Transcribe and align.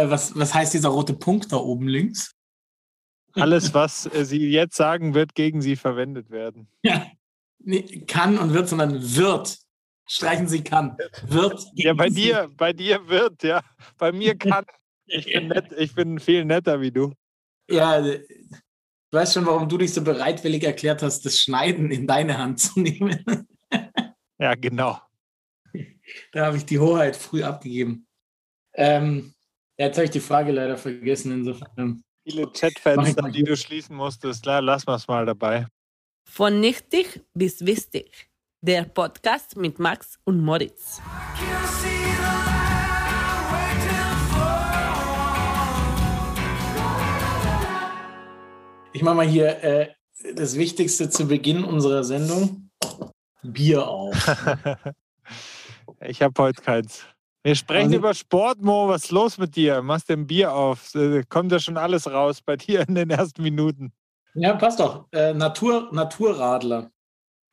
Äh, 0.00 0.10
was, 0.10 0.36
was 0.36 0.54
heißt 0.54 0.74
dieser 0.74 0.88
rote 0.88 1.14
Punkt 1.14 1.52
da 1.52 1.56
oben 1.56 1.88
links? 1.88 2.34
Alles, 3.34 3.74
was 3.74 4.06
äh, 4.06 4.24
Sie 4.24 4.48
jetzt 4.48 4.76
sagen, 4.76 5.14
wird 5.14 5.34
gegen 5.34 5.62
Sie 5.62 5.76
verwendet 5.76 6.30
werden. 6.30 6.68
Ja, 6.82 7.06
nee, 7.58 7.82
kann 8.06 8.38
und 8.38 8.54
wird, 8.54 8.68
sondern 8.68 8.94
wird. 9.14 9.58
Streichen 10.08 10.48
Sie 10.48 10.64
kann. 10.64 10.96
Wird. 11.26 11.62
Ja, 11.74 11.92
bei 11.92 12.08
Sie. 12.08 12.22
dir, 12.22 12.50
bei 12.56 12.72
dir 12.72 13.06
wird, 13.06 13.42
ja. 13.42 13.60
Bei 13.98 14.12
mir 14.12 14.34
kann. 14.38 14.64
Ich 15.06 15.26
bin, 15.26 15.48
nett, 15.48 15.70
ich 15.76 15.94
bin 15.94 16.18
viel 16.18 16.44
netter 16.44 16.80
wie 16.80 16.90
du. 16.90 17.12
Ja, 17.68 18.04
ich 18.04 18.22
weiß 19.12 19.34
schon, 19.34 19.46
warum 19.46 19.68
du 19.68 19.76
dich 19.76 19.92
so 19.92 20.02
bereitwillig 20.02 20.64
erklärt 20.64 21.02
hast, 21.02 21.26
das 21.26 21.38
Schneiden 21.38 21.90
in 21.90 22.06
deine 22.06 22.38
Hand 22.38 22.60
zu 22.60 22.80
nehmen. 22.80 23.46
Ja, 24.38 24.54
genau. 24.54 24.98
Da 26.32 26.46
habe 26.46 26.56
ich 26.56 26.64
die 26.64 26.78
Hoheit 26.78 27.14
früh 27.14 27.42
abgegeben. 27.42 28.06
Ähm, 28.74 29.34
ja, 29.80 29.86
jetzt 29.86 29.96
habe 29.96 30.04
ich 30.04 30.10
die 30.10 30.20
Frage 30.20 30.52
leider 30.52 30.76
vergessen. 30.76 31.32
Insofern. 31.32 32.02
Viele 32.22 32.52
Chatfenster, 32.52 33.22
mal 33.22 33.32
die 33.32 33.44
du 33.44 33.56
schließen 33.56 33.96
musstest. 33.96 34.44
La- 34.44 34.58
Lass 34.58 34.84
mal's 34.84 35.08
mal 35.08 35.24
dabei. 35.24 35.66
Von 36.28 36.60
nichtig 36.60 37.22
bis 37.32 37.64
wichtig. 37.64 38.28
Der 38.60 38.82
Podcast 38.84 39.56
mit 39.56 39.78
Max 39.78 40.18
und 40.24 40.38
Moritz. 40.44 41.00
Ich 48.92 49.02
mache 49.02 49.14
mal 49.14 49.26
hier 49.26 49.64
äh, 49.64 49.88
das 50.34 50.56
Wichtigste 50.58 51.08
zu 51.08 51.26
Beginn 51.26 51.64
unserer 51.64 52.04
Sendung. 52.04 52.68
Bier 53.42 53.88
auf. 53.88 54.14
Ich 56.02 56.22
habe 56.22 56.42
heute 56.42 56.62
keins. 56.62 57.04
Wir 57.42 57.54
sprechen 57.54 57.86
Also- 57.86 57.96
über 57.96 58.14
Sport, 58.14 58.60
Mo. 58.62 58.88
Was 58.88 59.04
ist 59.04 59.10
los 59.12 59.38
mit 59.38 59.56
dir? 59.56 59.80
Machst 59.82 60.08
du 60.10 60.12
ein 60.14 60.26
Bier 60.26 60.52
auf? 60.52 60.94
Äh, 60.94 61.22
Kommt 61.28 61.52
ja 61.52 61.58
schon 61.58 61.76
alles 61.76 62.06
raus 62.10 62.42
bei 62.42 62.56
dir 62.56 62.86
in 62.86 62.94
den 62.94 63.10
ersten 63.10 63.42
Minuten. 63.42 63.92
Ja, 64.34 64.54
passt 64.54 64.78
doch. 64.80 65.06
Äh, 65.12 65.32
Natur, 65.34 65.88
Naturradler. 65.92 66.90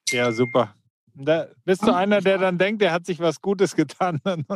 Ja, 0.09 0.31
super. 0.31 0.73
Da 1.13 1.47
bist 1.65 1.81
du 1.85 1.91
einer, 1.95 2.21
der 2.21 2.37
dann 2.37 2.57
denkt, 2.57 2.81
er 2.83 2.91
hat 2.91 3.05
sich 3.05 3.19
was 3.19 3.41
Gutes 3.41 3.75
getan. 3.75 4.19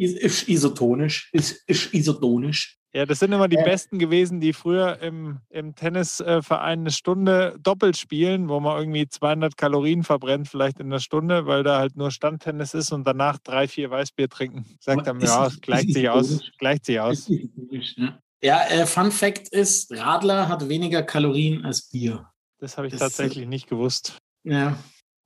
Is, 0.00 0.12
ist 0.14 0.48
isotonisch. 0.48 1.28
Ist, 1.32 1.62
ist 1.68 1.92
isotonisch. 1.92 2.76
Ja, 2.92 3.06
das 3.06 3.20
sind 3.20 3.30
immer 3.32 3.46
die 3.48 3.56
Ja. 3.56 3.62
Besten 3.64 3.98
gewesen, 3.98 4.40
die 4.40 4.52
früher 4.52 4.98
im, 5.00 5.38
im 5.50 5.74
Tennisverein 5.76 6.80
eine 6.80 6.90
Stunde 6.90 7.56
doppelt 7.60 7.96
spielen, 7.96 8.48
wo 8.48 8.58
man 8.60 8.78
irgendwie 8.78 9.06
200 9.06 9.56
Kalorien 9.56 10.02
verbrennt, 10.02 10.48
vielleicht 10.48 10.80
in 10.80 10.86
einer 10.86 10.98
Stunde, 11.00 11.46
weil 11.46 11.62
da 11.62 11.78
halt 11.78 11.96
nur 11.96 12.10
Standtennis 12.10 12.74
ist 12.74 12.90
und 12.92 13.06
danach 13.06 13.38
drei, 13.38 13.68
vier 13.68 13.90
Weißbier 13.90 14.28
trinken. 14.28 14.64
Sagt 14.80 15.06
er 15.06 15.14
mir, 15.14 15.22
Ist- 15.24 15.28
ja, 15.30 15.46
ist 15.46 15.52
es 15.54 15.60
gleicht 15.60 15.92
sich 15.92 16.08
aus, 16.08 16.26
isotonisch. 16.30 16.52
gleicht 16.58 16.84
sich 16.86 16.98
aus. 17.00 17.18
Ist 17.18 17.28
isotonisch, 17.30 17.96
ne? 17.96 18.18
Ja, 18.42 18.64
äh, 18.68 18.86
Fun 18.86 19.12
Fact 19.12 19.48
ist, 19.48 19.92
Radler 19.92 20.48
hat 20.48 20.68
weniger 20.68 21.02
Kalorien 21.02 21.64
als 21.64 21.90
Bier. 21.90 22.26
Das 22.58 22.76
habe 22.76 22.86
ich 22.88 22.92
Das- 22.94 23.00
tatsächlich 23.00 23.46
nicht 23.46 23.68
gewusst. 23.68 24.16
Ja. 24.44 24.76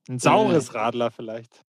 Ein 0.09 0.19
saures 0.19 0.75
Radler 0.75 1.11
vielleicht. 1.13 1.63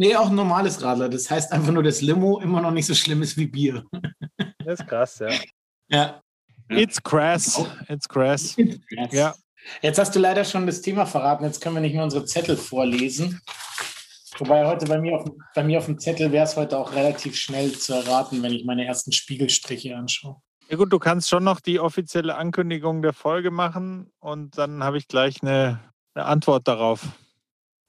Nee, 0.00 0.14
auch 0.14 0.28
ein 0.30 0.36
normales 0.36 0.80
Radler. 0.80 1.08
Das 1.08 1.28
heißt 1.28 1.50
einfach 1.50 1.72
nur, 1.72 1.82
dass 1.82 2.00
Limo 2.02 2.38
immer 2.38 2.60
noch 2.60 2.70
nicht 2.70 2.86
so 2.86 2.94
schlimm 2.94 3.20
ist 3.22 3.36
wie 3.36 3.46
Bier. 3.46 3.84
Das 4.64 4.80
ist 4.80 4.86
krass, 4.86 5.18
ja. 5.20 5.30
Ja. 5.88 6.22
It's 6.68 7.02
crass. 7.02 7.64
It's 7.88 8.06
crass. 8.06 8.54
Jetzt. 8.56 9.12
Ja. 9.14 9.34
Jetzt 9.80 9.98
hast 9.98 10.14
du 10.14 10.18
leider 10.18 10.44
schon 10.44 10.66
das 10.66 10.82
Thema 10.82 11.06
verraten. 11.06 11.44
Jetzt 11.44 11.62
können 11.62 11.76
wir 11.76 11.80
nicht 11.80 11.94
mehr 11.94 12.04
unsere 12.04 12.26
Zettel 12.26 12.54
vorlesen. 12.56 13.40
Wobei 14.38 14.66
heute 14.66 14.84
bei 14.84 14.98
mir 15.00 15.16
auf, 15.16 15.24
dem- 15.24 15.42
bei 15.54 15.64
mir 15.64 15.78
auf 15.78 15.86
dem 15.86 15.98
Zettel 15.98 16.30
wäre 16.32 16.44
es 16.44 16.54
heute 16.54 16.76
auch 16.76 16.92
relativ 16.92 17.34
schnell 17.34 17.72
zu 17.72 17.94
erraten, 17.94 18.42
wenn 18.42 18.52
ich 18.52 18.66
meine 18.66 18.84
ersten 18.84 19.10
Spiegelstriche 19.10 19.96
anschaue. 19.96 20.36
Ja 20.68 20.76
gut, 20.76 20.92
du 20.92 20.98
kannst 20.98 21.30
schon 21.30 21.44
noch 21.44 21.60
die 21.60 21.80
offizielle 21.80 22.36
Ankündigung 22.36 23.00
der 23.00 23.14
Folge 23.14 23.50
machen 23.50 24.12
und 24.20 24.58
dann 24.58 24.84
habe 24.84 24.98
ich 24.98 25.08
gleich 25.08 25.42
eine, 25.42 25.80
eine 26.14 26.26
Antwort 26.26 26.68
darauf. 26.68 27.06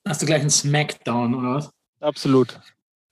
Hast 0.07 0.21
du 0.21 0.25
gleich 0.25 0.39
einen 0.41 0.49
Smackdown 0.49 1.35
oder 1.35 1.55
was? 1.55 1.71
Absolut. 1.99 2.59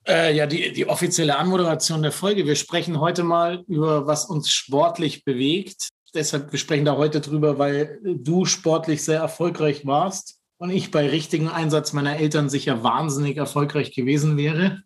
Äh, 0.07 0.35
ja, 0.35 0.45
die, 0.45 0.71
die 0.71 0.87
offizielle 0.87 1.37
Anmoderation 1.37 2.01
der 2.01 2.13
Folge. 2.13 2.45
Wir 2.45 2.55
sprechen 2.55 2.99
heute 2.99 3.23
mal 3.23 3.63
über, 3.67 4.07
was 4.07 4.25
uns 4.25 4.49
sportlich 4.49 5.25
bewegt. 5.25 5.89
Deshalb, 6.13 6.51
wir 6.51 6.59
sprechen 6.59 6.85
da 6.85 6.95
heute 6.95 7.19
drüber, 7.19 7.59
weil 7.59 7.99
du 8.03 8.45
sportlich 8.45 9.03
sehr 9.03 9.19
erfolgreich 9.19 9.85
warst 9.85 10.39
und 10.57 10.69
ich 10.69 10.91
bei 10.91 11.09
richtigem 11.09 11.49
Einsatz 11.49 11.91
meiner 11.91 12.17
Eltern 12.17 12.49
sicher 12.49 12.83
wahnsinnig 12.83 13.35
erfolgreich 13.35 13.93
gewesen 13.93 14.37
wäre. 14.37 14.81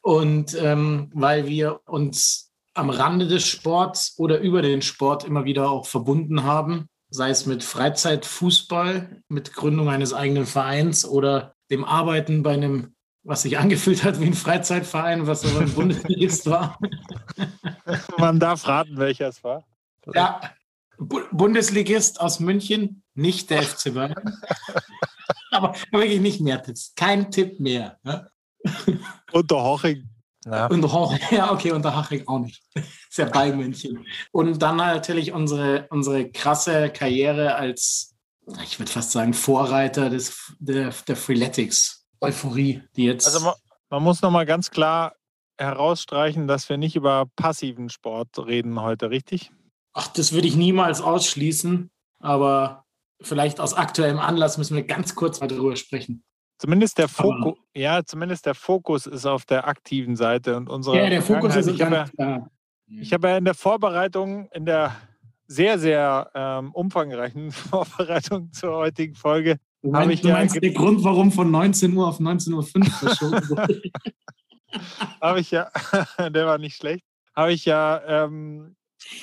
Und 0.00 0.56
ähm, 0.60 1.10
weil 1.14 1.46
wir 1.46 1.80
uns 1.84 2.50
am 2.74 2.88
Rande 2.88 3.28
des 3.28 3.46
Sports 3.46 4.14
oder 4.16 4.40
über 4.40 4.62
den 4.62 4.80
Sport 4.80 5.24
immer 5.24 5.44
wieder 5.44 5.70
auch 5.70 5.86
verbunden 5.86 6.44
haben, 6.44 6.88
sei 7.10 7.28
es 7.28 7.44
mit 7.44 7.62
Freizeitfußball, 7.62 9.22
mit 9.28 9.52
Gründung 9.52 9.90
eines 9.90 10.14
eigenen 10.14 10.46
Vereins 10.46 11.04
oder 11.04 11.54
dem 11.70 11.84
Arbeiten 11.84 12.42
bei 12.42 12.54
einem 12.54 12.94
was 13.24 13.42
sich 13.42 13.58
angefühlt 13.58 14.02
hat 14.04 14.20
wie 14.20 14.26
ein 14.26 14.34
Freizeitverein, 14.34 15.26
was 15.26 15.44
aber 15.44 15.60
ein 15.60 15.72
Bundesligist 15.72 16.46
war. 16.46 16.78
Man 18.18 18.40
darf 18.40 18.66
raten, 18.66 18.96
welcher 18.98 19.28
es 19.28 19.42
war. 19.44 19.64
Ja, 20.14 20.40
Bu 20.98 21.20
Bundesligist 21.30 22.20
aus 22.20 22.40
München, 22.40 23.02
nicht 23.14 23.50
der 23.50 23.62
FC 23.62 23.94
Bayern. 23.94 24.38
aber 25.50 25.74
wirklich 25.90 26.20
nicht 26.20 26.40
mehr 26.40 26.62
Tipps. 26.62 26.92
Kein 26.96 27.30
Tipp 27.30 27.60
mehr. 27.60 27.98
Ne? 28.02 28.28
Unter 29.32 29.62
Hoching. 29.62 30.08
Ja. 30.44 30.66
Und 30.66 30.84
Ho- 30.92 31.16
ja, 31.30 31.52
okay, 31.52 31.70
unter 31.72 31.94
Haching 31.94 32.26
auch 32.26 32.40
nicht. 32.40 32.62
Ist 32.74 33.18
ja 33.18 33.26
bei 33.26 33.52
München. 33.52 34.04
Und 34.32 34.60
dann 34.60 34.76
natürlich 34.76 35.32
unsere, 35.32 35.86
unsere 35.90 36.30
krasse 36.30 36.90
Karriere 36.90 37.54
als, 37.54 38.14
ich 38.64 38.78
würde 38.78 38.90
fast 38.90 39.12
sagen, 39.12 39.34
Vorreiter 39.34 40.10
des, 40.10 40.52
der, 40.58 40.92
der 41.06 41.16
Freeletics. 41.16 42.01
Euphorie, 42.22 42.82
die 42.96 43.04
jetzt. 43.04 43.26
Also 43.26 43.40
man, 43.40 43.54
man 43.90 44.02
muss 44.02 44.22
nochmal 44.22 44.46
ganz 44.46 44.70
klar 44.70 45.14
herausstreichen, 45.58 46.46
dass 46.46 46.68
wir 46.68 46.76
nicht 46.76 46.96
über 46.96 47.26
passiven 47.36 47.88
Sport 47.88 48.38
reden 48.38 48.80
heute, 48.80 49.10
richtig? 49.10 49.50
Ach, 49.92 50.08
das 50.08 50.32
würde 50.32 50.48
ich 50.48 50.56
niemals 50.56 51.00
ausschließen, 51.00 51.90
aber 52.20 52.84
vielleicht 53.20 53.60
aus 53.60 53.74
aktuellem 53.74 54.18
Anlass 54.18 54.58
müssen 54.58 54.76
wir 54.76 54.84
ganz 54.84 55.14
kurz 55.14 55.40
mal 55.40 55.48
darüber 55.48 55.76
sprechen. 55.76 56.24
Zumindest 56.58 56.98
der 56.98 57.08
Fokus, 57.08 57.58
ja, 57.74 58.04
zumindest 58.04 58.46
der 58.46 58.54
Fokus 58.54 59.06
ist 59.06 59.26
auf 59.26 59.44
der 59.44 59.66
aktiven 59.66 60.16
Seite 60.16 60.56
und 60.56 60.68
unsere. 60.68 60.96
Ja, 60.96 61.10
der 61.10 61.22
Fokus 61.22 61.56
ist 61.56 61.66
ich 61.66 61.82
habe, 61.82 62.08
klar. 62.14 62.50
ich 62.86 63.12
habe 63.12 63.28
ja 63.28 63.36
in 63.36 63.44
der 63.44 63.54
Vorbereitung, 63.54 64.48
in 64.52 64.64
der 64.64 64.94
sehr, 65.48 65.78
sehr 65.78 66.30
ähm, 66.34 66.72
umfangreichen 66.72 67.50
Vorbereitung 67.52 68.52
zur 68.52 68.76
heutigen 68.76 69.14
Folge, 69.14 69.58
Du 69.82 69.90
meinst, 69.90 70.22
du 70.22 70.28
ja 70.28 70.34
meinst 70.34 70.54
der 70.54 70.70
Grund, 70.70 71.02
warum 71.02 71.32
von 71.32 71.50
19 71.50 71.92
Uhr 71.94 72.06
auf 72.06 72.20
19.05 72.20 72.52
Uhr 72.52 72.62
verschoben 72.90 73.48
wurde? 73.48 73.82
habe 75.20 75.40
ich 75.40 75.50
ja, 75.50 75.70
der 76.30 76.46
war 76.46 76.58
nicht 76.58 76.76
schlecht, 76.76 77.04
habe 77.34 77.52
ich 77.52 77.64
ja, 77.64 78.00
ähm, 78.06 78.76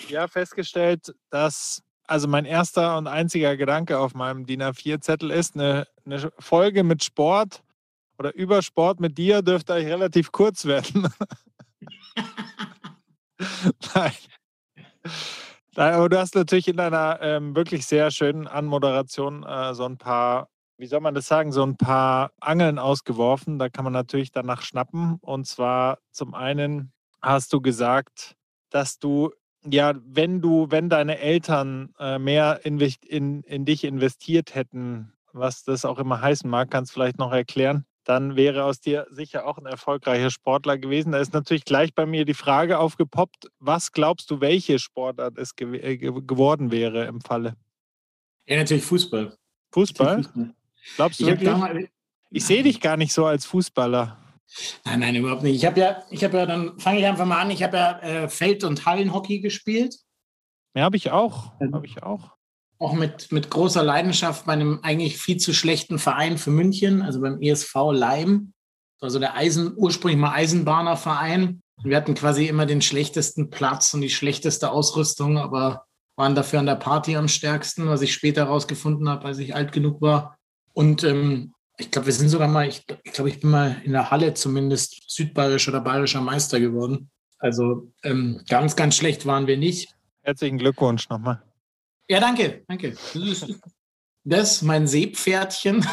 ja 0.09 0.27
festgestellt, 0.27 1.15
dass 1.29 1.81
also 2.07 2.27
mein 2.27 2.45
erster 2.45 2.97
und 2.97 3.07
einziger 3.07 3.55
Gedanke 3.55 3.99
auf 3.99 4.15
meinem 4.15 4.45
DIN 4.45 4.63
A4-Zettel 4.63 5.29
ist, 5.29 5.55
eine, 5.55 5.87
eine 6.05 6.31
Folge 6.39 6.83
mit 6.83 7.03
Sport 7.03 7.63
oder 8.17 8.33
über 8.33 8.61
Sport 8.61 8.99
mit 8.99 9.17
dir 9.17 9.41
dürfte 9.41 9.75
eigentlich 9.75 9.93
relativ 9.93 10.31
kurz 10.31 10.65
werden. 10.65 11.07
Nein. 13.93 14.11
Aber 15.79 16.09
du 16.09 16.19
hast 16.19 16.35
natürlich 16.35 16.67
in 16.67 16.77
einer 16.77 17.19
ähm, 17.21 17.55
wirklich 17.55 17.87
sehr 17.87 18.11
schönen 18.11 18.47
Anmoderation 18.47 19.43
äh, 19.43 19.73
so 19.73 19.85
ein 19.85 19.97
paar, 19.97 20.49
wie 20.77 20.87
soll 20.87 20.99
man 20.99 21.13
das 21.13 21.27
sagen, 21.27 21.53
so 21.53 21.63
ein 21.63 21.77
paar 21.77 22.31
Angeln 22.41 22.77
ausgeworfen. 22.77 23.59
Da 23.59 23.69
kann 23.69 23.85
man 23.85 23.93
natürlich 23.93 24.31
danach 24.31 24.61
schnappen. 24.61 25.19
Und 25.21 25.47
zwar 25.47 25.99
zum 26.11 26.33
einen 26.33 26.91
hast 27.21 27.53
du 27.53 27.61
gesagt, 27.61 28.35
dass 28.69 28.99
du, 28.99 29.31
ja, 29.65 29.93
wenn 30.03 30.41
du, 30.41 30.67
wenn 30.69 30.89
deine 30.89 31.19
Eltern 31.19 31.93
äh, 31.97 32.19
mehr 32.19 32.59
invest 32.65 33.05
in, 33.05 33.43
in 33.43 33.63
dich 33.63 33.85
investiert 33.85 34.55
hätten, 34.55 35.13
was 35.31 35.63
das 35.63 35.85
auch 35.85 35.99
immer 35.99 36.19
heißen 36.19 36.49
mag, 36.49 36.69
kannst 36.71 36.91
du 36.91 36.95
vielleicht 36.95 37.19
noch 37.19 37.31
erklären, 37.31 37.85
dann 38.09 38.35
wäre 38.35 38.63
aus 38.63 38.81
dir 38.81 39.05
sicher 39.11 39.45
auch 39.45 39.59
ein 39.59 39.67
erfolgreicher 39.67 40.31
Sportler 40.31 40.79
gewesen. 40.79 41.11
Da 41.11 41.19
ist 41.19 41.31
natürlich 41.31 41.63
gleich 41.63 41.93
bei 41.93 42.07
mir 42.07 42.25
die 42.25 42.33
Frage 42.33 42.79
aufgepoppt, 42.79 43.51
was 43.59 43.91
glaubst 43.91 44.31
du, 44.31 44.41
welche 44.41 44.79
Sportart 44.79 45.37
es 45.37 45.55
gew 45.55 45.75
äh, 45.75 45.95
ge 45.95 46.11
geworden 46.25 46.71
wäre 46.71 47.05
im 47.05 47.21
Falle? 47.21 47.55
Ja, 48.47 48.57
natürlich 48.57 48.83
Fußball. 48.83 49.37
Fußball? 49.71 50.23
Fußball. 50.23 50.55
Glaubst 50.95 51.19
du 51.19 51.23
Ich 51.25 51.29
wirklich? 51.29 51.49
damals, 51.49 51.87
Ich 52.31 52.45
sehe 52.45 52.63
dich 52.63 52.81
gar 52.81 52.97
nicht 52.97 53.13
so 53.13 53.27
als 53.27 53.45
Fußballer. 53.45 54.17
Nein, 54.85 54.99
nein, 55.01 55.15
überhaupt 55.15 55.43
nicht. 55.43 55.55
Ich 55.57 55.65
habe 55.67 55.79
ja, 55.79 56.01
ich 56.09 56.23
habe 56.23 56.35
ja, 56.39 56.47
dann 56.47 56.79
fange 56.79 56.97
ich 57.01 57.05
einfach 57.05 57.27
mal 57.27 57.39
an. 57.39 57.51
Ich 57.51 57.61
habe 57.61 57.77
ja 57.77 57.99
äh, 57.99 58.27
Feld- 58.29 58.63
und 58.63 58.87
Hallenhockey 58.87 59.39
gespielt, 59.39 59.99
Ja, 60.73 60.81
habe 60.85 60.97
ich 60.97 61.11
auch. 61.11 61.51
Ähm, 61.61 61.75
Habe 61.75 61.85
ich 61.85 62.01
auch. 62.01 62.31
Auch 62.79 62.93
mit, 62.93 63.31
mit 63.31 63.49
großer 63.49 63.83
Leidenschaft 63.83 64.45
bei 64.45 64.53
einem 64.53 64.79
eigentlich 64.83 65.17
viel 65.17 65.37
zu 65.37 65.53
schlechten 65.53 65.99
Verein 65.99 66.37
für 66.37 66.49
München, 66.49 67.01
also 67.01 67.19
beim 67.21 67.41
ESV 67.41 67.75
Leim. 67.91 68.53
Also 69.01 69.19
der 69.19 69.35
Eisen, 69.35 69.73
ursprünglich 69.75 70.19
mal 70.19 70.33
Eisenbahnerverein, 70.33 71.61
Wir 71.83 71.95
hatten 71.95 72.13
quasi 72.13 72.47
immer 72.47 72.65
den 72.65 72.81
schlechtesten 72.81 73.49
Platz 73.49 73.93
und 73.93 74.01
die 74.01 74.09
schlechteste 74.09 74.71
Ausrüstung, 74.71 75.37
aber 75.37 75.85
waren 76.17 76.35
dafür 76.35 76.59
an 76.59 76.65
der 76.65 76.75
Party 76.75 77.15
am 77.15 77.29
stärksten, 77.29 77.87
was 77.87 78.01
ich 78.01 78.13
später 78.13 78.45
herausgefunden 78.45 79.07
habe, 79.07 79.25
als 79.25 79.37
ich 79.37 79.55
alt 79.55 79.71
genug 79.71 80.01
war. 80.01 80.37
Und 80.73 81.05
ähm, 81.05 81.53
ich 81.77 81.91
glaube, 81.91 82.07
wir 82.07 82.13
sind 82.13 82.27
sogar 82.27 82.49
mal, 82.49 82.67
ich, 82.67 82.83
ich 83.03 83.13
glaube, 83.13 83.29
ich 83.29 83.39
bin 83.39 83.49
mal 83.49 83.77
in 83.85 83.93
der 83.93 84.11
Halle 84.11 84.33
zumindest 84.33 85.01
südbayerischer 85.07 85.71
oder 85.71 85.79
bayerischer 85.79 86.19
Meister 86.19 86.59
geworden. 86.59 87.09
Also 87.37 87.93
ähm, 88.03 88.41
ganz, 88.49 88.75
ganz 88.75 88.97
schlecht 88.97 89.25
waren 89.25 89.47
wir 89.47 89.57
nicht. 89.57 89.95
Herzlichen 90.23 90.57
Glückwunsch 90.57 91.07
nochmal. 91.07 91.41
Ja, 92.09 92.19
danke, 92.19 92.63
danke. 92.67 92.95
Das, 94.23 94.61
mein 94.61 94.87
Seepferdchen. 94.87 95.77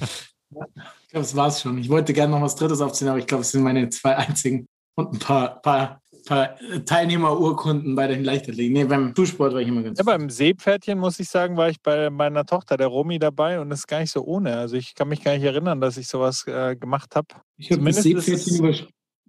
ich 0.00 0.48
glaube, 0.50 0.66
das 1.12 1.36
war's 1.36 1.62
schon. 1.62 1.78
Ich 1.78 1.88
wollte 1.88 2.12
gerne 2.12 2.32
noch 2.32 2.42
was 2.42 2.56
Drittes 2.56 2.80
aufziehen, 2.80 3.08
aber 3.08 3.18
ich 3.18 3.26
glaube, 3.26 3.42
es 3.42 3.52
sind 3.52 3.62
meine 3.62 3.88
zwei 3.90 4.16
einzigen 4.16 4.66
und 4.96 5.14
ein 5.14 5.18
paar, 5.18 5.62
paar 5.62 6.02
paar 6.24 6.56
Teilnehmerurkunden 6.84 7.94
bei 7.94 8.06
den 8.06 8.24
Leichtathleten. 8.24 8.72
Nee, 8.72 8.84
beim 8.84 9.14
Schulsport 9.14 9.52
war 9.52 9.60
ich 9.60 9.68
immer 9.68 9.82
ganz. 9.82 9.98
Ja, 9.98 10.04
beim 10.04 10.30
Seepferdchen 10.30 10.98
muss 10.98 11.18
ich 11.18 11.28
sagen, 11.28 11.56
war 11.56 11.68
ich 11.68 11.80
bei 11.80 12.10
meiner 12.10 12.44
Tochter, 12.44 12.76
der 12.76 12.86
Romi, 12.86 13.18
dabei 13.18 13.60
und 13.60 13.70
das 13.70 13.80
ist 13.80 13.86
gar 13.86 14.00
nicht 14.00 14.12
so 14.12 14.22
ohne. 14.22 14.56
Also 14.56 14.76
ich 14.76 14.94
kann 14.94 15.08
mich 15.08 15.22
gar 15.22 15.34
nicht 15.34 15.44
erinnern, 15.44 15.80
dass 15.80 15.96
ich 15.96 16.08
sowas 16.08 16.46
äh, 16.46 16.76
gemacht 16.76 17.16
habe. 17.16 17.28
Ich 17.56 17.70
habe 17.70 17.82
das 17.84 18.02
Seepferdchen 18.02 18.56
über. 18.56 18.74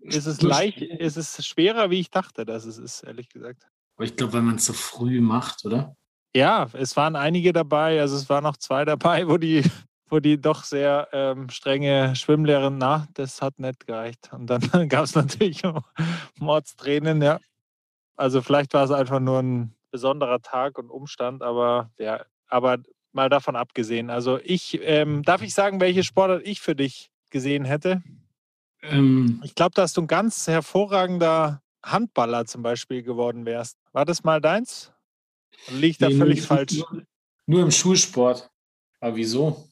Ist 0.06 0.26
es 0.26 0.42
leicht, 0.42 0.82
ist 0.82 1.16
es 1.16 1.46
schwerer, 1.46 1.90
wie 1.90 2.02
ich 2.02 2.10
dachte, 2.10 2.46
dass 2.46 2.66
es 2.66 2.78
ist, 2.78 3.04
ehrlich 3.04 3.30
gesagt. 3.30 3.70
Aber 3.96 4.06
ich 4.06 4.16
glaube, 4.16 4.34
wenn 4.34 4.46
man 4.46 4.56
es 4.56 4.66
so 4.66 4.74
früh 4.74 5.22
macht, 5.22 5.66
oder? 5.66 5.96
Ja, 6.36 6.68
es 6.74 6.96
waren 6.98 7.16
einige 7.16 7.54
dabei, 7.54 8.02
also 8.02 8.16
es 8.16 8.28
waren 8.30 8.44
noch 8.44 8.58
zwei 8.58 8.86
dabei, 8.86 9.28
wo 9.28 9.38
die 9.38 9.64
wo 10.14 10.20
die 10.20 10.40
doch 10.40 10.64
sehr 10.64 11.08
ähm, 11.12 11.50
strenge 11.50 12.16
Schwimmlehrerin, 12.16 12.78
na, 12.78 13.08
das 13.16 13.42
hat 13.42 13.58
nicht 13.58 13.88
gereicht. 13.88 14.30
Und 14.32 14.46
dann 14.46 14.62
gab 14.88 15.06
es 15.06 15.16
natürlich 15.16 15.64
Mordstränen, 16.40 17.20
ja. 17.24 17.40
Also 18.16 18.44
vielleicht 18.44 18.76
war 18.76 18.84
es 18.84 18.92
einfach 18.92 19.20
nur 19.20 19.40
ein 19.40 19.74
besonderer 19.90 20.40
Tag 20.40 20.78
und 20.78 20.92
Umstand, 20.92 21.42
aber 21.42 21.90
ja, 21.98 22.24
aber 22.48 22.78
mal 23.12 23.28
davon 23.28 23.56
abgesehen. 23.56 24.12
Also 24.12 24.40
ich, 24.44 24.80
ähm, 24.84 25.24
darf 25.24 25.42
ich 25.42 25.56
sagen, 25.56 25.82
welche 25.82 26.04
Sportart 26.04 26.44
ich 26.46 26.62
für 26.62 26.76
dich 26.76 27.10
gesehen 27.32 27.66
hätte? 27.66 28.04
Ähm, 28.84 29.42
ich 29.44 29.56
glaube, 29.56 29.74
dass 29.74 29.94
du 29.94 30.02
ein 30.02 30.08
ganz 30.08 30.46
hervorragender 30.46 31.63
Handballer 31.84 32.46
zum 32.46 32.64
Beispiel 32.64 33.04
geworden 33.04 33.46
wärst. 33.46 33.78
War 33.92 34.06
das 34.06 34.24
mal 34.24 34.42
deins? 34.42 34.92
Liegt 35.70 36.02
da 36.02 36.10
nee, 36.10 36.18
völlig 36.18 36.40
nur, 36.40 36.48
falsch? 36.48 36.78
Nur, 36.78 37.04
nur 37.46 37.62
im 37.64 37.72
Schulsport. 37.72 38.50
Aber 39.00 39.16
wieso? 39.16 39.68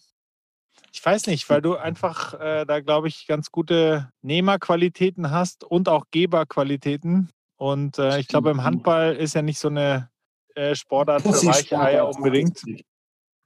Ich 0.94 1.04
weiß 1.04 1.28
nicht, 1.28 1.50
weil 1.50 1.62
du 1.62 1.76
einfach 1.76 2.34
äh, 2.40 2.66
da, 2.66 2.82
glaube 2.82 3.08
ich, 3.08 3.26
ganz 3.26 3.50
gute 3.52 4.12
Nehmerqualitäten 4.22 5.32
hast 5.32 5.64
und 5.64 5.88
auch 5.88 6.06
Geberqualitäten. 6.12 7.30
Und 7.56 7.98
äh, 7.98 8.20
ich 8.20 8.28
glaube, 8.28 8.52
im 8.52 8.64
Handball 8.64 9.16
ist 9.16 9.36
ja 9.36 9.42
nicht 9.42 9.60
so 9.60 9.70
eine 9.70 10.10
äh, 10.56 10.76
Sportart 10.76 11.22
für 11.22 11.30
weiche 11.30 11.80
Eier 11.80 12.10
unbedingt. 12.10 12.62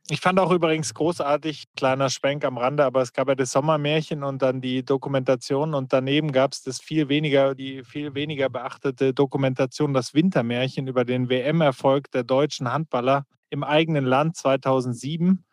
Ich 0.07 0.21
fand 0.21 0.39
auch 0.39 0.51
übrigens 0.51 0.93
großartig, 0.93 1.65
kleiner 1.75 2.11
Schwenk 2.11 2.45
am 2.45 2.59
Rande, 2.59 2.85
aber 2.85 3.01
es 3.01 3.11
gab 3.11 3.27
ja 3.27 3.33
das 3.33 3.51
Sommermärchen 3.51 4.23
und 4.23 4.39
dann 4.43 4.61
die 4.61 4.85
Dokumentation 4.85 5.73
und 5.73 5.93
daneben 5.93 6.31
gab 6.31 6.53
es 6.53 6.61
das 6.61 6.79
viel 6.79 7.09
weniger, 7.09 7.55
die 7.55 7.83
viel 7.83 8.13
weniger 8.13 8.49
beachtete 8.49 9.15
Dokumentation, 9.15 9.95
das 9.95 10.13
Wintermärchen 10.13 10.87
über 10.87 11.05
den 11.05 11.27
WM-Erfolg 11.27 12.11
der 12.11 12.23
deutschen 12.23 12.71
Handballer 12.71 13.25
im 13.49 13.63
eigenen 13.63 14.05
Land 14.05 14.35
2007. 14.37 15.43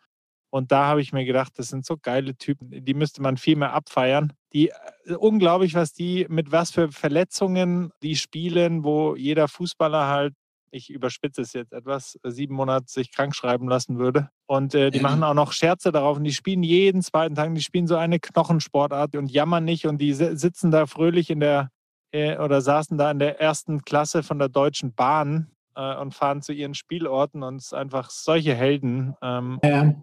Und 0.51 0.71
da 0.71 0.85
habe 0.85 1.01
ich 1.01 1.13
mir 1.13 1.25
gedacht, 1.25 1.53
das 1.57 1.69
sind 1.69 1.83
so 1.83 1.97
geile 1.99 2.35
Typen, 2.37 2.69
die 2.69 2.93
müsste 2.93 3.23
man 3.23 3.37
viel 3.37 3.55
mehr 3.55 3.73
abfeiern. 3.73 4.33
Die 4.53 4.69
äh, 4.69 5.15
unglaublich, 5.15 5.73
was 5.73 5.93
die 5.93 6.27
mit 6.29 6.51
was 6.51 6.69
für 6.69 6.91
Verletzungen 6.91 7.91
die 8.03 8.15
spielen, 8.15 8.83
wo 8.83 9.15
jeder 9.15 9.47
Fußballer 9.47 10.07
halt, 10.09 10.35
ich 10.73 10.89
überspitze 10.89 11.41
es 11.41 11.53
jetzt 11.53 11.71
etwas, 11.71 12.19
sieben 12.23 12.55
Monate 12.55 12.85
sich 12.87 13.11
krank 13.11 13.35
schreiben 13.35 13.67
lassen 13.67 13.99
würde. 13.99 14.29
Und 14.47 14.73
äh, 14.73 14.89
die 14.89 14.97
ja. 14.97 15.03
machen 15.03 15.23
auch 15.23 15.35
noch 15.35 15.51
Scherze 15.51 15.91
darauf 15.91 16.17
und 16.17 16.23
die 16.23 16.33
spielen 16.33 16.63
jeden 16.63 17.01
zweiten 17.01 17.35
Tag, 17.35 17.53
die 17.53 17.61
spielen 17.61 17.87
so 17.87 17.95
eine 17.95 18.19
Knochensportart 18.19 19.15
und 19.15 19.31
jammern 19.31 19.63
nicht 19.63 19.85
und 19.85 19.99
die 19.99 20.13
sitzen 20.13 20.71
da 20.71 20.87
fröhlich 20.87 21.29
in 21.29 21.39
der 21.39 21.69
äh, 22.11 22.37
oder 22.37 22.61
saßen 22.61 22.97
da 22.97 23.11
in 23.11 23.19
der 23.19 23.39
ersten 23.39 23.83
Klasse 23.83 24.23
von 24.23 24.39
der 24.39 24.49
Deutschen 24.49 24.93
Bahn 24.93 25.51
äh, 25.75 25.95
und 25.95 26.13
fahren 26.13 26.41
zu 26.41 26.53
ihren 26.53 26.73
Spielorten 26.73 27.43
und 27.43 27.57
es 27.57 27.65
ist 27.65 27.73
einfach 27.73 28.09
solche 28.09 28.55
Helden. 28.55 29.15
Ähm, 29.21 29.59
ja. 29.63 29.93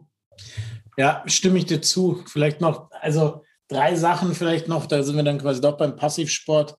Ja, 0.96 1.22
stimme 1.26 1.58
ich 1.58 1.66
dir 1.66 1.82
zu. 1.82 2.22
Vielleicht 2.26 2.60
noch, 2.60 2.90
also 2.92 3.42
drei 3.68 3.94
Sachen 3.94 4.34
vielleicht 4.34 4.68
noch, 4.68 4.86
da 4.86 5.02
sind 5.02 5.16
wir 5.16 5.22
dann 5.22 5.38
quasi 5.38 5.60
doch 5.60 5.76
beim 5.76 5.96
Passivsport. 5.96 6.76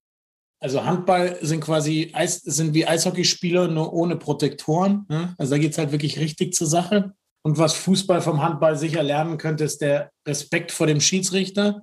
Also 0.61 0.85
Handball 0.85 1.39
sind 1.41 1.61
quasi 1.61 2.11
Eis, 2.13 2.37
sind 2.41 2.75
wie 2.75 2.85
Eishockeyspieler, 2.85 3.67
nur 3.67 3.93
ohne 3.93 4.15
Protektoren. 4.15 5.05
Ne? 5.09 5.33
Also 5.39 5.51
da 5.51 5.57
geht 5.57 5.71
es 5.71 5.77
halt 5.79 5.91
wirklich 5.91 6.19
richtig 6.19 6.53
zur 6.53 6.67
Sache. 6.67 7.13
Und 7.43 7.57
was 7.57 7.73
Fußball 7.73 8.21
vom 8.21 8.43
Handball 8.43 8.77
sicher 8.77 9.01
lernen 9.01 9.39
könnte, 9.39 9.63
ist 9.63 9.81
der 9.81 10.11
Respekt 10.27 10.71
vor 10.71 10.85
dem 10.85 11.01
Schiedsrichter. 11.01 11.81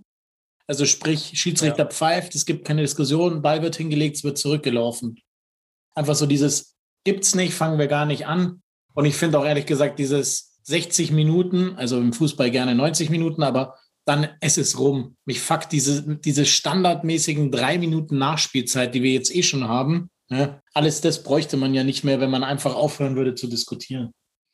Also 0.69 0.85
sprich, 0.85 1.33
Schiedsrichter 1.35 1.85
ja. 1.85 1.91
pfeift, 1.91 2.37
es 2.37 2.47
gibt 2.47 2.67
keine 2.67 2.83
Diskussion, 2.83 3.43
Ball 3.43 3.63
wird 3.63 3.75
hingelegt, 3.75 4.17
es 4.17 4.25
wird 4.25 4.39
zurückgelaufen. 4.39 5.19
Einfach 5.97 6.15
so 6.15 6.27
dieses, 6.27 6.77
gibt's 7.05 7.35
nicht, 7.35 7.55
fangen 7.55 7.79
wir 7.79 7.89
gar 7.89 8.07
nicht 8.07 8.27
an. 8.27 8.63
Und 8.95 9.07
ich 9.07 9.17
finde 9.17 9.41
auch 9.41 9.45
ehrlich 9.45 9.67
gesagt, 9.67 9.99
dieses 9.99 10.61
60 10.65 11.11
Minuten, 11.11 11.75
also 11.77 11.99
im 11.99 12.13
Fußball 12.13 12.51
gerne 12.53 12.75
90 12.75 13.11
Minuten, 13.11 13.43
aber 13.43 13.77
dann 14.09 14.29
ist 14.41 14.57
es 14.57 14.79
rum. 14.79 15.17
Mich 15.27 15.41
fuckt 15.41 15.71
diese, 15.71 16.17
diese 16.17 16.47
standardmäßigen 16.47 17.51
drei 17.51 17.79
Minuten 17.79 18.17
Nachspielzeit, 18.17 18.95
die 18.95 19.03
wir 19.03 19.13
jetzt 19.13 19.35
eh 19.35 19.43
schon 19.43 19.69
haben. 19.69 20.09
Ne? 20.31 20.63
Alles 20.73 21.03
das 21.03 21.23
bräuchte 21.23 21.59
man 21.59 21.75
ja 21.75 21.85
nicht 21.85 22.05
mehr, 22.05 22.19
wenn 22.19 22.31
man 22.31 22.43
einfach 22.43 22.75
aufhören 22.75 23.17
würde 23.17 23.35
zu 23.35 23.49
diskutieren. 23.49 24.13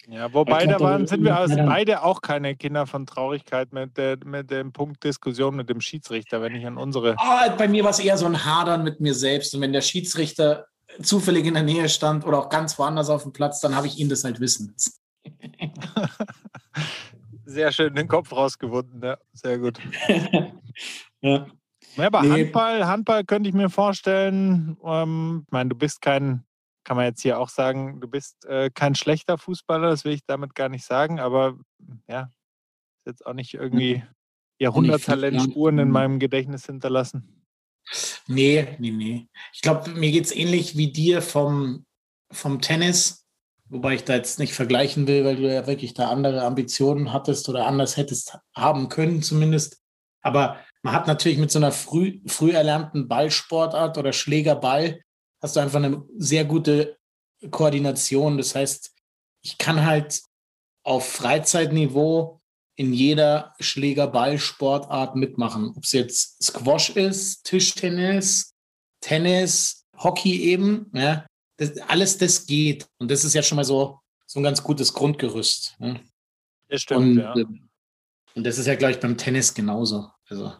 Ja, 0.09 0.33
wobei 0.35 0.67
da 0.67 0.79
waren, 0.81 1.07
sind 1.07 1.25
wir 1.25 1.39
also 1.39 1.57
beide 1.57 2.03
auch 2.03 2.21
keine 2.21 2.57
Kinder 2.57 2.87
von 2.87 3.07
Traurigkeit 3.07 3.73
mit, 3.73 3.97
der, 3.97 4.19
mit 4.25 4.51
dem 4.51 4.73
Punkt 4.73 5.03
Diskussion 5.03 5.57
mit 5.57 5.71
dem 5.71 5.81
Schiedsrichter, 5.81 6.43
wenn 6.43 6.55
ich 6.55 6.67
an 6.67 6.77
unsere. 6.77 7.17
Oh, 7.19 7.57
bei 7.57 7.69
mir 7.69 7.85
war 7.85 7.91
es 7.91 8.01
eher 8.01 8.19
so 8.19 8.27
ein 8.27 8.45
Hadern 8.45 8.83
mit 8.83 9.01
mir 9.01 9.15
selbst. 9.15 9.55
Und 9.55 9.63
wenn 9.63 9.73
der 9.73 9.81
Schiedsrichter 9.81 10.67
zufällig 11.01 11.47
in 11.47 11.55
der 11.55 11.63
Nähe 11.63 11.89
stand 11.89 12.27
oder 12.27 12.39
auch 12.39 12.49
ganz 12.51 12.79
woanders 12.79 13.09
auf 13.09 13.23
dem 13.23 13.33
Platz, 13.33 13.61
dann 13.61 13.75
habe 13.75 13.87
ich 13.87 13.99
ihn 13.99 14.09
das 14.09 14.25
halt 14.25 14.41
wissen 14.41 14.75
lassen. 14.75 14.93
Sehr 17.45 17.73
schön 17.73 17.95
den 17.95 18.09
Kopf 18.09 18.33
rausgewunden, 18.33 19.03
ja, 19.03 19.19
sehr 19.33 19.59
gut. 19.59 19.79
ja. 21.21 21.47
ja. 21.97 22.07
aber 22.07 22.23
nee. 22.23 22.45
Handball, 22.45 22.87
Handball 22.87 23.25
könnte 23.25 23.49
ich 23.49 23.55
mir 23.55 23.71
vorstellen, 23.71 24.77
ähm, 24.85 25.43
ich 25.47 25.53
meine, 25.53 25.71
du 25.71 25.77
bist 25.77 26.01
kein, 26.01 26.45
kann 26.85 26.97
man 26.97 27.07
jetzt 27.07 27.23
hier 27.23 27.39
auch 27.39 27.49
sagen, 27.49 28.01
du 28.01 28.09
bist 28.09 28.45
äh, 28.47 28.71
kein 28.71 28.95
schlechter 28.95 29.39
Fußballer, 29.39 29.91
das 29.91 30.05
will 30.05 30.13
ich 30.13 30.25
damit 30.27 30.55
gar 30.55 30.69
nicht 30.69 30.85
sagen, 30.85 31.21
aber 31.21 31.59
ja, 32.09 32.33
ist 32.99 33.07
jetzt 33.07 33.27
auch 33.27 33.35
nicht 33.35 33.55
irgendwie 33.55 34.03
Jahrhunderttalentspuren 34.59 35.79
in 35.79 35.91
meinem 35.91 36.19
Gedächtnis 36.19 36.67
hinterlassen. 36.67 37.45
Nee, 38.27 38.77
nee, 38.79 38.91
nee. 38.91 39.29
Ich 39.53 39.61
glaube, 39.61 39.91
mir 39.91 40.11
geht 40.11 40.25
es 40.25 40.35
ähnlich 40.35 40.77
wie 40.77 40.91
dir 40.91 41.21
vom, 41.21 41.85
vom 42.31 42.61
Tennis 42.61 43.24
Wobei 43.71 43.95
ich 43.95 44.05
da 44.05 44.15
jetzt 44.15 44.39
nicht 44.39 44.53
vergleichen 44.53 45.07
will, 45.07 45.25
weil 45.25 45.37
du 45.37 45.53
ja 45.53 45.67
wirklich 45.67 45.95
da 45.95 46.09
andere 46.11 46.43
Ambitionen 46.43 47.13
hattest 47.13 47.49
oder 47.49 47.67
anders 47.67 47.97
hättest 47.97 48.39
haben 48.55 48.89
können 48.89 49.23
zumindest. 49.23 49.81
Aber 50.21 50.59
man 50.83 50.95
hat 50.95 51.07
natürlich 51.07 51.39
mit 51.39 51.51
so 51.51 51.59
einer 51.59 51.73
früh, 51.73 52.21
früh 52.27 52.53
erlernten 52.53 53.09
Ballsportart 53.09 53.97
oder 53.97 54.13
Schlägerball, 54.13 55.01
hast 55.43 55.57
du 55.57 55.61
einfach 55.61 55.83
eine 55.83 56.03
sehr 56.17 56.45
gute 56.45 56.99
Koordination. 57.51 58.37
Das 58.37 58.55
heißt, 58.55 58.95
ich 59.43 59.59
kann 59.59 59.85
halt 59.85 60.23
auf 60.83 61.09
Freizeitniveau 61.09 62.41
in 62.77 62.93
jeder 62.93 63.55
Schlägerballsportart 63.61 65.17
mitmachen. 65.17 65.73
Ob 65.75 65.85
es 65.85 65.93
jetzt 65.93 66.43
Squash 66.43 66.91
ist, 66.91 67.45
Tischtennis, 67.45 68.55
Tennis, 69.01 69.87
Hockey 69.97 70.43
eben. 70.43 70.91
Ja 70.95 71.25
das, 71.57 71.79
alles 71.89 72.19
das 72.19 72.47
geht. 72.47 72.89
Und 72.99 73.11
das 73.11 73.25
ist 73.25 73.35
ja 73.35 73.43
schon 73.43 73.57
mal 73.57 73.65
so, 73.65 74.01
so 74.27 74.41
ein 74.41 74.43
ganz 74.43 74.63
gutes 74.63 74.93
Grundgerüst. 74.93 75.77
Ne? 75.79 76.01
Das 76.69 76.83
stimmt, 76.83 77.01
und, 77.01 77.19
ja. 77.19 77.37
Ähm, 77.37 77.69
und 78.35 78.45
das 78.45 78.59
ist 78.59 78.67
ja, 78.67 78.75
glaube 78.75 78.93
ich, 78.93 79.01
beim 79.01 79.17
Tennis 79.17 79.55
genauso. 79.55 80.09
Also, 80.29 80.53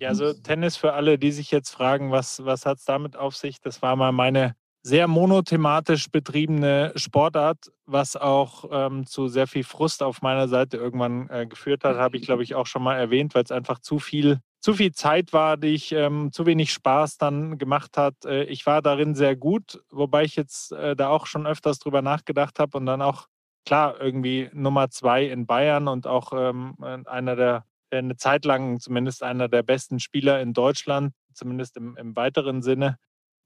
ja, 0.00 0.08
also 0.08 0.32
Tennis 0.32 0.76
für 0.76 0.94
alle, 0.94 1.18
die 1.18 1.32
sich 1.32 1.50
jetzt 1.50 1.70
fragen, 1.70 2.10
was, 2.10 2.44
was 2.44 2.66
hat 2.66 2.78
es 2.78 2.84
damit 2.84 3.16
auf 3.16 3.36
sich? 3.36 3.60
Das 3.60 3.82
war 3.82 3.94
mal 3.96 4.12
meine 4.12 4.56
sehr 4.82 5.08
monothematisch 5.08 6.10
betriebene 6.10 6.92
Sportart, 6.94 7.72
was 7.86 8.16
auch 8.16 8.66
ähm, 8.70 9.06
zu 9.06 9.28
sehr 9.28 9.46
viel 9.46 9.64
Frust 9.64 10.02
auf 10.02 10.20
meiner 10.20 10.46
Seite 10.46 10.76
irgendwann 10.76 11.28
äh, 11.30 11.46
geführt 11.46 11.84
hat, 11.84 11.96
habe 11.96 12.18
ich, 12.18 12.24
glaube 12.24 12.42
ich, 12.42 12.54
auch 12.54 12.66
schon 12.66 12.82
mal 12.82 12.96
erwähnt, 12.96 13.34
weil 13.34 13.44
es 13.44 13.50
einfach 13.50 13.78
zu 13.78 13.98
viel 13.98 14.40
zu 14.64 14.72
viel 14.72 14.92
Zeit 14.92 15.34
war, 15.34 15.58
die 15.58 15.74
ich 15.74 15.92
ähm, 15.92 16.32
zu 16.32 16.46
wenig 16.46 16.72
Spaß 16.72 17.18
dann 17.18 17.58
gemacht 17.58 17.98
hat. 17.98 18.24
Äh, 18.24 18.44
ich 18.44 18.64
war 18.64 18.80
darin 18.80 19.14
sehr 19.14 19.36
gut, 19.36 19.82
wobei 19.90 20.24
ich 20.24 20.36
jetzt 20.36 20.72
äh, 20.72 20.96
da 20.96 21.08
auch 21.08 21.26
schon 21.26 21.46
öfters 21.46 21.78
drüber 21.80 22.00
nachgedacht 22.00 22.58
habe 22.58 22.78
und 22.78 22.86
dann 22.86 23.02
auch 23.02 23.26
klar 23.66 24.00
irgendwie 24.00 24.48
Nummer 24.54 24.88
zwei 24.88 25.26
in 25.26 25.44
Bayern 25.44 25.86
und 25.86 26.06
auch 26.06 26.32
ähm, 26.34 26.76
einer 26.80 27.36
der 27.36 27.66
äh, 27.90 27.98
eine 27.98 28.16
Zeit 28.16 28.46
lang 28.46 28.80
zumindest 28.80 29.22
einer 29.22 29.48
der 29.48 29.62
besten 29.62 30.00
Spieler 30.00 30.40
in 30.40 30.54
Deutschland. 30.54 31.12
zumindest 31.34 31.76
im, 31.76 31.98
im 31.98 32.16
weiteren 32.16 32.62
Sinne. 32.62 32.96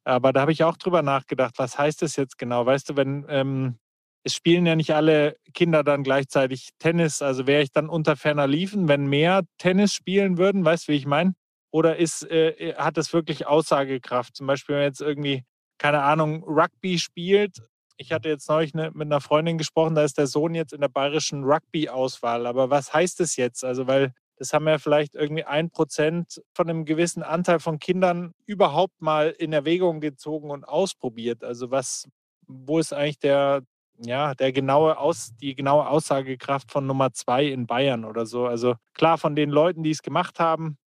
Aber 0.04 0.32
da 0.32 0.42
habe 0.42 0.52
ich 0.52 0.62
auch 0.62 0.76
drüber 0.76 1.02
nachgedacht, 1.02 1.54
was 1.58 1.76
heißt 1.76 2.00
das 2.00 2.14
jetzt 2.14 2.38
genau? 2.38 2.64
Weißt 2.64 2.90
du, 2.90 2.96
wenn 2.96 3.26
ähm, 3.28 3.80
es 4.24 4.34
spielen 4.34 4.66
ja 4.66 4.76
nicht 4.76 4.94
alle 4.94 5.36
Kinder 5.54 5.84
dann 5.84 6.02
gleichzeitig 6.02 6.70
Tennis, 6.78 7.22
also 7.22 7.46
wäre 7.46 7.62
ich 7.62 7.72
dann 7.72 7.88
unter 7.88 8.16
ferner 8.16 8.46
Liefen, 8.46 8.88
wenn 8.88 9.06
mehr 9.06 9.42
Tennis 9.58 9.92
spielen 9.92 10.38
würden, 10.38 10.64
weißt 10.64 10.88
du, 10.88 10.92
wie 10.92 10.96
ich 10.96 11.06
meine? 11.06 11.34
Oder 11.70 11.96
ist, 11.96 12.28
äh, 12.30 12.50
äh 12.50 12.74
hat 12.74 12.96
das 12.96 13.12
wirklich 13.12 13.46
Aussagekraft? 13.46 14.36
Zum 14.36 14.46
Beispiel, 14.46 14.74
wenn 14.74 14.82
man 14.82 14.88
jetzt 14.88 15.00
irgendwie, 15.00 15.44
keine 15.78 16.02
Ahnung, 16.02 16.42
Rugby 16.44 16.98
spielt. 16.98 17.58
Ich 17.96 18.12
hatte 18.12 18.28
jetzt 18.28 18.48
neulich 18.48 18.74
ne, 18.74 18.90
mit 18.94 19.06
einer 19.06 19.20
Freundin 19.20 19.58
gesprochen, 19.58 19.94
da 19.94 20.02
ist 20.02 20.18
der 20.18 20.26
Sohn 20.26 20.54
jetzt 20.54 20.72
in 20.72 20.80
der 20.80 20.88
bayerischen 20.88 21.44
Rugby-Auswahl. 21.44 22.46
Aber 22.46 22.70
was 22.70 22.92
heißt 22.92 23.20
das 23.20 23.36
jetzt? 23.36 23.64
Also, 23.64 23.86
weil 23.86 24.12
das 24.38 24.52
haben 24.52 24.68
ja 24.68 24.78
vielleicht 24.78 25.14
irgendwie 25.14 25.44
ein 25.44 25.70
Prozent 25.70 26.40
von 26.54 26.68
einem 26.68 26.84
gewissen 26.84 27.22
Anteil 27.22 27.58
von 27.58 27.78
Kindern 27.78 28.34
überhaupt 28.46 29.00
mal 29.00 29.30
in 29.30 29.52
Erwägung 29.52 30.00
gezogen 30.00 30.50
und 30.50 30.64
ausprobiert. 30.64 31.42
Also 31.42 31.70
was, 31.70 32.08
wo 32.46 32.78
ist 32.78 32.92
eigentlich 32.92 33.18
der, 33.18 33.62
ja, 33.98 34.34
der 34.34 34.52
genaue 34.52 34.98
Aus, 34.98 35.32
die 35.40 35.54
genaue 35.54 35.88
Aussagekraft 35.88 36.70
von 36.70 36.86
Nummer 36.86 37.12
zwei 37.12 37.46
in 37.46 37.66
Bayern 37.66 38.04
oder 38.04 38.26
so? 38.26 38.46
Also 38.46 38.74
klar, 38.94 39.18
von 39.18 39.34
den 39.36 39.50
Leuten, 39.50 39.82
die 39.82 39.90
es 39.90 40.02
gemacht 40.02 40.40
haben, 40.40 40.78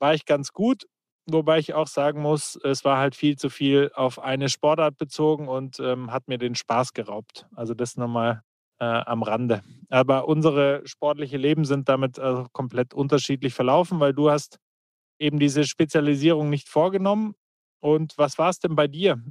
war 0.00 0.14
ich 0.14 0.24
ganz 0.26 0.52
gut. 0.52 0.86
Wobei 1.26 1.58
ich 1.58 1.72
auch 1.74 1.86
sagen 1.86 2.20
muss, 2.20 2.58
es 2.64 2.84
war 2.84 2.98
halt 2.98 3.14
viel 3.14 3.36
zu 3.36 3.48
viel 3.48 3.90
auf 3.94 4.18
eine 4.18 4.48
Sportart 4.50 4.98
bezogen 4.98 5.48
und 5.48 5.80
ähm, 5.80 6.12
hat 6.12 6.28
mir 6.28 6.38
den 6.38 6.54
Spaß 6.54 6.92
geraubt. 6.92 7.46
Also 7.54 7.72
das 7.74 7.96
nochmal 7.96 8.42
äh, 8.78 8.84
am 8.84 9.22
Rande. 9.22 9.62
Aber 9.88 10.28
unsere 10.28 10.82
sportliche 10.86 11.38
Leben 11.38 11.64
sind 11.64 11.88
damit 11.88 12.18
äh, 12.18 12.44
komplett 12.52 12.92
unterschiedlich 12.92 13.54
verlaufen, 13.54 14.00
weil 14.00 14.12
du 14.12 14.30
hast 14.30 14.58
eben 15.18 15.38
diese 15.38 15.64
Spezialisierung 15.64 16.50
nicht 16.50 16.68
vorgenommen. 16.68 17.34
Und 17.80 18.18
was 18.18 18.38
war 18.38 18.50
es 18.50 18.58
denn 18.58 18.76
bei 18.76 18.88
dir 18.88 19.22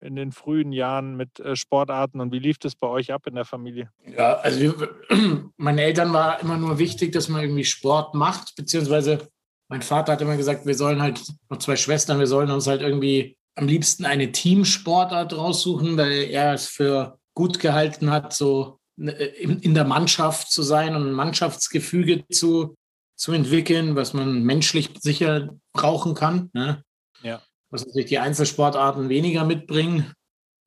in 0.00 0.16
den 0.16 0.32
frühen 0.32 0.72
Jahren 0.72 1.16
mit 1.16 1.40
äh, 1.40 1.56
Sportarten 1.56 2.20
und 2.20 2.32
wie 2.32 2.38
lief 2.38 2.58
das 2.58 2.74
bei 2.74 2.86
euch 2.86 3.12
ab 3.12 3.26
in 3.26 3.34
der 3.34 3.44
Familie? 3.44 3.90
Ja, 4.06 4.34
also 4.34 4.60
wir, 4.60 4.94
meine 5.56 5.82
Eltern 5.82 6.12
war 6.12 6.40
immer 6.40 6.56
nur 6.56 6.78
wichtig, 6.78 7.12
dass 7.12 7.28
man 7.28 7.42
irgendwie 7.42 7.64
Sport 7.64 8.14
macht, 8.14 8.54
beziehungsweise 8.56 9.28
mein 9.68 9.82
Vater 9.82 10.12
hat 10.12 10.22
immer 10.22 10.36
gesagt, 10.36 10.66
wir 10.66 10.74
sollen 10.74 11.00
halt, 11.00 11.22
noch 11.48 11.58
zwei 11.58 11.76
Schwestern, 11.76 12.18
wir 12.18 12.26
sollen 12.26 12.50
uns 12.50 12.66
halt 12.66 12.82
irgendwie 12.82 13.36
am 13.54 13.66
liebsten 13.66 14.04
eine 14.04 14.32
Teamsportart 14.32 15.36
raussuchen, 15.36 15.96
weil 15.96 16.24
er 16.30 16.54
es 16.54 16.66
für 16.66 17.18
gut 17.34 17.60
gehalten 17.60 18.10
hat, 18.10 18.32
so 18.32 18.80
Ne, 19.00 19.12
in, 19.12 19.72
der 19.72 19.84
Mannschaft 19.84 20.52
zu 20.52 20.62
sein 20.62 20.94
und 20.94 21.08
ein 21.08 21.14
Mannschaftsgefüge 21.14 22.28
zu, 22.28 22.76
zu 23.16 23.32
entwickeln, 23.32 23.96
was 23.96 24.12
man 24.12 24.42
menschlich 24.42 24.90
sicher 25.00 25.56
brauchen 25.72 26.12
kann. 26.12 26.50
Ne? 26.52 26.84
Ja. 27.22 27.40
Was 27.70 27.86
natürlich 27.86 28.08
die 28.08 28.18
Einzelsportarten 28.18 29.08
weniger 29.08 29.44
mitbringen. 29.44 30.12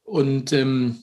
Und 0.03 0.53
ähm, 0.53 1.01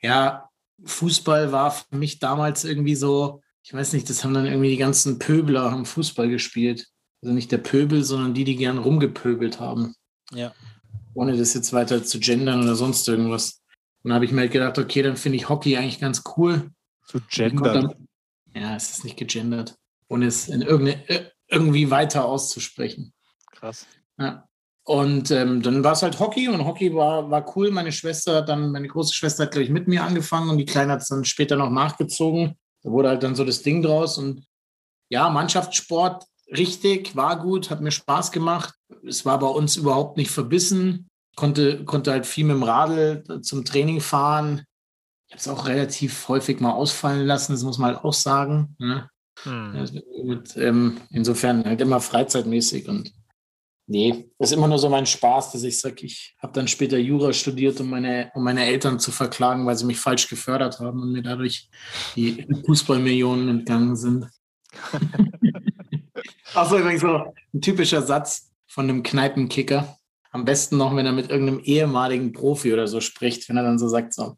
ja, 0.00 0.48
Fußball 0.84 1.52
war 1.52 1.70
für 1.72 1.96
mich 1.96 2.18
damals 2.18 2.64
irgendwie 2.64 2.94
so, 2.94 3.42
ich 3.62 3.72
weiß 3.72 3.92
nicht, 3.92 4.08
das 4.10 4.22
haben 4.22 4.34
dann 4.34 4.46
irgendwie 4.46 4.70
die 4.70 4.76
ganzen 4.76 5.18
Pöbler 5.18 5.72
am 5.72 5.86
Fußball 5.86 6.28
gespielt. 6.28 6.88
Also 7.22 7.34
nicht 7.34 7.50
der 7.50 7.58
Pöbel, 7.58 8.04
sondern 8.04 8.34
die, 8.34 8.44
die 8.44 8.56
gern 8.56 8.78
rumgepöbelt 8.78 9.60
haben. 9.60 9.94
Ja. 10.32 10.52
Ohne 11.14 11.36
das 11.36 11.54
jetzt 11.54 11.72
weiter 11.72 12.04
zu 12.04 12.20
gendern 12.20 12.62
oder 12.62 12.74
sonst 12.74 13.08
irgendwas. 13.08 13.62
Und 14.02 14.10
dann 14.10 14.16
habe 14.16 14.26
ich 14.26 14.32
mir 14.32 14.42
halt 14.42 14.52
gedacht, 14.52 14.78
okay, 14.78 15.02
dann 15.02 15.16
finde 15.16 15.36
ich 15.36 15.48
Hockey 15.48 15.76
eigentlich 15.76 16.00
ganz 16.00 16.22
cool. 16.36 16.70
Zu 17.06 17.20
gendern. 17.30 18.06
Ja, 18.54 18.76
es 18.76 18.90
ist 18.90 19.04
nicht 19.04 19.16
gegendert. 19.16 19.76
Ohne 20.08 20.26
es 20.26 20.48
in 20.48 20.62
äh, 20.62 21.30
irgendwie 21.48 21.90
weiter 21.90 22.26
auszusprechen. 22.26 23.14
Krass. 23.52 23.86
Ja. 24.18 24.46
Und 24.86 25.30
ähm, 25.30 25.62
dann 25.62 25.82
war 25.82 25.92
es 25.92 26.02
halt 26.02 26.20
Hockey 26.20 26.48
und 26.48 26.64
Hockey 26.64 26.94
war, 26.94 27.30
war 27.30 27.56
cool. 27.56 27.70
Meine 27.70 27.90
Schwester 27.90 28.36
hat 28.36 28.48
dann, 28.50 28.70
meine 28.70 28.88
große 28.88 29.14
Schwester 29.14 29.44
hat, 29.44 29.52
glaube 29.52 29.64
ich, 29.64 29.70
mit 29.70 29.88
mir 29.88 30.04
angefangen 30.04 30.50
und 30.50 30.58
die 30.58 30.66
Kleine 30.66 30.92
hat 30.92 31.00
es 31.00 31.08
dann 31.08 31.24
später 31.24 31.56
noch 31.56 31.70
nachgezogen. 31.70 32.54
Da 32.82 32.90
wurde 32.90 33.08
halt 33.08 33.22
dann 33.22 33.34
so 33.34 33.44
das 33.44 33.62
Ding 33.62 33.82
draus 33.82 34.18
und 34.18 34.44
ja, 35.08 35.30
Mannschaftssport 35.30 36.24
richtig, 36.54 37.16
war 37.16 37.38
gut, 37.40 37.70
hat 37.70 37.80
mir 37.80 37.90
Spaß 37.90 38.30
gemacht. 38.30 38.74
Es 39.06 39.24
war 39.24 39.38
bei 39.38 39.46
uns 39.46 39.76
überhaupt 39.76 40.18
nicht 40.18 40.30
verbissen 40.30 41.08
konnte, 41.36 41.84
konnte 41.84 42.12
halt 42.12 42.26
viel 42.26 42.44
mit 42.44 42.56
dem 42.56 42.62
Radl 42.62 43.24
zum 43.42 43.64
Training 43.64 44.00
fahren. 44.00 44.64
Ich 45.28 45.32
habe 45.32 45.40
es 45.40 45.48
auch 45.48 45.66
relativ 45.66 46.28
häufig 46.28 46.60
mal 46.60 46.72
ausfallen 46.72 47.26
lassen, 47.26 47.52
das 47.52 47.62
muss 47.62 47.78
man 47.78 47.94
halt 47.94 48.04
auch 48.04 48.12
sagen. 48.12 48.76
Ne? 48.78 49.08
Hm. 49.42 49.74
Also 49.74 50.00
mit, 50.24 50.56
ähm, 50.56 51.00
insofern 51.10 51.64
halt 51.64 51.80
immer 51.80 52.00
freizeitmäßig 52.00 52.88
und 52.88 53.12
nee, 53.86 54.30
das 54.38 54.50
ist 54.50 54.56
immer 54.56 54.68
nur 54.68 54.78
so 54.78 54.88
mein 54.88 55.06
Spaß, 55.06 55.52
dass 55.52 55.62
ich 55.62 55.80
sage, 55.80 56.06
ich 56.06 56.34
habe 56.38 56.52
dann 56.52 56.68
später 56.68 56.98
Jura 56.98 57.32
studiert, 57.32 57.80
um 57.80 57.90
meine, 57.90 58.30
um 58.34 58.42
meine 58.42 58.64
Eltern 58.64 58.98
zu 58.98 59.10
verklagen, 59.12 59.66
weil 59.66 59.76
sie 59.76 59.86
mich 59.86 59.98
falsch 59.98 60.28
gefördert 60.28 60.80
haben 60.80 61.02
und 61.02 61.12
mir 61.12 61.22
dadurch 61.22 61.68
die 62.16 62.46
Fußballmillionen 62.66 63.48
entgangen 63.48 63.96
sind. 63.96 64.28
Achso, 66.54 66.78
übrigens 66.78 67.02
so 67.02 67.32
ein 67.52 67.60
typischer 67.60 68.02
Satz 68.02 68.50
von 68.66 68.88
einem 68.88 69.02
Kneipenkicker. 69.02 69.96
Am 70.30 70.44
besten 70.44 70.76
noch, 70.76 70.94
wenn 70.96 71.06
er 71.06 71.12
mit 71.12 71.30
irgendeinem 71.30 71.60
ehemaligen 71.60 72.32
Profi 72.32 72.72
oder 72.72 72.88
so 72.88 73.00
spricht, 73.00 73.48
wenn 73.48 73.56
er 73.56 73.62
dann 73.62 73.78
so 73.78 73.88
sagt, 73.88 74.14
so, 74.14 74.36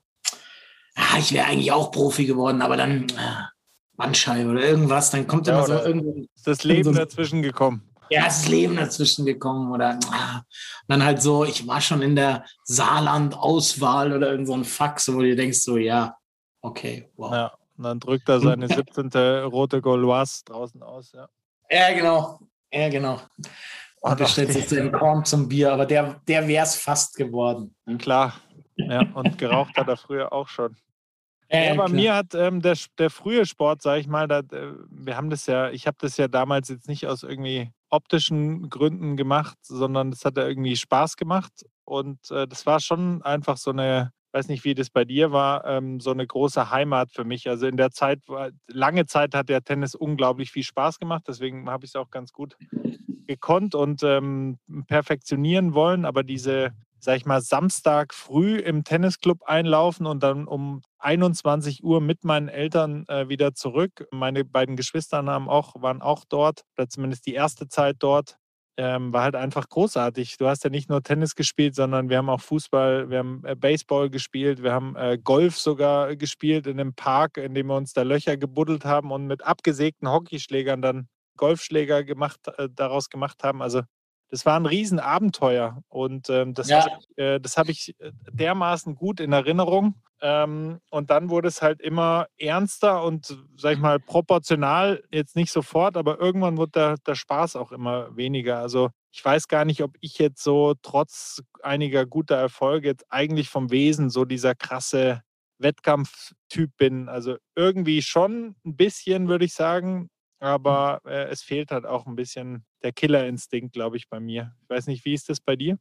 ah, 0.95 1.19
ich 1.19 1.33
wäre 1.33 1.47
eigentlich 1.47 1.73
auch 1.73 1.91
Profi 1.91 2.27
geworden, 2.27 2.61
aber 2.63 2.77
dann 2.77 3.07
ah, 3.17 3.51
Bandscheibe 3.97 4.51
oder 4.51 4.63
irgendwas, 4.63 5.11
dann 5.11 5.27
kommt 5.27 5.47
ja, 5.47 5.57
immer 5.57 5.67
so 5.67 5.75
irgendwie. 5.75 6.29
Ist 6.35 6.47
das 6.47 6.65
Leben 6.65 6.85
so, 6.85 6.93
dazwischen 6.93 7.43
gekommen? 7.43 7.83
Das 8.11 8.49
Leben 8.49 8.77
dazwischen 8.77 9.27
gekommen 9.27 9.73
oder 9.73 9.99
ah, 10.11 10.43
dann 10.89 11.05
halt 11.05 11.23
so, 11.23 11.45
ich 11.45 11.67
war 11.67 11.81
schon 11.81 12.03
in 12.03 12.17
der 12.17 12.45
Saarland-Auswahl 12.65 14.13
oder 14.13 14.31
irgend 14.31 14.47
so 14.47 14.55
ein 14.55 14.65
Fax, 14.65 15.13
wo 15.13 15.21
du 15.21 15.35
denkst 15.35 15.61
so, 15.61 15.77
ja, 15.77 16.17
okay, 16.61 17.09
wow. 17.17 17.33
Ja, 17.33 17.53
und 17.77 17.85
dann 17.85 18.01
drückt 18.01 18.29
er 18.29 18.41
seine 18.41 18.69
17. 18.75 19.11
rote 19.45 19.81
Gauloise 19.81 20.45
draußen 20.45 20.83
aus, 20.83 21.13
ja. 21.13 21.29
Ja, 21.71 21.93
genau. 21.93 22.41
Ja, 22.73 22.89
genau. 22.89 23.21
Oh, 24.03 24.11
und 24.11 24.19
bestellt 24.19 24.53
sich 24.53 24.67
den 24.67 24.93
Korn 24.93 25.25
zum 25.25 25.49
Bier, 25.49 25.73
aber 25.73 25.87
der, 25.87 26.21
der 26.29 26.47
wäre 26.47 26.65
es 26.65 26.77
fast 26.77 27.17
geworden. 27.17 27.75
Ne? 27.87 27.99
Klar. 27.99 28.35
Ja, 28.77 29.03
und 29.15 29.39
geraucht 29.39 29.77
hat 29.77 29.89
er 29.89 29.97
früher 29.97 30.33
auch 30.33 30.49
schon. 30.49 30.77
Äh, 31.49 31.69
ja, 31.69 31.75
bei 31.75 31.89
mir 31.89 32.15
hat 32.15 32.35
ähm, 32.35 32.61
der, 32.61 32.77
der 32.99 33.09
frühe 33.09 33.47
Sport, 33.47 33.81
sage 33.81 34.01
ich 34.01 34.09
mal, 34.09 34.27
da, 34.27 34.41
äh, 34.41 34.73
wir 34.91 35.17
haben 35.17 35.31
das 35.31 35.47
ja, 35.47 35.71
ich 35.71 35.87
habe 35.87 35.97
das 36.01 36.17
ja 36.17 36.29
damals 36.29 36.69
jetzt 36.69 36.89
nicht 36.89 37.07
aus 37.07 37.23
irgendwie 37.23 37.71
optischen 37.91 38.69
Gründen 38.69 39.17
gemacht, 39.17 39.59
sondern 39.63 40.11
das 40.11 40.25
hat 40.25 40.37
irgendwie 40.39 40.77
Spaß 40.77 41.17
gemacht. 41.17 41.53
Und 41.85 42.31
äh, 42.31 42.47
das 42.49 42.67
war 42.67 42.81
schon 42.81 43.23
einfach 43.23 43.57
so 43.57 43.71
eine, 43.71 44.13
weiß 44.33 44.49
nicht, 44.49 44.65
wie 44.65 44.75
das 44.75 44.91
bei 44.91 45.05
dir 45.05 45.33
war, 45.33 45.65
ähm, 45.67 46.01
so 46.01 46.11
eine 46.11 46.27
große 46.27 46.71
Heimat 46.71 47.13
für 47.13 47.25
mich. 47.25 47.49
Also 47.49 47.67
in 47.67 47.77
der 47.77 47.91
Zeit, 47.91 48.21
lange 48.67 49.07
Zeit 49.07 49.35
hat 49.35 49.49
der 49.49 49.63
Tennis 49.63 49.95
unglaublich 49.95 50.51
viel 50.51 50.65
Spaß 50.65 50.99
gemacht, 50.99 51.25
deswegen 51.29 51.69
habe 51.71 51.85
ich 51.85 51.91
es 51.91 51.97
auch 51.97 52.11
ganz 52.11 52.33
gut 52.33 52.57
gekonnt 53.27 53.75
und 53.75 54.03
ähm, 54.03 54.59
perfektionieren 54.87 55.75
wollen, 55.75 56.05
aber 56.05 56.23
diese, 56.23 56.73
sag 56.99 57.17
ich 57.17 57.27
mal, 57.27 57.41
Samstag 57.41 58.15
früh 58.15 58.57
im 58.59 58.85
Tennisclub 58.85 59.43
einlaufen 59.45 60.07
und 60.07 60.23
dann 60.23 60.47
um 60.47 60.83
21 60.99 61.85
Uhr 61.85 62.01
mit 62.01 62.25
meinen 62.25 62.49
Eltern 62.49 63.05
äh, 63.09 63.29
wieder 63.29 63.55
zurück. 63.55 64.07
Meine 64.11 64.45
beiden 64.45 64.77
Geschwister 64.77 65.25
haben 65.25 65.49
auch, 65.49 65.81
waren 65.81 66.03
auch 66.03 66.25
dort, 66.29 66.65
oder 66.77 66.89
zumindest 66.89 67.27
die 67.27 67.35
erste 67.35 67.69
Zeit 67.69 67.97
dort. 68.01 68.37
Ähm, 68.79 69.11
war 69.11 69.23
halt 69.23 69.37
einfach 69.37 69.69
großartig. 69.71 70.37
Du 70.37 70.49
hast 70.49 70.63
ja 70.65 70.69
nicht 70.69 70.91
nur 70.91 71.03
Tennis 71.03 71.35
gespielt, 71.35 71.75
sondern 71.75 72.11
wir 72.11 72.19
haben 72.19 72.29
auch 72.29 72.43
Fußball, 72.43 73.09
wir 73.09 73.19
haben 73.19 73.43
äh, 73.45 73.57
Baseball 73.57 74.11
gespielt, 74.11 74.63
wir 74.63 74.73
haben 74.73 74.95
äh, 74.97 75.17
Golf 75.23 75.57
sogar 75.57 76.15
gespielt 76.15 76.67
in 76.67 76.79
einem 76.79 76.93
Park, 76.95 77.39
in 77.39 77.55
dem 77.55 77.69
wir 77.69 77.77
uns 77.77 77.95
da 77.95 78.03
Löcher 78.03 78.37
gebuddelt 78.37 78.85
haben 78.85 79.13
und 79.13 79.27
mit 79.27 79.43
abgesägten 79.47 80.11
Hockeyschlägern 80.11 80.83
dann 80.83 81.09
Golfschläger 81.37 82.05
gemacht, 82.05 82.41
äh, 82.59 82.69
daraus 82.71 83.09
gemacht 83.09 83.43
haben. 83.45 83.63
Also 83.63 83.83
das 84.31 84.45
war 84.45 84.59
ein 84.59 84.67
Riesenabenteuer 84.67 85.83
und 85.89 86.29
ähm, 86.31 86.55
das 86.55 86.69
ja. 86.69 86.85
habe 86.85 86.99
ich, 87.01 87.19
äh, 87.19 87.41
hab 87.41 87.69
ich 87.69 87.95
äh, 88.01 88.13
dermaßen 88.33 88.95
gut 88.95 89.21
in 89.21 89.33
Erinnerung. 89.33 89.95
Ähm, 90.23 90.81
und 90.91 91.11
dann 91.11 91.29
wurde 91.29 91.49
es 91.49 91.61
halt 91.61 91.83
immer 91.83 92.27
ernster 92.39 93.05
und, 93.05 93.37
sag 93.57 93.75
ich 93.75 93.79
mal, 93.79 94.01
proportional, 94.01 95.03
jetzt 95.13 95.37
nicht 95.37 95.53
sofort, 95.53 95.97
aber 95.97 96.19
irgendwann 96.19 96.57
wurde 96.57 96.73
der, 96.73 96.97
der 97.07 97.15
Spaß 97.15 97.57
auch 97.57 97.71
immer 97.71 98.17
weniger. 98.17 98.59
Also 98.59 98.89
ich 99.13 99.23
weiß 99.23 99.49
gar 99.49 99.65
nicht, 99.65 99.83
ob 99.83 99.93
ich 100.01 100.19
jetzt 100.19 100.43
so 100.43 100.75
trotz 100.81 101.43
einiger 101.63 102.07
guter 102.07 102.37
Erfolge 102.37 102.89
jetzt 102.89 103.05
eigentlich 103.11 103.51
vom 103.51 103.71
Wesen 103.71 104.09
so 104.09 104.25
dieser 104.25 104.55
krasse 104.55 105.23
Wettkampftyp 105.59 106.77
bin. 106.77 107.09
Also 107.09 107.37
irgendwie 107.55 108.03
schon 108.03 108.57
ein 108.65 108.77
bisschen, 108.77 109.29
würde 109.29 109.45
ich 109.45 109.55
sagen. 109.55 110.09
Aber 110.47 111.01
äh, 111.05 111.29
es 111.31 111.43
fehlt 111.43 111.71
halt 111.71 111.85
auch 111.85 112.07
ein 112.07 112.17
bisschen 112.17 112.65
der 112.83 112.93
Killerinstinkt, 112.93 113.73
glaube 113.73 113.97
ich, 113.97 114.09
bei 114.09 114.21
mir. 114.21 114.55
Ich 114.63 114.71
weiß 114.71 114.87
nicht, 114.87 115.05
wie 115.05 115.15
ist 115.15 115.29
das 115.29 115.41
bei 115.41 115.57
dir? 115.57 115.79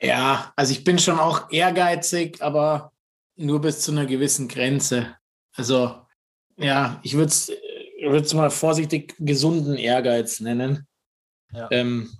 Ja, 0.00 0.52
also 0.56 0.72
ich 0.72 0.84
bin 0.84 0.98
schon 0.98 1.18
auch 1.18 1.50
ehrgeizig, 1.50 2.42
aber 2.42 2.92
nur 3.36 3.60
bis 3.60 3.80
zu 3.80 3.92
einer 3.92 4.06
gewissen 4.06 4.48
Grenze. 4.48 5.16
Also 5.52 6.06
ja, 6.56 7.00
ich 7.02 7.14
würde 7.14 7.26
es 7.26 7.48
äh, 7.48 8.36
mal 8.36 8.50
vorsichtig 8.50 9.14
gesunden 9.18 9.76
Ehrgeiz 9.76 10.40
nennen. 10.40 10.86
Ja. 11.52 11.68
Ähm, 11.70 12.10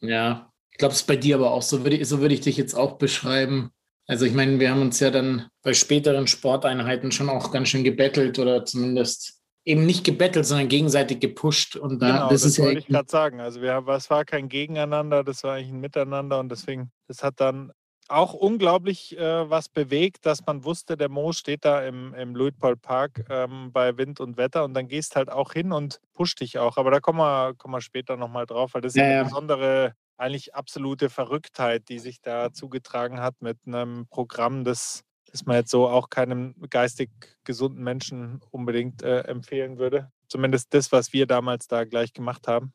ja, 0.00 0.50
glaube, 0.80 0.92
es 0.92 1.02
ist 1.02 1.06
bei 1.06 1.16
dir 1.16 1.36
aber 1.36 1.52
auch 1.52 1.62
so, 1.62 1.84
würde 1.84 1.96
ich, 1.96 2.08
so 2.08 2.20
würde 2.20 2.34
ich 2.34 2.40
dich 2.40 2.56
jetzt 2.56 2.74
auch 2.74 2.98
beschreiben. 2.98 3.70
Also 4.06 4.24
ich 4.24 4.32
meine, 4.32 4.58
wir 4.58 4.70
haben 4.70 4.82
uns 4.82 4.98
ja 4.98 5.10
dann 5.10 5.46
bei 5.62 5.72
späteren 5.72 6.26
Sporteinheiten 6.26 7.12
schon 7.12 7.28
auch 7.28 7.52
ganz 7.52 7.68
schön 7.68 7.84
gebettelt 7.84 8.40
oder 8.40 8.64
zumindest 8.64 9.39
eben 9.70 9.86
nicht 9.86 10.04
gebettelt, 10.04 10.46
sondern 10.46 10.68
gegenseitig 10.68 11.20
gepusht. 11.20 11.76
Und 11.76 12.00
da, 12.02 12.06
genau, 12.06 12.22
das, 12.28 12.42
das 12.42 12.52
ist 12.52 12.56
ja 12.58 12.64
wollte 12.64 12.80
ich 12.80 12.86
gerade 12.86 13.08
sagen. 13.08 13.40
Also 13.40 13.62
wir, 13.62 13.84
es 13.88 14.10
war 14.10 14.24
kein 14.24 14.48
Gegeneinander, 14.48 15.24
das 15.24 15.44
war 15.44 15.54
eigentlich 15.54 15.70
ein 15.72 15.80
Miteinander 15.80 16.40
und 16.40 16.50
deswegen, 16.50 16.90
das 17.06 17.22
hat 17.22 17.40
dann 17.40 17.72
auch 18.08 18.34
unglaublich 18.34 19.16
äh, 19.16 19.48
was 19.48 19.68
bewegt, 19.68 20.26
dass 20.26 20.44
man 20.44 20.64
wusste, 20.64 20.96
der 20.96 21.08
Mo 21.08 21.32
steht 21.32 21.64
da 21.64 21.82
im, 21.82 22.12
im 22.14 22.34
Luitpold 22.34 22.82
Park 22.82 23.24
ähm, 23.30 23.70
bei 23.72 23.96
Wind 23.96 24.20
und 24.20 24.36
Wetter 24.36 24.64
und 24.64 24.74
dann 24.74 24.88
gehst 24.88 25.16
halt 25.16 25.30
auch 25.30 25.52
hin 25.52 25.72
und 25.72 26.00
pusht 26.12 26.40
dich 26.40 26.58
auch. 26.58 26.76
Aber 26.76 26.90
da 26.90 27.00
kommen 27.00 27.18
wir, 27.18 27.54
kommen 27.54 27.74
wir 27.74 27.80
später 27.80 28.16
nochmal 28.16 28.46
drauf, 28.46 28.74
weil 28.74 28.82
das 28.82 28.94
ja, 28.94 29.04
ist 29.04 29.06
eine 29.06 29.16
ja. 29.16 29.22
besondere, 29.22 29.94
eigentlich 30.16 30.54
absolute 30.54 31.08
Verrücktheit, 31.08 31.88
die 31.88 31.98
sich 31.98 32.20
da 32.20 32.52
zugetragen 32.52 33.20
hat 33.20 33.40
mit 33.40 33.58
einem 33.66 34.06
Programm, 34.10 34.64
das, 34.64 35.02
das 35.30 35.46
man 35.46 35.56
jetzt 35.56 35.70
so 35.70 35.88
auch 35.88 36.10
keinem 36.10 36.54
geistig 36.70 37.10
gesunden 37.44 37.82
Menschen 37.82 38.40
unbedingt 38.50 39.02
äh, 39.02 39.20
empfehlen 39.20 39.78
würde. 39.78 40.10
Zumindest 40.28 40.74
das, 40.74 40.92
was 40.92 41.12
wir 41.12 41.26
damals 41.26 41.66
da 41.66 41.84
gleich 41.84 42.12
gemacht 42.12 42.48
haben. 42.48 42.72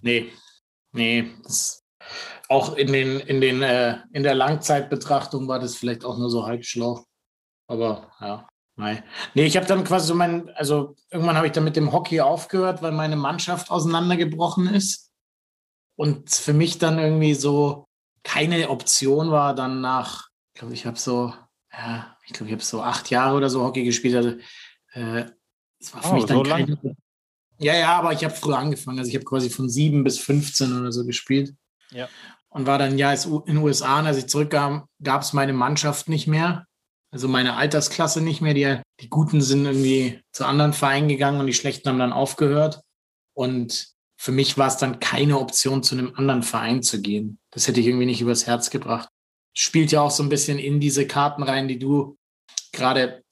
Nee, 0.00 0.32
nee, 0.92 1.30
auch 2.48 2.76
in, 2.76 2.92
den, 2.92 3.20
in, 3.20 3.40
den, 3.40 3.62
äh, 3.62 3.98
in 4.12 4.22
der 4.22 4.34
Langzeitbetrachtung 4.34 5.48
war 5.48 5.58
das 5.58 5.76
vielleicht 5.76 6.04
auch 6.04 6.18
nur 6.18 6.30
so 6.30 6.46
halb 6.46 6.64
schlau. 6.64 7.04
Aber 7.66 8.12
ja, 8.20 8.48
nein. 8.76 9.02
Nee, 9.34 9.44
ich 9.44 9.56
habe 9.56 9.66
dann 9.66 9.84
quasi 9.84 10.08
so 10.08 10.14
mein, 10.14 10.50
also 10.50 10.96
irgendwann 11.10 11.36
habe 11.36 11.46
ich 11.46 11.52
dann 11.52 11.64
mit 11.64 11.76
dem 11.76 11.92
Hockey 11.92 12.20
aufgehört, 12.20 12.82
weil 12.82 12.92
meine 12.92 13.16
Mannschaft 13.16 13.70
auseinandergebrochen 13.70 14.66
ist. 14.68 15.10
Und 15.96 16.30
für 16.30 16.52
mich 16.52 16.78
dann 16.78 16.98
irgendwie 16.98 17.34
so 17.34 17.86
keine 18.22 18.70
Option 18.70 19.30
war, 19.30 19.54
dann 19.54 19.80
nach, 19.80 20.28
ich 20.54 20.60
glaube, 20.60 20.74
ich 20.74 20.86
habe 20.86 20.98
so, 20.98 21.32
ja, 21.72 22.16
ich 22.26 22.32
glaube, 22.32 22.46
ich 22.46 22.52
habe 22.52 22.62
so 22.62 22.82
acht 22.82 23.10
Jahre 23.10 23.36
oder 23.36 23.50
so 23.50 23.62
Hockey 23.62 23.84
gespielt. 23.84 24.16
Also, 24.16 24.30
äh, 24.92 25.24
es 25.80 25.94
war 25.94 26.02
für 26.02 26.10
oh, 26.10 26.14
mich 26.14 26.24
dann 26.26 26.36
so 26.36 26.42
keine, 26.42 26.78
Ja, 27.58 27.74
ja, 27.74 27.98
aber 27.98 28.12
ich 28.12 28.24
habe 28.24 28.34
früher 28.34 28.58
angefangen. 28.58 28.98
Also 28.98 29.08
ich 29.08 29.14
habe 29.14 29.24
quasi 29.24 29.50
von 29.50 29.68
sieben 29.68 30.04
bis 30.04 30.18
15 30.18 30.78
oder 30.78 30.92
so 30.92 31.04
gespielt. 31.04 31.54
Ja. 31.90 32.08
Und 32.48 32.66
war 32.66 32.78
dann 32.78 32.98
ja 32.98 33.12
in 33.12 33.44
den 33.46 33.56
USA. 33.58 33.98
Und 33.98 34.06
als 34.06 34.18
ich 34.18 34.26
zurückkam, 34.26 34.86
gab 35.02 35.22
es 35.22 35.32
meine 35.32 35.52
Mannschaft 35.52 36.08
nicht 36.08 36.26
mehr. 36.26 36.66
Also 37.10 37.28
meine 37.28 37.56
Altersklasse 37.56 38.20
nicht 38.20 38.40
mehr. 38.40 38.54
Die, 38.54 38.80
die 39.00 39.08
Guten 39.08 39.40
sind 39.40 39.64
irgendwie 39.64 40.20
zu 40.32 40.44
anderen 40.44 40.72
Vereinen 40.72 41.08
gegangen 41.08 41.40
und 41.40 41.46
die 41.46 41.54
Schlechten 41.54 41.88
haben 41.88 41.98
dann 41.98 42.12
aufgehört. 42.12 42.82
Und 43.34 43.92
für 44.16 44.32
mich 44.32 44.56
war 44.58 44.68
es 44.68 44.76
dann 44.76 45.00
keine 45.00 45.38
Option, 45.38 45.82
zu 45.82 45.96
einem 45.96 46.14
anderen 46.14 46.42
Verein 46.42 46.82
zu 46.82 47.00
gehen. 47.00 47.38
Das 47.50 47.66
hätte 47.66 47.80
ich 47.80 47.86
irgendwie 47.86 48.06
nicht 48.06 48.20
übers 48.20 48.46
Herz 48.46 48.70
gebracht. 48.70 49.08
Spielt 49.54 49.92
ja 49.92 50.00
auch 50.00 50.10
so 50.10 50.22
ein 50.22 50.28
bisschen 50.28 50.58
in 50.58 50.80
diese 50.80 51.06
Karten 51.06 51.42
rein, 51.42 51.68
die 51.68 51.78
du 51.78 52.16
gerade 52.72 53.22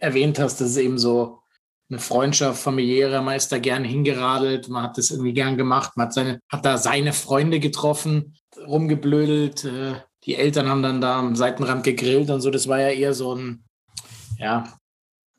erwähnt 0.00 0.38
hast. 0.38 0.60
Das 0.60 0.70
ist 0.70 0.76
eben 0.76 0.98
so 0.98 1.40
eine 1.88 1.98
Freundschaft, 1.98 2.62
familiäre, 2.62 3.20
man 3.20 3.36
ist 3.36 3.50
da 3.50 3.58
gern 3.58 3.84
hingeradelt, 3.84 4.68
man 4.68 4.84
hat 4.84 4.96
das 4.96 5.10
irgendwie 5.10 5.32
gern 5.32 5.56
gemacht, 5.56 5.96
man 5.96 6.06
hat, 6.06 6.14
seine, 6.14 6.40
hat 6.48 6.64
da 6.64 6.78
seine 6.78 7.12
Freunde 7.12 7.58
getroffen, 7.58 8.36
rumgeblödelt, 8.64 9.64
äh, 9.64 9.94
die 10.24 10.36
Eltern 10.36 10.68
haben 10.68 10.84
dann 10.84 11.00
da 11.00 11.18
am 11.18 11.34
Seitenrand 11.34 11.82
gegrillt 11.82 12.30
und 12.30 12.42
so, 12.42 12.50
das 12.50 12.68
war 12.68 12.80
ja 12.80 12.90
eher 12.90 13.12
so 13.12 13.34
ein, 13.34 13.64
ja, 14.38 14.72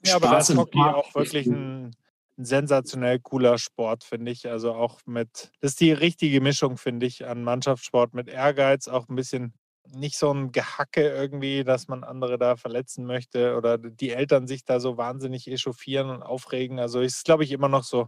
ja, 0.06 0.16
aber 0.16 0.28
Spaß 0.28 0.48
da 0.48 0.54
ist 0.54 0.60
Hockey 0.60 0.80
auch 0.80 1.16
wirklich 1.16 1.48
ein, 1.48 1.92
ein, 2.38 2.46
sensationell 2.46 3.20
cooler 3.20 3.58
Sport, 3.58 4.04
finde 4.04 4.32
ich. 4.32 4.50
Also 4.50 4.74
auch 4.74 5.00
mit, 5.06 5.52
das 5.62 5.72
ist 5.72 5.80
die 5.80 5.92
richtige 5.92 6.42
Mischung, 6.42 6.78
finde 6.78 7.06
ich, 7.06 7.26
an 7.28 7.44
Mannschaftssport 7.44 8.14
mit 8.14 8.28
Ehrgeiz, 8.28 8.88
auch 8.88 9.10
ein 9.10 9.16
bisschen 9.16 9.54
nicht 9.94 10.18
so 10.18 10.34
ein 10.34 10.52
Gehacke 10.52 11.08
irgendwie, 11.10 11.64
dass 11.64 11.88
man 11.88 12.04
andere 12.04 12.38
da 12.38 12.56
verletzen 12.56 13.06
möchte 13.06 13.56
oder 13.58 13.78
die 13.78 14.12
Eltern 14.12 14.48
sich 14.48 14.66
da 14.66 14.80
so 14.80 14.98
wahnsinnig 14.98 15.48
echauffieren 15.50 16.10
und 16.10 16.24
aufregen. 16.24 16.80
Also 16.80 17.02
ist, 17.02 17.26
glaube 17.26 17.44
ich, 17.44 17.52
immer 17.52 17.70
noch 17.70 17.84
so. 17.84 18.08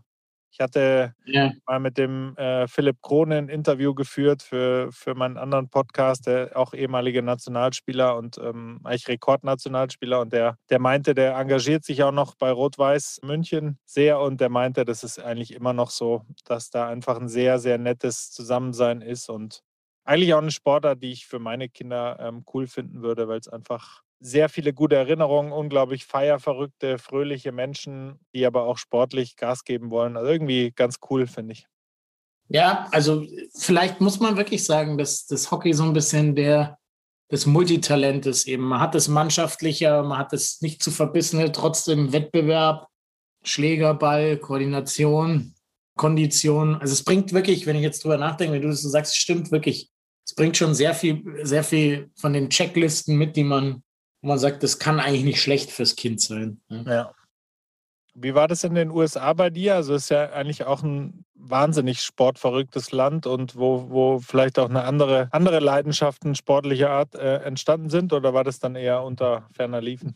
Ich 0.53 0.59
hatte 0.59 1.15
ja. 1.25 1.51
mal 1.65 1.79
mit 1.79 1.97
dem 1.97 2.37
äh, 2.37 2.67
Philipp 2.67 3.01
Krone 3.01 3.37
ein 3.37 3.49
Interview 3.49 3.95
geführt 3.95 4.43
für, 4.43 4.91
für 4.91 5.15
meinen 5.15 5.37
anderen 5.37 5.67
Podcast, 5.69 6.27
der 6.27 6.51
auch 6.55 6.75
ehemalige 6.75 7.23
Nationalspieler 7.23 8.15
und 8.17 8.37
ähm, 8.37 8.79
eigentlich 8.83 9.07
Rekordnationalspieler. 9.07 10.21
Und 10.21 10.31
der, 10.31 10.59
der 10.69 10.77
meinte, 10.77 11.15
der 11.15 11.37
engagiert 11.37 11.83
sich 11.83 12.03
auch 12.03 12.11
noch 12.11 12.35
bei 12.35 12.51
Rot-Weiß 12.51 13.21
München 13.23 13.79
sehr 13.85 14.19
und 14.19 14.41
der 14.41 14.49
meinte, 14.49 14.85
das 14.85 15.03
ist 15.03 15.17
eigentlich 15.17 15.55
immer 15.55 15.73
noch 15.73 15.89
so, 15.89 16.21
dass 16.45 16.69
da 16.69 16.87
einfach 16.87 17.19
ein 17.19 17.29
sehr, 17.29 17.57
sehr 17.57 17.79
nettes 17.79 18.29
Zusammensein 18.29 19.01
ist 19.01 19.29
und 19.29 19.63
eigentlich 20.05 20.33
auch 20.33 20.41
eine 20.41 20.51
Sportart, 20.51 21.01
die 21.01 21.11
ich 21.11 21.25
für 21.25 21.39
meine 21.39 21.69
Kinder 21.69 22.17
ähm, 22.19 22.43
cool 22.53 22.67
finden 22.67 23.01
würde, 23.01 23.27
weil 23.27 23.39
es 23.39 23.47
einfach 23.47 24.01
sehr 24.19 24.49
viele 24.49 24.73
gute 24.73 24.95
Erinnerungen, 24.95 25.51
unglaublich 25.51 26.05
feierverrückte, 26.05 26.97
fröhliche 26.97 27.51
Menschen, 27.51 28.19
die 28.33 28.45
aber 28.45 28.63
auch 28.63 28.77
sportlich 28.77 29.35
Gas 29.35 29.63
geben 29.65 29.89
wollen. 29.89 30.15
Also 30.15 30.31
irgendwie 30.31 30.71
ganz 30.71 30.97
cool, 31.09 31.27
finde 31.27 31.53
ich. 31.53 31.67
Ja, 32.47 32.87
also 32.91 33.25
vielleicht 33.55 34.01
muss 34.01 34.19
man 34.19 34.37
wirklich 34.37 34.63
sagen, 34.65 34.97
dass 34.97 35.25
das 35.25 35.51
Hockey 35.51 35.73
so 35.73 35.83
ein 35.83 35.93
bisschen 35.93 36.35
der 36.35 36.77
des 37.31 37.47
Multitalent 37.47 38.27
ist 38.27 38.47
eben. 38.47 38.63
Man 38.63 38.79
hat 38.79 38.93
das 38.93 39.07
mannschaftlicher, 39.07 40.03
man 40.03 40.19
hat 40.19 40.33
das 40.33 40.61
nicht 40.61 40.83
zu 40.83 40.91
verbissene, 40.91 41.51
trotzdem 41.51 42.13
Wettbewerb, 42.13 42.87
Schlägerball, 43.43 44.37
Koordination, 44.37 45.55
Kondition. 45.97 46.75
Also 46.75 46.93
es 46.93 47.03
bringt 47.03 47.33
wirklich, 47.33 47.65
wenn 47.65 47.75
ich 47.75 47.81
jetzt 47.81 48.03
drüber 48.03 48.17
nachdenke, 48.17 48.53
wenn 48.53 48.61
du 48.61 48.67
das 48.67 48.83
so 48.83 48.89
sagst, 48.89 49.17
stimmt 49.17 49.51
wirklich 49.51 49.89
es 50.25 50.35
bringt 50.35 50.57
schon 50.57 50.73
sehr 50.73 50.93
viel, 50.93 51.23
sehr 51.43 51.63
viel 51.63 52.09
von 52.15 52.33
den 52.33 52.49
Checklisten 52.49 53.17
mit, 53.17 53.35
die 53.35 53.43
man, 53.43 53.83
wo 54.21 54.29
man 54.29 54.39
sagt, 54.39 54.63
das 54.63 54.79
kann 54.79 54.99
eigentlich 54.99 55.23
nicht 55.23 55.41
schlecht 55.41 55.71
fürs 55.71 55.95
Kind 55.95 56.21
sein. 56.21 56.61
Ja. 56.69 56.83
ja. 56.83 57.11
Wie 58.15 58.35
war 58.35 58.47
das 58.47 58.63
in 58.63 58.75
den 58.75 58.91
USA 58.91 59.33
bei 59.33 59.49
dir? 59.49 59.75
Also 59.75 59.95
es 59.95 60.03
ist 60.03 60.09
ja 60.09 60.31
eigentlich 60.31 60.65
auch 60.65 60.83
ein 60.83 61.25
wahnsinnig 61.33 62.01
sportverrücktes 62.01 62.91
Land 62.91 63.25
und 63.25 63.55
wo, 63.55 63.89
wo 63.89 64.19
vielleicht 64.19 64.59
auch 64.59 64.69
eine 64.69 64.83
andere, 64.83 65.29
andere 65.31 65.59
Leidenschaften 65.59 66.35
sportlicher 66.35 66.91
Art 66.91 67.15
äh, 67.15 67.37
entstanden 67.37 67.89
sind 67.89 68.13
oder 68.13 68.33
war 68.33 68.43
das 68.43 68.59
dann 68.59 68.75
eher 68.75 69.03
unter 69.03 69.49
ferner 69.51 69.81
Liefen? 69.81 70.15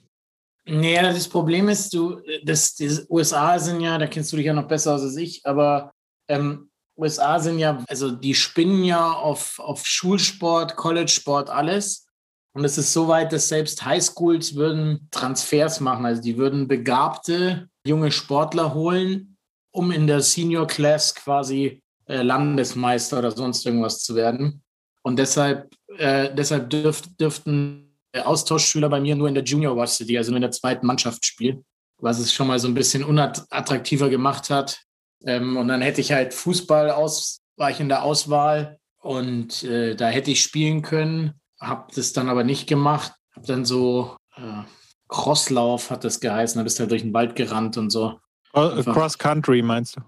Nee, 0.65 1.02
das 1.02 1.28
Problem 1.28 1.70
ist, 1.70 1.93
du, 1.93 2.22
das, 2.43 2.76
die 2.76 2.89
USA 3.10 3.58
sind 3.58 3.82
ja, 3.82 3.98
da 3.98 4.06
kennst 4.06 4.32
du 4.32 4.38
dich 4.38 4.46
ja 4.46 4.54
noch 4.54 4.67
besser 4.67 4.96
aus 4.96 5.02
als 5.02 5.15
ich, 5.15 5.46
aber 5.46 5.91
ähm, 6.28 6.70
USA 6.97 7.39
sind 7.39 7.60
ja, 7.60 7.83
also 7.88 8.12
die 8.12 8.33
spinnen 8.33 8.83
ja 8.83 9.12
auf, 9.12 9.60
auf 9.60 9.86
Schulsport, 9.86 10.75
College-Sport, 10.75 11.49
alles. 11.49 12.07
Und 12.53 12.65
es 12.65 12.77
ist 12.77 12.91
so 12.91 13.07
weit, 13.07 13.31
dass 13.31 13.49
selbst 13.49 13.86
Highschools 13.86 14.55
würden 14.55 15.07
Transfers 15.12 15.79
machen. 15.79 16.05
Also 16.05 16.21
die 16.21 16.38
würden 16.38 16.67
begabte 16.67 17.69
junge 17.86 18.12
Sportler 18.12 18.73
holen, 18.73 19.38
um 19.71 19.91
in 19.91 20.07
der 20.07 20.21
Senior 20.21 20.65
Class 20.65 21.13
quasi 21.13 21.83
äh, 22.07 22.23
Landesmeister 22.23 23.19
oder 23.19 23.31
sonst 23.31 23.65
irgendwas 23.65 24.03
zu 24.03 24.15
werden. 24.15 24.63
Und 25.03 25.19
deshalb, 25.19 25.73
äh, 25.97 26.33
deshalb 26.33 26.69
dürft, 26.69 27.19
dürften 27.19 27.95
Austauschschüler 28.13 28.89
bei 28.89 28.99
mir 28.99 29.15
nur 29.15 29.27
in 29.27 29.36
der 29.36 29.43
Junior 29.43 29.75
Varsity, 29.75 30.17
also 30.17 30.31
nur 30.31 30.38
in 30.38 30.41
der 30.41 30.51
zweiten 30.51 30.88
Mannschaft 30.88 31.25
spielen, 31.25 31.63
was 31.99 32.19
es 32.19 32.33
schon 32.33 32.47
mal 32.47 32.60
so 32.60 32.67
ein 32.67 32.73
bisschen 32.73 33.03
unattraktiver 33.03 34.10
gemacht 34.10 34.49
hat, 34.49 34.87
ähm, 35.25 35.58
und 35.58 35.67
dann 35.67 35.82
hätte 35.82 36.01
ich 36.01 36.12
halt 36.12 36.34
Fußball 36.34 36.91
aus, 36.91 37.41
war 37.56 37.71
ich 37.71 37.80
in 37.80 37.89
der 37.89 38.03
Auswahl 38.03 38.80
und 39.01 39.63
äh, 39.63 39.95
da 39.95 40.08
hätte 40.08 40.32
ich 40.32 40.41
spielen 40.41 40.82
können, 40.82 41.39
habe 41.60 41.91
das 41.95 42.13
dann 42.13 42.30
aber 42.30 42.43
nicht 42.43 42.67
gemacht. 42.67 43.13
Habe 43.36 43.47
dann 43.47 43.65
so 43.65 44.17
äh, 44.36 44.63
Crosslauf 45.08 45.89
hat 45.89 46.03
das 46.03 46.19
geheißen, 46.19 46.60
da 46.60 46.63
bist 46.63 46.77
du 46.77 46.82
halt 46.82 46.91
durch 46.91 47.01
den 47.01 47.13
Wald 47.13 47.36
gerannt 47.36 47.77
und 47.77 47.89
so. 47.89 48.19
Cross 48.53 49.17
Country 49.17 49.62
meinst 49.62 49.97
du? 49.97 50.01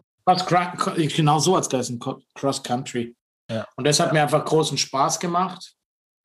genau 1.15 1.39
so 1.39 1.55
hat 1.55 1.63
es 1.63 1.69
geheißen, 1.69 1.99
Cross 2.35 2.63
Country. 2.63 3.15
Ja. 3.49 3.65
Und 3.75 3.85
das 3.85 3.99
hat 3.99 4.07
ja. 4.07 4.13
mir 4.13 4.21
einfach 4.23 4.45
großen 4.45 4.77
Spaß 4.77 5.19
gemacht. 5.19 5.73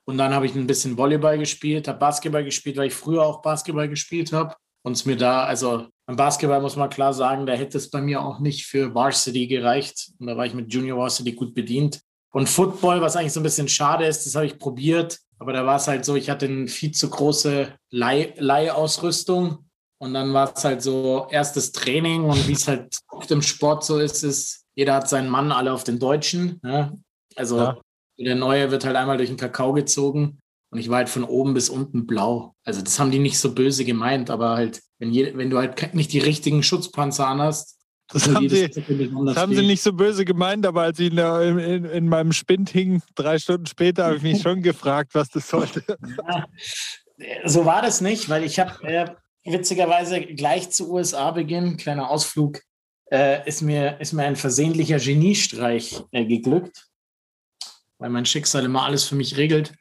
Und 0.06 0.18
dann 0.18 0.34
habe 0.34 0.46
ich 0.46 0.54
ein 0.54 0.66
bisschen 0.66 0.98
Volleyball 0.98 1.38
gespielt, 1.38 1.88
habe 1.88 1.98
Basketball 1.98 2.44
gespielt, 2.44 2.76
weil 2.76 2.88
ich 2.88 2.94
früher 2.94 3.22
auch 3.22 3.40
Basketball 3.40 3.88
gespielt 3.88 4.32
habe. 4.32 4.54
Und 4.82 4.92
es 4.92 5.06
mir 5.06 5.16
da, 5.16 5.44
also 5.44 5.88
beim 6.06 6.16
Basketball 6.16 6.60
muss 6.60 6.76
man 6.76 6.90
klar 6.90 7.14
sagen, 7.14 7.46
da 7.46 7.54
hätte 7.54 7.78
es 7.78 7.90
bei 7.90 8.00
mir 8.00 8.22
auch 8.22 8.38
nicht 8.38 8.66
für 8.66 8.94
Varsity 8.94 9.46
gereicht. 9.46 10.10
Und 10.18 10.26
da 10.26 10.36
war 10.36 10.44
ich 10.44 10.54
mit 10.54 10.72
Junior 10.72 10.98
Varsity 10.98 11.32
gut 11.32 11.54
bedient. 11.54 12.00
Und 12.30 12.48
Football, 12.48 13.00
was 13.00 13.16
eigentlich 13.16 13.32
so 13.32 13.40
ein 13.40 13.44
bisschen 13.44 13.68
schade 13.68 14.06
ist, 14.06 14.26
das 14.26 14.34
habe 14.34 14.46
ich 14.46 14.58
probiert. 14.58 15.18
Aber 15.38 15.52
da 15.52 15.64
war 15.64 15.76
es 15.76 15.88
halt 15.88 16.04
so, 16.04 16.16
ich 16.16 16.30
hatte 16.30 16.46
eine 16.46 16.68
viel 16.68 16.90
zu 16.90 17.08
große 17.08 17.72
Leih 17.90 18.34
Leihausrüstung. 18.36 19.64
Und 19.98 20.14
dann 20.14 20.34
war 20.34 20.52
es 20.54 20.64
halt 20.64 20.82
so 20.82 21.26
erstes 21.30 21.72
Training 21.72 22.24
und 22.24 22.46
wie 22.48 22.52
es 22.52 22.68
halt 22.68 22.98
im 23.30 23.40
Sport 23.40 23.84
so 23.84 23.98
ist, 23.98 24.22
ist, 24.22 24.66
jeder 24.74 24.94
hat 24.94 25.08
seinen 25.08 25.30
Mann, 25.30 25.52
alle 25.52 25.72
auf 25.72 25.84
den 25.84 25.98
Deutschen. 25.98 26.60
Ne? 26.62 27.00
Also 27.36 27.58
ja. 27.58 27.78
der 28.18 28.34
Neue 28.34 28.70
wird 28.70 28.84
halt 28.84 28.96
einmal 28.96 29.16
durch 29.16 29.30
den 29.30 29.38
Kakao 29.38 29.72
gezogen. 29.72 30.40
Und 30.70 30.80
ich 30.80 30.90
war 30.90 30.98
halt 30.98 31.08
von 31.08 31.24
oben 31.24 31.54
bis 31.54 31.70
unten 31.70 32.06
blau. 32.06 32.54
Also 32.64 32.82
das 32.82 32.98
haben 32.98 33.12
die 33.12 33.20
nicht 33.20 33.38
so 33.38 33.54
böse 33.54 33.84
gemeint, 33.84 34.28
aber 34.28 34.56
halt, 34.56 34.82
wenn, 34.98 35.12
je, 35.12 35.36
wenn 35.36 35.50
du 35.50 35.58
halt 35.58 35.94
nicht 35.94 36.12
die 36.12 36.20
richtigen 36.20 36.62
Schutzpanzer 36.62 37.26
anhast, 37.26 37.78
Das 38.08 38.28
haben, 38.28 38.48
sie, 38.48 38.68
das 38.68 39.36
haben 39.36 39.54
sie, 39.54 39.66
nicht 39.66 39.82
so 39.82 39.92
böse 39.92 40.24
gemeint, 40.24 40.66
aber 40.66 40.82
als 40.82 40.98
ich 40.98 41.10
in, 41.10 41.58
in, 41.58 41.84
in 41.86 42.08
meinem 42.08 42.32
Spind 42.32 42.68
hing, 42.70 43.02
drei 43.14 43.38
Stunden 43.38 43.66
später, 43.66 44.04
habe 44.04 44.16
ich 44.16 44.22
mich 44.22 44.42
schon 44.42 44.62
gefragt, 44.62 45.14
was 45.14 45.30
das 45.30 45.48
sollte. 45.48 45.82
Ja, 46.28 46.46
so 47.44 47.64
war 47.64 47.80
das 47.80 48.00
nicht, 48.00 48.28
weil 48.28 48.44
ich 48.44 48.58
habe 48.58 48.82
äh, 48.86 49.06
witzigerweise 49.44 50.20
gleich 50.20 50.70
zu 50.70 50.90
USA 50.92 51.30
beginn, 51.30 51.76
kleiner 51.76 52.10
Ausflug, 52.10 52.60
äh, 53.10 53.46
ist, 53.48 53.62
mir, 53.62 54.00
ist 54.00 54.12
mir 54.12 54.24
ein 54.24 54.36
versehentlicher 54.36 54.98
Geniestreich 54.98 56.02
äh, 56.12 56.24
geglückt, 56.24 56.88
weil 57.98 58.10
mein 58.10 58.26
Schicksal 58.26 58.64
immer 58.64 58.84
alles 58.84 59.04
für 59.04 59.14
mich 59.14 59.36
regelt. 59.36 59.74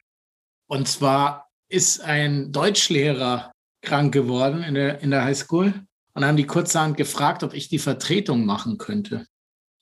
Und 0.68 0.88
zwar 0.88 1.50
ist 1.70 2.02
ein 2.02 2.52
Deutschlehrer 2.52 3.53
krank 3.84 4.14
geworden 4.14 4.64
in 4.64 4.74
der, 4.74 5.02
in 5.02 5.12
der 5.12 5.24
Highschool 5.24 5.74
und 6.14 6.26
haben 6.26 6.38
die 6.38 6.48
kurzerhand 6.48 6.98
gefragt, 6.98 7.44
ob 7.44 7.54
ich 7.54 7.70
die 7.70 7.80
Vertretung 7.80 8.46
machen 8.46 8.78
könnte. 8.78 9.28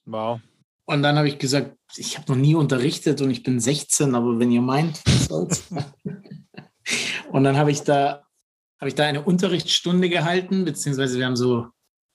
Wow. 0.05 0.39
Und 0.85 1.03
dann 1.03 1.17
habe 1.17 1.29
ich 1.29 1.39
gesagt, 1.39 1.77
ich 1.95 2.17
habe 2.17 2.31
noch 2.31 2.37
nie 2.37 2.55
unterrichtet 2.55 3.21
und 3.21 3.31
ich 3.31 3.43
bin 3.43 3.59
16, 3.59 4.13
aber 4.15 4.39
wenn 4.39 4.51
ihr 4.51 4.61
meint, 4.61 5.01
soll's. 5.29 5.63
und 7.31 7.43
dann 7.43 7.55
habe 7.55 7.71
ich 7.71 7.81
da 7.83 8.23
habe 8.81 8.89
ich 8.89 8.95
da 8.95 9.05
eine 9.05 9.21
Unterrichtsstunde 9.21 10.09
gehalten, 10.09 10.65
beziehungsweise 10.65 11.19
wir 11.19 11.27
haben 11.27 11.35
so 11.35 11.67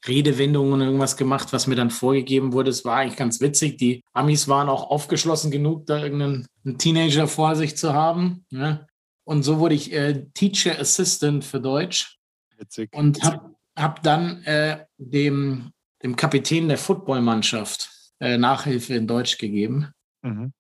Redewendungen 0.06 0.74
und 0.74 0.82
irgendwas 0.82 1.16
gemacht, 1.16 1.52
was 1.52 1.68
mir 1.68 1.76
dann 1.76 1.90
vorgegeben 1.90 2.52
wurde. 2.52 2.70
Es 2.70 2.84
war 2.84 2.96
eigentlich 2.96 3.16
ganz 3.16 3.40
witzig. 3.40 3.78
Die 3.78 4.02
Amis 4.12 4.48
waren 4.48 4.68
auch 4.68 4.90
aufgeschlossen 4.90 5.52
genug, 5.52 5.86
da 5.86 6.02
irgendeinen 6.02 6.46
Teenager 6.78 7.28
vor 7.28 7.54
sich 7.54 7.76
zu 7.76 7.94
haben. 7.94 8.44
Ja. 8.50 8.84
Und 9.26 9.42
so 9.42 9.58
wurde 9.58 9.74
ich 9.74 9.92
äh, 9.92 10.24
Teacher 10.34 10.78
Assistant 10.78 11.44
für 11.44 11.60
Deutsch. 11.60 12.16
Witzig. 12.58 12.94
Und 12.94 13.22
habe 13.24 13.56
hab 13.76 14.02
dann 14.02 14.42
äh, 14.44 14.86
dem, 14.98 15.72
dem 16.02 16.14
Kapitän 16.14 16.68
der 16.68 16.78
Footballmannschaft 16.78 17.90
äh, 18.20 18.38
Nachhilfe 18.38 18.94
in 18.94 19.08
Deutsch 19.08 19.38
gegeben. 19.38 19.90
Mhm. 20.22 20.52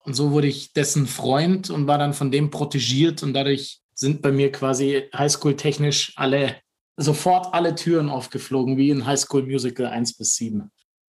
Und 0.00 0.14
so 0.14 0.32
wurde 0.32 0.48
ich 0.48 0.72
dessen 0.72 1.06
Freund 1.06 1.70
und 1.70 1.86
war 1.86 1.98
dann 1.98 2.12
von 2.12 2.32
dem 2.32 2.50
protegiert 2.50 3.22
und 3.22 3.32
dadurch 3.32 3.80
sind 3.94 4.22
bei 4.22 4.32
mir 4.32 4.50
quasi 4.50 5.08
Highschool-technisch 5.14 6.14
alle, 6.16 6.56
sofort 6.96 7.54
alle 7.54 7.76
Türen 7.76 8.08
aufgeflogen, 8.08 8.76
wie 8.76 8.90
in 8.90 9.06
Highschool 9.06 9.44
Musical 9.44 9.86
1 9.86 10.16
bis 10.16 10.34
7. 10.34 10.68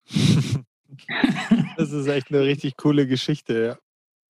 das 1.77 1.91
ist 1.91 2.07
echt 2.07 2.29
eine 2.29 2.41
richtig 2.41 2.75
coole 2.75 3.07
Geschichte, 3.07 3.77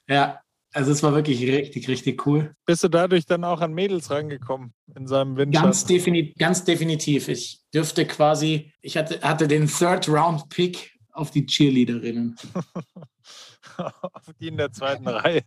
ja. 0.07 0.13
Ja, 0.13 0.41
also 0.73 0.91
es 0.91 1.01
war 1.01 1.13
wirklich 1.13 1.41
richtig, 1.41 1.87
richtig 1.87 2.25
cool. 2.27 2.53
Bist 2.65 2.83
du 2.83 2.89
dadurch 2.89 3.25
dann 3.25 3.43
auch 3.43 3.61
an 3.61 3.73
Mädels 3.73 4.11
rangekommen 4.11 4.73
in 4.95 5.07
seinem 5.07 5.35
Windschatten? 5.35 5.67
Ganz, 5.67 5.85
defini 5.85 6.33
ganz 6.37 6.63
definitiv. 6.63 7.27
Ich 7.27 7.61
dürfte 7.73 8.05
quasi, 8.05 8.71
ich 8.81 8.95
hatte, 8.95 9.21
hatte 9.21 9.47
den 9.47 9.67
Third-Round-Pick 9.67 10.91
auf 11.11 11.31
die 11.31 11.45
Cheerleaderinnen. 11.45 12.35
auf 13.77 14.33
die 14.39 14.47
in 14.47 14.57
der 14.57 14.71
zweiten 14.71 15.07
Reihe. 15.07 15.41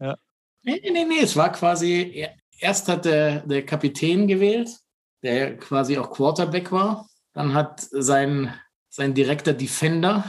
Ja. 0.00 0.16
Nee, 0.62 0.80
nee, 0.82 1.04
nee, 1.04 1.20
es 1.22 1.36
war 1.36 1.52
quasi, 1.52 2.26
erst 2.58 2.88
hat 2.88 3.04
der, 3.04 3.40
der 3.40 3.66
Kapitän 3.66 4.26
gewählt, 4.26 4.70
der 5.22 5.58
quasi 5.58 5.98
auch 5.98 6.10
Quarterback 6.10 6.72
war. 6.72 7.06
Dann 7.34 7.52
hat 7.52 7.80
sein, 7.90 8.54
sein 8.88 9.12
direkter 9.12 9.52
Defender 9.52 10.24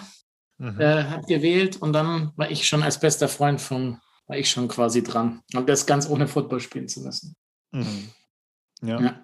mhm. 0.57 0.79
äh, 0.79 1.03
hat 1.03 1.27
gewählt 1.27 1.77
und 1.77 1.93
dann 1.93 2.33
war 2.35 2.51
ich 2.51 2.67
schon 2.67 2.83
als 2.83 2.99
bester 2.99 3.29
Freund 3.29 3.61
von, 3.61 3.99
war 4.27 4.37
ich 4.37 4.49
schon 4.49 4.67
quasi 4.67 5.03
dran. 5.03 5.41
Und 5.53 5.69
das 5.69 5.85
ganz 5.85 6.09
ohne 6.09 6.27
Football 6.27 6.59
spielen 6.59 6.87
zu 6.87 7.01
müssen. 7.01 7.35
Mhm. 7.71 8.09
Ja. 8.81 9.01
ja. 9.01 9.21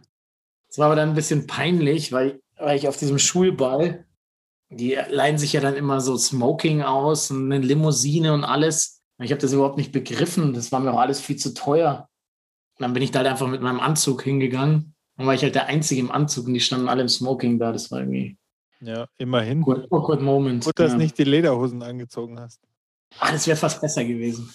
Es 0.69 0.77
war 0.77 0.87
aber 0.87 0.95
dann 0.95 1.09
ein 1.09 1.15
bisschen 1.15 1.47
peinlich, 1.47 2.11
weil, 2.11 2.41
weil 2.57 2.77
ich 2.77 2.87
auf 2.87 2.97
diesem 2.97 3.19
Schulball, 3.19 4.05
die 4.69 4.97
leihen 5.09 5.37
sich 5.37 5.53
ja 5.53 5.61
dann 5.61 5.75
immer 5.75 5.99
so 5.99 6.17
Smoking 6.17 6.81
aus 6.81 7.29
und 7.31 7.51
eine 7.51 7.65
Limousine 7.65 8.33
und 8.33 8.43
alles. 8.43 9.01
Ich 9.19 9.31
habe 9.31 9.41
das 9.41 9.53
überhaupt 9.53 9.77
nicht 9.77 9.91
begriffen. 9.91 10.53
Das 10.53 10.71
war 10.71 10.79
mir 10.79 10.93
auch 10.93 10.99
alles 10.99 11.19
viel 11.19 11.35
zu 11.35 11.53
teuer. 11.53 12.07
Und 12.77 12.83
dann 12.83 12.93
bin 12.93 13.03
ich 13.03 13.11
da 13.11 13.19
halt 13.19 13.27
einfach 13.27 13.47
mit 13.47 13.61
meinem 13.61 13.79
Anzug 13.79 14.23
hingegangen. 14.23 14.95
Dann 15.17 15.27
war 15.27 15.33
ich 15.33 15.43
halt 15.43 15.55
der 15.55 15.67
Einzige 15.67 16.01
im 16.01 16.11
Anzug 16.11 16.47
und 16.47 16.53
die 16.53 16.61
standen 16.61 16.87
alle 16.87 17.01
im 17.01 17.09
Smoking 17.09 17.59
da. 17.59 17.71
Das 17.71 17.91
war 17.91 17.99
irgendwie. 17.99 18.37
Ja, 18.79 19.07
immerhin. 19.17 19.61
Awkward 19.61 20.21
Moment. 20.21 20.63
Gut, 20.63 20.79
dass 20.79 20.91
du 20.91 20.93
ja. 20.93 20.97
nicht 20.97 21.17
die 21.17 21.25
Lederhosen 21.25 21.83
angezogen 21.83 22.39
hast. 22.39 22.61
Ah, 23.19 23.31
das 23.31 23.45
wäre 23.45 23.57
fast 23.57 23.81
besser 23.81 24.03
gewesen. 24.05 24.49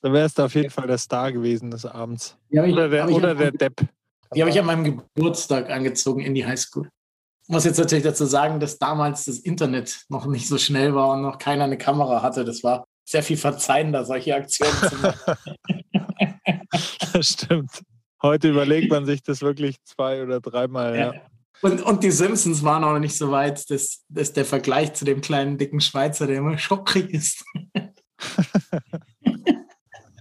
Da 0.00 0.12
wärst 0.12 0.38
du 0.38 0.44
auf 0.44 0.54
jeden 0.54 0.70
Fall 0.70 0.86
der 0.86 0.98
Star 0.98 1.32
gewesen 1.32 1.70
des 1.70 1.84
Abends. 1.84 2.36
Ja, 2.50 2.64
ich, 2.64 2.72
oder 2.72 2.88
der, 2.88 3.10
oder 3.10 3.34
der 3.34 3.50
Depp. 3.50 3.80
Die 4.34 4.40
habe 4.40 4.50
ich 4.50 4.58
an 4.58 4.66
meinem 4.66 4.84
Geburtstag 4.84 5.70
angezogen 5.70 6.20
in 6.20 6.34
die 6.34 6.46
Highschool. 6.46 6.88
Ich 7.42 7.48
muss 7.48 7.64
jetzt 7.64 7.78
natürlich 7.78 8.04
dazu 8.04 8.26
sagen, 8.26 8.60
dass 8.60 8.78
damals 8.78 9.24
das 9.24 9.38
Internet 9.38 10.04
noch 10.08 10.26
nicht 10.26 10.46
so 10.46 10.58
schnell 10.58 10.94
war 10.94 11.14
und 11.14 11.22
noch 11.22 11.38
keiner 11.38 11.64
eine 11.64 11.78
Kamera 11.78 12.22
hatte. 12.22 12.44
Das 12.44 12.62
war 12.62 12.84
sehr 13.04 13.22
viel 13.22 13.38
verzeihender, 13.38 14.04
solche 14.04 14.34
Aktionen 14.34 14.74
zu 14.88 14.96
machen. 14.96 15.34
das 17.12 17.28
stimmt. 17.30 17.70
Heute 18.22 18.50
überlegt 18.50 18.90
man 18.90 19.06
sich 19.06 19.22
das 19.22 19.40
wirklich 19.42 19.76
zwei 19.84 20.22
oder 20.22 20.40
dreimal. 20.40 20.96
Ja. 20.96 21.14
ja. 21.14 21.20
Und, 21.60 21.82
und 21.82 22.04
die 22.04 22.10
Simpsons 22.10 22.62
waren 22.62 22.84
auch 22.84 22.92
noch 22.92 22.98
nicht 23.00 23.16
so 23.16 23.30
weit, 23.30 23.68
dass, 23.70 24.04
dass 24.08 24.32
der 24.32 24.44
Vergleich 24.44 24.94
zu 24.94 25.04
dem 25.04 25.20
kleinen, 25.20 25.58
dicken 25.58 25.80
Schweizer, 25.80 26.26
der 26.26 26.36
immer 26.36 26.56
schockig 26.58 27.10
ist, 27.10 27.44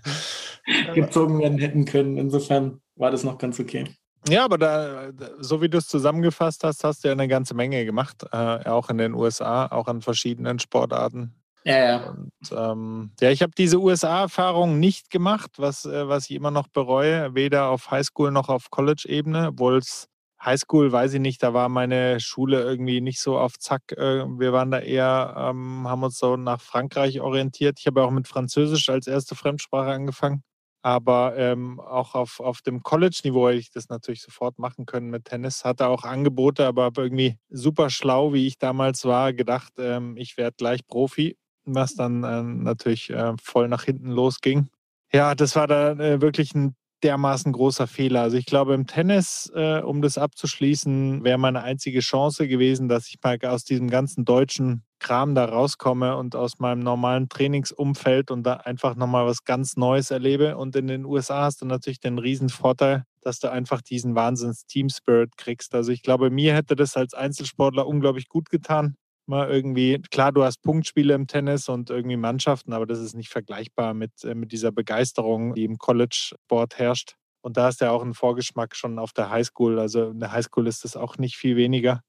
gezogen 0.93 1.39
werden 1.39 1.57
hätten 1.57 1.85
können. 1.85 2.17
Insofern 2.17 2.81
war 2.95 3.11
das 3.11 3.23
noch 3.23 3.37
ganz 3.37 3.59
okay. 3.59 3.85
Ja, 4.27 4.43
aber 4.43 4.57
da, 4.57 5.11
so 5.39 5.61
wie 5.61 5.69
du 5.69 5.77
es 5.77 5.87
zusammengefasst 5.87 6.63
hast, 6.63 6.83
hast 6.83 7.03
du 7.03 7.07
ja 7.07 7.13
eine 7.13 7.27
ganze 7.27 7.53
Menge 7.53 7.85
gemacht, 7.85 8.25
äh, 8.31 8.35
auch 8.37 8.89
in 8.89 8.97
den 8.97 9.13
USA, 9.13 9.67
auch 9.67 9.87
an 9.87 10.01
verschiedenen 10.01 10.59
Sportarten. 10.59 11.33
Ja, 11.63 11.77
ja. 11.77 12.09
Und, 12.09 12.31
ähm, 12.51 13.11
ja, 13.19 13.29
ich 13.29 13.41
habe 13.41 13.51
diese 13.57 13.79
USA-Erfahrung 13.79 14.79
nicht 14.79 15.09
gemacht, 15.09 15.51
was, 15.57 15.85
äh, 15.85 16.07
was 16.07 16.29
ich 16.29 16.35
immer 16.35 16.51
noch 16.51 16.67
bereue, 16.67 17.35
weder 17.35 17.67
auf 17.69 17.91
Highschool 17.91 18.31
noch 18.31 18.49
auf 18.49 18.69
College-Ebene, 18.69 19.49
obwohl 19.49 19.77
es 19.77 20.07
Highschool, 20.47 20.91
weiß 20.91 21.13
ich 21.13 21.19
nicht, 21.19 21.43
da 21.43 21.53
war 21.53 21.69
meine 21.69 22.19
Schule 22.19 22.63
irgendwie 22.63 23.01
nicht 23.01 23.19
so 23.19 23.37
auf 23.37 23.59
Zack. 23.59 23.91
Äh, 23.91 24.25
wir 24.39 24.53
waren 24.53 24.71
da 24.71 24.79
eher, 24.79 25.35
ähm, 25.37 25.87
haben 25.87 26.03
uns 26.03 26.17
so 26.17 26.37
nach 26.37 26.61
Frankreich 26.61 27.21
orientiert. 27.21 27.77
Ich 27.79 27.87
habe 27.87 28.03
auch 28.03 28.11
mit 28.11 28.27
Französisch 28.27 28.89
als 28.89 29.07
erste 29.07 29.35
Fremdsprache 29.35 29.91
angefangen. 29.91 30.43
Aber 30.81 31.35
ähm, 31.37 31.79
auch 31.79 32.15
auf, 32.15 32.39
auf 32.39 32.61
dem 32.61 32.81
College-Niveau 32.81 33.49
hätte 33.49 33.59
ich 33.59 33.71
das 33.71 33.89
natürlich 33.89 34.21
sofort 34.21 34.57
machen 34.57 34.85
können 34.85 35.09
mit 35.09 35.25
Tennis. 35.25 35.65
Hatte 35.65 35.87
auch 35.87 36.03
Angebote, 36.03 36.65
aber 36.65 36.85
habe 36.85 37.01
irgendwie 37.01 37.37
super 37.49 37.89
schlau, 37.89 38.33
wie 38.33 38.47
ich 38.47 38.57
damals 38.57 39.03
war, 39.05 39.33
gedacht, 39.33 39.73
ähm, 39.79 40.15
ich 40.17 40.37
werde 40.37 40.55
gleich 40.57 40.87
Profi 40.87 41.35
was 41.67 41.95
dann 41.95 42.23
äh, 42.23 42.41
natürlich 42.41 43.09
äh, 43.09 43.33
voll 43.41 43.67
nach 43.67 43.83
hinten 43.83 44.09
losging. 44.09 44.69
Ja, 45.11 45.35
das 45.35 45.55
war 45.55 45.67
da 45.67 45.91
äh, 45.91 46.21
wirklich 46.21 46.55
ein 46.55 46.75
dermaßen 47.03 47.51
großer 47.51 47.87
Fehler. 47.87 48.21
Also 48.21 48.37
ich 48.37 48.45
glaube, 48.45 48.73
im 48.73 48.87
Tennis, 48.87 49.51
äh, 49.55 49.81
um 49.81 50.01
das 50.01 50.17
abzuschließen, 50.17 51.23
wäre 51.23 51.37
meine 51.37 51.63
einzige 51.63 51.99
Chance 51.99 52.47
gewesen, 52.47 52.87
dass 52.87 53.07
ich 53.07 53.17
mal 53.23 53.37
aus 53.43 53.63
diesem 53.63 53.89
ganzen 53.89 54.25
deutschen 54.25 54.83
Kram 54.99 55.35
da 55.35 55.45
rauskomme 55.45 56.17
und 56.17 56.35
aus 56.35 56.57
meinem 56.59 56.79
normalen 56.79 57.29
Trainingsumfeld 57.29 58.31
und 58.31 58.43
da 58.43 58.53
einfach 58.53 58.95
nochmal 58.95 59.27
was 59.27 59.43
ganz 59.43 59.77
Neues 59.77 60.09
erlebe. 60.09 60.57
Und 60.57 60.75
in 60.75 60.87
den 60.87 61.05
USA 61.05 61.43
hast 61.43 61.61
du 61.61 61.65
natürlich 61.65 61.99
den 61.99 62.17
riesen 62.17 62.49
Vorteil, 62.49 63.03
dass 63.21 63.39
du 63.39 63.51
einfach 63.51 63.81
diesen 63.81 64.15
Wahnsinns-Team-Spirit 64.15 65.37
kriegst. 65.37 65.75
Also 65.75 65.91
ich 65.91 66.01
glaube, 66.01 66.31
mir 66.31 66.55
hätte 66.55 66.75
das 66.75 66.97
als 66.97 67.13
Einzelsportler 67.13 67.85
unglaublich 67.85 68.27
gut 68.27 68.49
getan, 68.49 68.95
mal 69.27 69.49
irgendwie, 69.49 70.01
klar, 70.11 70.31
du 70.31 70.43
hast 70.43 70.61
Punktspiele 70.61 71.13
im 71.13 71.27
Tennis 71.27 71.69
und 71.69 71.89
irgendwie 71.89 72.17
Mannschaften, 72.17 72.73
aber 72.73 72.85
das 72.85 72.99
ist 72.99 73.15
nicht 73.15 73.29
vergleichbar 73.29 73.93
mit, 73.93 74.23
äh, 74.23 74.35
mit 74.35 74.51
dieser 74.51 74.71
Begeisterung, 74.71 75.53
die 75.53 75.65
im 75.65 75.77
College-Sport 75.77 76.77
herrscht. 76.77 77.15
Und 77.41 77.57
da 77.57 77.69
ist 77.69 77.81
ja 77.81 77.91
auch 77.91 78.03
ein 78.03 78.13
Vorgeschmack 78.13 78.75
schon 78.75 78.99
auf 78.99 79.13
der 79.13 79.29
Highschool. 79.29 79.79
Also 79.79 80.09
in 80.09 80.19
der 80.19 80.31
Highschool 80.31 80.67
ist 80.67 80.83
das 80.83 80.97
auch 80.97 81.17
nicht 81.17 81.37
viel 81.37 81.55
weniger. 81.55 82.01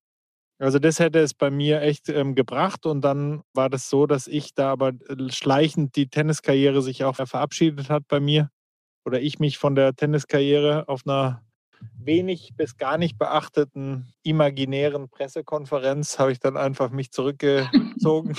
Also 0.61 0.81
das 0.81 0.99
hätte 0.99 1.21
es 1.21 1.35
bei 1.35 1.51
mir 1.51 1.83
echt 1.83 2.09
ähm, 2.09 2.35
gebracht 2.35 2.85
und 2.85 3.03
dann 3.03 3.43
war 3.55 3.71
das 3.71 3.89
so, 3.89 4.07
dass 4.07 4.27
ich 4.27 4.55
da 4.55 4.73
aber 4.73 4.89
äh, 5.09 5.31
schleichend 5.31 5.95
die 5.95 6.09
Tenniskarriere 6.09 6.83
sich 6.83 7.05
auch 7.05 7.15
verabschiedet 7.15 7.91
hat 7.91 8.09
bei 8.09 8.19
mir 8.19 8.51
oder 9.05 9.21
ich 9.21 9.39
mich 9.39 9.59
von 9.59 9.77
der 9.77 9.95
Tenniskarriere 9.95 10.89
auf 10.89 11.03
einer 11.07 11.43
wenig 11.99 12.53
bis 12.57 12.77
gar 12.77 12.99
nicht 12.99 13.19
beachteten 13.19 14.13
imaginären 14.23 15.09
Pressekonferenz 15.09 16.19
habe 16.19 16.33
ich 16.33 16.41
dann 16.41 16.57
einfach 16.57 16.91
mich 16.91 17.13
zurückgezogen 17.13 18.35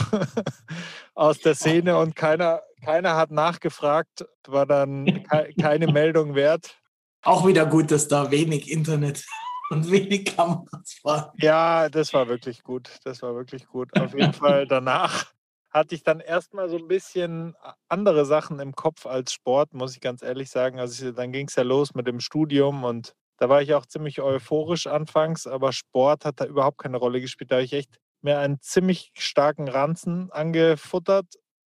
aus 1.13 1.39
der 1.39 1.55
Szene 1.55 1.97
und 1.97 2.15
keiner, 2.15 2.61
keiner 2.83 3.15
hat 3.15 3.31
nachgefragt, 3.31 4.25
war 4.47 4.65
dann 4.65 5.05
ke 5.05 5.53
keine 5.59 5.87
Meldung 5.91 6.35
wert. 6.35 6.77
Auch 7.21 7.45
wieder 7.45 7.65
gut, 7.65 7.91
dass 7.91 8.07
da 8.07 8.31
wenig 8.31 8.71
Internet 8.71 9.25
und 9.69 9.91
wenig 9.91 10.35
Kameras 10.35 10.99
waren. 11.03 11.31
Ja, 11.37 11.89
das 11.89 12.13
war 12.13 12.27
wirklich 12.27 12.63
gut. 12.63 12.89
Das 13.03 13.21
war 13.21 13.35
wirklich 13.35 13.67
gut. 13.67 13.99
Auf 13.99 14.13
jeden 14.13 14.33
Fall 14.33 14.67
danach 14.67 15.31
hatte 15.69 15.93
ich 15.93 16.03
dann 16.03 16.19
erstmal 16.19 16.69
so 16.69 16.77
ein 16.77 16.87
bisschen 16.87 17.55
andere 17.87 18.25
Sachen 18.25 18.59
im 18.59 18.73
Kopf 18.73 19.05
als 19.05 19.33
Sport, 19.33 19.73
muss 19.73 19.93
ich 19.93 20.01
ganz 20.01 20.23
ehrlich 20.23 20.49
sagen. 20.49 20.79
Also 20.79 21.11
dann 21.11 21.31
ging 21.31 21.47
es 21.47 21.55
ja 21.55 21.63
los 21.63 21.93
mit 21.93 22.07
dem 22.07 22.19
Studium 22.19 22.83
und 22.83 23.13
Da 23.39 23.47
war 23.47 23.61
ich 23.61 23.73
auch 23.73 23.85
ziemlich 23.85 24.21
euphorisch 24.21 24.85
anfangs, 24.85 25.47
aber 25.47 25.71
Sport 25.71 26.25
hat 26.25 26.41
da 26.41 26.45
überhaupt 26.45 26.77
keine 26.77 26.97
Rolle 26.97 27.21
gespielt. 27.21 27.51
Da 27.51 27.55
habe 27.55 27.65
ich 27.65 27.73
echt 27.73 27.97
mir 28.21 28.39
einen 28.39 28.59
ziemlich 28.61 29.11
starken 29.17 29.69
Ranzen 29.69 30.29
angefuttert, 30.31 31.25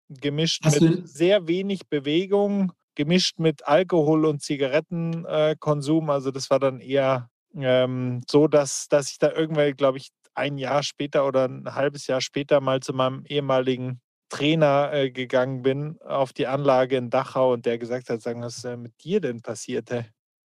gemischt 0.08 0.64
Hast 0.64 0.82
mit 0.82 1.08
sehr 1.08 1.48
wenig 1.48 1.88
Bewegung, 1.88 2.72
gemischt 2.94 3.38
mit 3.38 3.66
Alkohol 3.66 4.26
und 4.26 4.42
Zigarettenkonsum. 4.42 6.10
also 6.10 6.30
das 6.30 6.50
war 6.50 6.60
dann 6.60 6.80
eher 6.80 7.30
ähm, 7.54 8.20
so, 8.30 8.48
dass, 8.48 8.88
dass 8.88 9.10
ich 9.10 9.18
da 9.18 9.32
irgendwann, 9.32 9.74
glaube 9.74 9.98
ich, 9.98 10.10
ein 10.34 10.58
Jahr 10.58 10.82
später 10.82 11.26
oder 11.26 11.46
ein 11.46 11.74
halbes 11.74 12.06
Jahr 12.06 12.20
später 12.20 12.60
mal 12.60 12.80
zu 12.80 12.92
meinem 12.92 13.24
ehemaligen 13.26 14.00
Trainer 14.28 14.90
äh, 14.92 15.10
gegangen 15.10 15.62
bin 15.62 16.00
auf 16.02 16.32
die 16.32 16.46
Anlage 16.46 16.96
in 16.96 17.10
Dachau 17.10 17.52
und 17.52 17.66
der 17.66 17.78
gesagt 17.78 18.08
hat, 18.08 18.22
sagen, 18.22 18.42
was 18.42 18.56
ist 18.56 18.64
denn 18.64 18.82
mit 18.82 19.04
dir 19.04 19.20
denn 19.20 19.42
passiert? 19.42 19.90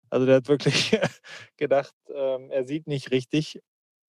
Also 0.09 0.25
der 0.25 0.37
hat 0.37 0.47
wirklich 0.47 0.97
gedacht, 1.57 1.93
ähm, 2.13 2.49
er 2.51 2.65
sieht 2.65 2.87
nicht 2.87 3.11
richtig. 3.11 3.59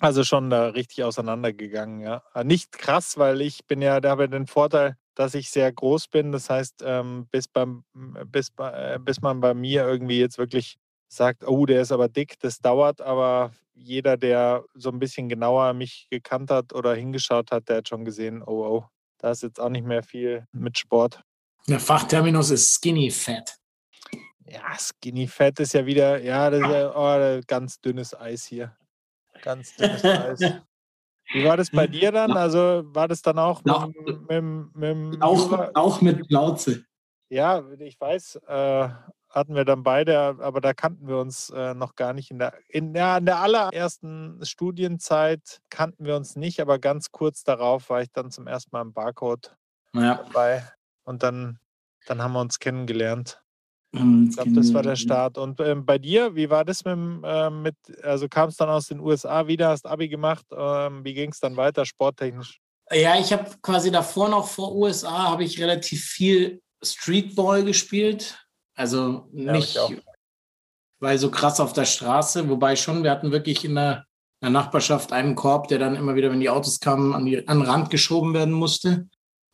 Also 0.01 0.23
schon 0.23 0.49
da 0.51 0.69
richtig 0.69 1.03
auseinandergegangen, 1.03 2.01
ja. 2.01 2.23
Aber 2.33 2.45
Nicht 2.45 2.71
krass, 2.73 3.19
weil 3.19 3.41
ich 3.41 3.67
bin 3.67 3.83
ja, 3.83 4.01
da 4.01 4.11
habe 4.11 4.25
ich 4.25 4.31
den 4.31 4.47
Vorteil, 4.47 4.97
dass 5.17 5.35
ich 5.35 5.51
sehr 5.51 5.73
groß 5.73 6.07
bin. 6.09 6.31
Das 6.31 6.49
heißt, 6.49 6.83
ähm, 6.85 7.27
bis, 7.33 7.49
beim, 7.49 7.85
bis, 8.27 8.51
bei- 8.53 8.95
äh, 8.95 8.99
bis 9.01 9.21
man 9.21 9.41
bei 9.41 9.55
mir 9.55 9.83
irgendwie 9.89 10.21
jetzt 10.21 10.39
wirklich 10.39 10.77
sagt, 11.09 11.43
oh, 11.47 11.67
der 11.67 11.83
ist 11.83 11.91
aber 11.91 12.09
dick, 12.09 12.39
das 12.39 12.59
dauert, 12.59 13.01
aber 13.01 13.51
jeder, 13.75 14.17
der 14.17 14.65
so 14.75 14.91
ein 14.91 14.99
bisschen 14.99 15.29
genauer 15.29 15.73
mich 15.73 16.07
gekannt 16.11 16.51
hat 16.51 16.73
oder 16.75 16.95
hingeschaut 16.95 17.51
hat, 17.51 17.69
der 17.69 17.79
hat 17.79 17.89
schon 17.89 18.05
gesehen, 18.05 18.43
oh, 18.43 18.67
oh, 18.67 18.85
da 19.19 19.31
ist 19.31 19.43
jetzt 19.43 19.59
auch 19.59 19.71
nicht 19.71 19.87
mehr 19.87 20.03
viel 20.03 20.45
mit 20.53 20.79
Sport. 20.79 21.23
Der 21.67 21.81
Fachterminus 21.81 22.51
ist 22.51 22.73
Skinny 22.75 23.11
Fat. 23.11 23.57
Ja, 24.51 24.77
Skinny 24.79 25.27
Fat 25.27 25.61
ist 25.61 25.75
ja 25.75 25.85
wieder, 25.85 26.21
ja, 26.23 26.49
das 26.51 26.61
ist 26.61 26.69
ja 26.71 26.93
oh, 27.39 27.41
ganz 27.47 27.81
dünnes 27.81 28.19
Eis 28.19 28.45
hier. 28.45 28.77
Ganz 29.43 29.75
dünnes 29.77 30.05
Eis. 30.05 30.41
Wie 31.33 31.45
war 31.45 31.59
das 31.59 31.71
bei 31.71 31.87
dir 31.87 32.11
dann? 32.11 32.33
Also 32.33 32.83
war 32.87 33.07
das 33.07 33.21
dann 33.21 33.39
auch 33.39 33.63
mit, 33.63 33.75
Auch- 33.75 33.93
dem- 33.93 34.73
mit, 34.73 34.77
mit, 34.77 35.15
dem 35.15 35.23
Auch, 35.23 35.37
Jura- 35.51 35.71
auch 35.75 36.01
mit 36.01 36.27
Plauze. 36.29 36.85
Ja, 37.31 37.63
ich 37.79 38.01
weiß, 38.01 38.37
äh, 38.47 38.89
hatten 39.29 39.55
wir 39.55 39.67
dann 39.67 39.83
beide, 39.83 40.19
aber 40.19 40.63
da 40.63 40.73
kannten 40.73 41.07
wir 41.07 41.19
uns 41.19 41.51
äh, 41.51 41.75
noch 41.75 41.95
gar 41.97 42.15
nicht. 42.15 42.31
In 42.31 42.39
der, 42.39 42.55
in, 42.71 42.95
der, 42.95 43.19
in 43.19 43.27
der 43.27 43.41
allerersten 43.41 44.43
Studienzeit 44.47 45.61
kannten 45.69 46.07
wir 46.07 46.17
uns 46.17 46.35
nicht, 46.37 46.61
aber 46.63 46.79
ganz 46.79 47.11
kurz 47.13 47.45
darauf 47.45 47.91
war 47.91 48.01
ich 48.01 48.11
dann 48.11 48.31
zum 48.31 48.47
ersten 48.47 48.71
Mal 48.73 48.81
im 48.81 48.95
Barcode 48.95 49.55
Ja. 49.93 50.15
dabei 50.25 50.67
und 51.05 51.23
dann, 51.23 51.59
dann 52.07 52.23
haben 52.23 52.33
wir 52.33 52.41
uns 52.41 52.59
kennengelernt. 52.59 53.43
Ähm, 53.95 54.27
Ich 54.29 54.37
glaube, 54.37 54.53
das 54.53 54.73
war 54.73 54.83
der 54.83 54.97
Start. 54.97 55.39
Und 55.39 55.61
ähm, 55.61 55.85
bei 55.85 55.99
dir, 55.99 56.35
wie 56.35 56.51
war 56.51 56.65
das 56.65 56.85
mit, 56.85 56.93
dem, 56.93 57.23
ähm, 57.25 57.63
mit 57.63 57.77
also 58.03 58.29
kam 58.29 58.49
es 58.49 58.57
dann 58.57 58.69
aus 58.69 58.87
den 58.87 59.01
USA 59.01 59.47
wieder, 59.47 59.69
hast 59.69 59.87
Abi 59.87 60.09
gemacht, 60.09 60.45
ähm, 60.57 61.05
wie 61.05 61.15
ging 61.15 61.31
es 61.31 61.41
dann 61.41 61.57
weiter, 61.57 61.85
sporttechnisch? 61.85 62.61
Ja, 62.91 63.19
ich 63.19 63.33
habe 63.33 63.51
quasi 63.61 63.91
davor 63.91 64.29
noch 64.29 64.49
vor 64.49 64.75
USA 64.75 65.31
habe 65.31 65.45
ich 65.45 65.61
relativ 65.61 66.05
viel 66.05 66.61
Streetball 66.83 67.65
gespielt. 67.65 68.39
Also 68.75 69.29
Ja, 69.33 69.53
nicht, 69.53 69.71
ich 69.71 69.79
auch. 69.79 69.93
weil 71.01 71.19
so 71.19 71.31
krass 71.31 71.61
auf 71.61 71.73
der 71.73 71.85
Straße, 71.85 72.49
wobei 72.49 72.77
schon, 72.77 73.03
wir 73.03 73.11
hatten 73.11 73.33
wirklich 73.33 73.65
in 73.65 73.75
der, 73.75 74.07
in 74.41 74.47
der 74.47 74.51
Nachbarschaft 74.51 75.13
einen 75.13 75.35
Korb, 75.35 75.69
der 75.69 75.79
dann 75.79 75.97
immer 75.97 76.15
wieder, 76.15 76.31
wenn 76.31 76.41
die 76.41 76.49
Autos 76.49 76.81
kamen, 76.81 77.15
an, 77.15 77.27
die, 77.27 77.47
an 77.47 77.59
den 77.59 77.69
Rand 77.69 77.91
geschoben 77.91 78.33
werden 78.35 78.55
musste. 78.55 79.09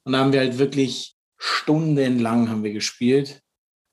Und 0.04 0.12
da 0.12 0.18
haben 0.18 0.32
wir 0.32 0.40
halt 0.40 0.58
wirklich 0.58 1.16
stundenlang 1.36 2.48
haben 2.48 2.62
wir 2.62 2.72
gespielt. 2.72 3.40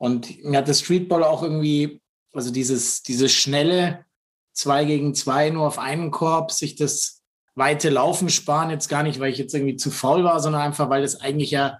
Und 0.01 0.43
mir 0.43 0.57
hat 0.57 0.67
das 0.67 0.79
Streetball 0.79 1.23
auch 1.23 1.43
irgendwie, 1.43 2.01
also 2.33 2.51
dieses, 2.51 3.03
dieses 3.03 3.31
schnelle 3.31 4.03
zwei 4.51 4.83
gegen 4.83 5.13
zwei 5.13 5.51
nur 5.51 5.67
auf 5.67 5.77
einen 5.77 6.09
Korb, 6.09 6.51
sich 6.51 6.75
das 6.75 7.21
weite 7.53 7.91
Laufen 7.91 8.29
sparen, 8.29 8.71
jetzt 8.71 8.89
gar 8.89 9.03
nicht, 9.03 9.19
weil 9.19 9.31
ich 9.31 9.37
jetzt 9.37 9.53
irgendwie 9.53 9.75
zu 9.75 9.91
faul 9.91 10.23
war, 10.23 10.39
sondern 10.39 10.63
einfach, 10.63 10.89
weil 10.89 11.03
das 11.03 11.21
eigentlich 11.21 11.51
ja 11.51 11.77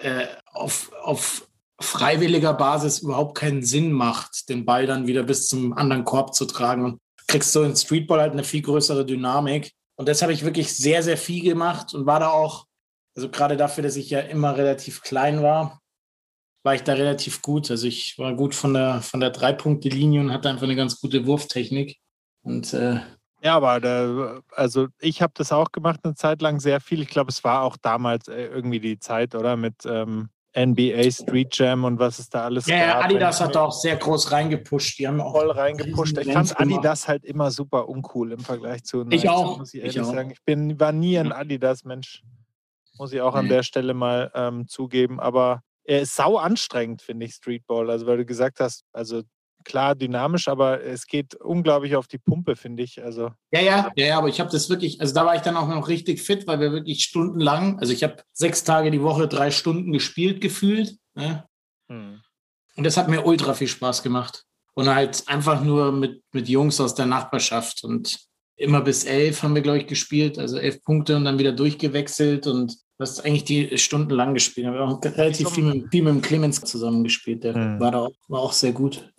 äh, 0.00 0.28
auf, 0.46 0.92
auf 1.02 1.46
freiwilliger 1.78 2.54
Basis 2.54 3.00
überhaupt 3.00 3.36
keinen 3.36 3.62
Sinn 3.62 3.92
macht, 3.92 4.48
den 4.48 4.64
Ball 4.64 4.86
dann 4.86 5.06
wieder 5.06 5.22
bis 5.22 5.46
zum 5.46 5.74
anderen 5.74 6.06
Korb 6.06 6.34
zu 6.34 6.46
tragen. 6.46 6.86
Und 6.86 7.00
kriegst 7.26 7.54
du 7.54 7.60
in 7.64 7.76
Streetball 7.76 8.20
halt 8.22 8.32
eine 8.32 8.44
viel 8.44 8.62
größere 8.62 9.04
Dynamik. 9.04 9.72
Und 9.96 10.08
das 10.08 10.22
habe 10.22 10.32
ich 10.32 10.42
wirklich 10.42 10.74
sehr, 10.74 11.02
sehr 11.02 11.18
viel 11.18 11.44
gemacht 11.44 11.92
und 11.92 12.06
war 12.06 12.18
da 12.18 12.30
auch, 12.30 12.64
also 13.14 13.28
gerade 13.28 13.58
dafür, 13.58 13.82
dass 13.82 13.96
ich 13.96 14.08
ja 14.08 14.20
immer 14.20 14.56
relativ 14.56 15.02
klein 15.02 15.42
war, 15.42 15.81
war 16.62 16.74
ich 16.74 16.82
da 16.82 16.92
relativ 16.94 17.42
gut. 17.42 17.70
Also 17.70 17.86
ich 17.86 18.18
war 18.18 18.34
gut 18.34 18.54
von 18.54 18.74
der, 18.74 19.02
von 19.02 19.20
der 19.20 19.30
Drei-Punkte-Linie 19.30 20.20
und 20.20 20.32
hatte 20.32 20.48
einfach 20.48 20.62
eine 20.64 20.76
ganz 20.76 21.00
gute 21.00 21.26
Wurftechnik. 21.26 21.98
Und 22.42 22.72
äh, 22.72 23.00
Ja, 23.42 23.56
aber 23.56 23.80
da, 23.80 24.40
also 24.54 24.86
ich 25.00 25.22
habe 25.22 25.32
das 25.36 25.52
auch 25.52 25.72
gemacht 25.72 26.00
eine 26.04 26.14
Zeit 26.14 26.40
lang 26.42 26.60
sehr 26.60 26.80
viel. 26.80 27.02
Ich 27.02 27.08
glaube, 27.08 27.30
es 27.30 27.42
war 27.44 27.62
auch 27.62 27.76
damals 27.80 28.28
äh, 28.28 28.46
irgendwie 28.46 28.80
die 28.80 28.98
Zeit, 28.98 29.34
oder? 29.34 29.56
Mit 29.56 29.74
ähm, 29.86 30.28
NBA 30.56 31.10
Street 31.10 31.56
Jam 31.56 31.84
und 31.84 31.98
was 31.98 32.18
es 32.18 32.28
da 32.28 32.44
alles 32.44 32.66
ja, 32.66 32.76
ja, 32.76 32.86
gab. 32.92 33.04
Adidas 33.06 33.40
Wenn- 33.40 33.46
hat 33.46 33.54
da 33.54 33.62
auch 33.62 33.72
sehr 33.72 33.96
groß 33.96 34.32
reingepusht. 34.32 34.98
Die 34.98 35.08
haben 35.08 35.20
auch 35.20 35.32
voll 35.32 35.50
reingepusht. 35.50 36.18
Ich 36.18 36.30
fand. 36.32 36.60
Adidas 36.60 37.08
halt 37.08 37.24
immer 37.24 37.50
super 37.50 37.88
uncool 37.88 38.32
im 38.32 38.40
Vergleich 38.40 38.84
zu 38.84 39.00
Ich 39.10 39.24
Nike, 39.24 39.28
auch, 39.30 39.58
muss 39.58 39.72
ich 39.72 39.80
ich 39.80 39.96
ehrlich 39.96 40.00
auch. 40.02 40.12
sagen. 40.14 40.30
Ich 40.30 40.44
bin, 40.44 40.78
war 40.78 40.92
nie 40.92 41.18
ein 41.18 41.32
Adidas-Mensch. 41.32 42.22
Muss 42.98 43.12
ich 43.14 43.22
auch 43.22 43.34
an 43.34 43.48
der 43.48 43.62
Stelle 43.62 43.94
mal 43.94 44.30
ähm, 44.34 44.68
zugeben. 44.68 45.18
Aber 45.20 45.62
er 45.84 46.02
ist 46.02 46.14
sau 46.14 46.36
anstrengend, 46.36 47.02
finde 47.02 47.26
ich, 47.26 47.34
Streetball. 47.34 47.90
Also, 47.90 48.06
weil 48.06 48.18
du 48.18 48.24
gesagt 48.24 48.60
hast, 48.60 48.84
also 48.92 49.22
klar 49.64 49.94
dynamisch, 49.94 50.48
aber 50.48 50.82
es 50.82 51.06
geht 51.06 51.34
unglaublich 51.36 51.96
auf 51.96 52.06
die 52.06 52.18
Pumpe, 52.18 52.56
finde 52.56 52.82
ich. 52.82 53.02
Also, 53.02 53.30
Ja, 53.52 53.60
ja, 53.60 53.92
ja, 53.96 54.06
ja, 54.06 54.18
aber 54.18 54.28
ich 54.28 54.40
habe 54.40 54.50
das 54.50 54.68
wirklich, 54.68 55.00
also 55.00 55.14
da 55.14 55.24
war 55.24 55.36
ich 55.36 55.42
dann 55.42 55.56
auch 55.56 55.68
noch 55.68 55.88
richtig 55.88 56.20
fit, 56.20 56.46
weil 56.46 56.60
wir 56.60 56.72
wirklich 56.72 57.04
stundenlang, 57.04 57.78
also 57.78 57.92
ich 57.92 58.02
habe 58.02 58.22
sechs 58.32 58.64
Tage 58.64 58.90
die 58.90 59.02
Woche 59.02 59.28
drei 59.28 59.50
Stunden 59.50 59.92
gespielt 59.92 60.40
gefühlt. 60.40 60.96
Ne? 61.14 61.46
hm. 61.88 62.20
Und 62.76 62.84
das 62.84 62.96
hat 62.96 63.08
mir 63.08 63.26
ultra 63.26 63.54
viel 63.54 63.68
Spaß 63.68 64.02
gemacht. 64.02 64.44
Und 64.74 64.88
halt 64.88 65.24
einfach 65.28 65.62
nur 65.62 65.92
mit, 65.92 66.22
mit 66.32 66.48
Jungs 66.48 66.80
aus 66.80 66.94
der 66.94 67.04
Nachbarschaft. 67.04 67.84
Und 67.84 68.18
immer 68.62 68.80
bis 68.80 69.04
elf 69.04 69.42
haben 69.42 69.54
wir, 69.54 69.62
glaube 69.62 69.78
ich, 69.78 69.86
gespielt, 69.86 70.38
also 70.38 70.56
elf 70.56 70.82
Punkte 70.82 71.16
und 71.16 71.24
dann 71.24 71.38
wieder 71.38 71.52
durchgewechselt 71.52 72.46
und 72.46 72.72
du 72.72 73.00
hast 73.00 73.24
eigentlich 73.24 73.44
die 73.44 73.76
stundenlang 73.78 74.34
gespielt. 74.34 74.72
Wir 74.72 74.80
haben 74.80 74.92
auch 74.92 75.04
relativ 75.04 75.50
viel 75.50 75.64
mit, 75.64 75.90
viel 75.90 76.02
mit 76.02 76.14
dem 76.14 76.22
Clemens 76.22 76.60
zusammengespielt. 76.60 77.44
Der 77.44 77.56
Mhm. 77.56 77.80
war 77.80 77.90
da 77.90 77.98
auch, 78.00 78.12
war 78.28 78.40
auch 78.40 78.52
sehr 78.52 78.72
gut. 78.72 79.12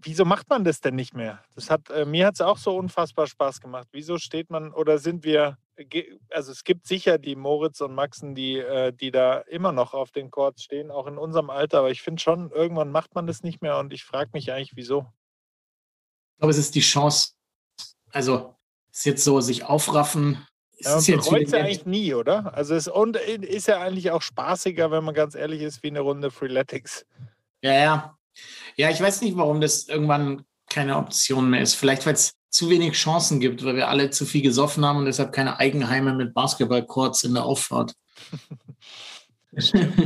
wieso 0.00 0.24
macht 0.24 0.48
man 0.48 0.62
das 0.62 0.80
denn 0.80 0.94
nicht 0.94 1.12
mehr? 1.14 1.42
Das 1.56 1.70
hat, 1.70 1.90
äh, 1.90 2.04
mir 2.04 2.26
hat 2.26 2.34
es 2.34 2.40
auch 2.40 2.56
so 2.58 2.76
unfassbar 2.76 3.26
Spaß 3.26 3.60
gemacht. 3.60 3.88
Wieso 3.90 4.16
steht 4.18 4.48
man 4.48 4.72
oder 4.72 4.98
sind 4.98 5.24
wir, 5.24 5.58
also 6.30 6.52
es 6.52 6.62
gibt 6.62 6.86
sicher 6.86 7.18
die 7.18 7.34
Moritz 7.34 7.80
und 7.80 7.94
Maxen, 7.96 8.34
die, 8.36 8.58
äh, 8.58 8.92
die 8.92 9.10
da 9.10 9.38
immer 9.40 9.72
noch 9.72 9.94
auf 9.94 10.12
den 10.12 10.30
Courts 10.30 10.62
stehen, 10.62 10.92
auch 10.92 11.08
in 11.08 11.18
unserem 11.18 11.50
Alter, 11.50 11.80
aber 11.80 11.90
ich 11.90 12.00
finde 12.02 12.22
schon, 12.22 12.50
irgendwann 12.52 12.92
macht 12.92 13.14
man 13.16 13.26
das 13.26 13.42
nicht 13.42 13.60
mehr 13.60 13.76
und 13.78 13.92
ich 13.92 14.04
frage 14.04 14.30
mich 14.34 14.52
eigentlich, 14.52 14.76
wieso. 14.76 15.06
Ich 16.34 16.38
glaube, 16.40 16.52
es 16.52 16.58
ist 16.58 16.76
die 16.76 16.80
Chance, 16.80 17.32
also 18.12 18.54
ist 18.92 19.06
jetzt 19.06 19.24
so, 19.24 19.40
sich 19.40 19.64
aufraffen. 19.64 20.46
Ja, 20.80 20.98
ist 20.98 21.08
jetzt 21.08 21.28
bereut 21.28 21.50
ja 21.50 21.60
eigentlich 21.60 21.86
nie, 21.86 22.14
oder? 22.14 22.54
Also 22.54 22.74
es 22.74 22.86
und 22.88 23.16
ist 23.16 23.66
ja 23.66 23.80
eigentlich 23.80 24.10
auch 24.10 24.22
spaßiger, 24.22 24.90
wenn 24.90 25.04
man 25.04 25.14
ganz 25.14 25.34
ehrlich 25.34 25.62
ist, 25.62 25.82
wie 25.82 25.88
eine 25.88 26.00
Runde 26.00 26.30
Freeletics. 26.30 27.04
Ja, 27.62 27.72
ja. 27.72 28.18
Ja, 28.76 28.90
ich 28.90 29.00
weiß 29.00 29.22
nicht, 29.22 29.36
warum 29.36 29.60
das 29.60 29.88
irgendwann 29.88 30.44
keine 30.68 30.96
Option 30.96 31.50
mehr 31.50 31.62
ist. 31.62 31.74
Vielleicht, 31.74 32.06
weil 32.06 32.14
es 32.14 32.34
zu 32.50 32.70
wenig 32.70 32.94
Chancen 32.94 33.40
gibt, 33.40 33.64
weil 33.64 33.76
wir 33.76 33.88
alle 33.88 34.10
zu 34.10 34.24
viel 34.24 34.42
gesoffen 34.42 34.84
haben 34.84 34.98
und 34.98 35.06
deshalb 35.06 35.32
keine 35.32 35.58
Eigenheime 35.58 36.14
mit 36.14 36.34
Basketballcourts 36.34 37.24
in 37.24 37.34
der 37.34 37.44
Auffahrt. 37.44 37.94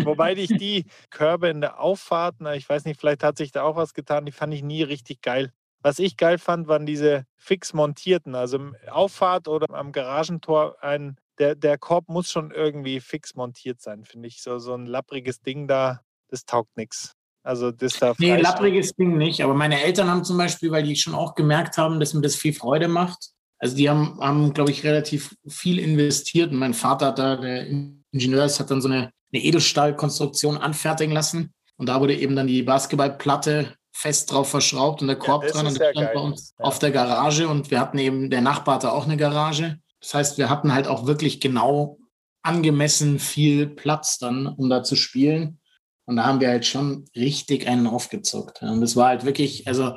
Wobei 0.05 0.35
ich 0.35 0.49
die 0.49 0.87
Körbe 1.11 1.49
in 1.49 1.61
der 1.61 1.81
Auffahrt, 1.81 2.37
na, 2.39 2.55
ich 2.55 2.69
weiß 2.69 2.85
nicht, 2.85 2.99
vielleicht 2.99 3.23
hat 3.23 3.37
sich 3.37 3.53
da 3.53 3.63
auch 3.63 3.77
was 3.77 3.93
getan, 3.93 4.25
die 4.25 4.33
fand 4.33 4.55
ich 4.55 4.63
nie 4.63 4.83
richtig 4.83 5.21
geil. 5.21 5.53
Was 5.83 5.99
ich 5.99 6.17
geil 6.17 6.39
fand, 6.39 6.69
waren 6.69 6.87
diese 6.87 7.27
fix 7.37 7.75
montierten, 7.75 8.35
also 8.35 8.57
im 8.57 8.77
Auffahrt 8.91 9.49
oder 9.49 9.67
am 9.75 9.93
Garagentor 9.93 10.77
ein, 10.81 11.17
der, 11.39 11.55
der 11.55 11.77
Korb 11.79 12.09
muss 12.09 12.31
schon 12.31 12.53
irgendwie 12.53 13.01
fix 13.01 13.35
montiert 13.35 13.81
sein, 13.81 14.05
finde 14.05 14.29
ich. 14.29 14.43
So, 14.43 14.59
so 14.59 14.75
ein 14.75 14.87
lappriges 14.87 15.41
Ding 15.41 15.67
da, 15.67 16.01
das 16.29 16.45
taugt 16.45 16.77
nichts. 16.77 17.15
Also 17.43 17.73
das 17.73 17.99
da 17.99 18.15
Nee, 18.19 18.37
lappriges 18.37 18.93
Ding 18.93 19.17
nicht. 19.17 19.43
Aber 19.43 19.55
meine 19.55 19.83
Eltern 19.83 20.09
haben 20.09 20.25
zum 20.25 20.39
Beispiel, 20.39 20.71
weil 20.71 20.85
die 20.85 20.95
schon 20.95 21.15
auch 21.15 21.35
gemerkt 21.35 21.77
haben, 21.77 21.99
dass 21.99 22.15
mir 22.15 22.21
das 22.21 22.37
viel 22.37 22.53
Freude 22.53 22.87
macht. 22.87 23.31
Also 23.59 23.77
die 23.77 23.91
haben, 23.91 24.19
haben 24.21 24.55
glaube 24.55 24.71
ich, 24.71 24.85
relativ 24.85 25.35
viel 25.49 25.79
investiert. 25.79 26.53
Und 26.53 26.59
mein 26.59 26.75
Vater 26.75 27.07
hat 27.07 27.19
da, 27.19 27.37
der 27.37 27.67
Ingenieur 28.13 28.45
ist, 28.45 28.61
hat 28.61 28.71
dann 28.71 28.81
so 28.81 28.89
eine, 28.89 29.13
eine 29.33 29.43
Edelstahlkonstruktion 29.43 30.57
anfertigen 30.59 31.13
lassen. 31.13 31.53
Und 31.77 31.89
da 31.89 32.01
wurde 32.01 32.15
eben 32.15 32.37
dann 32.37 32.47
die 32.47 32.63
Basketballplatte 32.63 33.75
fest 33.93 34.33
drauf 34.33 34.49
verschraubt 34.49 35.03
und 35.03 35.09
der 35.09 35.17
Korb 35.17 35.43
das 35.43 35.53
dran. 35.53 35.67
Und 35.67 35.75
das 35.75 35.79
ja 35.87 35.91
stand 35.93 36.07
geil. 36.07 36.15
bei 36.15 36.21
uns 36.21 36.55
Ja. 36.59 36.65
auf 36.65 36.79
der 36.79 36.91
Garage. 36.91 37.49
Und 37.49 37.71
wir 37.71 37.79
hatten 37.81 37.99
eben, 37.99 38.31
der 38.31 38.41
Nachbar 38.41 38.77
hatte 38.77 38.93
auch 38.93 39.05
eine 39.05 39.17
Garage. 39.17 39.79
Das 40.01 40.15
heißt, 40.15 40.39
wir 40.39 40.51
hatten 40.51 40.75
halt 40.75 40.89
auch 40.89 41.07
wirklich 41.07 41.41
genau 41.41 41.99
angemessen 42.43 43.19
viel 43.19 43.69
Platz 43.69 44.19
dann, 44.19 44.47
um 44.47 44.69
da 44.69 44.83
zu 44.83 44.97
spielen. 44.97 45.61
Und 46.07 46.17
da 46.17 46.25
haben 46.25 46.41
wir 46.41 46.49
halt 46.49 46.67
schon 46.67 47.05
richtig 47.15 47.69
einen 47.69 47.87
aufgezockt. 47.87 48.63
Ja, 48.63 48.73
Und 48.73 48.81
das 48.81 48.97
war 48.97 49.09
halt 49.09 49.25
wirklich, 49.25 49.69
also 49.69 49.97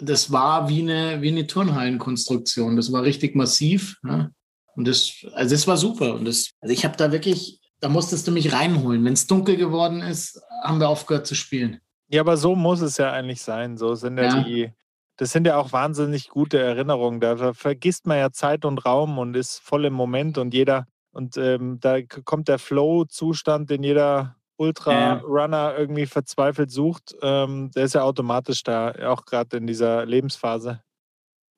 das 0.00 0.30
war 0.32 0.68
wie 0.68 0.80
eine, 0.82 1.20
wie 1.22 1.28
eine 1.28 1.46
Turnhallenkonstruktion. 1.46 2.76
Das 2.76 2.92
war 2.92 3.02
richtig 3.02 3.34
massiv. 3.34 3.98
Ja? 4.06 4.30
Und 4.76 4.86
das, 4.88 5.12
also 5.34 5.54
das 5.54 5.66
war 5.66 5.76
super. 5.76 6.14
Und 6.14 6.24
das, 6.24 6.50
also 6.60 6.72
ich 6.72 6.84
habe 6.84 6.96
da 6.96 7.12
wirklich, 7.12 7.60
da 7.80 7.88
musstest 7.88 8.26
du 8.26 8.32
mich 8.32 8.52
reinholen. 8.52 9.04
Wenn 9.04 9.12
es 9.14 9.26
dunkel 9.26 9.56
geworden 9.56 10.00
ist, 10.00 10.40
haben 10.62 10.80
wir 10.80 10.88
aufgehört 10.88 11.26
zu 11.26 11.34
spielen. 11.34 11.80
Ja, 12.10 12.22
aber 12.22 12.36
so 12.36 12.56
muss 12.56 12.80
es 12.80 12.96
ja 12.96 13.12
eigentlich 13.12 13.40
sein. 13.40 13.76
So 13.76 13.94
sind 13.94 14.18
ja, 14.18 14.24
ja. 14.24 14.42
die, 14.42 14.72
das 15.16 15.30
sind 15.30 15.46
ja 15.46 15.56
auch 15.56 15.72
wahnsinnig 15.72 16.28
gute 16.28 16.58
Erinnerungen. 16.58 17.20
Da 17.20 17.54
vergisst 17.54 18.06
man 18.06 18.18
ja 18.18 18.32
Zeit 18.32 18.64
und 18.64 18.84
Raum 18.84 19.18
und 19.18 19.36
ist 19.36 19.60
voll 19.60 19.84
im 19.84 19.92
Moment 19.92 20.36
und 20.36 20.52
jeder, 20.52 20.86
und 21.12 21.36
ähm, 21.36 21.78
da 21.80 22.02
kommt 22.02 22.48
der 22.48 22.58
Flow-Zustand, 22.58 23.70
den 23.70 23.82
jeder 23.82 24.36
Ultra-Runner 24.56 25.74
irgendwie 25.76 26.06
verzweifelt 26.06 26.70
sucht, 26.70 27.16
ähm, 27.22 27.70
der 27.74 27.84
ist 27.84 27.94
ja 27.94 28.02
automatisch 28.02 28.62
da, 28.62 28.92
auch 29.08 29.24
gerade 29.24 29.56
in 29.56 29.66
dieser 29.66 30.04
Lebensphase. 30.04 30.82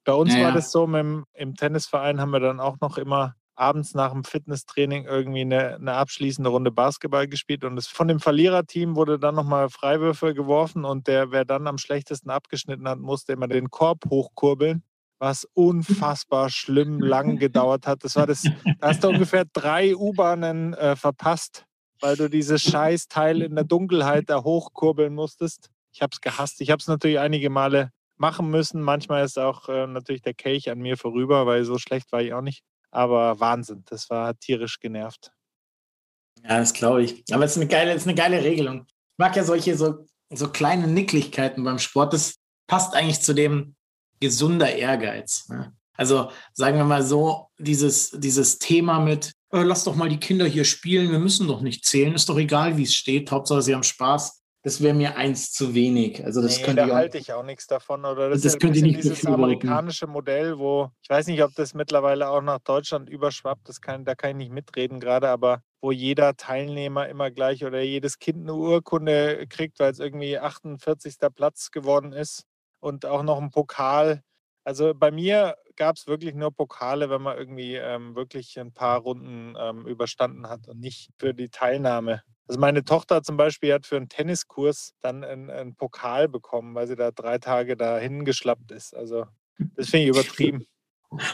Bei 0.05 0.13
uns 0.13 0.35
ja, 0.35 0.45
war 0.45 0.53
das 0.53 0.71
so, 0.71 0.85
im, 0.85 1.25
im 1.33 1.55
Tennisverein 1.55 2.21
haben 2.21 2.31
wir 2.31 2.41
dann 2.41 2.61
auch 2.61 2.79
noch 2.81 2.99
immer 2.99 3.35
abends 3.55 3.95
nach 3.95 4.13
dem 4.13 4.25
Fitnesstraining 4.25 5.05
irgendwie 5.05 5.43
eine, 5.43 5.75
eine, 5.75 5.95
abschließende 5.95 6.51
Runde 6.51 6.71
Basketball 6.71 7.29
gespielt 7.29 7.65
und 7.65 7.77
es, 7.77 7.87
von 7.87 8.09
dem 8.09 8.21
Verliererteam 8.21 8.97
wurde 8.97 9.19
dann 9.19 9.35
nochmal 9.35 9.69
Freiwürfe 9.69 10.35
geworfen 10.35 10.85
und 10.85 11.07
der, 11.07 11.31
wer 11.31 11.45
dann 11.45 11.67
am 11.67 11.79
schlechtesten 11.79 12.31
abgeschnitten 12.31 12.89
hat, 12.89 12.99
musste 12.99 13.33
immer 13.33 13.49
den 13.49 13.71
Korb 13.71 14.05
hochkurbeln, 14.09 14.83
was 15.19 15.47
unfassbar 15.55 16.51
schlimm 16.51 17.01
lang 17.01 17.39
gedauert 17.39 17.87
hat. 17.87 18.05
Das 18.05 18.17
war 18.17 18.27
das, 18.27 18.43
da 18.81 18.89
hast 18.89 19.05
du 19.05 19.09
ungefähr 19.09 19.45
drei 19.53 19.95
U-Bahnen 19.95 20.75
äh, 20.75 20.97
verpasst, 20.97 21.65
weil 22.01 22.17
du 22.17 22.29
dieses 22.29 22.63
Scheißteil 22.63 23.43
in 23.43 23.55
der 23.55 23.65
Dunkelheit 23.65 24.29
da 24.29 24.43
hochkurbeln 24.43 25.15
musstest. 25.15 25.69
Ich 25.93 26.01
habe 26.01 26.11
es 26.13 26.21
gehasst. 26.21 26.61
Ich 26.61 26.71
habe 26.71 26.81
es 26.81 26.89
natürlich 26.89 27.19
einige 27.19 27.51
Male 27.51 27.91
machen 28.17 28.51
müssen. 28.51 28.81
Manchmal 28.83 29.25
ist 29.25 29.39
auch 29.39 29.69
äh, 29.69 29.87
natürlich 29.87 30.23
der 30.23 30.35
Kelch 30.35 30.71
an 30.71 30.79
mir 30.79 30.97
vorüber, 30.97 31.47
weil 31.47 31.65
so 31.65 31.79
schlecht 31.79 32.11
war 32.13 32.23
ich 32.23 32.33
auch 32.33 32.41
nicht. 32.41 32.63
Aber 32.93 33.41
Wahnsinn, 33.41 33.83
das 33.87 34.09
war 34.11 34.39
tierisch 34.39 34.79
genervt. 34.79 35.33
Ja, 36.43 36.59
das 36.59 36.73
glaube 36.73 37.03
ich. 37.03 37.25
Aber 37.33 37.45
es 37.45 37.53
ist 37.53 37.57
eine 37.57 37.69
geile, 37.69 37.95
ist 37.95 38.07
eine 38.07 38.15
geile 38.15 38.43
Regelung. 38.43 38.87
Ich 38.87 39.19
mag 39.19 39.35
ja 39.35 39.45
solche 39.45 39.77
so, 39.77 40.07
so 40.33 40.49
kleine 40.49 40.87
Nicklichkeiten 40.87 41.65
beim 41.65 41.79
Sport. 41.79 42.13
Das 42.13 42.37
passt 42.67 42.95
eigentlich 42.95 43.21
zu 43.21 43.35
dem 43.35 43.75
gesunder 44.21 44.75
Ehrgeiz. 44.75 45.49
Ne? 45.49 45.75
Also 45.95 46.31
sagen 46.53 46.77
wir 46.79 46.85
mal 46.85 47.03
so, 47.03 47.49
dieses, 47.59 48.11
dieses 48.11 48.59
Thema 48.59 49.01
mit, 49.01 49.33
äh, 49.53 49.63
lass 49.63 49.85
doch 49.85 49.95
mal 49.95 50.09
die 50.09 50.21
Kinder 50.21 50.47
hier 50.47 50.65
spielen, 50.65 51.11
wir 51.11 51.19
müssen 51.19 51.49
doch 51.49 51.61
nicht 51.61 51.85
zählen, 51.85 52.15
ist 52.15 52.29
doch 52.29 52.39
egal, 52.39 52.77
wie 52.77 52.85
es 52.85 52.95
steht, 52.95 53.31
Hauptsache 53.31 53.63
sie 53.63 53.75
haben 53.75 53.83
Spaß 53.83 54.42
das 54.63 54.81
wäre 54.81 54.95
mir 54.95 55.17
eins 55.17 55.53
zu 55.53 55.75
wenig. 55.75 56.25
Also 56.25 56.41
das 56.41 56.59
nee, 56.59 56.65
könnte 56.65 56.83
da 56.83 56.87
ich 56.87 56.93
halte 56.93 57.19
ich 57.19 57.33
auch 57.33 57.43
nichts 57.43 57.67
davon. 57.67 58.05
Oder 58.05 58.31
das, 58.31 58.43
das 58.43 58.55
ist 58.55 58.61
könnte 58.61 58.81
nicht 58.81 59.03
dieses 59.03 59.27
amerikanische 59.27 60.07
Modell, 60.07 60.59
wo 60.59 60.91
ich 61.03 61.11
weiß 61.11 61.27
nicht, 61.27 61.43
ob 61.43 61.53
das 61.57 61.75
mittlerweile 61.75 62.29
auch 62.29 62.43
nach 62.43 62.61
Deutschland 62.61 63.11
überschwappt. 63.11 63.69
Das 63.69 63.81
kann, 63.81 64.05
da 64.05 64.15
kann 64.15 64.31
ich 64.31 64.37
nicht 64.37 64.53
mitreden 64.53 65.01
gerade, 65.01 65.29
aber 65.29 65.63
wo 65.81 65.91
jeder 65.91 66.37
Teilnehmer 66.37 67.09
immer 67.09 67.33
gleich 67.33 67.65
oder 67.65 67.81
jedes 67.81 68.21
Kind 68.21 68.43
eine 68.43 68.55
Urkunde 68.55 69.47
kriegt, 69.49 69.81
weil 69.81 69.91
es 69.91 69.99
irgendwie 69.99 70.39
48. 70.39 71.17
Platz 71.35 71.73
geworden 71.73 72.13
ist 72.13 72.45
und 72.79 73.05
auch 73.05 73.25
noch 73.25 73.41
ein 73.41 73.51
Pokal. 73.51 74.23
Also 74.65 74.95
bei 74.95 75.11
mir 75.11 75.57
gab 75.75 75.97
es 75.97 76.07
wirklich 76.07 76.35
nur 76.35 76.53
Pokale, 76.53 77.11
wenn 77.11 77.23
man 77.23 77.37
irgendwie 77.37 77.75
ähm, 77.75 78.15
wirklich 78.15 78.61
ein 78.61 78.73
paar 78.73 79.01
Runden 79.01 79.55
ähm, 79.59 79.87
überstanden 79.89 80.49
hat 80.49 80.69
und 80.69 80.79
nicht 80.79 81.11
für 81.19 81.35
die 81.35 81.49
Teilnahme. 81.49 82.23
Also 82.53 82.61
meine 82.61 82.85
Tochter 82.85 83.23
zum 83.23 83.39
Beispiel 83.39 83.73
hat 83.73 83.87
für 83.87 83.97
einen 83.97 84.11
Tenniskurs 84.11 84.93
dann 85.01 85.25
einen, 85.25 85.49
einen 85.49 85.75
Pokal 85.75 86.29
bekommen, 86.29 86.75
weil 86.75 86.87
sie 86.87 86.97
da 86.97 87.11
drei 87.11 87.39
Tage 87.39 87.79
dahin 87.79 88.27
geschlappt 88.27 88.73
ist. 88.73 88.95
Also 88.95 89.25
das 89.75 89.89
finde 89.89 90.05
ich 90.05 90.09
übertrieben. 90.11 90.67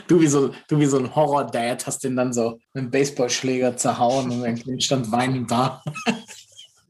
Du 0.06 0.20
wie 0.20 0.28
so, 0.28 0.54
du 0.68 0.78
wie 0.78 0.86
so 0.86 0.96
ein 0.96 1.12
Horror-Dad 1.12 1.84
hast 1.88 2.04
den 2.04 2.14
dann 2.14 2.32
so 2.32 2.60
mit 2.72 2.82
einem 2.82 2.90
Baseballschläger 2.92 3.76
zerhauen 3.76 4.30
und 4.30 4.44
dann 4.44 4.80
stand 4.80 5.10
Wein 5.10 5.44
da. 5.48 5.82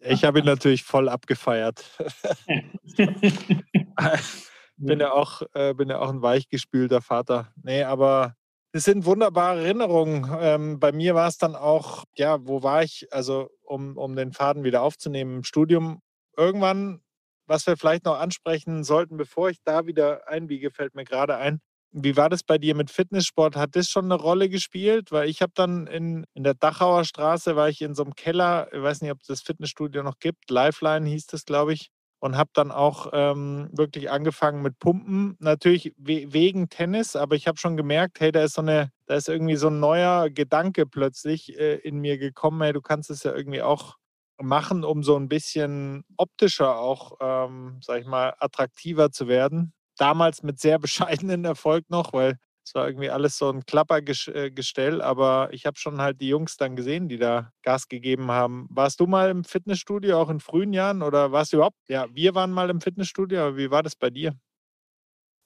Ich 0.01 0.25
habe 0.25 0.41
ihn 0.41 0.45
natürlich 0.45 0.83
voll 0.83 1.09
abgefeiert. 1.09 1.83
bin 4.77 5.01
ja 5.01 5.11
auch, 5.11 5.41
äh, 5.55 5.73
bin 5.73 5.89
ja 5.89 6.01
auch 6.01 6.11
ein 6.11 6.21
weichgespülter 6.21 7.01
Vater. 7.01 7.51
Nee, 7.63 7.83
aber 7.83 8.35
das 8.73 8.85
sind 8.85 9.07
wunderbare 9.07 9.63
Erinnerungen. 9.63 10.31
Ähm, 10.41 10.79
bei 10.79 10.93
mir 10.93 11.15
war 11.15 11.29
es 11.29 11.39
dann 11.39 11.57
auch, 11.57 12.05
ja, 12.17 12.39
wo 12.47 12.63
war 12.63 12.83
ich? 12.83 13.07
Also, 13.13 13.49
um, 13.63 13.97
um 13.97 14.15
den 14.17 14.33
Faden 14.33 14.65
wieder 14.65 14.83
aufzunehmen, 14.83 15.37
im 15.39 15.45
Studium. 15.45 16.01
Irgendwann, 16.37 17.01
was 17.47 17.67
wir 17.67 17.77
vielleicht 17.77 18.05
noch 18.05 18.19
ansprechen 18.19 18.85
sollten, 18.85 19.17
bevor 19.17 19.51
ich 19.51 19.59
da 19.65 19.87
wieder 19.87 20.29
einbiege, 20.29 20.71
fällt 20.71 20.95
mir 20.95 21.05
gerade 21.05 21.37
ein. 21.37 21.61
Wie 21.93 22.17
war 22.19 22.29
das 22.29 22.43
bei 22.43 22.59
dir 22.59 22.75
mit 22.75 22.91
Fitnesssport? 22.91 23.57
Hat 23.57 23.75
das 23.75 23.89
schon 23.89 24.05
eine 24.05 24.17
Rolle 24.21 24.51
gespielt? 24.51 25.11
Weil 25.11 25.29
ich 25.31 25.41
habe 25.41 25.53
dann 25.55 25.87
in, 25.87 26.27
in 26.35 26.45
der 26.45 26.55
Dachauer 26.55 27.05
Straße, 27.05 27.57
war 27.57 27.71
ich 27.71 27.81
in 27.81 27.95
so 27.95 28.05
einem 28.05 28.15
Keller, 28.15 28.69
ich 28.73 28.83
weiß 28.83 29.01
nicht, 29.01 29.11
ob 29.11 29.21
es 29.23 29.29
das 29.29 29.41
Fitnessstudio 29.41 30.03
noch 30.03 30.19
gibt, 30.21 30.51
Lifeline 30.51 31.09
hieß 31.09 31.27
das, 31.27 31.45
glaube 31.47 31.73
ich 31.73 31.91
und 32.21 32.37
habe 32.37 32.51
dann 32.53 32.71
auch 32.71 33.11
ähm, 33.13 33.69
wirklich 33.73 34.11
angefangen 34.11 34.63
mit 34.63 34.79
Pumpen. 34.79 35.37
Natürlich 35.39 35.95
we 35.97 36.33
wegen 36.33 36.69
Tennis, 36.69 37.17
aber 37.17 37.37
ich 37.37 37.47
habe 37.47 37.59
schon 37.59 37.77
gemerkt, 37.77 38.21
hey, 38.21 38.33
da 38.33 38.43
ist 38.43 38.55
so 38.55 38.63
eine, 38.63 38.91
da 39.07 39.15
ist 39.15 39.29
irgendwie 39.29 39.57
so 39.57 39.69
ein 39.69 39.81
neuer 39.81 40.31
Gedanke 40.31 40.87
plötzlich 40.87 41.59
äh, 41.59 41.77
in 41.77 41.99
mir 41.99 42.19
gekommen, 42.19 42.63
hey, 42.63 42.73
du 42.73 42.83
kannst 42.83 43.11
es 43.11 43.23
ja 43.23 43.35
irgendwie 43.35 43.63
auch 43.63 43.97
machen, 44.41 44.85
um 44.85 45.03
so 45.03 45.17
ein 45.17 45.29
bisschen 45.29 46.05
optischer 46.17 46.79
auch, 46.79 47.19
ähm, 47.21 47.79
sag 47.83 48.01
ich 48.01 48.07
mal, 48.07 48.35
attraktiver 48.39 49.11
zu 49.11 49.29
werden. 49.29 49.73
Damals 49.97 50.43
mit 50.43 50.61
sehr 50.61 50.79
bescheidenen 50.81 51.45
Erfolg 51.45 51.89
noch, 51.91 52.13
weil 52.13 52.39
es 52.69 52.75
war 52.75 52.87
irgendwie 52.87 53.09
alles 53.09 53.39
so 53.39 53.49
ein 53.49 53.65
Klappergestell, 53.65 55.01
aber 55.01 55.49
ich 55.53 55.65
habe 55.65 55.79
schon 55.79 56.03
halt 56.03 56.21
die 56.21 56.29
Jungs 56.29 56.59
dann 56.59 56.77
gesehen, 56.77 57.09
die 57.09 57.17
da 57.17 57.51
Gas 57.63 57.89
gegeben 57.89 58.31
haben. 58.31 58.67
Warst 58.69 59.01
du 59.01 59.07
mal 59.07 59.31
im 59.31 59.43
Fitnessstudio, 59.43 60.21
auch 60.21 60.29
in 60.29 60.39
frühen 60.39 60.75
Jahren, 60.75 61.01
oder 61.01 61.33
warst 61.33 61.55
du 61.55 61.57
überhaupt? 61.57 61.79
Ja, 61.89 62.07
wir 62.13 62.35
waren 62.35 62.51
mal 62.51 62.69
im 62.69 62.83
Fitnessstudio, 62.83 63.41
aber 63.41 63.57
wie 63.57 63.71
war 63.71 63.83
das 63.83 63.97
bei 63.97 64.11
dir? 64.11 64.35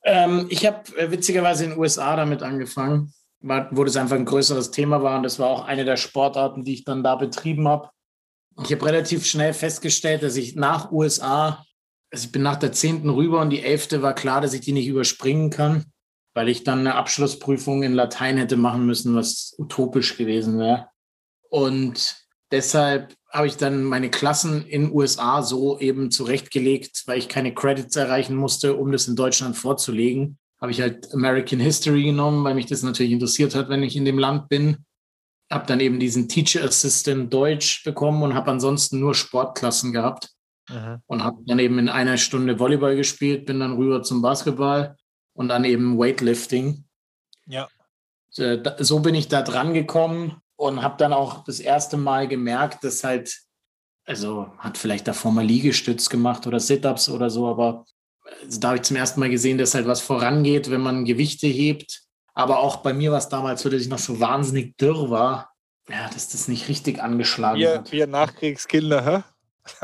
Ähm, 0.03 0.49
ich 0.51 0.67
habe 0.67 0.81
äh, 0.97 1.13
witzigerweise 1.13 1.63
in 1.63 1.71
den 1.71 1.79
USA 1.79 2.17
damit 2.17 2.43
angefangen, 2.43 3.15
wo 3.41 3.85
das 3.85 3.97
einfach 3.97 4.17
ein 4.17 4.25
größeres 4.25 4.73
Thema 4.73 5.01
war 5.05 5.17
und 5.17 5.23
das 5.23 5.39
war 5.39 5.47
auch 5.47 5.65
eine 5.65 5.85
der 5.85 5.97
Sportarten, 5.97 6.65
die 6.65 6.75
ich 6.75 6.85
dann 6.85 7.05
da 7.05 7.15
betrieben 7.15 7.69
habe. 7.69 7.89
Ich 8.65 8.73
habe 8.73 8.85
relativ 8.85 9.27
schnell 9.27 9.55
festgestellt, 9.55 10.25
dass 10.25 10.35
ich 10.35 10.57
nach 10.57 10.91
USA, 10.91 11.65
also 12.11 12.27
ich 12.27 12.33
bin 12.33 12.43
nach 12.43 12.57
der 12.57 12.73
10. 12.73 13.09
rüber 13.09 13.41
und 13.41 13.51
die 13.51 13.63
11. 13.63 14.03
war 14.03 14.13
klar, 14.13 14.41
dass 14.41 14.55
ich 14.55 14.63
die 14.63 14.73
nicht 14.73 14.89
überspringen 14.89 15.51
kann 15.51 15.92
weil 16.35 16.49
ich 16.49 16.65
dann 16.65 16.81
eine 16.81 16.95
Abschlussprüfung 16.95 17.83
in 17.83 17.93
Latein 17.93 18.39
hätte 18.39 18.57
machen 18.57 18.87
müssen, 18.87 19.15
was 19.15 19.55
utopisch 19.59 20.17
gewesen 20.17 20.59
wäre. 20.59 20.89
Und 21.51 22.17
deshalb 22.51 23.15
habe 23.31 23.47
ich 23.47 23.57
dann 23.57 23.85
meine 23.85 24.11
Klassen 24.11 24.67
in 24.67 24.93
USA 24.93 25.43
so 25.43 25.79
eben 25.79 26.11
zurechtgelegt, 26.11 27.03
weil 27.07 27.19
ich 27.19 27.29
keine 27.29 27.55
Credits 27.55 27.97
erreichen 27.97 28.37
musste, 28.37 28.77
um 28.77 28.93
das 28.93 29.09
in 29.09 29.17
Deutschland 29.17 29.57
vorzulegen. 29.57 30.39
Habe 30.61 30.71
ich 30.71 30.81
halt 30.81 31.13
American 31.13 31.61
History 31.61 32.05
genommen, 32.05 32.45
weil 32.45 32.55
mich 32.55 32.67
das 32.67 32.83
natürlich 32.83 33.13
interessiert 33.13 33.55
hat, 33.55 33.69
wenn 33.69 33.83
ich 33.83 33.97
in 33.97 34.05
dem 34.05 34.19
Land 34.19 34.49
bin. 34.49 34.85
Habe 35.51 35.67
dann 35.67 35.81
eben 35.81 35.99
diesen 35.99 36.29
Teacher 36.29 36.65
Assistant 36.65 37.33
Deutsch 37.33 37.85
bekommen 37.85 38.23
und 38.23 38.35
habe 38.35 38.51
ansonsten 38.51 39.01
nur 39.01 39.15
Sportklassen 39.15 39.93
gehabt. 39.93 40.31
Mhm. 40.69 40.99
Und 41.07 41.25
habe 41.25 41.39
dann 41.47 41.59
eben 41.59 41.79
in 41.79 41.89
einer 41.89 42.17
Stunde 42.17 42.59
Volleyball 42.59 42.97
gespielt, 42.97 43.47
bin 43.47 43.61
dann 43.61 43.77
rüber 43.77 44.03
zum 44.03 44.23
Basketball 44.23 44.97
und 45.35 45.49
dann 45.49 45.65
eben 45.65 45.99
Weightlifting. 45.99 46.85
Ja. 47.47 47.69
Äh, 48.37 48.59
so 48.79 49.01
bin 49.01 49.15
ich 49.15 49.29
da 49.29 49.43
dran 49.43 49.75
gekommen 49.75 50.41
und 50.57 50.83
habe 50.83 50.97
dann 50.99 51.13
auch 51.13 51.45
das 51.45 51.61
erste 51.61 51.97
Mal 51.97 52.29
gemerkt, 52.29 52.85
dass 52.85 53.05
halt, 53.05 53.41
also 54.05 54.53
hat 54.59 54.79
vielleicht 54.79 55.09
davor 55.09 55.33
mal 55.33 55.45
Liegestütz 55.45 56.09
gemacht 56.09 56.47
oder 56.47 56.61
Sit-ups 56.61 57.09
oder 57.09 57.31
so, 57.31 57.49
aber 57.49 57.85
also 58.43 58.61
da 58.61 58.69
habe 58.69 58.77
ich 58.77 58.85
zum 58.85 58.97
ersten 58.97 59.21
Mal 59.21 59.31
gesehen, 59.31 59.59
dass 59.59 59.75
halt 59.75 59.87
was 59.87 60.01
vorangeht, 60.01 60.71
wenn 60.71 60.81
man 60.81 61.05
Gewichte 61.05 61.47
hebt. 61.47 62.03
Aber 62.35 62.61
auch 62.61 62.77
bei 62.77 62.93
mir 62.93 63.11
war 63.11 63.19
es 63.19 63.29
damals 63.29 63.63
so, 63.63 63.69
dass 63.69 63.83
ich 63.83 63.89
noch 63.89 63.99
so 63.99 64.21
wahnsinnig 64.21 64.77
dürr 64.79 65.11
war, 65.11 65.53
ja, 65.89 66.09
dass 66.09 66.29
das 66.29 66.49
nicht 66.49 66.69
richtig 66.69 67.03
angeschlagen 67.03 67.59
wir, 67.59 67.79
hat. 67.79 67.93
Wir 67.93 68.07
Nachkriegskinder, 68.07 69.05
hä? 69.05 69.23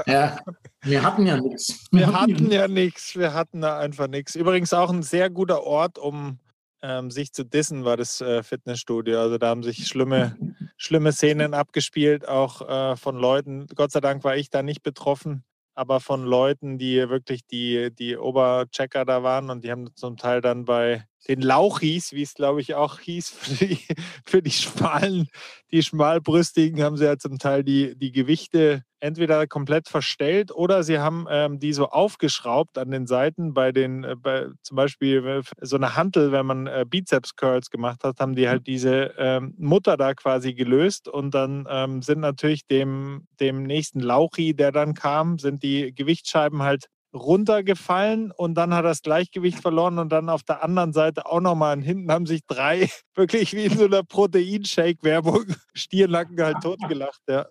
Ja, 0.07 0.39
wir 0.83 1.03
hatten 1.03 1.27
ja 1.27 1.41
nichts. 1.41 1.87
Wir, 1.91 2.01
wir 2.01 2.21
hatten 2.21 2.51
ja 2.51 2.69
nichts. 2.69 3.17
Wir 3.17 3.35
hatten 3.35 3.61
da 3.61 3.79
einfach 3.79 4.09
nichts. 4.09 4.35
Übrigens 4.35 4.73
auch 4.73 4.91
ein 4.91 5.03
sehr 5.03 5.31
guter 5.31 5.63
Ort, 5.65 5.99
um 5.99 6.39
ähm, 6.83 7.11
sich 7.11 7.33
zu 7.33 7.45
dissen, 7.45 7.85
war 7.85 7.97
das 7.97 8.21
äh, 8.21 8.43
Fitnessstudio. 8.43 9.21
Also 9.21 9.39
da 9.39 9.49
haben 9.49 9.63
sich 9.63 9.87
schlimme, 9.87 10.37
schlimme 10.77 11.13
Szenen 11.13 11.55
abgespielt, 11.55 12.27
auch 12.29 12.69
äh, 12.69 12.97
von 12.97 13.17
Leuten. 13.17 13.67
Gott 13.75 13.93
sei 13.93 14.01
Dank 14.01 14.25
war 14.25 14.37
ich 14.37 14.51
da 14.51 14.63
nicht 14.63 14.83
betroffen, 14.83 15.45
aber 15.75 16.01
von 16.01 16.25
Leuten, 16.25 16.79
die 16.79 17.09
wirklich 17.09 17.47
die, 17.47 17.91
die 17.95 18.17
Oberchecker 18.17 19.05
da 19.05 19.23
waren 19.23 19.51
und 19.51 19.65
die 19.65 19.71
haben 19.71 19.95
zum 19.95 20.17
Teil 20.17 20.41
dann 20.41 20.65
bei 20.65 21.05
den 21.27 21.43
Lauchis, 21.43 22.13
wie 22.13 22.23
es 22.23 22.35
glaube 22.35 22.61
ich 22.61 22.75
auch 22.75 23.01
hieß, 23.01 23.31
für 23.31 23.67
die, 23.67 23.79
für 24.25 24.43
die 24.43 24.51
schmalen, 24.51 25.29
die 25.71 25.83
schmalbrüstigen 25.83 26.83
haben 26.83 26.97
sie 26.97 27.05
ja 27.05 27.19
zum 27.19 27.39
Teil 27.39 27.65
die, 27.65 27.97
die 27.99 28.13
Gewichte 28.13 28.85
entweder 29.01 29.47
komplett 29.47 29.89
verstellt 29.89 30.51
oder 30.51 30.83
sie 30.83 30.99
haben 30.99 31.27
ähm, 31.31 31.61
die 31.61 31.73
so 31.73 31.89
aufgeschraubt 31.89 32.79
an 32.79 32.91
den 32.91 33.07
Seiten 33.07 33.55
bei 33.55 33.73
den, 33.73 34.05
äh, 34.05 34.17
bei, 34.17 34.47
zum 34.63 34.77
Beispiel 34.77 35.25
äh, 35.25 35.43
so 35.61 35.77
eine 35.77 35.97
Hantel, 35.97 36.33
wenn 36.33 36.47
man 36.47 36.67
äh, 36.67 36.85
Bizeps 36.89 37.37
Curls 37.37 37.71
gemacht 37.71 38.03
hat, 38.05 38.19
haben 38.21 38.35
die 38.35 38.49
halt 38.49 38.67
diese 38.67 39.15
ähm, 39.19 39.55
Mutter 39.57 39.97
da 39.97 40.15
quasi 40.15 40.55
gelöst 40.55 41.09
und 41.09 41.33
dann 41.33 41.67
ähm, 41.71 42.03
sind 42.03 42.21
natürlich 42.21 42.67
dem, 42.67 43.27
dem 43.41 43.63
nächsten 43.63 44.01
Lauchi, 44.01 44.55
der 44.55 44.73
dann 44.73 44.95
kam, 44.95 45.39
sind 45.39 45.63
die 45.63 45.95
Gewichtsscheiben 45.95 46.63
halt 46.63 46.87
runtergefallen 47.15 48.33
und 48.33 48.55
dann 48.55 48.75
hat 48.75 48.85
er 48.85 48.91
das 48.91 49.03
Gleichgewicht 49.03 49.61
verloren 49.61 49.99
und 49.99 50.11
dann 50.11 50.29
auf 50.29 50.43
der 50.43 50.63
anderen 50.63 50.93
Seite 50.93 51.27
auch 51.27 51.41
nochmal. 51.41 51.77
Und 51.77 51.83
hinten 51.83 52.11
haben 52.13 52.27
sich 52.27 52.45
drei 52.47 52.89
wirklich 53.15 53.55
wie 53.55 53.65
in 53.65 53.77
so 53.77 53.87
einer 53.87 54.03
Proteinshake-Werbung 54.03 55.47
Stiernacken 55.75 56.41
halt 56.41 56.63
totgelacht. 56.63 57.21
Ja. 57.29 57.47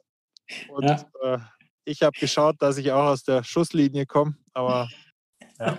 Und 0.69 0.85
ja. 0.85 1.05
Äh, 1.21 1.39
ich 1.85 2.01
habe 2.01 2.17
geschaut, 2.19 2.55
dass 2.59 2.77
ich 2.77 2.91
auch 2.91 3.05
aus 3.05 3.23
der 3.23 3.43
Schusslinie 3.43 4.05
komme, 4.05 4.35
aber 4.53 4.89
ja. 5.59 5.77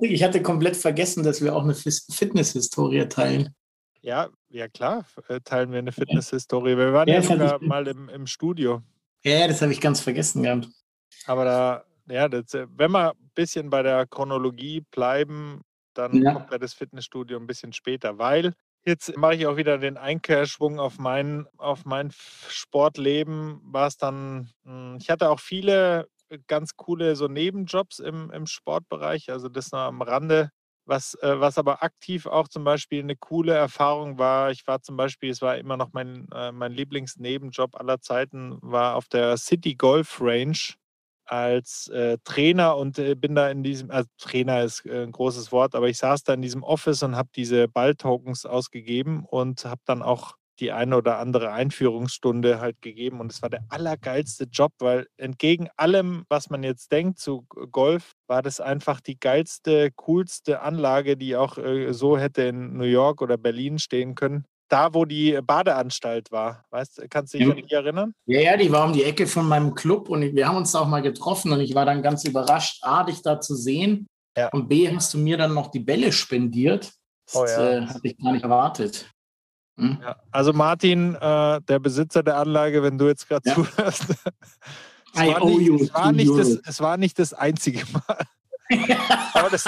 ich 0.00 0.22
hatte 0.22 0.40
komplett 0.40 0.76
vergessen, 0.76 1.24
dass 1.24 1.42
wir 1.42 1.54
auch 1.54 1.64
eine 1.64 1.74
Fitness-Historie 1.74 3.08
teilen. 3.08 3.54
Ja, 4.02 4.28
ja 4.48 4.68
klar, 4.68 5.04
äh, 5.28 5.40
teilen 5.40 5.72
wir 5.72 5.80
eine 5.80 5.90
Fitness-Historie. 5.90 6.76
Wir 6.76 6.92
waren 6.92 7.08
ja, 7.08 7.16
ja 7.16 7.22
sogar 7.22 7.60
mal 7.60 7.88
im, 7.88 8.08
im 8.08 8.28
Studio. 8.28 8.82
Ja, 9.26 9.48
das 9.48 9.60
habe 9.60 9.72
ich 9.72 9.80
ganz 9.80 10.00
vergessen 10.00 10.44
gehabt. 10.44 10.68
Aber 11.26 11.44
da, 11.44 11.84
ja, 12.08 12.28
das, 12.28 12.54
äh, 12.54 12.68
wenn 12.76 12.92
wir 12.92 13.10
ein 13.10 13.30
bisschen 13.34 13.70
bei 13.70 13.82
der 13.82 14.06
Chronologie 14.06 14.82
bleiben, 14.92 15.62
dann 15.94 16.22
ja. 16.22 16.32
kommt 16.32 16.52
ja 16.52 16.58
das 16.58 16.74
Fitnessstudio 16.74 17.36
ein 17.36 17.48
bisschen 17.48 17.72
später, 17.72 18.18
weil 18.18 18.54
jetzt 18.84 19.16
mache 19.16 19.34
ich 19.34 19.46
auch 19.48 19.56
wieder 19.56 19.78
den 19.78 19.96
Einkehrschwung 19.96 20.78
auf 20.78 20.98
mein, 20.98 21.48
auf 21.56 21.84
mein 21.84 22.12
Sportleben. 22.48 23.60
War 23.64 23.88
es 23.88 23.96
dann, 23.96 24.50
hm, 24.64 24.98
ich 25.00 25.10
hatte 25.10 25.28
auch 25.30 25.40
viele 25.40 26.06
ganz 26.46 26.76
coole 26.76 27.16
so 27.16 27.26
Nebenjobs 27.26 27.98
im, 27.98 28.30
im 28.30 28.46
Sportbereich, 28.46 29.30
also 29.30 29.48
das 29.48 29.72
noch 29.72 29.80
am 29.80 30.02
Rande 30.02 30.50
was, 30.86 31.14
äh, 31.22 31.40
was 31.40 31.58
aber 31.58 31.82
aktiv 31.82 32.26
auch 32.26 32.48
zum 32.48 32.64
Beispiel 32.64 33.02
eine 33.02 33.16
coole 33.16 33.54
Erfahrung 33.54 34.18
war, 34.18 34.50
ich 34.50 34.66
war 34.66 34.82
zum 34.82 34.96
Beispiel, 34.96 35.30
es 35.30 35.42
war 35.42 35.56
immer 35.58 35.76
noch 35.76 35.92
mein, 35.92 36.28
äh, 36.34 36.52
mein 36.52 36.72
Lieblingsnebenjob 36.72 37.78
aller 37.78 38.00
Zeiten, 38.00 38.58
war 38.62 38.96
auf 38.96 39.08
der 39.08 39.36
City 39.36 39.74
Golf 39.74 40.20
Range 40.20 40.58
als 41.26 41.88
äh, 41.88 42.18
Trainer 42.24 42.76
und 42.76 42.98
äh, 42.98 43.14
bin 43.16 43.34
da 43.34 43.50
in 43.50 43.62
diesem, 43.64 43.90
also 43.90 44.08
Trainer 44.18 44.62
ist 44.62 44.86
äh, 44.86 45.02
ein 45.02 45.12
großes 45.12 45.50
Wort, 45.52 45.74
aber 45.74 45.88
ich 45.88 45.98
saß 45.98 46.22
da 46.22 46.34
in 46.34 46.42
diesem 46.42 46.62
Office 46.62 47.02
und 47.02 47.16
habe 47.16 47.28
diese 47.34 47.68
Balltokens 47.68 48.46
ausgegeben 48.46 49.24
und 49.24 49.64
habe 49.64 49.80
dann 49.86 50.02
auch 50.02 50.36
die 50.60 50.72
eine 50.72 50.96
oder 50.96 51.18
andere 51.18 51.52
Einführungsstunde 51.52 52.60
halt 52.60 52.80
gegeben 52.80 53.20
und 53.20 53.32
es 53.32 53.42
war 53.42 53.50
der 53.50 53.64
allergeilste 53.68 54.44
Job, 54.44 54.72
weil 54.78 55.06
entgegen 55.16 55.68
allem, 55.76 56.24
was 56.28 56.48
man 56.48 56.62
jetzt 56.62 56.92
denkt 56.92 57.18
zu 57.18 57.42
Golf, 57.72 58.12
war 58.26 58.42
das 58.42 58.60
einfach 58.60 59.00
die 59.00 59.18
geilste, 59.18 59.90
coolste 59.92 60.60
Anlage, 60.60 61.16
die 61.16 61.36
auch 61.36 61.58
äh, 61.58 61.92
so 61.92 62.18
hätte 62.18 62.42
in 62.42 62.76
New 62.76 62.84
York 62.84 63.22
oder 63.22 63.36
Berlin 63.36 63.78
stehen 63.78 64.14
können. 64.14 64.44
Da, 64.68 64.94
wo 64.94 65.04
die 65.04 65.38
Badeanstalt 65.44 66.32
war. 66.32 66.64
Weißt 66.70 67.04
kannst 67.08 67.34
du 67.34 67.38
dich 67.38 67.48
an 67.48 67.56
die 67.56 67.72
erinnern? 67.72 68.14
Ja, 68.26 68.40
ja, 68.40 68.56
die 68.56 68.72
war 68.72 68.84
um 68.84 68.92
die 68.92 69.04
Ecke 69.04 69.28
von 69.28 69.46
meinem 69.46 69.74
Club 69.74 70.08
und 70.08 70.22
wir 70.34 70.48
haben 70.48 70.56
uns 70.56 70.72
da 70.72 70.80
auch 70.80 70.88
mal 70.88 71.02
getroffen 71.02 71.52
und 71.52 71.60
ich 71.60 71.74
war 71.76 71.84
dann 71.84 72.02
ganz 72.02 72.24
überrascht, 72.24 72.82
A, 72.82 73.04
dich 73.04 73.22
da 73.22 73.40
zu 73.40 73.54
sehen 73.54 74.08
ja. 74.36 74.48
und 74.48 74.68
B, 74.68 74.90
hast 74.92 75.14
du 75.14 75.18
mir 75.18 75.36
dann 75.36 75.54
noch 75.54 75.70
die 75.70 75.80
Bälle 75.80 76.10
spendiert. 76.10 76.92
Das 77.26 77.34
oh, 77.34 77.46
ja. 77.46 77.70
äh, 77.70 77.86
hatte 77.86 78.00
ich 78.02 78.18
gar 78.18 78.32
nicht 78.32 78.42
erwartet. 78.42 79.08
Hm? 79.78 79.98
Ja, 80.02 80.16
also 80.30 80.52
Martin, 80.52 81.14
äh, 81.14 81.60
der 81.60 81.78
Besitzer 81.78 82.22
der 82.22 82.38
Anlage, 82.38 82.82
wenn 82.82 82.98
du 82.98 83.06
jetzt 83.06 83.28
gerade 83.28 83.48
ja. 83.48 83.54
zuhörst, 83.54 84.06
es, 85.16 85.26
war 85.26 85.44
nicht, 85.44 85.80
es, 85.80 85.94
war 85.94 86.12
nicht 86.12 86.38
das, 86.38 86.48
es 86.64 86.80
war 86.80 86.96
nicht 86.96 87.18
das 87.18 87.32
einzige 87.32 87.84
Mal. 87.92 88.26
Aber 89.34 89.50
das, 89.50 89.64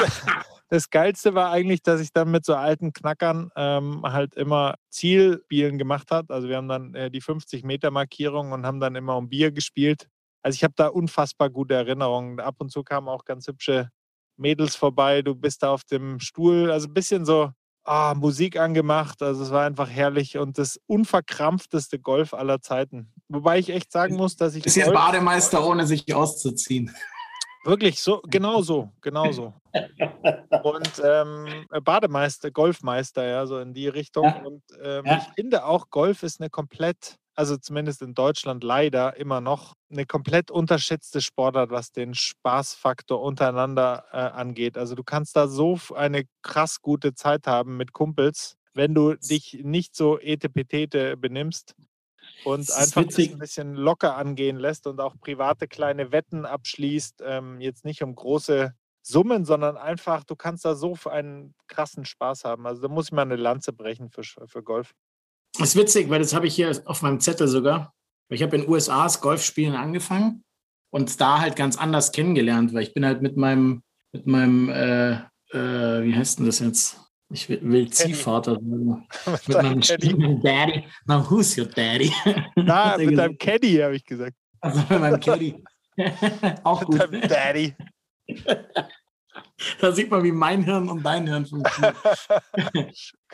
das 0.68 0.90
Geilste 0.90 1.34
war 1.34 1.50
eigentlich, 1.50 1.82
dass 1.82 2.00
ich 2.00 2.12
dann 2.12 2.30
mit 2.30 2.44
so 2.44 2.54
alten 2.54 2.92
Knackern 2.92 3.50
ähm, 3.56 4.02
halt 4.02 4.34
immer 4.34 4.74
Zielspielen 4.90 5.78
gemacht 5.78 6.10
habe. 6.10 6.32
Also 6.34 6.48
wir 6.48 6.56
haben 6.56 6.68
dann 6.68 6.94
äh, 6.94 7.10
die 7.10 7.22
50-Meter-Markierung 7.22 8.52
und 8.52 8.66
haben 8.66 8.80
dann 8.80 8.94
immer 8.94 9.16
um 9.16 9.28
Bier 9.28 9.50
gespielt. 9.50 10.08
Also 10.42 10.56
ich 10.56 10.64
habe 10.64 10.74
da 10.76 10.88
unfassbar 10.88 11.50
gute 11.50 11.74
Erinnerungen. 11.74 12.40
Ab 12.40 12.56
und 12.58 12.70
zu 12.70 12.82
kamen 12.82 13.08
auch 13.08 13.24
ganz 13.24 13.46
hübsche 13.46 13.90
Mädels 14.36 14.76
vorbei. 14.76 15.22
Du 15.22 15.34
bist 15.34 15.62
da 15.62 15.70
auf 15.70 15.84
dem 15.84 16.20
Stuhl. 16.20 16.70
Also 16.70 16.88
ein 16.88 16.94
bisschen 16.94 17.24
so 17.24 17.50
ah, 17.84 18.14
Musik 18.14 18.58
angemacht. 18.58 19.22
Also 19.22 19.42
es 19.42 19.50
war 19.50 19.64
einfach 19.66 19.88
herrlich 19.88 20.36
und 20.36 20.58
das 20.58 20.78
unverkrampfteste 20.86 21.98
Golf 21.98 22.34
aller 22.34 22.60
Zeiten. 22.60 23.12
Wobei 23.28 23.58
ich 23.58 23.70
echt 23.70 23.92
sagen 23.92 24.16
muss, 24.16 24.36
dass 24.36 24.54
ich. 24.54 24.64
Ist 24.64 24.76
jetzt 24.76 24.92
Bademeister, 24.92 25.66
ohne 25.66 25.86
sich 25.86 26.12
auszuziehen. 26.14 26.94
Wirklich, 27.64 28.00
so, 28.00 28.22
genau 28.26 28.62
so, 28.62 28.90
genau 29.00 29.30
so. 29.32 29.52
Und 30.62 31.02
ähm, 31.04 31.66
Bademeister, 31.84 32.50
Golfmeister, 32.50 33.26
ja, 33.26 33.46
so 33.46 33.58
in 33.58 33.74
die 33.74 33.88
Richtung. 33.88 34.24
Ja. 34.24 34.42
Und 34.42 34.62
ähm, 34.82 35.04
ja. 35.04 35.18
ich 35.18 35.34
finde 35.34 35.64
auch, 35.64 35.90
Golf 35.90 36.22
ist 36.22 36.40
eine 36.40 36.48
komplett 36.48 37.18
also 37.38 37.56
zumindest 37.56 38.02
in 38.02 38.14
Deutschland 38.14 38.64
leider 38.64 39.16
immer 39.16 39.40
noch 39.40 39.74
eine 39.92 40.06
komplett 40.06 40.50
unterschätzte 40.50 41.20
Sportart, 41.20 41.70
was 41.70 41.92
den 41.92 42.12
Spaßfaktor 42.12 43.22
untereinander 43.22 44.06
äh, 44.10 44.16
angeht. 44.16 44.76
Also 44.76 44.96
du 44.96 45.04
kannst 45.04 45.36
da 45.36 45.46
so 45.46 45.78
eine 45.94 46.24
krass 46.42 46.82
gute 46.82 47.14
Zeit 47.14 47.46
haben 47.46 47.76
mit 47.76 47.92
Kumpels, 47.92 48.56
wenn 48.74 48.92
du 48.92 49.14
dich 49.14 49.60
nicht 49.62 49.94
so 49.94 50.18
etepetete 50.18 51.16
benimmst 51.16 51.76
und 52.44 52.70
einfach 52.72 53.02
ein 53.02 53.38
bisschen 53.38 53.74
locker 53.74 54.16
angehen 54.16 54.56
lässt 54.56 54.86
und 54.86 55.00
auch 55.00 55.14
private 55.20 55.68
kleine 55.68 56.12
Wetten 56.12 56.44
abschließt, 56.44 57.22
ähm, 57.24 57.60
jetzt 57.60 57.84
nicht 57.84 58.02
um 58.02 58.14
große 58.14 58.74
Summen, 59.02 59.44
sondern 59.44 59.76
einfach, 59.76 60.24
du 60.24 60.36
kannst 60.36 60.64
da 60.64 60.74
so 60.74 60.96
einen 61.08 61.54
krassen 61.66 62.04
Spaß 62.04 62.44
haben. 62.44 62.66
Also 62.66 62.82
da 62.82 62.88
muss 62.88 63.06
ich 63.06 63.12
mal 63.12 63.22
eine 63.22 63.36
Lanze 63.36 63.72
brechen 63.72 64.10
für, 64.10 64.22
für 64.22 64.62
Golf. 64.62 64.92
Das 65.58 65.70
ist 65.70 65.76
witzig, 65.76 66.10
weil 66.10 66.20
das 66.20 66.34
habe 66.34 66.46
ich 66.46 66.54
hier 66.54 66.70
auf 66.84 67.02
meinem 67.02 67.20
Zettel 67.20 67.48
sogar. 67.48 67.94
Ich 68.28 68.42
habe 68.42 68.56
in 68.56 68.62
den 68.62 68.70
USA 68.70 69.04
das 69.04 69.20
Golfspielen 69.20 69.74
angefangen 69.74 70.44
und 70.90 71.20
da 71.20 71.40
halt 71.40 71.56
ganz 71.56 71.78
anders 71.78 72.12
kennengelernt, 72.12 72.74
weil 72.74 72.82
ich 72.82 72.92
bin 72.92 73.06
halt 73.06 73.22
mit 73.22 73.36
meinem, 73.36 73.82
mit 74.12 74.26
meinem, 74.26 74.68
äh, 74.68 75.12
äh, 75.52 76.04
wie 76.04 76.14
heißt 76.14 76.38
denn 76.38 76.46
das 76.46 76.58
jetzt? 76.58 77.07
Ich 77.30 77.48
will, 77.48 77.60
will 77.62 77.90
Ziehvater 77.90 78.58
mit 78.60 79.48
meinem 79.48 79.80
Caddy. 79.80 80.40
Daddy. 80.42 80.84
Now 81.06 81.22
who's 81.28 81.56
your 81.58 81.66
daddy? 81.66 82.12
Na, 82.56 82.96
mit 82.98 83.18
deinem 83.18 83.36
Caddy, 83.36 83.76
habe 83.76 83.96
ich 83.96 84.04
gesagt. 84.04 84.34
Also 84.60 84.80
mit 84.88 85.00
meinem 85.00 85.20
Caddy. 85.20 85.62
Auch 86.64 86.80
mit 86.80 86.88
gut. 86.88 87.00
deinem 87.00 87.28
Daddy. 87.28 87.74
da 89.80 89.92
sieht 89.92 90.10
man, 90.10 90.24
wie 90.24 90.32
mein 90.32 90.64
Hirn 90.64 90.88
und 90.88 91.02
dein 91.04 91.26
Hirn 91.26 91.44
funktioniert. 91.44 91.96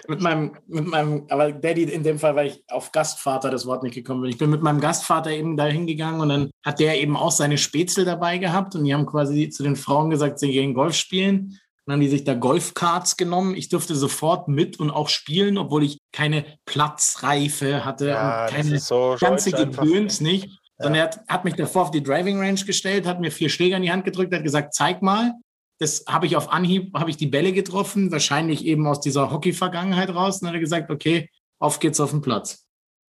mit, 0.08 0.20
meinem, 0.20 0.56
mit 0.66 0.86
meinem, 0.86 1.26
aber 1.30 1.52
Daddy 1.52 1.84
in 1.84 2.02
dem 2.02 2.18
Fall, 2.18 2.34
weil 2.34 2.48
ich 2.48 2.64
auf 2.68 2.90
Gastvater 2.90 3.50
das 3.50 3.64
Wort 3.64 3.84
nicht 3.84 3.94
gekommen 3.94 4.22
bin. 4.22 4.30
Ich 4.30 4.38
bin 4.38 4.50
mit 4.50 4.62
meinem 4.62 4.80
Gastvater 4.80 5.30
eben 5.30 5.56
da 5.56 5.66
hingegangen 5.66 6.20
und 6.20 6.30
dann 6.30 6.50
hat 6.64 6.80
der 6.80 7.00
eben 7.00 7.16
auch 7.16 7.30
seine 7.30 7.58
Spätzle 7.58 8.04
dabei 8.04 8.38
gehabt 8.38 8.74
und 8.74 8.84
die 8.84 8.92
haben 8.92 9.06
quasi 9.06 9.50
zu 9.50 9.62
den 9.62 9.76
Frauen 9.76 10.10
gesagt, 10.10 10.40
sie 10.40 10.50
gehen 10.50 10.74
Golf 10.74 10.96
spielen. 10.96 11.60
Dann 11.86 11.94
haben 11.94 12.00
die 12.00 12.08
sich 12.08 12.24
da 12.24 12.34
Golfkarts 12.34 13.16
genommen. 13.16 13.54
Ich 13.54 13.68
durfte 13.68 13.94
sofort 13.94 14.48
mit 14.48 14.80
und 14.80 14.90
auch 14.90 15.08
spielen, 15.08 15.58
obwohl 15.58 15.84
ich 15.84 16.00
keine 16.12 16.46
Platzreife 16.64 17.84
hatte 17.84 18.08
ja, 18.08 18.44
und 18.44 18.50
keine 18.50 18.78
so 18.78 19.16
ganze 19.20 19.50
Gedöns 19.50 20.20
nicht. 20.20 20.48
Sondern 20.78 20.94
er 20.94 21.04
hat, 21.04 21.20
hat, 21.28 21.44
mich 21.44 21.54
davor 21.54 21.82
auf 21.82 21.90
die 21.90 22.02
Driving 22.02 22.38
Range 22.38 22.60
gestellt, 22.64 23.06
hat 23.06 23.20
mir 23.20 23.30
vier 23.30 23.48
Schläger 23.48 23.76
in 23.76 23.82
die 23.82 23.92
Hand 23.92 24.04
gedrückt, 24.04 24.34
hat 24.34 24.42
gesagt, 24.42 24.74
zeig 24.74 25.02
mal. 25.02 25.32
Das 25.78 26.04
habe 26.08 26.26
ich 26.26 26.36
auf 26.36 26.50
Anhieb, 26.50 26.94
habe 26.94 27.10
ich 27.10 27.16
die 27.16 27.26
Bälle 27.26 27.52
getroffen, 27.52 28.10
wahrscheinlich 28.10 28.64
eben 28.64 28.86
aus 28.86 29.00
dieser 29.00 29.30
Hockey-Vergangenheit 29.30 30.10
raus. 30.14 30.36
Und 30.36 30.42
dann 30.42 30.48
hat 30.48 30.56
er 30.56 30.60
gesagt, 30.60 30.90
okay, 30.90 31.28
auf 31.58 31.80
geht's 31.80 32.00
auf 32.00 32.10
den 32.10 32.22
Platz. 32.22 32.64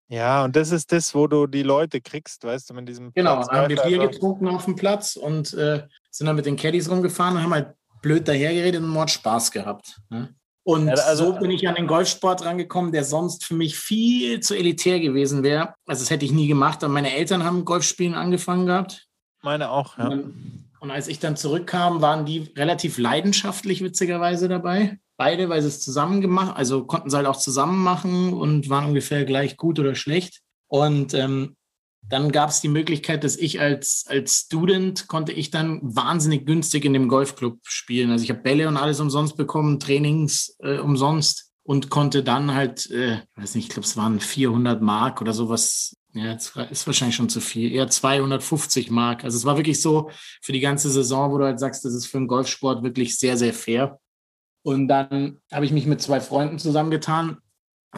Ja, 0.08 0.44
und 0.44 0.56
das 0.56 0.72
ist 0.72 0.92
das, 0.92 1.16
wo 1.16 1.28
du 1.28 1.48
die 1.48 1.64
Leute 1.64 2.02
kriegst, 2.02 2.44
weißt 2.44 2.70
du, 2.70 2.74
mit 2.76 2.88
diesem 2.88 3.12
Genau, 3.14 3.44
dann 3.44 3.50
haben 3.50 3.70
wir 3.70 3.82
Bier 3.82 4.08
getrunken 4.08 4.48
auf 4.48 4.66
dem 4.66 4.76
Platz 4.76 5.16
und 5.16 5.54
äh, 5.54 5.84
sind 6.12 6.28
dann 6.28 6.36
mit 6.36 6.46
den 6.46 6.56
Caddies 6.56 6.90
rumgefahren 6.90 7.38
und 7.38 7.44
haben 7.44 7.54
halt 7.54 7.76
blöd 8.06 8.28
dahergeredet 8.28 8.82
und 8.82 8.90
Mord 8.90 9.10
Spaß 9.10 9.52
gehabt. 9.52 10.00
Ne? 10.10 10.36
Und 10.64 10.88
ja, 10.88 10.94
also, 10.94 11.34
so 11.34 11.40
bin 11.40 11.52
ich 11.52 11.68
an 11.68 11.76
den 11.76 11.88
Golfsport 11.88 12.46
rangekommen, 12.46 12.92
der 12.92 13.04
sonst 13.04 13.44
für 13.46 13.56
mich 13.56 13.78
viel 13.78 14.40
zu 14.40 14.56
elitär 14.56 15.00
gewesen 15.00 15.44
wäre. 15.44 15.74
Also 15.86 16.02
das 16.02 16.10
hätte 16.10 16.26
ich 16.26 16.32
nie 16.32 16.48
gemacht. 16.48 16.84
Aber 16.84 16.94
meine 16.94 17.14
Eltern 17.14 17.44
haben 17.44 17.66
Golfspielen 17.66 18.14
angefangen 18.14 18.68
gehabt. 18.68 19.08
Meine 19.42 19.70
auch, 19.70 19.98
ja. 19.98 20.08
Und 20.08 20.66
und 20.86 20.92
als 20.92 21.08
ich 21.08 21.18
dann 21.18 21.36
zurückkam, 21.36 22.04
waren 22.04 22.28
die 22.28 22.52
relativ 22.56 23.00
leidenschaftlich 23.00 23.84
witzigerweise 23.84 24.48
dabei. 24.48 25.00
Beide, 25.18 25.50
weil 25.50 25.64
sie 25.64 25.70
es 25.70 25.82
zusammen 25.82 26.22
gemacht, 26.22 26.56
also 26.56 26.86
konnten 26.86 27.10
sie 27.10 27.18
halt 27.18 27.26
auch 27.26 27.38
zusammen 27.38 27.82
machen 27.82 28.34
und 28.34 28.70
waren 28.70 28.86
ungefähr 28.86 29.26
gleich 29.26 29.58
gut 29.58 29.80
oder 29.80 29.96
schlecht. 29.96 30.42
Und 30.68 31.16
ähm, 31.16 31.56
dann 32.10 32.32
gab 32.32 32.50
es 32.50 32.62
die 32.62 32.68
Möglichkeit, 32.68 33.24
dass 33.24 33.36
ich 33.36 33.60
als, 33.60 34.06
als 34.08 34.42
Student 34.42 35.08
konnte 35.08 35.32
ich 35.32 35.50
dann 35.50 35.80
wahnsinnig 35.82 36.46
günstig 36.46 36.86
in 36.86 36.94
dem 36.94 37.08
Golfclub 37.08 37.60
spielen. 37.64 38.12
Also 38.12 38.24
ich 38.24 38.30
habe 38.30 38.42
Bälle 38.42 38.68
und 38.68 38.78
alles 38.78 39.00
umsonst 39.00 39.38
bekommen, 39.38 39.80
Trainings 39.80 40.56
äh, 40.60 40.78
umsonst 40.78 41.52
und 41.64 41.90
konnte 41.90 42.24
dann 42.24 42.54
halt, 42.54 42.90
äh, 42.92 43.22
weiß 43.36 43.56
nicht, 43.56 43.66
ich 43.66 43.70
glaube, 43.70 43.88
es 43.88 43.98
waren 43.98 44.20
400 44.20 44.82
Mark 44.82 45.22
oder 45.22 45.34
sowas. 45.34 45.96
Ja, 46.14 46.32
ist 46.32 46.88
wahrscheinlich 46.88 47.16
schon 47.16 47.28
zu 47.28 47.42
viel. 47.42 47.74
Eher 47.74 47.90
250 47.90 48.90
Mark. 48.90 49.26
Also 49.26 49.36
es 49.38 49.44
war 49.44 49.58
wirklich 49.58 49.82
so 49.82 50.12
für 50.42 50.54
die 50.54 50.62
ganze 50.62 50.90
Saison, 50.90 51.32
wo 51.32 51.40
du 51.40 51.46
halt 51.46 51.60
sagst, 51.60 51.84
das 51.84 51.94
ist 51.94 52.06
für 52.06 52.18
einen 52.18 52.28
Golfsport 52.28 52.84
wirklich 52.84 53.18
sehr, 53.18 53.36
sehr 53.36 53.54
fair. 53.54 54.00
Und 54.64 54.88
dann 54.88 55.42
habe 55.52 55.66
ich 55.66 55.72
mich 55.72 55.86
mit 55.86 56.02
zwei 56.02 56.22
Freunden 56.22 56.58
zusammengetan, 56.58 57.38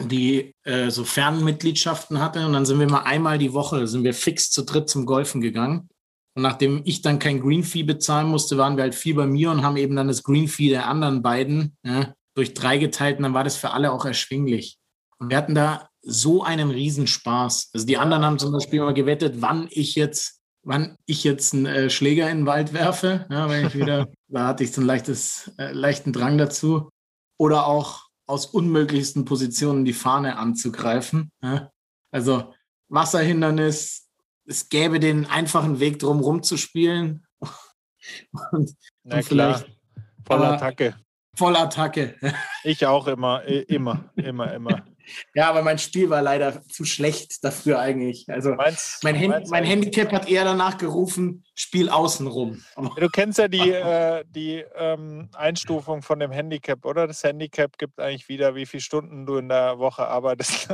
die 0.00 0.52
äh, 0.64 0.90
so 0.90 1.04
Fernmitgliedschaften 1.04 2.20
hatten. 2.20 2.44
Und 2.44 2.52
dann 2.52 2.66
sind 2.66 2.78
wir 2.78 2.88
mal 2.88 3.02
einmal 3.02 3.38
die 3.38 3.52
Woche, 3.52 3.86
sind 3.86 4.04
wir 4.04 4.14
fix 4.14 4.50
zu 4.50 4.62
dritt 4.62 4.88
zum 4.88 5.06
Golfen 5.06 5.40
gegangen. 5.40 5.88
Und 6.36 6.42
nachdem 6.42 6.82
ich 6.84 7.02
dann 7.02 7.18
kein 7.18 7.40
Green 7.40 7.64
Fee 7.64 7.82
bezahlen 7.82 8.28
musste, 8.28 8.56
waren 8.58 8.76
wir 8.76 8.84
halt 8.84 8.94
viel 8.94 9.14
bei 9.14 9.26
mir 9.26 9.50
und 9.50 9.62
haben 9.62 9.76
eben 9.76 9.96
dann 9.96 10.08
das 10.08 10.22
Green 10.22 10.46
Fee 10.46 10.68
der 10.68 10.86
anderen 10.86 11.22
beiden 11.22 11.76
ja, 11.84 12.14
durch 12.36 12.54
drei 12.54 12.78
geteilt. 12.78 13.16
Und 13.16 13.24
dann 13.24 13.34
war 13.34 13.44
das 13.44 13.56
für 13.56 13.70
alle 13.70 13.92
auch 13.92 14.04
erschwinglich. 14.04 14.78
Und 15.18 15.30
wir 15.30 15.36
hatten 15.36 15.54
da 15.54 15.88
so 16.02 16.44
einen 16.44 16.70
Riesenspaß. 16.70 17.70
Also 17.74 17.86
die 17.86 17.98
anderen 17.98 18.24
haben 18.24 18.38
zum 18.38 18.52
Beispiel 18.52 18.80
mal 18.80 18.94
gewettet, 18.94 19.36
wann 19.38 19.68
ich 19.70 19.96
jetzt, 19.96 20.40
wann 20.62 20.96
ich 21.06 21.24
jetzt 21.24 21.54
einen 21.54 21.66
äh, 21.66 21.90
Schläger 21.90 22.30
in 22.30 22.38
den 22.38 22.46
Wald 22.46 22.72
werfe. 22.72 23.26
Ja, 23.30 23.50
wenn 23.50 23.66
ich 23.66 23.74
wieder, 23.74 24.06
da 24.28 24.46
hatte 24.46 24.62
ich 24.62 24.72
so 24.72 24.80
einen 24.80 24.86
leichtes, 24.86 25.50
äh, 25.58 25.72
leichten 25.72 26.12
Drang 26.12 26.38
dazu. 26.38 26.88
Oder 27.36 27.66
auch 27.66 28.07
aus 28.28 28.46
unmöglichsten 28.46 29.24
Positionen 29.24 29.84
die 29.84 29.92
Fahne 29.92 30.36
anzugreifen. 30.36 31.32
Also 32.10 32.54
Wasserhindernis, 32.88 34.08
es 34.44 34.68
gäbe 34.68 35.00
den 35.00 35.26
einfachen 35.26 35.80
Weg, 35.80 35.98
drum 35.98 36.20
rumzuspielen. 36.20 37.26
und, 38.52 38.74
Na 39.02 39.16
und 39.16 39.26
klar, 39.26 39.64
voll 40.26 40.44
Attacke. 40.44 40.94
Voll 41.36 41.56
Attacke. 41.56 42.16
Ich 42.64 42.84
auch 42.84 43.06
immer, 43.06 43.44
immer, 43.44 44.10
immer, 44.16 44.52
immer. 44.52 44.84
Ja, 45.34 45.48
aber 45.48 45.62
mein 45.62 45.78
Spiel 45.78 46.10
war 46.10 46.22
leider 46.22 46.62
zu 46.68 46.84
schlecht 46.84 47.42
dafür 47.44 47.78
eigentlich. 47.80 48.28
Also 48.28 48.54
meinst, 48.54 49.02
mein, 49.04 49.18
Hand, 49.18 49.50
mein 49.50 49.64
Handicap 49.64 50.12
hat 50.12 50.28
eher 50.28 50.44
danach 50.44 50.78
gerufen, 50.78 51.44
Spiel 51.54 51.88
außenrum. 51.88 52.62
Du 52.96 53.08
kennst 53.08 53.38
ja 53.38 53.48
die, 53.48 53.70
äh, 53.72 54.24
die 54.28 54.64
ähm, 54.74 55.28
Einstufung 55.34 56.02
von 56.02 56.20
dem 56.20 56.30
Handicap, 56.30 56.84
oder? 56.84 57.06
Das 57.06 57.24
Handicap 57.24 57.78
gibt 57.78 58.00
eigentlich 58.00 58.28
wieder, 58.28 58.54
wie 58.54 58.66
viele 58.66 58.80
Stunden 58.80 59.26
du 59.26 59.36
in 59.36 59.48
der 59.48 59.78
Woche 59.78 60.06
arbeitest. 60.06 60.68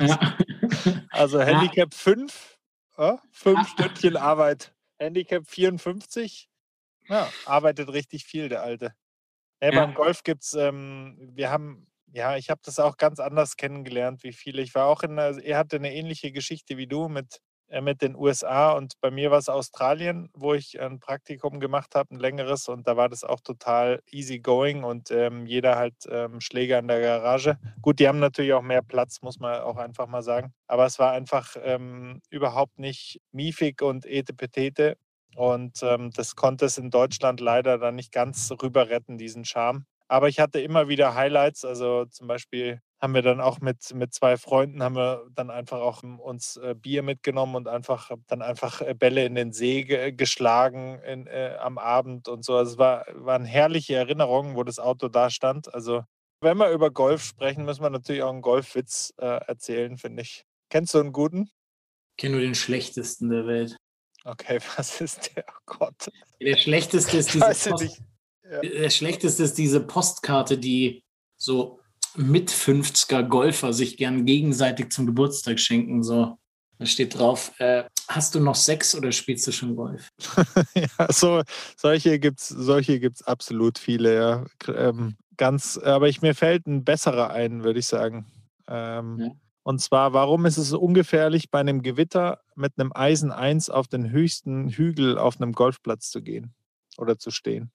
ja. 0.00 0.18
Also 1.10 1.40
Handicap 1.40 1.92
5, 1.92 2.58
ja. 2.96 3.20
5 3.32 3.58
ja. 3.58 3.64
Stündchen 3.64 4.16
Arbeit. 4.16 4.72
Handicap 4.98 5.46
54, 5.46 6.48
ja, 7.08 7.28
arbeitet 7.46 7.92
richtig 7.92 8.24
viel, 8.24 8.48
der 8.48 8.62
Alte. 8.62 8.94
Ja, 9.62 9.70
beim 9.72 9.94
Golf 9.94 10.22
gibt 10.22 10.42
es, 10.42 10.54
ähm, 10.54 11.16
wir 11.34 11.50
haben 11.50 11.86
ja, 12.12 12.36
ich 12.36 12.50
habe 12.50 12.60
das 12.64 12.78
auch 12.78 12.96
ganz 12.96 13.20
anders 13.20 13.56
kennengelernt 13.56 14.22
wie 14.24 14.32
viele. 14.32 14.62
Ich 14.62 14.74
war 14.74 14.86
auch 14.86 15.02
in 15.02 15.18
einer, 15.18 15.38
er 15.42 15.58
hatte 15.58 15.76
eine 15.76 15.94
ähnliche 15.94 16.32
Geschichte 16.32 16.76
wie 16.76 16.86
du 16.86 17.08
mit, 17.08 17.38
äh, 17.68 17.80
mit 17.80 18.02
den 18.02 18.16
USA 18.16 18.72
und 18.72 18.94
bei 19.00 19.10
mir 19.10 19.30
war 19.30 19.38
es 19.38 19.48
Australien, 19.48 20.28
wo 20.34 20.54
ich 20.54 20.80
ein 20.80 20.98
Praktikum 21.00 21.60
gemacht 21.60 21.94
habe, 21.94 22.14
ein 22.14 22.18
längeres 22.18 22.68
und 22.68 22.86
da 22.88 22.96
war 22.96 23.08
das 23.08 23.22
auch 23.24 23.40
total 23.40 24.00
easy 24.10 24.40
going 24.40 24.82
und 24.84 25.10
ähm, 25.10 25.46
jeder 25.46 25.76
halt 25.76 25.94
ähm, 26.08 26.40
Schläger 26.40 26.78
in 26.80 26.88
der 26.88 27.00
Garage. 27.00 27.58
Gut, 27.82 28.00
die 28.00 28.08
haben 28.08 28.18
natürlich 28.18 28.52
auch 28.54 28.62
mehr 28.62 28.82
Platz, 28.82 29.22
muss 29.22 29.38
man 29.38 29.60
auch 29.60 29.76
einfach 29.76 30.06
mal 30.08 30.22
sagen. 30.22 30.52
Aber 30.66 30.86
es 30.86 30.98
war 30.98 31.12
einfach 31.12 31.56
ähm, 31.62 32.20
überhaupt 32.30 32.78
nicht 32.78 33.20
miefig 33.32 33.82
und 33.82 34.04
etepetete. 34.06 34.96
Und 35.36 35.80
ähm, 35.84 36.10
das 36.10 36.34
konnte 36.34 36.64
es 36.66 36.76
in 36.76 36.90
Deutschland 36.90 37.38
leider 37.40 37.78
dann 37.78 37.94
nicht 37.94 38.10
ganz 38.12 38.50
rüber 38.62 38.88
retten, 38.90 39.16
diesen 39.16 39.44
Charme. 39.44 39.86
Aber 40.10 40.28
ich 40.28 40.40
hatte 40.40 40.60
immer 40.60 40.88
wieder 40.88 41.14
Highlights. 41.14 41.64
Also 41.64 42.04
zum 42.06 42.26
Beispiel 42.26 42.80
haben 43.00 43.14
wir 43.14 43.22
dann 43.22 43.40
auch 43.40 43.60
mit, 43.60 43.94
mit 43.94 44.12
zwei 44.12 44.36
Freunden 44.36 44.82
haben 44.82 44.96
wir 44.96 45.24
dann 45.36 45.50
einfach 45.50 45.78
auch 45.78 46.02
uns 46.02 46.56
äh, 46.56 46.74
Bier 46.74 47.04
mitgenommen 47.04 47.54
und 47.54 47.68
einfach 47.68 48.10
dann 48.26 48.42
einfach 48.42 48.80
äh, 48.80 48.92
Bälle 48.92 49.24
in 49.24 49.36
den 49.36 49.52
See 49.52 49.84
ge 49.84 50.10
geschlagen 50.10 50.98
in, 51.06 51.28
äh, 51.28 51.56
am 51.60 51.78
Abend 51.78 52.26
und 52.26 52.44
so. 52.44 52.56
Also 52.56 52.72
es 52.72 52.78
war, 52.78 53.06
waren 53.14 53.44
herrliche 53.44 53.94
Erinnerungen, 53.94 54.56
wo 54.56 54.64
das 54.64 54.80
Auto 54.80 55.08
da 55.08 55.30
stand. 55.30 55.72
Also 55.72 56.02
wenn 56.40 56.58
wir 56.58 56.70
über 56.70 56.90
Golf 56.90 57.22
sprechen, 57.22 57.64
müssen 57.64 57.82
wir 57.82 57.90
natürlich 57.90 58.24
auch 58.24 58.32
einen 58.32 58.42
Golfwitz 58.42 59.14
äh, 59.18 59.26
erzählen, 59.26 59.96
finde 59.96 60.22
ich. 60.22 60.44
Kennst 60.70 60.92
du 60.92 60.98
einen 60.98 61.12
guten? 61.12 61.50
Ich 62.16 62.22
kenne 62.22 62.34
nur 62.34 62.42
den 62.42 62.56
schlechtesten 62.56 63.30
der 63.30 63.46
Welt. 63.46 63.76
Okay, 64.24 64.58
was 64.76 65.00
ist 65.00 65.36
der? 65.36 65.44
Oh 65.48 65.76
Gott. 65.78 66.10
Der 66.40 66.56
schlechteste 66.56 67.16
ist 67.16 67.32
dieser 67.32 67.46
Post, 67.46 68.02
ja. 68.50 68.82
Das 68.82 68.96
Schlechteste 68.96 69.42
ist 69.42 69.58
diese 69.58 69.80
Postkarte, 69.80 70.58
die 70.58 71.02
so 71.36 71.80
mit 72.16 72.50
50er 72.50 73.22
Golfer 73.22 73.72
sich 73.72 73.96
gern 73.96 74.26
gegenseitig 74.26 74.90
zum 74.90 75.06
Geburtstag 75.06 75.60
schenken. 75.60 76.02
So, 76.02 76.36
da 76.78 76.86
steht 76.86 77.18
drauf, 77.18 77.52
äh, 77.58 77.84
hast 78.08 78.34
du 78.34 78.40
noch 78.40 78.54
Sex 78.54 78.94
oder 78.94 79.12
spielst 79.12 79.46
du 79.46 79.52
schon 79.52 79.76
Golf? 79.76 80.08
ja, 80.74 81.12
so, 81.12 81.42
solche 81.76 82.18
gibt 82.18 82.40
es 82.40 82.48
solche 82.48 83.00
gibt's 83.00 83.22
absolut 83.22 83.78
viele, 83.78 84.14
ja. 84.14 84.46
Ähm, 84.66 85.16
ganz, 85.36 85.78
aber 85.78 86.08
ich, 86.08 86.20
mir 86.22 86.34
fällt 86.34 86.66
ein 86.66 86.84
besserer 86.84 87.30
ein, 87.30 87.64
würde 87.64 87.78
ich 87.78 87.86
sagen. 87.86 88.26
Ähm, 88.66 89.18
ja. 89.20 89.30
Und 89.62 89.80
zwar, 89.80 90.12
warum 90.12 90.46
ist 90.46 90.56
es 90.56 90.68
so 90.68 90.80
ungefährlich, 90.80 91.50
bei 91.50 91.60
einem 91.60 91.82
Gewitter 91.82 92.40
mit 92.56 92.72
einem 92.78 92.92
Eisen 92.94 93.30
1 93.30 93.70
auf 93.70 93.86
den 93.86 94.10
höchsten 94.10 94.68
Hügel 94.68 95.18
auf 95.18 95.40
einem 95.40 95.52
Golfplatz 95.52 96.10
zu 96.10 96.22
gehen 96.22 96.54
oder 96.96 97.18
zu 97.18 97.30
stehen? 97.30 97.70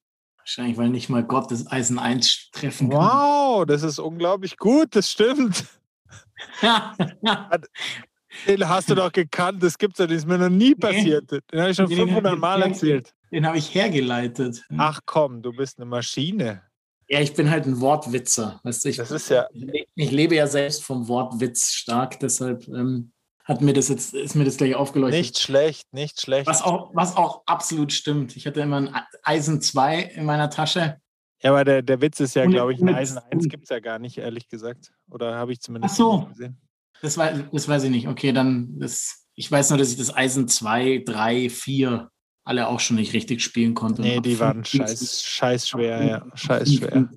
Wahrscheinlich, 0.46 0.76
weil 0.76 0.90
nicht 0.90 1.08
mal 1.08 1.24
Gott 1.24 1.50
das 1.50 1.66
Eisen 1.66 1.98
1 1.98 2.50
treffen 2.52 2.88
kann. 2.88 3.00
Wow, 3.00 3.66
das 3.66 3.82
ist 3.82 3.98
unglaublich 3.98 4.56
gut, 4.56 4.94
das 4.94 5.10
stimmt. 5.10 5.64
Den 8.46 8.68
hast 8.68 8.88
du 8.88 8.94
doch 8.94 9.10
gekannt, 9.10 9.60
das 9.60 9.76
gibt's 9.76 9.98
ja, 9.98 10.06
das 10.06 10.18
ist 10.18 10.26
mir 10.28 10.38
noch 10.38 10.48
nie 10.48 10.76
passiert. 10.76 11.32
Den 11.32 11.42
habe 11.60 11.70
ich 11.70 11.76
schon 11.76 11.88
500 11.88 12.38
Mal 12.38 12.62
erzählt. 12.62 13.12
Den 13.32 13.44
habe 13.44 13.58
ich 13.58 13.74
hergeleitet. 13.74 14.62
Ach 14.78 15.00
komm, 15.04 15.42
du 15.42 15.50
bist 15.50 15.80
eine 15.80 15.86
Maschine. 15.86 16.62
Ja, 17.08 17.18
ich 17.18 17.34
bin 17.34 17.50
halt 17.50 17.66
ein 17.66 17.80
Wortwitzer. 17.80 18.60
Weißt 18.62 18.84
du, 18.84 18.90
ich, 18.90 18.98
das 18.98 19.10
ist 19.10 19.28
ja. 19.30 19.48
Ich 19.96 20.12
lebe 20.12 20.36
ja 20.36 20.46
selbst 20.46 20.84
vom 20.84 21.08
Wortwitz 21.08 21.72
stark, 21.72 22.20
deshalb 22.20 22.68
ähm, 22.68 23.10
hat 23.46 23.60
mir 23.60 23.72
das 23.72 23.88
jetzt, 23.88 24.12
ist 24.12 24.34
mir 24.34 24.44
das 24.44 24.56
gleich 24.56 24.74
aufgeleuchtet. 24.74 25.20
Nicht 25.20 25.38
schlecht, 25.38 25.92
nicht 25.92 26.20
schlecht. 26.20 26.48
Was 26.48 26.62
auch, 26.62 26.90
was 26.94 27.16
auch 27.16 27.42
absolut 27.46 27.92
stimmt. 27.92 28.36
Ich 28.36 28.46
hatte 28.46 28.60
immer 28.60 28.78
ein 28.78 28.90
Eisen 29.22 29.62
2 29.62 30.00
in 30.02 30.24
meiner 30.24 30.50
Tasche. 30.50 31.00
Ja, 31.42 31.50
aber 31.50 31.64
der, 31.64 31.82
der 31.82 32.00
Witz 32.00 32.18
ist 32.18 32.34
ja, 32.34 32.44
glaube 32.46 32.72
ich, 32.74 32.80
ein 32.80 32.88
Eisen 32.88 33.18
1 33.18 33.48
gibt 33.48 33.64
es 33.64 33.70
ja 33.70 33.78
gar 33.78 34.00
nicht, 34.00 34.18
ehrlich 34.18 34.48
gesagt. 34.48 34.92
Oder 35.08 35.36
habe 35.36 35.52
ich 35.52 35.60
zumindest 35.60 35.94
Ach 35.94 35.98
so. 35.98 36.26
gesehen. 36.26 36.60
Das, 37.00 37.16
war, 37.18 37.32
das 37.32 37.68
weiß 37.68 37.84
ich 37.84 37.90
nicht. 37.90 38.08
Okay, 38.08 38.32
dann, 38.32 38.80
das, 38.80 39.28
ich 39.34 39.50
weiß 39.50 39.70
nur, 39.70 39.78
dass 39.78 39.90
ich 39.90 39.96
das 39.96 40.14
Eisen 40.14 40.48
2, 40.48 41.04
3, 41.06 41.48
4 41.48 42.10
alle 42.46 42.68
auch 42.68 42.78
schon 42.78 42.96
nicht 42.96 43.12
richtig 43.12 43.42
spielen 43.42 43.74
konnte. 43.74 44.02
Nee, 44.02 44.20
die 44.20 44.38
waren 44.38 44.64
scheiß, 44.64 45.24
scheiß 45.24 45.68
schwer, 45.68 46.04
ja. 46.04 46.26
Scheiß 46.34 46.74
schwer. 46.74 47.08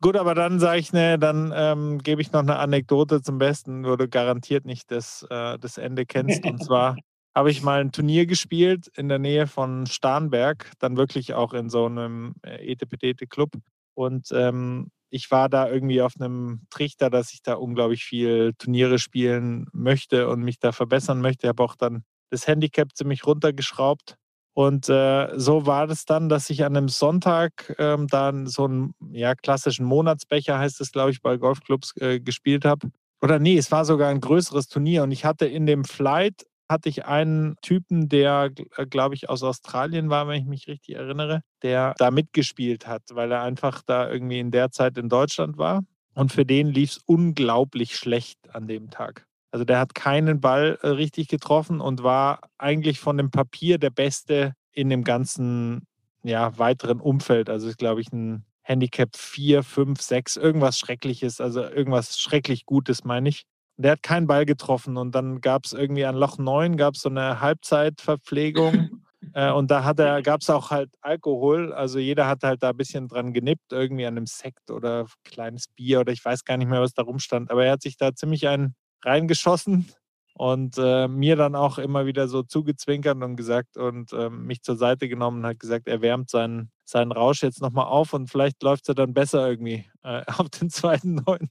Gut, 0.00 0.16
aber 0.16 0.36
dann 0.36 0.60
sage 0.60 0.78
ich, 0.78 0.92
ne, 0.92 1.18
dann 1.18 1.52
ähm, 1.54 1.98
gebe 1.98 2.22
ich 2.22 2.30
noch 2.30 2.40
eine 2.40 2.56
Anekdote 2.56 3.20
zum 3.20 3.38
Besten, 3.38 3.84
wo 3.84 3.96
du 3.96 4.08
garantiert 4.08 4.64
nicht 4.64 4.92
das, 4.92 5.26
äh, 5.28 5.58
das 5.58 5.76
Ende 5.76 6.06
kennst. 6.06 6.44
Und 6.46 6.62
zwar 6.62 6.96
habe 7.34 7.50
ich 7.50 7.64
mal 7.64 7.80
ein 7.80 7.90
Turnier 7.90 8.26
gespielt 8.26 8.86
in 8.94 9.08
der 9.08 9.18
Nähe 9.18 9.48
von 9.48 9.86
Starnberg, 9.86 10.70
dann 10.78 10.96
wirklich 10.96 11.34
auch 11.34 11.52
in 11.52 11.68
so 11.68 11.86
einem 11.86 12.34
äh, 12.42 12.64
Etepetete-Club. 12.70 13.50
Und 13.94 14.28
ähm, 14.30 14.92
ich 15.10 15.32
war 15.32 15.48
da 15.48 15.68
irgendwie 15.68 16.00
auf 16.00 16.12
einem 16.20 16.60
Trichter, 16.70 17.10
dass 17.10 17.32
ich 17.32 17.42
da 17.42 17.54
unglaublich 17.54 18.04
viel 18.04 18.52
Turniere 18.56 19.00
spielen 19.00 19.66
möchte 19.72 20.28
und 20.28 20.44
mich 20.44 20.60
da 20.60 20.70
verbessern 20.70 21.20
möchte. 21.20 21.48
Ich 21.48 21.48
habe 21.48 21.64
auch 21.64 21.74
dann 21.74 22.04
das 22.30 22.46
Handicap 22.46 22.94
ziemlich 22.94 23.26
runtergeschraubt 23.26 24.16
und 24.58 24.88
äh, 24.88 25.38
so 25.38 25.66
war 25.66 25.88
es 25.88 26.04
dann, 26.04 26.28
dass 26.28 26.50
ich 26.50 26.64
an 26.64 26.76
einem 26.76 26.88
Sonntag 26.88 27.76
ähm, 27.78 28.08
dann 28.08 28.48
so 28.48 28.64
einen 28.64 28.92
ja, 29.12 29.36
klassischen 29.36 29.86
Monatsbecher, 29.86 30.58
heißt 30.58 30.80
es, 30.80 30.90
glaube 30.90 31.12
ich, 31.12 31.22
bei 31.22 31.36
Golfclubs 31.36 31.96
äh, 31.98 32.18
gespielt 32.18 32.64
habe. 32.64 32.90
Oder 33.22 33.38
nee, 33.38 33.56
es 33.56 33.70
war 33.70 33.84
sogar 33.84 34.08
ein 34.08 34.20
größeres 34.20 34.66
Turnier 34.66 35.04
und 35.04 35.12
ich 35.12 35.24
hatte 35.24 35.46
in 35.46 35.64
dem 35.64 35.84
Flight 35.84 36.44
hatte 36.68 36.88
ich 36.88 37.04
einen 37.04 37.54
Typen, 37.62 38.08
der, 38.08 38.50
äh, 38.76 38.86
glaube 38.86 39.14
ich, 39.14 39.30
aus 39.30 39.44
Australien 39.44 40.10
war, 40.10 40.26
wenn 40.26 40.40
ich 40.40 40.48
mich 40.48 40.66
richtig 40.66 40.96
erinnere, 40.96 41.42
der 41.62 41.94
da 41.96 42.10
mitgespielt 42.10 42.88
hat, 42.88 43.02
weil 43.12 43.30
er 43.30 43.42
einfach 43.42 43.82
da 43.86 44.10
irgendwie 44.10 44.40
in 44.40 44.50
der 44.50 44.72
Zeit 44.72 44.98
in 44.98 45.08
Deutschland 45.08 45.56
war. 45.56 45.84
Und 46.14 46.32
für 46.32 46.44
den 46.44 46.66
lief 46.66 46.90
es 46.90 47.00
unglaublich 47.06 47.96
schlecht 47.96 48.52
an 48.52 48.66
dem 48.66 48.90
Tag. 48.90 49.27
Also 49.50 49.64
der 49.64 49.78
hat 49.78 49.94
keinen 49.94 50.40
Ball 50.40 50.78
äh, 50.82 50.88
richtig 50.88 51.28
getroffen 51.28 51.80
und 51.80 52.02
war 52.02 52.40
eigentlich 52.58 53.00
von 53.00 53.16
dem 53.16 53.30
Papier 53.30 53.78
der 53.78 53.90
Beste 53.90 54.52
in 54.72 54.90
dem 54.90 55.04
ganzen 55.04 55.86
ja, 56.22 56.56
weiteren 56.58 57.00
Umfeld. 57.00 57.48
Also 57.48 57.68
ist, 57.68 57.78
glaube 57.78 58.00
ich, 58.00 58.12
ein 58.12 58.44
Handicap 58.62 59.16
4, 59.16 59.62
5, 59.62 60.00
6, 60.00 60.36
irgendwas 60.36 60.78
Schreckliches, 60.78 61.40
also 61.40 61.62
irgendwas 61.62 62.18
schrecklich 62.18 62.66
Gutes, 62.66 63.04
meine 63.04 63.30
ich. 63.30 63.44
Der 63.78 63.92
hat 63.92 64.02
keinen 64.02 64.26
Ball 64.26 64.44
getroffen 64.44 64.96
und 64.96 65.14
dann 65.14 65.40
gab 65.40 65.64
es 65.64 65.72
irgendwie 65.72 66.04
an 66.04 66.16
Loch 66.16 66.36
9 66.36 66.76
gab 66.76 66.96
so 66.96 67.08
eine 67.08 67.40
Halbzeitverpflegung 67.40 69.02
äh, 69.34 69.50
und 69.52 69.70
da 69.70 69.84
hat 69.84 70.00
er, 70.00 70.20
gab 70.20 70.42
es 70.42 70.50
auch 70.50 70.70
halt 70.70 70.90
Alkohol. 71.00 71.72
Also 71.72 71.98
jeder 71.98 72.26
hat 72.26 72.42
halt 72.42 72.62
da 72.62 72.70
ein 72.70 72.76
bisschen 72.76 73.08
dran 73.08 73.32
genippt, 73.32 73.72
irgendwie 73.72 74.04
an 74.04 74.16
einem 74.16 74.26
Sekt 74.26 74.70
oder 74.70 75.06
kleines 75.24 75.68
Bier 75.68 76.00
oder 76.00 76.12
ich 76.12 76.24
weiß 76.24 76.44
gar 76.44 76.56
nicht 76.56 76.68
mehr, 76.68 76.82
was 76.82 76.92
da 76.92 77.02
rumstand. 77.02 77.50
Aber 77.50 77.64
er 77.64 77.72
hat 77.72 77.82
sich 77.82 77.96
da 77.96 78.14
ziemlich 78.14 78.48
einen 78.48 78.74
reingeschossen 79.04 79.88
und 80.34 80.76
äh, 80.78 81.08
mir 81.08 81.36
dann 81.36 81.56
auch 81.56 81.78
immer 81.78 82.06
wieder 82.06 82.28
so 82.28 82.42
zugezwinkert 82.42 83.22
und 83.22 83.36
gesagt 83.36 83.76
und 83.76 84.12
äh, 84.12 84.30
mich 84.30 84.62
zur 84.62 84.76
Seite 84.76 85.08
genommen 85.08 85.40
und 85.40 85.46
hat 85.46 85.58
gesagt, 85.58 85.88
er 85.88 86.00
wärmt 86.00 86.30
seinen, 86.30 86.70
seinen 86.84 87.10
Rausch 87.10 87.42
jetzt 87.42 87.60
nochmal 87.60 87.86
auf 87.86 88.12
und 88.12 88.30
vielleicht 88.30 88.62
läuft 88.62 88.88
er 88.88 88.94
dann 88.94 89.14
besser 89.14 89.48
irgendwie 89.48 89.84
äh, 90.04 90.22
auf 90.38 90.48
den 90.50 90.70
zweiten 90.70 91.16
neun. 91.26 91.50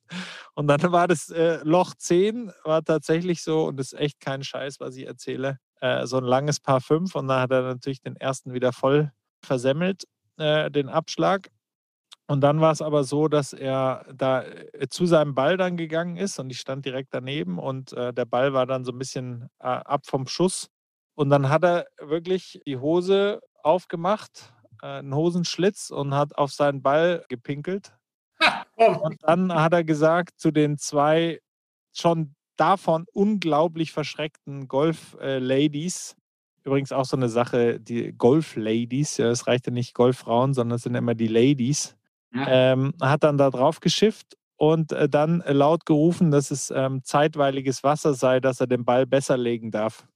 Und 0.56 0.68
dann 0.68 0.92
war 0.92 1.08
das 1.08 1.30
äh, 1.30 1.60
Loch 1.64 1.94
10, 1.96 2.52
war 2.64 2.84
tatsächlich 2.84 3.44
so 3.44 3.66
und 3.66 3.78
das 3.78 3.92
ist 3.92 4.00
echt 4.00 4.20
kein 4.22 4.44
Scheiß, 4.44 4.80
was 4.80 4.96
ich 4.96 5.06
erzähle 5.06 5.60
äh, 5.82 6.06
so 6.06 6.18
ein 6.18 6.24
langes 6.24 6.60
Paar 6.60 6.82
5 6.82 7.14
und 7.16 7.28
dann 7.28 7.42
hat 7.42 7.52
er 7.52 7.62
natürlich 7.62 8.02
den 8.02 8.16
ersten 8.16 8.54
wieder 8.54 8.74
voll 8.74 9.12
versemmelt, 9.44 10.06
äh, 10.38 10.72
den 10.72 10.90
Abschlag. 10.90 11.50
Und 12.28 12.42
dann 12.42 12.60
war 12.60 12.74
es 12.74 12.82
aber 12.82 13.06
so, 13.06 13.30
dass 13.30 13.54
er 13.54 14.06
da 14.14 14.44
äh, 14.44 14.88
zu 14.90 15.06
seinem 15.06 15.34
Ball 15.34 15.56
dann 15.56 15.78
gegangen 15.78 16.18
ist 16.18 16.40
und 16.40 16.50
ich 16.50 16.60
stand 16.60 16.86
direkt 16.86 17.14
daneben 17.14 17.58
und 17.58 17.94
äh, 17.94 18.14
der 18.14 18.26
Ball 18.26 18.54
war 18.54 18.66
dann 18.66 18.84
so 18.84 18.92
ein 18.92 19.00
bisschen 19.00 19.50
äh, 19.60 19.68
ab 19.68 20.06
vom 20.06 20.28
Schuss. 20.28 20.70
Und 21.16 21.30
dann 21.30 21.50
hat 21.50 21.64
er 21.64 21.88
wirklich 22.00 22.62
die 22.68 22.78
Hose 22.78 23.40
aufgemacht, 23.64 24.54
äh, 24.84 25.00
einen 25.00 25.16
Hosenschlitz 25.16 25.90
und 25.90 26.14
hat 26.14 26.38
auf 26.38 26.52
seinen 26.52 26.82
Ball 26.82 27.26
gepinkelt. 27.30 27.94
Und 28.76 29.18
dann 29.24 29.54
hat 29.54 29.74
er 29.74 29.84
gesagt 29.84 30.40
zu 30.40 30.52
den 30.52 30.78
zwei 30.78 31.40
schon 31.94 32.36
davon 32.58 33.06
unglaublich 33.14 33.92
verschreckten 33.92 34.68
Golf-Ladies. 34.68 36.16
Übrigens 36.64 36.92
auch 36.92 37.06
so 37.06 37.16
eine 37.16 37.30
Sache, 37.30 37.80
die 37.80 38.12
Golf-Ladies, 38.12 39.18
ja, 39.18 39.30
es 39.30 39.48
reicht 39.48 39.68
ja 39.68 39.72
nicht 39.72 39.94
Golffrauen, 39.94 40.54
sondern 40.54 40.76
es 40.76 40.84
sind 40.84 40.96
immer 40.96 41.16
die 41.16 41.28
Ladies. 41.28 41.96
Ja. 42.34 42.74
Ähm, 42.74 42.94
hat 43.02 43.24
dann 43.24 43.38
da 43.38 43.50
drauf 43.50 43.80
geschifft 43.80 44.36
und 44.58 44.92
äh, 44.92 45.08
dann 45.08 45.44
laut 45.48 45.86
gerufen, 45.86 46.32
dass 46.32 46.52
es 46.52 46.72
ähm, 46.72 47.04
zeitweiliges 47.04 47.84
Wasser 47.84 48.14
sei, 48.14 48.40
dass 48.40 48.60
er 48.60 48.68
den 48.68 48.84
Ball 48.86 49.06
besser 49.06 49.38
legen 49.38 49.72
darf. 49.72 50.08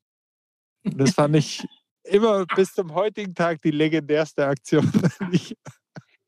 Das 0.84 1.12
fand 1.12 1.36
ich 1.36 1.64
immer 2.03 2.45
bis 2.45 2.74
zum 2.74 2.93
heutigen 2.93 3.36
Tag 3.36 3.62
die 3.62 3.72
legendärste 3.72 4.47
Aktion, 4.47 4.91
die 5.32 5.36
ich, 5.36 5.57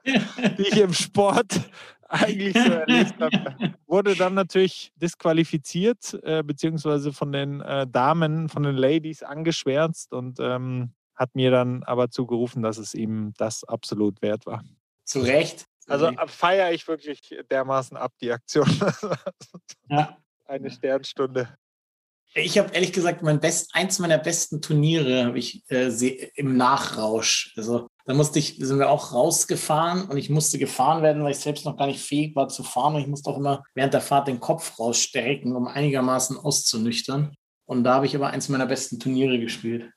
die 0.05 0.61
ich 0.61 0.77
im 0.77 0.93
Sport 0.93 1.69
eigentlich 2.07 2.53
so 2.53 2.71
erlebt 2.71 3.19
habe. 3.19 3.73
Wurde 3.87 4.15
dann 4.15 4.35
natürlich 4.35 4.91
disqualifiziert, 4.95 6.19
äh, 6.23 6.43
beziehungsweise 6.43 7.11
von 7.11 7.31
den 7.31 7.61
äh, 7.61 7.87
Damen, 7.87 8.49
von 8.49 8.63
den 8.63 8.75
Ladies 8.75 9.23
angeschwärzt 9.23 10.13
und 10.13 10.39
ähm, 10.39 10.93
hat 11.15 11.35
mir 11.35 11.51
dann 11.51 11.83
aber 11.83 12.09
zugerufen, 12.09 12.61
dass 12.61 12.77
es 12.77 12.93
ihm 12.93 13.33
das 13.37 13.63
absolut 13.63 14.21
wert 14.21 14.45
war. 14.45 14.63
Zu 15.05 15.21
Recht. 15.21 15.65
Also 15.87 16.11
feiere 16.27 16.71
ich 16.71 16.87
wirklich 16.87 17.35
dermaßen 17.49 17.97
ab, 17.97 18.13
die 18.21 18.31
Aktion. 18.31 18.67
ja. 19.89 20.17
Eine 20.45 20.69
Sternstunde. 20.69 21.57
Ich 22.35 22.57
habe 22.57 22.73
ehrlich 22.73 22.93
gesagt 22.93 23.21
mein 23.21 23.39
best, 23.39 23.75
eins 23.75 23.99
meiner 23.99 24.17
besten 24.17 24.59
Turniere 24.61 25.25
habe 25.25 25.37
ich 25.37 25.63
äh, 25.69 25.89
im 26.35 26.57
Nachrausch. 26.57 27.53
Also 27.55 27.87
da 28.05 28.13
musste 28.13 28.39
ich, 28.39 28.57
sind 28.57 28.79
wir 28.79 28.89
auch 28.89 29.13
rausgefahren 29.13 30.09
und 30.09 30.17
ich 30.17 30.29
musste 30.29 30.57
gefahren 30.57 31.03
werden, 31.03 31.23
weil 31.23 31.31
ich 31.31 31.39
selbst 31.39 31.63
noch 31.65 31.77
gar 31.77 31.87
nicht 31.87 32.01
fähig 32.01 32.35
war 32.35 32.49
zu 32.49 32.63
fahren 32.63 32.95
und 32.95 33.01
ich 33.01 33.07
musste 33.07 33.29
auch 33.29 33.37
immer 33.37 33.63
während 33.75 33.93
der 33.93 34.01
Fahrt 34.01 34.27
den 34.27 34.39
Kopf 34.39 34.79
rausstrecken, 34.79 35.55
um 35.55 35.67
einigermaßen 35.67 36.37
auszunüchtern. 36.37 37.35
Und 37.65 37.83
da 37.83 37.95
habe 37.95 38.07
ich 38.07 38.15
aber 38.15 38.31
eins 38.31 38.49
meiner 38.49 38.65
besten 38.65 38.99
Turniere 38.99 39.39
gespielt. 39.39 39.91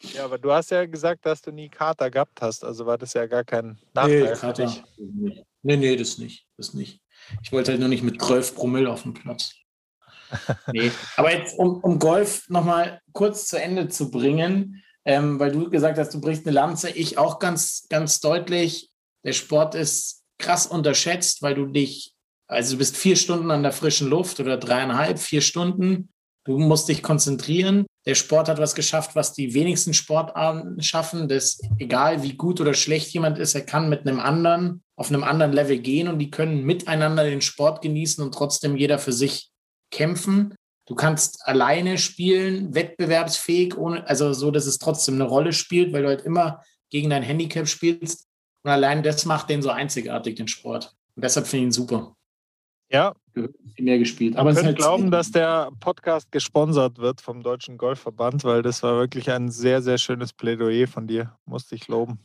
Ja, 0.00 0.24
aber 0.24 0.38
du 0.38 0.52
hast 0.52 0.70
ja 0.70 0.86
gesagt, 0.86 1.26
dass 1.26 1.42
du 1.42 1.50
nie 1.50 1.68
Kater 1.68 2.10
gehabt 2.10 2.40
hast, 2.40 2.64
also 2.64 2.86
war 2.86 2.98
das 2.98 3.14
ja 3.14 3.26
gar 3.26 3.44
kein 3.44 3.78
Nachteil 3.94 4.22
nee, 4.22 4.36
für 4.36 4.52
dich. 4.52 4.82
Nee, 5.62 5.76
nee, 5.76 5.96
das 5.96 6.18
nicht, 6.18 6.46
das 6.56 6.72
nicht. 6.72 7.00
Ich 7.42 7.50
wollte 7.50 7.72
halt 7.72 7.80
nur 7.80 7.88
nicht 7.88 8.04
mit 8.04 8.22
12 8.22 8.54
Promille 8.54 8.90
auf 8.90 9.02
dem 9.02 9.14
Platz. 9.14 9.54
nee. 10.72 10.90
Aber 11.16 11.32
jetzt, 11.32 11.58
um, 11.58 11.80
um 11.80 11.98
Golf 11.98 12.48
nochmal 12.48 13.00
kurz 13.12 13.46
zu 13.46 13.60
Ende 13.60 13.88
zu 13.88 14.10
bringen, 14.10 14.82
ähm, 15.04 15.40
weil 15.40 15.50
du 15.50 15.70
gesagt 15.70 15.98
hast, 15.98 16.14
du 16.14 16.20
brichst 16.20 16.46
eine 16.46 16.54
Lanze, 16.54 16.90
ich 16.90 17.18
auch 17.18 17.38
ganz, 17.38 17.86
ganz 17.88 18.20
deutlich. 18.20 18.90
Der 19.24 19.32
Sport 19.32 19.74
ist 19.74 20.22
krass 20.38 20.66
unterschätzt, 20.66 21.42
weil 21.42 21.54
du 21.54 21.66
dich, 21.66 22.14
also 22.46 22.74
du 22.74 22.78
bist 22.78 22.96
vier 22.96 23.16
Stunden 23.16 23.50
an 23.50 23.62
der 23.62 23.72
frischen 23.72 24.08
Luft 24.08 24.38
oder 24.38 24.56
dreieinhalb, 24.56 25.18
vier 25.18 25.40
Stunden. 25.40 26.10
Du 26.44 26.58
musst 26.58 26.88
dich 26.88 27.02
konzentrieren. 27.02 27.86
Der 28.08 28.14
Sport 28.14 28.48
hat 28.48 28.58
was 28.58 28.74
geschafft, 28.74 29.14
was 29.14 29.34
die 29.34 29.52
wenigsten 29.52 29.92
Sportarten 29.92 30.82
schaffen. 30.82 31.28
dass 31.28 31.60
egal 31.78 32.22
wie 32.22 32.32
gut 32.32 32.58
oder 32.58 32.72
schlecht 32.72 33.12
jemand 33.12 33.38
ist, 33.38 33.54
er 33.54 33.66
kann 33.66 33.90
mit 33.90 34.06
einem 34.06 34.18
anderen 34.18 34.82
auf 34.96 35.10
einem 35.10 35.22
anderen 35.22 35.52
Level 35.52 35.78
gehen 35.78 36.08
und 36.08 36.18
die 36.18 36.30
können 36.30 36.64
miteinander 36.64 37.24
den 37.24 37.42
Sport 37.42 37.82
genießen 37.82 38.24
und 38.24 38.32
trotzdem 38.32 38.76
jeder 38.76 38.98
für 38.98 39.12
sich 39.12 39.50
kämpfen. 39.90 40.54
Du 40.86 40.94
kannst 40.94 41.46
alleine 41.46 41.98
spielen, 41.98 42.74
wettbewerbsfähig, 42.74 43.76
ohne, 43.76 44.08
also 44.08 44.32
so, 44.32 44.50
dass 44.50 44.64
es 44.64 44.78
trotzdem 44.78 45.16
eine 45.16 45.24
Rolle 45.24 45.52
spielt, 45.52 45.92
weil 45.92 46.02
du 46.02 46.08
halt 46.08 46.22
immer 46.22 46.62
gegen 46.88 47.10
dein 47.10 47.22
Handicap 47.22 47.68
spielst. 47.68 48.26
Und 48.64 48.70
allein 48.70 49.02
das 49.02 49.26
macht 49.26 49.50
den 49.50 49.60
so 49.60 49.68
einzigartig, 49.68 50.36
den 50.36 50.48
Sport. 50.48 50.96
Und 51.14 51.24
deshalb 51.24 51.46
finde 51.46 51.64
ich 51.64 51.68
ihn 51.68 51.72
super. 51.72 52.16
Ja. 52.90 53.14
Mehr 53.78 53.98
gespielt. 53.98 54.36
Aber 54.36 54.50
ich 54.50 54.56
halt 54.56 54.76
glauben, 54.76 55.10
dass 55.10 55.30
der 55.30 55.70
Podcast 55.80 56.32
gesponsert 56.32 56.98
wird 56.98 57.20
vom 57.20 57.42
Deutschen 57.42 57.78
Golfverband, 57.78 58.44
weil 58.44 58.62
das 58.62 58.82
war 58.82 58.96
wirklich 58.96 59.30
ein 59.30 59.50
sehr, 59.50 59.82
sehr 59.82 59.98
schönes 59.98 60.32
Plädoyer 60.32 60.88
von 60.88 61.06
dir. 61.06 61.36
Musste 61.44 61.74
ich 61.74 61.86
loben. 61.88 62.18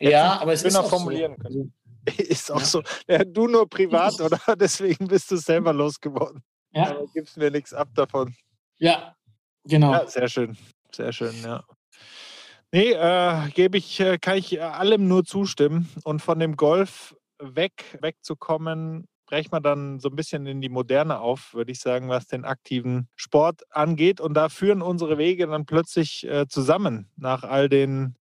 Ja, 0.00 0.40
aber 0.40 0.52
es 0.52 0.62
ist 0.62 0.76
auch 0.76 0.88
formulieren 0.88 1.36
so. 1.38 1.42
können. 1.42 1.72
Ist 2.18 2.52
auch 2.52 2.60
ja. 2.60 2.64
so. 2.64 2.82
Ja, 3.08 3.24
du 3.24 3.48
nur 3.48 3.68
privat, 3.68 4.20
oder? 4.20 4.38
Deswegen 4.56 5.08
bist 5.08 5.30
du 5.30 5.36
selber 5.36 5.72
losgeworden. 5.72 6.42
Ja. 6.72 6.90
Aber 6.90 7.06
gibst 7.12 7.36
mir 7.36 7.50
nichts 7.50 7.72
ab 7.74 7.88
davon. 7.94 8.34
Ja, 8.78 9.16
genau. 9.64 9.92
Ja, 9.92 10.06
sehr 10.06 10.28
schön. 10.28 10.56
Sehr 10.92 11.12
schön, 11.12 11.34
ja. 11.42 11.64
Nee, 12.72 12.92
äh, 12.92 13.48
gebe 13.54 13.78
ich, 13.78 13.98
äh, 14.00 14.18
kann 14.18 14.36
ich 14.36 14.62
allem 14.62 15.08
nur 15.08 15.24
zustimmen. 15.24 15.88
Und 16.04 16.20
von 16.20 16.38
dem 16.38 16.56
Golf 16.56 17.16
weg, 17.38 17.98
wegzukommen, 18.00 19.08
brechen 19.26 19.52
wir 19.52 19.60
dann 19.60 20.00
so 20.00 20.08
ein 20.08 20.16
bisschen 20.16 20.46
in 20.46 20.60
die 20.60 20.68
Moderne 20.68 21.20
auf, 21.20 21.52
würde 21.54 21.72
ich 21.72 21.80
sagen, 21.80 22.08
was 22.08 22.26
den 22.26 22.44
aktiven 22.44 23.08
Sport 23.16 23.62
angeht. 23.70 24.20
Und 24.20 24.34
da 24.34 24.48
führen 24.48 24.82
unsere 24.82 25.18
Wege 25.18 25.46
dann 25.46 25.66
plötzlich 25.66 26.26
äh, 26.26 26.46
zusammen 26.48 27.10
nach 27.16 27.42
all 27.42 27.68
den 27.68 28.16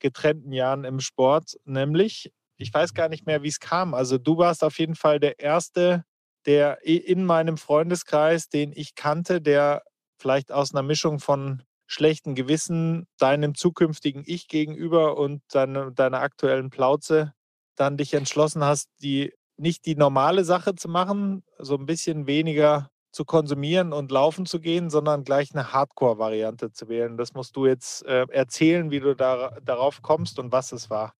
getrennten 0.00 0.52
Jahren 0.52 0.84
im 0.84 1.00
Sport. 1.00 1.56
Nämlich, 1.64 2.32
ich 2.56 2.72
weiß 2.72 2.94
gar 2.94 3.08
nicht 3.08 3.26
mehr, 3.26 3.42
wie 3.42 3.48
es 3.48 3.60
kam. 3.60 3.94
Also 3.94 4.18
du 4.18 4.36
warst 4.36 4.62
auf 4.64 4.78
jeden 4.78 4.94
Fall 4.94 5.20
der 5.20 5.38
erste 5.38 6.04
der 6.48 6.82
in 6.86 7.26
meinem 7.26 7.58
Freundeskreis, 7.58 8.48
den 8.48 8.72
ich 8.74 8.94
kannte, 8.94 9.42
der 9.42 9.82
vielleicht 10.18 10.50
aus 10.50 10.74
einer 10.74 10.82
Mischung 10.82 11.20
von 11.20 11.62
schlechten 11.86 12.34
Gewissen 12.34 13.06
deinem 13.18 13.54
zukünftigen 13.54 14.22
Ich 14.26 14.48
gegenüber 14.48 15.18
und 15.18 15.42
deine, 15.50 15.92
deiner 15.92 16.20
aktuellen 16.20 16.70
Plauze 16.70 17.34
dann 17.76 17.98
dich 17.98 18.14
entschlossen 18.14 18.64
hast, 18.64 18.88
die 19.02 19.34
nicht 19.58 19.86
die 19.86 19.96
normale 19.96 20.44
Sache 20.44 20.74
zu 20.74 20.88
machen, 20.88 21.42
so 21.58 21.76
ein 21.76 21.86
bisschen 21.86 22.26
weniger 22.26 22.90
zu 23.10 23.24
konsumieren 23.24 23.92
und 23.92 24.10
laufen 24.10 24.46
zu 24.46 24.60
gehen, 24.60 24.90
sondern 24.90 25.24
gleich 25.24 25.52
eine 25.52 25.72
Hardcore-Variante 25.72 26.72
zu 26.72 26.88
wählen. 26.88 27.16
Das 27.16 27.34
musst 27.34 27.56
du 27.56 27.66
jetzt 27.66 28.04
äh, 28.06 28.26
erzählen, 28.30 28.90
wie 28.90 29.00
du 29.00 29.14
da, 29.14 29.56
darauf 29.62 30.02
kommst 30.02 30.38
und 30.38 30.52
was 30.52 30.72
es 30.72 30.90
war. 30.90 31.14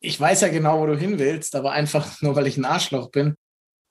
Ich 0.00 0.18
weiß 0.20 0.40
ja 0.40 0.48
genau, 0.48 0.80
wo 0.80 0.86
du 0.86 0.96
hin 0.96 1.18
willst, 1.18 1.54
aber 1.54 1.72
einfach 1.72 2.06
nur, 2.22 2.34
weil 2.34 2.46
ich 2.46 2.56
ein 2.56 2.64
Arschloch 2.64 3.10
bin, 3.10 3.36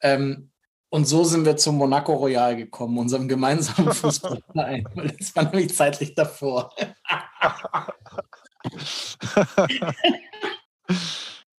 ähm, 0.01 0.51
und 0.89 1.06
so 1.06 1.24
sind 1.24 1.45
wir 1.45 1.58
zum 1.58 1.78
Monaco 1.78 2.14
Royal 2.14 2.56
gekommen, 2.56 2.97
unserem 2.97 3.28
gemeinsamen 3.28 3.91
Fußballverein. 3.93 4.88
das 5.20 5.36
war 5.36 5.43
nämlich 5.43 5.76
zeitlich 5.76 6.16
davor. 6.16 6.74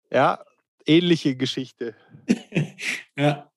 ja, 0.10 0.42
ähnliche 0.86 1.36
Geschichte. 1.36 1.96
ja. 3.18 3.50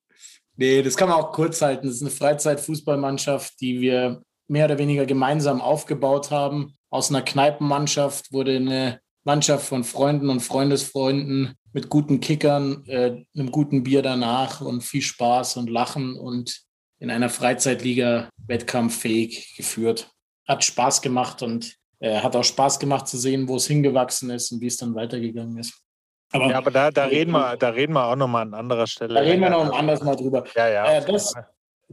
Nee, 0.57 0.83
das 0.83 0.97
kann 0.97 1.09
man 1.09 1.19
auch 1.19 1.33
kurz 1.33 1.63
halten. 1.63 1.87
Das 1.87 1.97
ist 1.97 2.03
eine 2.03 2.11
Freizeitfußballmannschaft, 2.11 3.61
die 3.61 3.81
wir 3.81 4.23
mehr 4.49 4.65
oder 4.65 4.79
weniger 4.79 5.07
gemeinsam 5.07 5.61
aufgebaut 5.61 6.31
haben. 6.31 6.77
Aus 6.91 7.11
einer 7.11 7.23
Kneipenmannschaft 7.23 8.33
wurde 8.33 8.57
eine 8.57 9.01
Mannschaft 9.25 9.67
von 9.67 9.85
Freunden 9.85 10.31
und 10.31 10.41
Freundesfreunden 10.41 11.55
mit 11.73 11.89
guten 11.89 12.21
Kickern, 12.21 12.85
äh, 12.87 13.25
einem 13.37 13.53
guten 13.53 13.85
Bier 13.85 14.03
danach 14.03 14.61
und 14.61 14.83
viel 14.83 15.03
Spaß 15.03 15.59
und 15.59 15.71
Lachen 15.71 16.17
und 16.17 16.63
in 16.99 17.11
einer 17.11 17.29
Freizeitliga 17.29 18.31
wettkampffähig 18.47 19.55
geführt. 19.57 20.11
Hat 20.47 20.65
Spaß 20.65 21.03
gemacht 21.03 21.43
und 21.43 21.77
äh, 22.01 22.21
hat 22.21 22.35
auch 22.35 22.45
Spaß 22.45 22.79
gemacht 22.79 23.07
zu 23.07 23.19
sehen, 23.19 23.49
wo 23.49 23.57
es 23.57 23.67
hingewachsen 23.67 24.31
ist 24.31 24.51
und 24.51 24.61
wie 24.61 24.67
es 24.67 24.77
dann 24.77 24.95
weitergegangen 24.95 25.59
ist. 25.59 25.75
Aber, 26.33 26.51
ja, 26.51 26.59
aber 26.59 26.71
da, 26.71 26.91
da, 26.91 27.05
reden 27.05 27.33
wir, 27.33 27.57
da 27.57 27.71
reden 27.71 27.95
wir 27.95 28.05
auch 28.05 28.17
nochmal 28.17 28.43
an 28.43 28.55
anderer 28.55 28.87
Stelle. 28.87 29.15
Da 29.15 29.21
reden 29.21 29.41
wir 29.41 29.51
noch 29.51 29.65
ein 29.65 29.71
anderes 29.71 30.03
Mal 30.03 30.15
drüber. 30.15 30.45
Ja, 30.55 30.69
ja. 30.69 30.93
Äh, 30.93 31.05
das, 31.11 31.35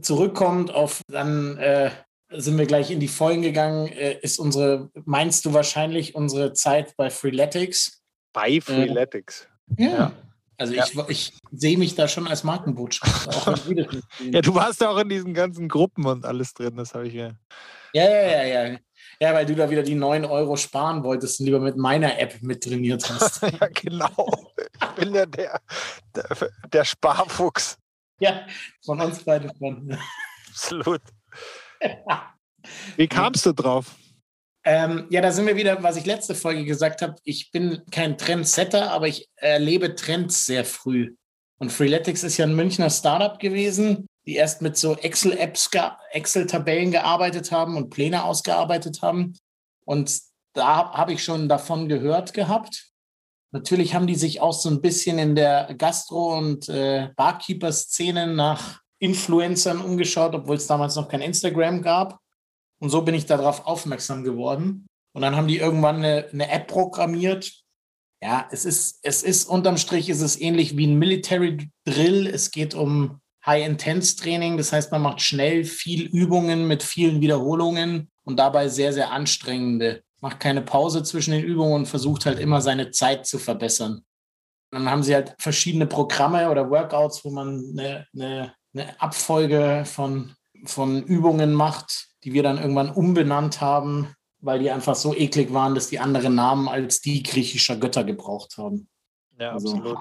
zurückkommt 0.00 0.72
auf, 0.74 1.00
dann 1.08 1.56
äh, 1.58 1.90
sind 2.30 2.58
wir 2.58 2.66
gleich 2.66 2.90
in 2.90 3.00
die 3.00 3.08
Folgen 3.08 3.42
gegangen, 3.42 3.88
äh, 3.88 4.18
ist 4.20 4.38
unsere, 4.38 4.90
meinst 5.04 5.44
du 5.44 5.52
wahrscheinlich 5.52 6.14
unsere 6.14 6.52
Zeit 6.52 6.96
bei 6.96 7.10
Freeletics? 7.10 8.02
Bei 8.32 8.60
Freeletics. 8.60 9.48
Äh, 9.76 9.84
ja. 9.84 9.90
ja. 9.90 10.12
Also 10.58 10.72
ja. 10.72 10.84
ich, 10.84 11.08
ich 11.08 11.32
sehe 11.52 11.76
mich 11.76 11.94
da 11.94 12.08
schon 12.08 12.26
als 12.26 12.42
Markenbotschafter. 12.42 13.54
ja, 14.30 14.40
du 14.40 14.54
warst 14.54 14.80
ja 14.80 14.88
auch 14.88 14.98
in 14.98 15.08
diesen 15.10 15.34
ganzen 15.34 15.68
Gruppen 15.68 16.06
und 16.06 16.24
alles 16.24 16.54
drin, 16.54 16.76
das 16.76 16.94
habe 16.94 17.08
ich 17.08 17.14
ja. 17.14 17.32
Ja, 17.92 18.04
ja, 18.04 18.44
ja, 18.44 18.66
ja. 18.68 18.78
Ja, 19.20 19.32
weil 19.32 19.46
du 19.46 19.54
da 19.54 19.70
wieder 19.70 19.82
die 19.82 19.94
9 19.94 20.24
Euro 20.24 20.56
sparen 20.56 21.02
wolltest 21.02 21.40
und 21.40 21.46
lieber 21.46 21.60
mit 21.60 21.76
meiner 21.76 22.18
App 22.18 22.42
mit 22.42 22.62
trainiert 22.62 23.08
hast. 23.08 23.42
ja, 23.60 23.68
genau. 23.68 24.52
Ich 24.80 24.88
bin 24.90 25.14
ja 25.14 25.24
der, 25.24 25.60
der, 26.14 26.50
der 26.72 26.84
Sparfuchs. 26.84 27.78
Ja, 28.20 28.46
von 28.84 29.00
uns 29.00 29.24
beide 29.24 29.52
von. 29.54 29.98
Absolut. 30.48 31.02
Wie 32.96 33.08
kamst 33.08 33.46
du 33.46 33.52
drauf? 33.52 33.94
Ähm, 34.64 35.06
ja, 35.10 35.20
da 35.20 35.30
sind 35.30 35.46
wir 35.46 35.56
wieder, 35.56 35.80
was 35.82 35.96
ich 35.96 36.06
letzte 36.06 36.34
Folge 36.34 36.64
gesagt 36.64 37.00
habe. 37.00 37.14
Ich 37.22 37.52
bin 37.52 37.82
kein 37.90 38.18
Trendsetter, 38.18 38.90
aber 38.90 39.06
ich 39.06 39.28
erlebe 39.36 39.94
Trends 39.94 40.44
sehr 40.44 40.64
früh. 40.64 41.14
Und 41.58 41.70
Freeletics 41.70 42.22
ist 42.22 42.36
ja 42.36 42.46
ein 42.46 42.56
Münchner 42.56 42.90
Startup 42.90 43.38
gewesen, 43.38 44.05
die 44.26 44.34
erst 44.34 44.60
mit 44.60 44.76
so 44.76 44.96
Excel-Apps, 44.96 45.70
Excel-Tabellen 46.10 46.90
gearbeitet 46.90 47.52
haben 47.52 47.76
und 47.76 47.90
Pläne 47.90 48.24
ausgearbeitet 48.24 49.02
haben. 49.02 49.38
Und 49.84 50.20
da 50.52 50.92
habe 50.92 51.12
ich 51.12 51.22
schon 51.22 51.48
davon 51.48 51.88
gehört 51.88 52.34
gehabt. 52.34 52.90
Natürlich 53.52 53.94
haben 53.94 54.06
die 54.06 54.16
sich 54.16 54.40
auch 54.40 54.52
so 54.52 54.68
ein 54.68 54.80
bisschen 54.80 55.18
in 55.18 55.36
der 55.36 55.74
Gastro- 55.78 56.36
und 56.36 56.68
äh, 56.68 57.10
Barkeeper-Szene 57.16 58.26
nach 58.26 58.80
Influencern 58.98 59.80
umgeschaut, 59.80 60.34
obwohl 60.34 60.56
es 60.56 60.66
damals 60.66 60.96
noch 60.96 61.08
kein 61.08 61.20
Instagram 61.20 61.82
gab. 61.82 62.18
Und 62.80 62.90
so 62.90 63.02
bin 63.02 63.14
ich 63.14 63.26
darauf 63.26 63.66
aufmerksam 63.66 64.24
geworden. 64.24 64.86
Und 65.14 65.22
dann 65.22 65.36
haben 65.36 65.48
die 65.48 65.58
irgendwann 65.58 65.96
eine, 65.96 66.28
eine 66.32 66.50
App 66.50 66.66
programmiert. 66.66 67.52
Ja, 68.22 68.48
es 68.50 68.64
ist, 68.64 68.98
es 69.02 69.22
ist 69.22 69.48
unterm 69.48 69.76
Strich 69.76 70.08
ist 70.08 70.20
es 70.20 70.40
ähnlich 70.40 70.76
wie 70.76 70.86
ein 70.86 70.98
Military 70.98 71.70
Drill. 71.84 72.26
Es 72.26 72.50
geht 72.50 72.74
um 72.74 73.20
High-Intense-Training. 73.46 74.56
Das 74.56 74.72
heißt, 74.72 74.92
man 74.92 75.02
macht 75.02 75.20
schnell 75.20 75.64
viel 75.64 76.02
Übungen 76.02 76.66
mit 76.66 76.82
vielen 76.82 77.20
Wiederholungen 77.20 78.10
und 78.24 78.38
dabei 78.38 78.68
sehr, 78.68 78.92
sehr 78.92 79.12
anstrengende. 79.12 80.02
Macht 80.20 80.40
keine 80.40 80.62
Pause 80.62 81.02
zwischen 81.02 81.32
den 81.32 81.44
Übungen 81.44 81.74
und 81.74 81.86
versucht 81.86 82.26
halt 82.26 82.38
immer 82.38 82.60
seine 82.60 82.90
Zeit 82.90 83.26
zu 83.26 83.38
verbessern. 83.38 84.02
dann 84.70 84.90
haben 84.90 85.02
sie 85.02 85.14
halt 85.14 85.34
verschiedene 85.38 85.86
Programme 85.86 86.50
oder 86.50 86.68
Workouts, 86.68 87.24
wo 87.24 87.30
man 87.30 87.62
eine, 87.72 88.06
eine, 88.14 88.54
eine 88.74 89.00
Abfolge 89.00 89.84
von, 89.86 90.34
von 90.64 91.02
Übungen 91.04 91.52
macht, 91.52 92.08
die 92.24 92.32
wir 92.32 92.42
dann 92.42 92.58
irgendwann 92.58 92.90
umbenannt 92.90 93.60
haben, 93.60 94.12
weil 94.40 94.58
die 94.58 94.70
einfach 94.70 94.96
so 94.96 95.14
eklig 95.14 95.52
waren, 95.52 95.74
dass 95.74 95.88
die 95.88 96.00
andere 96.00 96.30
Namen 96.30 96.68
als 96.68 97.00
die 97.00 97.22
griechischer 97.22 97.76
Götter 97.76 98.04
gebraucht 98.04 98.58
haben. 98.58 98.88
Ja, 99.38 99.52
also, 99.52 99.76
absolut. 99.76 99.98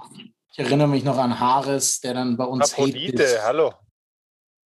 Ich 0.58 0.60
erinnere 0.60 0.88
mich 0.88 1.03
noch 1.03 1.18
an 1.18 1.38
Haares, 1.38 1.99
der 1.99 2.14
dann 2.14 2.38
bei 2.38 2.45
uns. 2.45 2.72
Aphrodite, 2.72 3.39
hallo. 3.43 3.74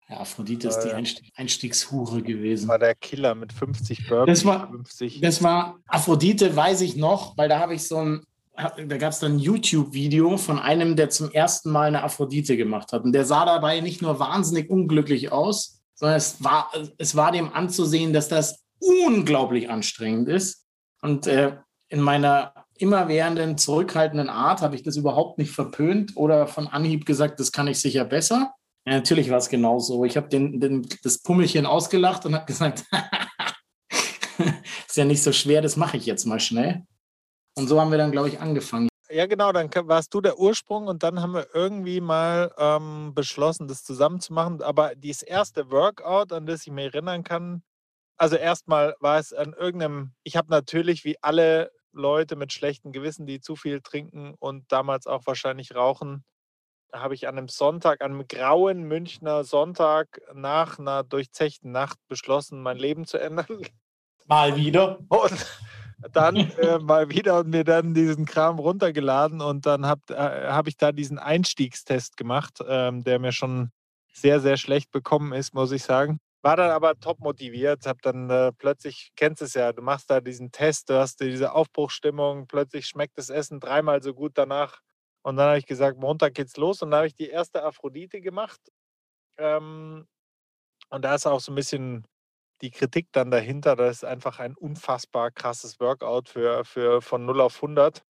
Ja, 0.08 0.20
Aphrodite 0.20 0.68
ist 0.68 0.82
die 0.82 0.92
Einstieg 0.92 1.34
Einstiegshure 1.36 2.22
gewesen. 2.22 2.68
War 2.68 2.78
der 2.78 2.94
Killer 2.94 3.34
mit 3.34 3.52
50 3.52 4.08
Burpees. 4.08 4.42
Das 4.42 4.46
war, 4.46 4.70
50. 4.70 5.20
das 5.20 5.42
war 5.42 5.80
Aphrodite, 5.88 6.56
weiß 6.56 6.82
ich 6.82 6.96
noch, 6.96 7.36
weil 7.40 7.50
da 7.50 7.58
habe 7.58 7.74
ich 7.74 7.88
so 7.88 7.98
ein, 7.98 8.24
da 8.56 8.98
gab 8.98 9.14
es 9.14 9.18
dann 9.18 9.38
ein 9.38 9.40
YouTube-Video 9.40 10.38
von 10.38 10.60
einem, 10.60 10.96
der 10.96 11.10
zum 11.10 11.32
ersten 11.32 11.72
Mal 11.72 11.88
eine 11.88 12.04
Aphrodite 12.04 12.56
gemacht 12.56 12.94
hat. 12.94 13.04
Und 13.04 13.12
der 13.12 13.26
sah 13.26 13.46
dabei 13.46 13.80
nicht 13.80 14.04
nur 14.04 14.20
wahnsinnig 14.20 14.70
unglücklich 14.70 15.32
aus, 15.32 15.82
sondern 15.96 16.18
es 16.18 16.44
war, 16.44 16.72
es 17.00 17.16
war 17.16 17.32
dem 17.32 17.52
anzusehen, 17.52 18.14
dass 18.14 18.28
das 18.28 18.64
unglaublich 18.78 19.72
anstrengend 19.72 20.30
ist. 20.30 20.68
Und 21.02 21.26
äh, 21.26 21.58
in 21.88 22.02
meiner 22.02 22.54
immerwährenden, 22.82 23.58
zurückhaltenden 23.58 24.30
Art 24.30 24.62
habe 24.62 24.76
ich 24.76 24.84
das 24.84 24.98
überhaupt 24.98 25.38
nicht 25.38 25.52
verpönt 25.52 26.16
oder 26.16 26.48
von 26.48 26.68
Anhieb 26.68 27.06
gesagt, 27.06 27.40
das 27.40 27.52
kann 27.52 27.68
ich 27.68 27.80
sicher 27.80 28.06
besser. 28.06 28.54
Ja, 28.86 28.94
natürlich 28.94 29.30
war 29.30 29.38
es 29.38 29.50
genauso. 29.50 30.06
Ich 30.06 30.18
habe 30.18 30.30
den, 30.30 30.60
den, 30.60 30.88
das 31.04 31.22
Pummelchen 31.22 31.66
ausgelacht 31.66 32.26
und 32.26 32.36
habe 32.36 32.46
gesagt, 32.46 32.86
ist 34.88 34.98
ja 34.98 35.06
nicht 35.06 35.22
so 35.22 35.32
schwer, 35.32 35.62
das 35.62 35.76
mache 35.76 35.98
ich 35.98 36.06
jetzt 36.06 36.26
mal 36.26 36.40
schnell. 36.40 36.84
Und 37.56 37.68
so 37.68 37.80
haben 37.80 37.92
wir 37.92 37.98
dann, 37.98 38.12
glaube 38.12 38.30
ich, 38.30 38.40
angefangen 38.40 38.90
ja, 39.12 39.26
genau, 39.26 39.52
dann 39.52 39.70
warst 39.88 40.14
du 40.14 40.22
der 40.22 40.38
Ursprung 40.38 40.88
und 40.88 41.02
dann 41.02 41.22
haben 41.22 41.34
wir 41.34 41.48
irgendwie 41.54 42.00
mal 42.00 42.54
ähm, 42.58 43.14
beschlossen, 43.16 43.68
das 43.68 43.84
zusammen 43.84 44.22
zu 44.22 44.34
machen. 44.34 44.62
Aber 44.62 44.94
dieses 44.96 45.24
erste 45.24 45.72
Workout, 45.72 46.32
an 46.32 46.46
das 46.46 46.68
ich 46.68 46.72
mich 46.72 46.94
erinnern 46.94 47.24
kann, 47.24 47.64
also 48.18 48.36
erstmal 48.36 48.96
war 49.00 49.18
es 49.18 49.34
an 49.34 49.54
irgendeinem, 49.54 50.12
ich 50.24 50.36
habe 50.36 50.50
natürlich 50.52 51.06
wie 51.06 51.18
alle 51.24 51.72
Leute 51.92 52.36
mit 52.36 52.54
schlechtem 52.54 52.92
Gewissen, 52.92 53.26
die 53.26 53.40
zu 53.40 53.56
viel 53.56 53.82
trinken 53.82 54.36
und 54.40 54.72
damals 54.72 55.08
auch 55.08 55.26
wahrscheinlich 55.26 55.76
rauchen, 55.76 56.24
habe 56.94 57.14
ich 57.14 57.28
an 57.28 57.38
einem 57.38 57.48
Sonntag, 57.48 58.02
an 58.02 58.14
einem 58.14 58.28
grauen 58.28 58.84
Münchner 58.84 59.44
Sonntag 59.44 60.22
nach 60.34 60.80
einer 60.80 61.04
durchzechten 61.04 61.72
Nacht 61.72 61.98
beschlossen, 62.08 62.62
mein 62.62 62.78
Leben 62.78 63.06
zu 63.06 63.18
ändern. 63.18 63.62
Mal 64.28 64.56
wieder. 64.56 65.00
Und 65.10 65.46
dann 66.14 66.36
äh, 66.36 66.80
mal 66.80 67.10
wieder 67.10 67.40
und 67.40 67.50
mir 67.50 67.66
dann 67.66 67.94
diesen 67.94 68.26
Kram 68.26 68.58
runtergeladen 68.58 69.42
und 69.42 69.66
dann 69.66 69.86
habe 69.86 70.02
äh, 70.10 70.48
hab 70.48 70.68
ich 70.68 70.78
da 70.78 70.94
diesen 70.94 71.20
Einstiegstest 71.20 72.16
gemacht, 72.16 72.60
ähm, 72.66 73.04
der 73.04 73.20
mir 73.20 73.34
schon 73.34 73.72
sehr, 74.14 74.40
sehr 74.40 74.56
schlecht 74.56 74.92
bekommen 74.92 75.34
ist, 75.34 75.54
muss 75.54 75.74
ich 75.74 75.84
sagen. 75.84 76.20
War 76.42 76.56
dann 76.56 76.72
aber 76.72 76.98
top 77.00 77.20
motiviert, 77.20 77.86
habe 77.86 78.00
dann 78.02 78.30
äh, 78.30 78.54
plötzlich, 78.54 79.12
kennst 79.16 79.42
es 79.42 79.56
ja, 79.56 79.74
du 79.74 79.82
machst 79.82 80.10
da 80.10 80.22
diesen 80.22 80.52
Test, 80.52 80.90
du 80.90 80.98
hast 80.98 81.20
diese 81.20 81.54
Aufbruchstimmung, 81.54 82.48
plötzlich 82.48 82.88
schmeckt 82.88 83.18
das 83.18 83.30
Essen 83.30 83.60
dreimal 83.60 84.02
so 84.02 84.14
gut 84.14 84.34
danach. 84.36 84.80
Und 85.22 85.36
dann 85.36 85.48
habe 85.50 85.58
ich 85.60 85.66
gesagt, 85.66 85.98
Montag 85.98 86.34
geht's 86.36 86.56
los 86.56 86.82
und 86.82 86.92
dann 86.92 87.00
habe 87.00 87.08
ich 87.08 87.16
die 87.16 87.30
erste 87.30 87.64
Aphrodite 87.64 88.22
gemacht. 88.22 88.60
Ähm, 89.38 90.08
und 90.90 91.04
da 91.04 91.16
ist 91.16 91.28
auch 91.28 91.42
so 91.42 91.52
ein 91.52 91.56
bisschen 91.56 92.06
die 92.62 92.72
Kritik 92.72 93.08
dann 93.12 93.32
dahinter, 93.32 93.76
das 93.76 93.98
ist 93.98 94.06
einfach 94.06 94.40
ein 94.40 94.56
unfassbar 94.56 95.32
krasses 95.32 95.80
Workout 95.80 96.30
für, 96.30 96.66
für 96.66 97.02
von 97.02 97.26
0 97.26 97.42
auf 97.42 97.56
100. 97.58 98.04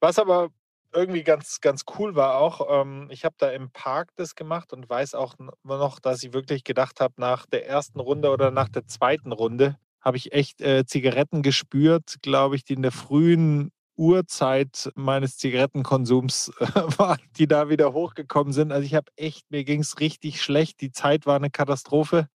Was 0.00 0.18
aber 0.18 0.50
irgendwie 0.92 1.22
ganz, 1.22 1.60
ganz 1.60 1.84
cool 1.98 2.14
war 2.14 2.36
auch, 2.38 2.82
ähm, 2.82 3.08
ich 3.10 3.24
habe 3.24 3.34
da 3.38 3.50
im 3.50 3.70
Park 3.70 4.10
das 4.16 4.34
gemacht 4.34 4.72
und 4.72 4.88
weiß 4.88 5.14
auch 5.14 5.34
noch, 5.62 6.00
dass 6.00 6.22
ich 6.22 6.32
wirklich 6.32 6.64
gedacht 6.64 7.00
habe, 7.00 7.14
nach 7.16 7.46
der 7.46 7.66
ersten 7.66 8.00
Runde 8.00 8.30
oder 8.30 8.50
nach 8.50 8.68
der 8.68 8.86
zweiten 8.86 9.32
Runde 9.32 9.76
habe 10.00 10.16
ich 10.16 10.32
echt 10.32 10.60
äh, 10.60 10.84
Zigaretten 10.84 11.42
gespürt, 11.42 12.16
glaube 12.22 12.56
ich, 12.56 12.64
die 12.64 12.74
in 12.74 12.82
der 12.82 12.92
frühen 12.92 13.70
Uhrzeit 13.96 14.90
meines 14.94 15.36
Zigarettenkonsums 15.36 16.52
äh, 16.58 16.66
waren, 16.98 17.20
die 17.36 17.46
da 17.46 17.68
wieder 17.68 17.92
hochgekommen 17.92 18.52
sind. 18.52 18.72
Also 18.72 18.84
ich 18.84 18.94
habe 18.94 19.10
echt, 19.16 19.50
mir 19.50 19.64
ging 19.64 19.80
es 19.80 20.00
richtig 20.00 20.42
schlecht. 20.42 20.80
Die 20.80 20.92
Zeit 20.92 21.26
war 21.26 21.36
eine 21.36 21.50
Katastrophe. 21.50 22.28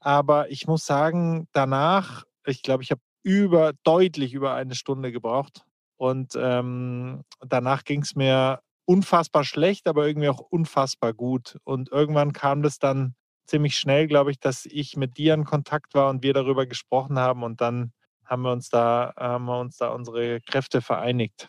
Aber 0.00 0.50
ich 0.50 0.66
muss 0.66 0.84
sagen, 0.84 1.48
danach, 1.52 2.24
ich 2.46 2.62
glaube, 2.62 2.82
ich 2.82 2.90
habe 2.90 3.00
über, 3.22 3.72
deutlich 3.84 4.34
über 4.34 4.54
eine 4.54 4.74
Stunde 4.74 5.12
gebraucht. 5.12 5.64
Und 5.96 6.34
ähm, 6.36 7.22
danach 7.46 7.84
ging 7.84 8.02
es 8.02 8.14
mir 8.14 8.60
unfassbar 8.84 9.44
schlecht, 9.44 9.86
aber 9.86 10.06
irgendwie 10.06 10.28
auch 10.28 10.40
unfassbar 10.40 11.12
gut. 11.12 11.58
Und 11.64 11.90
irgendwann 11.90 12.32
kam 12.32 12.62
das 12.62 12.78
dann 12.78 13.14
ziemlich 13.46 13.78
schnell, 13.78 14.06
glaube 14.06 14.30
ich, 14.30 14.40
dass 14.40 14.66
ich 14.66 14.96
mit 14.96 15.16
dir 15.16 15.34
in 15.34 15.44
Kontakt 15.44 15.94
war 15.94 16.10
und 16.10 16.22
wir 16.22 16.32
darüber 16.32 16.66
gesprochen 16.66 17.18
haben. 17.18 17.42
Und 17.42 17.60
dann 17.60 17.92
haben 18.24 18.42
wir 18.42 18.52
uns 18.52 18.68
da, 18.68 19.12
haben 19.16 19.44
wir 19.44 19.58
uns 19.58 19.76
da 19.76 19.88
unsere 19.88 20.40
Kräfte 20.40 20.80
vereinigt. 20.80 21.48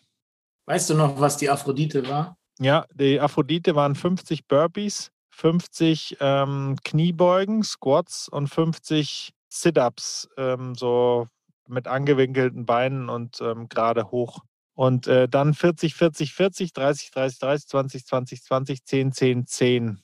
Weißt 0.65 0.89
du 0.89 0.95
noch, 0.95 1.19
was 1.19 1.37
die 1.37 1.49
Aphrodite 1.49 2.07
war? 2.07 2.37
Ja, 2.59 2.85
die 2.93 3.19
Aphrodite 3.19 3.75
waren 3.75 3.95
50 3.95 4.47
Burpees 4.47 5.11
50 5.35 6.17
ähm, 6.21 6.77
Kniebeugen, 6.83 7.63
Squats 7.63 8.29
und 8.29 8.47
50 8.47 9.33
Sit-ups, 9.49 10.29
ähm, 10.37 10.75
so 10.75 11.27
mit 11.67 11.87
angewinkelten 11.87 12.65
Beinen 12.65 13.09
und 13.09 13.41
ähm, 13.41 13.69
gerade 13.69 14.11
hoch. 14.11 14.39
Und 14.73 15.07
äh, 15.07 15.29
dann 15.29 15.53
40, 15.53 15.95
40, 15.95 16.33
40, 16.33 16.73
30, 16.73 17.11
30, 17.11 17.39
30, 17.39 17.67
20, 17.67 18.05
20, 18.05 18.43
20, 18.43 18.85
10, 18.85 19.11
10, 19.13 19.47
10. 19.47 20.01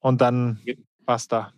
Und 0.00 0.20
dann 0.20 0.60
basta. 1.00 1.52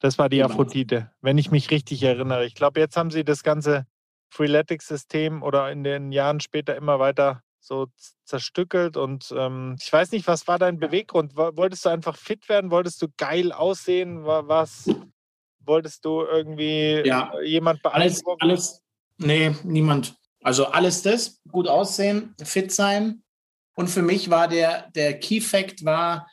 Das 0.00 0.18
war 0.18 0.28
die 0.28 0.38
genau. 0.38 0.48
Aphrodite, 0.48 1.10
wenn 1.20 1.36
ich 1.36 1.50
mich 1.50 1.70
richtig 1.70 2.02
erinnere. 2.02 2.46
Ich 2.46 2.54
glaube, 2.54 2.80
jetzt 2.80 2.96
haben 2.96 3.10
sie 3.10 3.22
das 3.22 3.42
ganze 3.42 3.86
Freeletics-System 4.30 5.42
oder 5.42 5.70
in 5.70 5.84
den 5.84 6.12
Jahren 6.12 6.40
später 6.40 6.74
immer 6.76 6.98
weiter 6.98 7.42
so 7.58 7.88
zerstückelt 8.24 8.96
und 8.96 9.34
ähm, 9.36 9.76
ich 9.78 9.92
weiß 9.92 10.12
nicht, 10.12 10.26
was 10.26 10.48
war 10.48 10.58
dein 10.58 10.78
Beweggrund? 10.78 11.36
Wolltest 11.36 11.84
du 11.84 11.90
einfach 11.90 12.16
fit 12.16 12.48
werden? 12.48 12.70
Wolltest 12.70 13.02
du 13.02 13.08
geil 13.18 13.52
aussehen? 13.52 14.24
Was 14.24 14.88
wolltest 15.70 16.04
du 16.04 16.22
irgendwie 16.22 17.02
ja, 17.06 17.32
jemand 17.42 17.82
beeindrucken? 17.82 18.42
Alles, 18.42 18.82
alles, 18.82 18.82
nee, 19.16 19.54
niemand. 19.64 20.16
Also 20.42 20.66
alles 20.66 21.02
das, 21.02 21.40
gut 21.50 21.68
aussehen, 21.68 22.34
fit 22.42 22.72
sein. 22.72 23.22
Und 23.74 23.88
für 23.88 24.02
mich 24.02 24.28
war 24.28 24.48
der, 24.48 24.90
der 24.90 25.18
Key 25.18 25.40
Fact 25.40 25.84
war, 25.84 26.28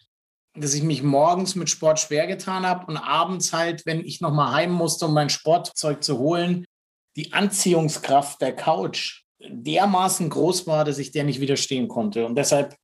dass 0.56 0.74
ich 0.74 0.84
mich 0.84 1.04
morgens 1.04 1.56
mit 1.56 1.70
Sport 1.70 2.00
schwer 2.00 2.26
getan 2.28 2.66
habe 2.66 2.88
und 2.88 2.98
abends 2.98 3.54
halt, 3.54 3.86
wenn 3.86 4.04
ich 4.04 4.22
nochmal 4.22 4.54
heim 4.54 4.72
musste, 4.72 5.06
um 5.06 5.14
mein 5.14 5.30
Sportzeug 5.30 6.04
zu 6.04 6.18
holen, 6.18 6.66
die 7.16 7.32
Anziehungskraft 7.34 8.42
der 8.42 8.56
Couch 8.56 9.24
dermaßen 9.40 10.30
groß 10.30 10.66
war, 10.68 10.84
dass 10.84 10.98
ich 10.98 11.12
der 11.12 11.24
nicht 11.24 11.40
widerstehen 11.40 11.88
konnte. 11.88 12.26
Und 12.26 12.36
deshalb, 12.36 12.76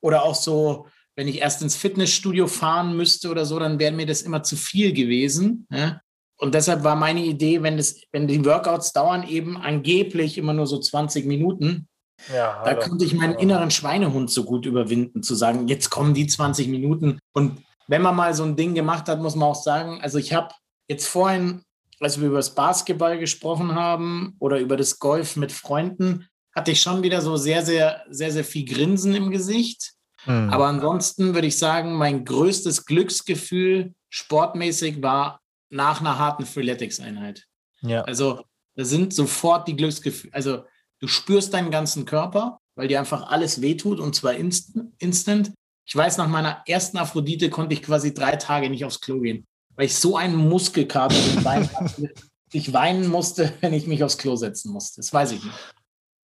oder 0.00 0.24
auch 0.24 0.34
so, 0.34 0.86
wenn 1.16 1.28
ich 1.28 1.38
erst 1.38 1.62
ins 1.62 1.76
Fitnessstudio 1.76 2.46
fahren 2.46 2.96
müsste 2.96 3.30
oder 3.30 3.44
so, 3.44 3.58
dann 3.58 3.78
wäre 3.78 3.92
mir 3.92 4.06
das 4.06 4.22
immer 4.22 4.42
zu 4.42 4.56
viel 4.56 4.92
gewesen. 4.92 5.66
Ja? 5.70 6.00
Und 6.38 6.54
deshalb 6.54 6.84
war 6.84 6.96
meine 6.96 7.24
Idee, 7.24 7.62
wenn, 7.62 7.76
das, 7.76 8.00
wenn 8.10 8.26
die 8.26 8.44
Workouts 8.44 8.92
dauern 8.92 9.26
eben 9.26 9.56
angeblich 9.56 10.38
immer 10.38 10.52
nur 10.52 10.66
so 10.66 10.78
20 10.78 11.26
Minuten, 11.26 11.88
ja, 12.32 12.62
da 12.64 12.74
konnte 12.74 13.04
ich 13.04 13.14
meinen 13.14 13.34
inneren 13.34 13.70
Schweinehund 13.70 14.30
so 14.30 14.44
gut 14.44 14.66
überwinden, 14.66 15.22
zu 15.22 15.34
sagen, 15.34 15.68
jetzt 15.68 15.90
kommen 15.90 16.14
die 16.14 16.26
20 16.26 16.68
Minuten. 16.68 17.18
Und 17.32 17.62
wenn 17.88 18.02
man 18.02 18.14
mal 18.14 18.34
so 18.34 18.44
ein 18.44 18.56
Ding 18.56 18.74
gemacht 18.74 19.08
hat, 19.08 19.20
muss 19.20 19.34
man 19.34 19.48
auch 19.48 19.62
sagen, 19.62 20.00
also 20.02 20.18
ich 20.18 20.32
habe 20.32 20.54
jetzt 20.88 21.06
vorhin, 21.08 21.62
als 22.00 22.20
wir 22.20 22.28
über 22.28 22.36
das 22.36 22.54
Basketball 22.54 23.18
gesprochen 23.18 23.74
haben 23.74 24.36
oder 24.38 24.58
über 24.58 24.76
das 24.76 24.98
Golf 24.98 25.36
mit 25.36 25.52
Freunden, 25.52 26.26
hatte 26.54 26.70
ich 26.70 26.80
schon 26.80 27.02
wieder 27.02 27.20
so 27.22 27.36
sehr, 27.36 27.64
sehr, 27.64 28.04
sehr, 28.10 28.30
sehr 28.30 28.44
viel 28.44 28.66
Grinsen 28.66 29.14
im 29.14 29.30
Gesicht. 29.30 29.94
Mhm. 30.26 30.50
Aber 30.50 30.66
ansonsten 30.66 31.34
würde 31.34 31.46
ich 31.46 31.58
sagen, 31.58 31.94
mein 31.94 32.24
größtes 32.24 32.84
Glücksgefühl 32.84 33.94
sportmäßig 34.10 35.02
war 35.02 35.40
nach 35.70 36.00
einer 36.00 36.18
harten 36.18 36.46
Freeletics-Einheit. 36.46 37.46
Ja. 37.80 38.02
Also 38.02 38.44
da 38.74 38.84
sind 38.84 39.14
sofort 39.14 39.68
die 39.68 39.76
Glücksgefühle, 39.76 40.34
also 40.34 40.64
Du 41.02 41.08
spürst 41.08 41.52
deinen 41.52 41.72
ganzen 41.72 42.04
Körper, 42.04 42.60
weil 42.76 42.86
dir 42.86 43.00
einfach 43.00 43.28
alles 43.28 43.60
wehtut 43.60 43.98
und 43.98 44.14
zwar 44.14 44.34
inst 44.34 44.78
instant. 44.98 45.52
Ich 45.84 45.96
weiß, 45.96 46.16
nach 46.16 46.28
meiner 46.28 46.62
ersten 46.64 46.96
Aphrodite 46.96 47.50
konnte 47.50 47.74
ich 47.74 47.82
quasi 47.82 48.14
drei 48.14 48.36
Tage 48.36 48.70
nicht 48.70 48.84
aufs 48.84 49.00
Klo 49.00 49.18
gehen, 49.18 49.44
weil 49.74 49.86
ich 49.86 49.96
so 49.96 50.16
einen 50.16 50.36
Muskelkater 50.36 51.16
im 51.34 51.42
Bein 51.42 51.68
hatte, 51.74 52.14
ich 52.52 52.72
weinen 52.72 53.08
musste, 53.08 53.52
wenn 53.60 53.72
ich 53.72 53.88
mich 53.88 54.04
aufs 54.04 54.16
Klo 54.16 54.36
setzen 54.36 54.70
musste. 54.70 55.00
Das 55.00 55.12
weiß 55.12 55.32
ich 55.32 55.42
nicht. 55.42 55.74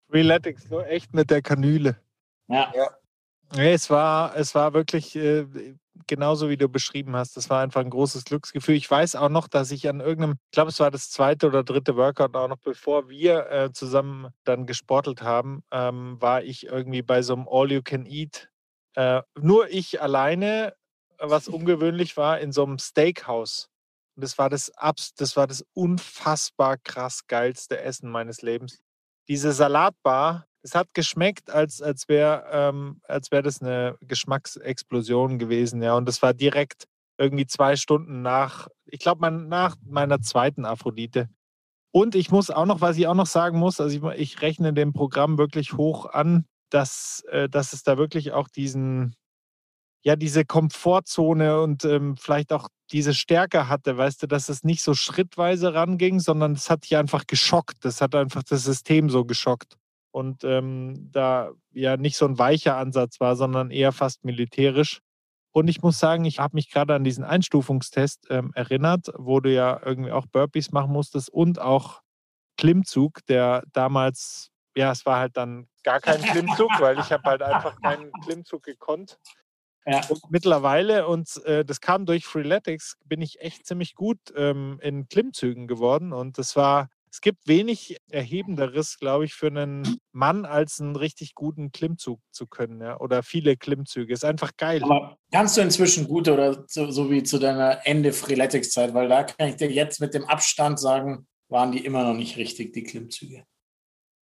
Freeletics, 0.08 0.70
nur 0.70 0.86
echt 0.86 1.12
mit 1.12 1.28
der 1.28 1.42
Kanüle. 1.42 1.96
Ja. 2.46 2.72
ja. 2.76 2.88
Nee, 3.54 3.72
es 3.72 3.88
war, 3.88 4.36
es 4.36 4.54
war 4.54 4.74
wirklich 4.74 5.16
äh, 5.16 5.46
genauso, 6.06 6.48
wie 6.48 6.56
du 6.56 6.68
beschrieben 6.68 7.16
hast. 7.16 7.36
Das 7.36 7.48
war 7.48 7.62
einfach 7.62 7.80
ein 7.80 7.90
großes 7.90 8.24
Glücksgefühl. 8.24 8.74
Ich 8.74 8.90
weiß 8.90 9.16
auch 9.16 9.30
noch, 9.30 9.48
dass 9.48 9.70
ich 9.70 9.88
an 9.88 10.00
irgendeinem, 10.00 10.36
ich 10.46 10.50
glaube, 10.52 10.70
es 10.70 10.80
war 10.80 10.90
das 10.90 11.10
zweite 11.10 11.46
oder 11.46 11.64
dritte 11.64 11.96
Workout, 11.96 12.36
auch 12.36 12.48
noch 12.48 12.58
bevor 12.58 13.08
wir 13.08 13.50
äh, 13.50 13.72
zusammen 13.72 14.28
dann 14.44 14.66
gesportelt 14.66 15.22
haben, 15.22 15.62
ähm, 15.70 16.20
war 16.20 16.42
ich 16.42 16.66
irgendwie 16.66 17.02
bei 17.02 17.22
so 17.22 17.34
einem 17.34 17.48
All-You-Can-Eat. 17.48 18.50
Äh, 18.96 19.22
nur 19.40 19.68
ich 19.70 20.02
alleine, 20.02 20.74
was 21.18 21.48
ungewöhnlich 21.48 22.16
war, 22.16 22.40
in 22.40 22.52
so 22.52 22.64
einem 22.64 22.78
Steakhouse. 22.78 23.70
Und 24.16 24.24
das 24.24 24.36
war 24.36 24.50
das, 24.50 24.72
das 25.16 25.36
war 25.36 25.46
das 25.46 25.64
unfassbar 25.74 26.76
krass 26.76 27.26
geilste 27.28 27.80
Essen 27.80 28.10
meines 28.10 28.42
Lebens. 28.42 28.80
Diese 29.28 29.52
Salatbar, 29.52 30.47
es 30.62 30.74
hat 30.74 30.92
geschmeckt, 30.94 31.50
als, 31.50 31.80
als 31.80 32.08
wäre 32.08 32.44
ähm, 32.50 33.00
wär 33.30 33.42
das 33.42 33.62
eine 33.62 33.96
Geschmacksexplosion 34.00 35.38
gewesen. 35.38 35.82
Ja. 35.82 35.96
Und 35.96 36.06
das 36.06 36.22
war 36.22 36.34
direkt 36.34 36.84
irgendwie 37.18 37.46
zwei 37.46 37.76
Stunden 37.76 38.22
nach, 38.22 38.68
ich 38.86 39.00
glaube, 39.00 39.20
mein, 39.20 39.48
nach 39.48 39.76
meiner 39.84 40.20
zweiten 40.20 40.64
Aphrodite. 40.64 41.28
Und 41.90 42.14
ich 42.14 42.30
muss 42.30 42.50
auch 42.50 42.66
noch, 42.66 42.80
was 42.80 42.96
ich 42.96 43.06
auch 43.06 43.14
noch 43.14 43.26
sagen 43.26 43.58
muss, 43.58 43.80
also 43.80 44.10
ich, 44.10 44.20
ich 44.20 44.42
rechne 44.42 44.72
dem 44.72 44.92
Programm 44.92 45.38
wirklich 45.38 45.72
hoch 45.72 46.06
an, 46.06 46.44
dass, 46.70 47.24
äh, 47.30 47.48
dass 47.48 47.72
es 47.72 47.82
da 47.82 47.96
wirklich 47.96 48.32
auch 48.32 48.48
diesen, 48.48 49.14
ja, 50.04 50.14
diese 50.14 50.44
Komfortzone 50.44 51.60
und 51.60 51.84
ähm, 51.84 52.16
vielleicht 52.16 52.52
auch 52.52 52.68
diese 52.92 53.14
Stärke 53.14 53.68
hatte, 53.68 53.96
weißt 53.96 54.22
du, 54.22 54.26
dass 54.26 54.48
es 54.48 54.64
nicht 54.64 54.82
so 54.82 54.94
schrittweise 54.94 55.74
ranging, 55.74 56.20
sondern 56.20 56.52
es 56.52 56.70
hat 56.70 56.84
dich 56.84 56.96
einfach 56.96 57.26
geschockt. 57.26 57.84
Das 57.84 58.00
hat 58.00 58.14
einfach 58.14 58.42
das 58.42 58.64
System 58.64 59.10
so 59.10 59.24
geschockt 59.24 59.76
und 60.10 60.44
ähm, 60.44 61.08
da 61.12 61.52
ja 61.72 61.96
nicht 61.96 62.16
so 62.16 62.26
ein 62.26 62.38
weicher 62.38 62.76
Ansatz 62.76 63.20
war, 63.20 63.36
sondern 63.36 63.70
eher 63.70 63.92
fast 63.92 64.24
militärisch. 64.24 65.00
Und 65.52 65.68
ich 65.68 65.82
muss 65.82 65.98
sagen, 65.98 66.24
ich 66.24 66.38
habe 66.38 66.56
mich 66.56 66.70
gerade 66.70 66.94
an 66.94 67.04
diesen 67.04 67.24
Einstufungstest 67.24 68.26
ähm, 68.30 68.52
erinnert, 68.54 69.08
wo 69.16 69.40
du 69.40 69.52
ja 69.52 69.80
irgendwie 69.84 70.12
auch 70.12 70.26
Burpees 70.26 70.72
machen 70.72 70.92
musstest 70.92 71.30
und 71.30 71.60
auch 71.60 72.02
Klimmzug, 72.56 73.24
der 73.26 73.62
damals, 73.72 74.50
ja, 74.76 74.92
es 74.92 75.06
war 75.06 75.18
halt 75.18 75.36
dann 75.36 75.68
gar 75.84 76.00
kein 76.00 76.20
Klimmzug, 76.20 76.70
weil 76.80 76.98
ich 76.98 77.10
habe 77.12 77.22
halt 77.24 77.42
einfach 77.42 77.80
keinen 77.80 78.12
Klimmzug 78.24 78.62
gekonnt. 78.62 79.18
Ja. 79.86 80.02
Und 80.08 80.20
mittlerweile, 80.30 81.06
und 81.06 81.42
äh, 81.44 81.64
das 81.64 81.80
kam 81.80 82.04
durch 82.04 82.26
Freeletics, 82.26 82.98
bin 83.06 83.22
ich 83.22 83.40
echt 83.40 83.66
ziemlich 83.66 83.94
gut 83.94 84.18
ähm, 84.36 84.78
in 84.82 85.08
Klimmzügen 85.08 85.66
geworden. 85.66 86.12
Und 86.12 86.36
das 86.36 86.56
war 86.56 86.90
es 87.18 87.20
gibt 87.20 87.48
wenig 87.48 87.96
Erhebenderes, 88.12 88.96
glaube 89.00 89.24
ich, 89.24 89.34
für 89.34 89.48
einen 89.48 89.98
Mann, 90.12 90.44
als 90.44 90.80
einen 90.80 90.94
richtig 90.94 91.34
guten 91.34 91.72
Klimmzug 91.72 92.20
zu 92.30 92.46
können. 92.46 92.80
Ja? 92.80 93.00
Oder 93.00 93.24
viele 93.24 93.56
Klimmzüge. 93.56 94.12
Ist 94.12 94.24
einfach 94.24 94.52
geil. 94.56 94.84
Aber 94.84 95.18
kannst 95.32 95.56
du 95.56 95.60
inzwischen 95.60 96.06
gut 96.06 96.28
oder 96.28 96.64
so, 96.68 96.92
so 96.92 97.10
wie 97.10 97.24
zu 97.24 97.40
deiner 97.40 97.84
Ende 97.84 98.12
Freeletics-Zeit? 98.12 98.94
Weil 98.94 99.08
da 99.08 99.24
kann 99.24 99.48
ich 99.48 99.56
dir 99.56 99.68
jetzt 99.68 100.00
mit 100.00 100.14
dem 100.14 100.26
Abstand 100.26 100.78
sagen, 100.78 101.26
waren 101.48 101.72
die 101.72 101.84
immer 101.84 102.04
noch 102.04 102.14
nicht 102.14 102.36
richtig, 102.36 102.72
die 102.72 102.84
Klimmzüge. 102.84 103.42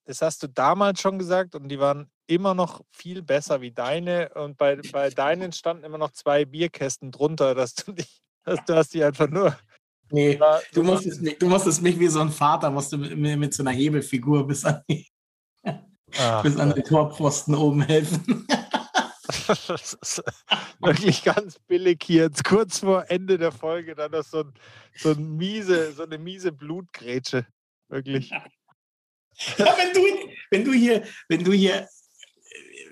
Das 0.07 0.23
hast 0.23 0.43
du 0.43 0.47
damals 0.47 0.99
schon 0.99 1.19
gesagt 1.19 1.55
und 1.55 1.69
die 1.69 1.79
waren 1.79 2.11
immer 2.27 2.55
noch 2.55 2.81
viel 2.93 3.23
besser 3.23 3.61
wie 3.61 3.73
deine. 3.73 4.31
Und 4.37 4.57
bei, 4.57 4.77
bei 4.91 5.11
deinen 5.11 5.53
standen 5.53 5.85
immer 5.85 5.99
noch 5.99 6.13
zwei 6.13 6.47
Bierkästen 6.47 7.13
drunter, 7.13 7.55
dass 7.55 7.75
du, 7.75 7.93
dich, 7.93 8.23
dass 8.45 8.65
du 8.65 8.75
hast 8.75 8.95
die 8.95 9.05
einfach 9.05 9.29
nur 9.29 9.55
Nee, 10.11 10.39
du 10.73 10.83
musstest, 10.83 11.21
mich, 11.21 11.39
du 11.39 11.49
musstest 11.49 11.83
mich 11.83 11.99
wie 11.99 12.09
so 12.09 12.21
ein 12.21 12.31
Vater, 12.31 12.71
musst 12.71 12.93
du 12.93 12.99
mit, 12.99 13.39
mit 13.39 13.55
so 13.55 13.63
einer 13.63 13.73
Hebelfigur 13.73 14.47
bis 14.47 14.65
an, 14.65 14.83
die, 14.89 15.07
Ach, 16.19 16.43
bis 16.43 16.57
an 16.57 16.73
den 16.73 16.85
Torpfosten 16.85 17.55
oben 17.55 17.83
helfen. 17.83 18.47
das 19.49 19.97
ist 20.01 20.23
wirklich 20.81 21.25
ganz 21.25 21.59
billig 21.67 22.03
hier. 22.05 22.25
Jetzt 22.25 22.45
kurz 22.45 22.81
vor 22.81 23.05
Ende 23.09 23.39
der 23.39 23.53
Folge 23.53 23.95
dann 23.95 24.13
noch 24.13 24.25
so, 24.25 24.41
ein, 24.41 24.53
so, 24.97 25.11
ein 25.11 25.37
miese, 25.37 25.93
so 25.93 26.05
eine 26.05 26.19
miese 26.19 26.53
Blutgrätsche. 26.53 27.47
Wirklich. 27.89 28.33
Ja, 29.59 29.77
wenn, 29.77 29.93
du, 29.93 30.01
wenn 30.51 30.65
du 30.65 30.73
hier, 30.73 31.05
wenn 31.29 31.45
du 31.45 31.53
hier, 31.53 31.87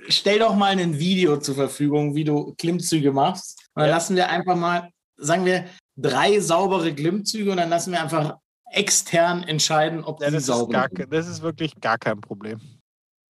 stell 0.09 0.41
doch 0.41 0.55
mal 0.55 0.79
ein 0.79 0.99
Video 0.99 1.39
zur 1.39 1.55
Verfügung, 1.55 2.15
wie 2.15 2.25
du 2.25 2.55
Klimmzüge 2.59 3.13
machst. 3.13 3.59
Und 3.75 3.81
dann 3.81 3.89
ja. 3.89 3.95
lassen 3.95 4.15
wir 4.15 4.29
einfach 4.29 4.55
mal, 4.55 4.91
sagen 5.17 5.47
wir, 5.47 5.67
drei 5.97 6.41
saubere 6.41 6.93
Glimmzüge 6.93 7.51
und 7.51 7.57
dann 7.59 7.71
lassen 7.71 7.93
wir 7.93 8.03
einfach 8.03 8.39
extern 8.71 9.43
entscheiden, 9.45 10.05
ob 10.05 10.21
ja, 10.21 10.29
die 10.29 10.35
das 10.35 10.47
sauber 10.47 10.89
sind. 10.91 11.13
Das 11.13 11.29
ist 11.29 11.43
wirklich 11.43 11.81
gar 11.81 11.99
kein 11.99 12.21
Problem. 12.21 12.61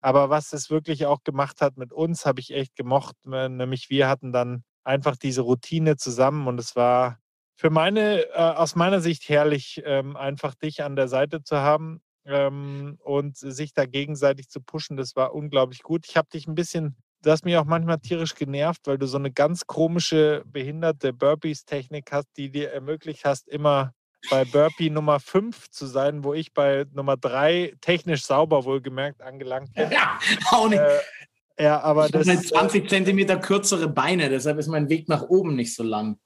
Aber 0.01 0.31
was 0.31 0.53
es 0.53 0.71
wirklich 0.71 1.07
auch 1.07 1.23
gemacht 1.25 1.61
hat 1.61 1.77
mit 1.77 1.93
uns, 1.93 2.27
habe 2.27 2.41
ich 2.41 2.53
echt 2.53 2.77
gemocht. 2.77 3.17
Äh, 3.31 3.49
nämlich 3.49 3.91
wir 3.91 4.09
hatten 4.09 4.33
dann 4.33 4.65
einfach 4.85 5.17
diese 5.17 5.43
Routine 5.43 5.97
zusammen 5.97 6.47
und 6.47 6.59
es 6.59 6.77
war 6.77 7.19
für 7.57 7.71
meine, 7.71 8.23
äh, 8.33 8.37
aus 8.37 8.75
meiner 8.75 9.01
Sicht 9.01 9.29
herrlich, 9.29 9.81
ähm, 9.85 10.17
einfach 10.17 10.55
dich 10.55 10.83
an 10.83 10.97
der 10.97 11.09
Seite 11.09 11.43
zu 11.43 11.57
haben 11.57 12.03
ähm, 12.27 12.99
und 13.03 13.37
sich 13.37 13.73
da 13.73 13.87
gegenseitig 13.87 14.49
zu 14.49 14.61
pushen. 14.61 14.97
Das 14.97 15.17
war 15.17 15.35
unglaublich 15.35 15.83
gut. 15.83 16.07
Ich 16.09 16.17
habe 16.17 16.29
dich 16.29 16.47
ein 16.47 16.55
bisschen 16.55 16.97
du 17.25 17.31
hast 17.31 17.45
mich 17.45 17.57
auch 17.57 17.65
manchmal 17.65 17.99
tierisch 17.99 18.35
genervt, 18.35 18.83
weil 18.87 18.99
du 18.99 19.07
so 19.07 19.19
eine 19.19 19.33
ganz 19.33 19.67
komische, 19.67 20.43
behinderte 20.47 21.13
Burpees-Technik 21.13 22.13
hast, 22.13 22.29
die 22.37 22.51
dir 22.51 22.71
ermöglicht 22.73 23.25
hast, 23.25 23.49
immer 23.49 23.93
bei 24.31 24.45
Burpee 24.45 24.91
Nummer 24.91 25.21
5 25.21 25.71
zu 25.71 25.87
sein, 25.87 26.25
wo 26.25 26.35
ich 26.35 26.53
bei 26.53 26.87
Nummer 26.93 27.17
3 27.17 27.75
technisch 27.81 28.25
sauber 28.25 28.65
wohlgemerkt 28.65 29.23
angelangt 29.23 29.73
bin. 29.75 29.91
Ja, 29.91 30.19
auch 30.51 30.69
nicht. 30.69 30.81
Äh, 30.81 31.65
ja, 31.65 31.81
aber 31.81 32.07
ich 32.07 32.13
das 32.13 32.27
ist 32.27 32.49
20 32.49 32.89
Zentimeter 32.89 33.39
kürzere 33.39 33.89
Beine, 33.89 34.29
deshalb 34.29 34.59
ist 34.59 34.69
mein 34.69 34.89
Weg 34.89 35.09
nach 35.09 35.23
oben 35.23 35.55
nicht 35.55 35.75
so 35.75 35.83
lang. 35.83 36.19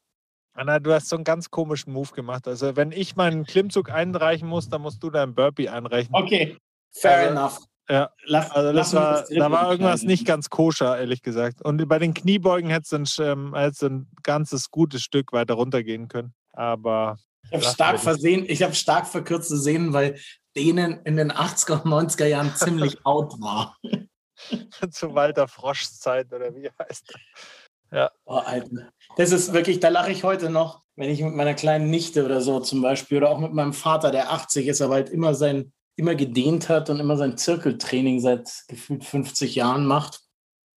Anna, 0.54 0.80
du 0.80 0.92
hast 0.92 1.08
so 1.08 1.16
einen 1.16 1.24
ganz 1.24 1.50
komischen 1.50 1.92
Move 1.92 2.12
gemacht. 2.14 2.48
Also, 2.48 2.74
wenn 2.74 2.90
ich 2.90 3.14
meinen 3.14 3.44
Klimmzug 3.44 3.90
einreichen 3.90 4.48
muss, 4.48 4.68
dann 4.68 4.82
musst 4.82 5.02
du 5.02 5.10
deinen 5.10 5.34
Burpee 5.34 5.68
einreichen. 5.68 6.12
Okay, 6.12 6.56
fair 6.90 7.18
also, 7.18 7.30
enough. 7.30 7.58
Ja, 7.90 8.10
lass, 8.24 8.50
also 8.50 8.72
das 8.72 8.92
war, 8.92 9.20
das 9.22 9.30
da 9.30 9.50
war 9.50 9.70
irgendwas 9.70 10.02
nicht 10.02 10.26
ganz 10.26 10.50
koscher, 10.50 10.98
ehrlich 10.98 11.22
gesagt. 11.22 11.62
Und 11.64 11.88
bei 11.88 11.98
den 11.98 12.12
Kniebeugen 12.12 12.68
hätte 12.68 12.96
es 12.96 13.18
ein, 13.18 13.54
ein 13.54 14.06
ganzes 14.22 14.70
gutes 14.70 15.02
Stück 15.02 15.32
weiter 15.32 15.54
runtergehen 15.54 16.08
können. 16.08 16.34
Aber. 16.52 17.18
Ich 17.44 17.52
habe 17.52 17.64
stark 17.64 17.98
versehen, 17.98 18.44
ich 18.46 18.62
habe 18.62 18.74
stark 18.74 19.06
verkürzte 19.06 19.56
Sehnen, 19.56 19.94
weil 19.94 20.18
denen 20.54 21.00
in 21.04 21.16
den 21.16 21.32
80er 21.32 21.82
und 21.82 21.90
90er 21.90 22.26
Jahren 22.26 22.54
ziemlich 22.56 23.06
out 23.06 23.40
war. 23.40 23.78
Zu 24.90 25.14
Walter 25.14 25.48
Froschs 25.48 25.98
Zeit 25.98 26.32
oder 26.32 26.54
wie 26.54 26.70
heißt 26.78 27.10
er? 27.10 27.98
Ja. 27.98 28.10
Oh, 28.26 28.34
Alter. 28.34 28.90
Das 29.16 29.32
ist 29.32 29.54
wirklich, 29.54 29.80
da 29.80 29.88
lache 29.88 30.12
ich 30.12 30.24
heute 30.24 30.50
noch, 30.50 30.82
wenn 30.96 31.08
ich 31.08 31.22
mit 31.22 31.34
meiner 31.34 31.54
kleinen 31.54 31.88
Nichte 31.88 32.24
oder 32.24 32.42
so 32.42 32.60
zum 32.60 32.82
Beispiel 32.82 33.18
oder 33.18 33.30
auch 33.30 33.38
mit 33.38 33.54
meinem 33.54 33.72
Vater, 33.72 34.10
der 34.10 34.30
80 34.30 34.66
ist, 34.66 34.82
aber 34.82 34.94
halt 34.94 35.08
immer 35.08 35.34
sein 35.34 35.72
immer 35.98 36.14
gedehnt 36.14 36.68
hat 36.68 36.90
und 36.90 37.00
immer 37.00 37.16
sein 37.16 37.36
Zirkeltraining 37.36 38.20
seit 38.20 38.64
gefühlt 38.68 39.04
50 39.04 39.54
Jahren 39.56 39.86
macht. 39.86 40.20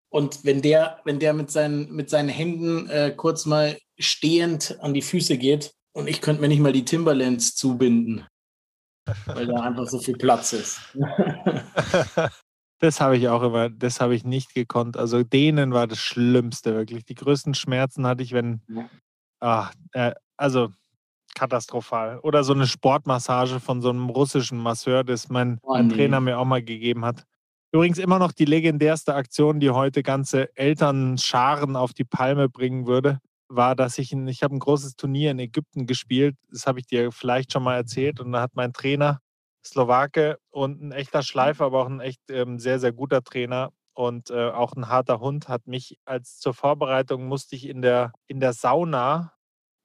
Und 0.09 0.45
wenn 0.45 0.63
der, 0.63 1.01
wenn 1.05 1.19
der 1.19 1.35
mit 1.35 1.51
seinen, 1.51 1.93
mit 1.93 2.11
seinen 2.11 2.31
Händen 2.31 2.89
äh, 2.89 3.13
kurz 3.17 3.47
mal 3.47 3.79
stehend 3.99 4.79
an 4.81 4.95
die 4.95 5.03
Füße 5.03 5.37
geht 5.37 5.73
und 5.93 6.09
ich 6.09 6.21
könnte 6.21 6.41
mir 6.41 6.49
nicht 6.49 6.61
mal 6.61 6.73
die 6.73 6.85
Timberlands 6.85 7.55
zubinden, 7.55 8.27
weil 9.27 9.47
da 9.47 9.61
einfach 9.61 9.87
so 9.87 9.99
viel 9.99 10.17
Platz 10.17 10.53
ist. 10.53 10.81
Das 12.83 12.99
habe 12.99 13.19
ich 13.19 13.29
auch 13.29 13.43
immer, 13.43 13.69
das 13.69 14.01
habe 14.01 14.15
ich 14.15 14.25
nicht 14.25 14.55
gekonnt. 14.55 14.97
Also 14.97 15.23
denen 15.23 15.75
war 15.75 15.87
das 15.87 15.99
Schlimmste 15.99 16.75
wirklich. 16.75 17.05
Die 17.05 17.15
größten 17.15 17.53
Schmerzen 17.53 18.07
hatte 18.07 18.23
ich, 18.23 18.33
wenn, 18.33 18.63
ah, 19.39 19.71
äh, 19.93 20.15
also 20.39 20.73
katastrophal. 21.35 22.19
Oder 22.21 22.45
so 22.45 22.53
eine 22.53 22.67
Sportmassage 22.67 23.61
von 23.61 23.83
so 23.83 23.91
einem 23.91 24.11
russischen 24.11 24.59
Masseur, 24.59 25.05
das 25.05 25.29
mein, 25.29 25.59
oh, 25.63 25.75
mein 25.75 25.89
nee. 25.89 25.95
Trainer 25.95 26.21
mir 26.21 26.39
auch 26.39 26.45
mal 26.45 26.63
gegeben 26.63 27.05
hat. 27.05 27.25
Übrigens 27.73 27.99
immer 27.99 28.19
noch 28.19 28.33
die 28.33 28.45
legendärste 28.45 29.15
Aktion, 29.15 29.61
die 29.61 29.71
heute 29.71 30.03
ganze 30.03 30.55
Elternscharen 30.57 31.77
auf 31.77 31.93
die 31.93 32.05
Palme 32.05 32.49
bringen 32.49 32.87
würde, 32.87 33.21
war, 33.49 33.77
dass 33.77 33.99
ich, 33.99 34.13
ein, 34.13 34.27
ich 34.27 34.43
habe 34.43 34.57
ein 34.57 34.61
großes 34.61 34.97
Turnier 34.97 35.31
in 35.31 35.39
Ägypten 35.39 35.87
gespielt. 35.87 36.37
Das 36.51 36.67
habe 36.67 36.81
ich 36.81 36.87
dir 36.87 37.13
vielleicht 37.13 37.53
schon 37.53 37.63
mal 37.63 37.77
erzählt. 37.77 38.21
Und 38.21 38.33
da 38.33 38.41
hat 38.41 38.53
mein 38.55 38.73
Trainer, 38.73 39.21
Slowake 39.65 40.39
und 40.51 40.83
ein 40.83 40.93
echter 40.93 41.23
Schleifer, 41.23 41.67
aber 41.67 41.83
auch 41.83 41.89
ein 41.89 42.01
echt 42.01 42.21
ähm, 42.31 42.59
sehr, 42.59 42.81
sehr 42.81 42.93
guter 42.93 43.23
Trainer 43.23 43.71
und 43.95 44.31
äh, 44.31 44.51
auch 44.51 44.73
ein 44.75 44.89
harter 44.89 45.21
Hund, 45.21 45.49
hat 45.49 45.67
mich 45.67 45.99
als 46.05 46.39
zur 46.39 46.55
Vorbereitung 46.55 47.27
musste 47.27 47.57
ich 47.57 47.69
in 47.69 47.83
der, 47.83 48.13
in 48.27 48.41
der 48.41 48.53
Sauna 48.53 49.35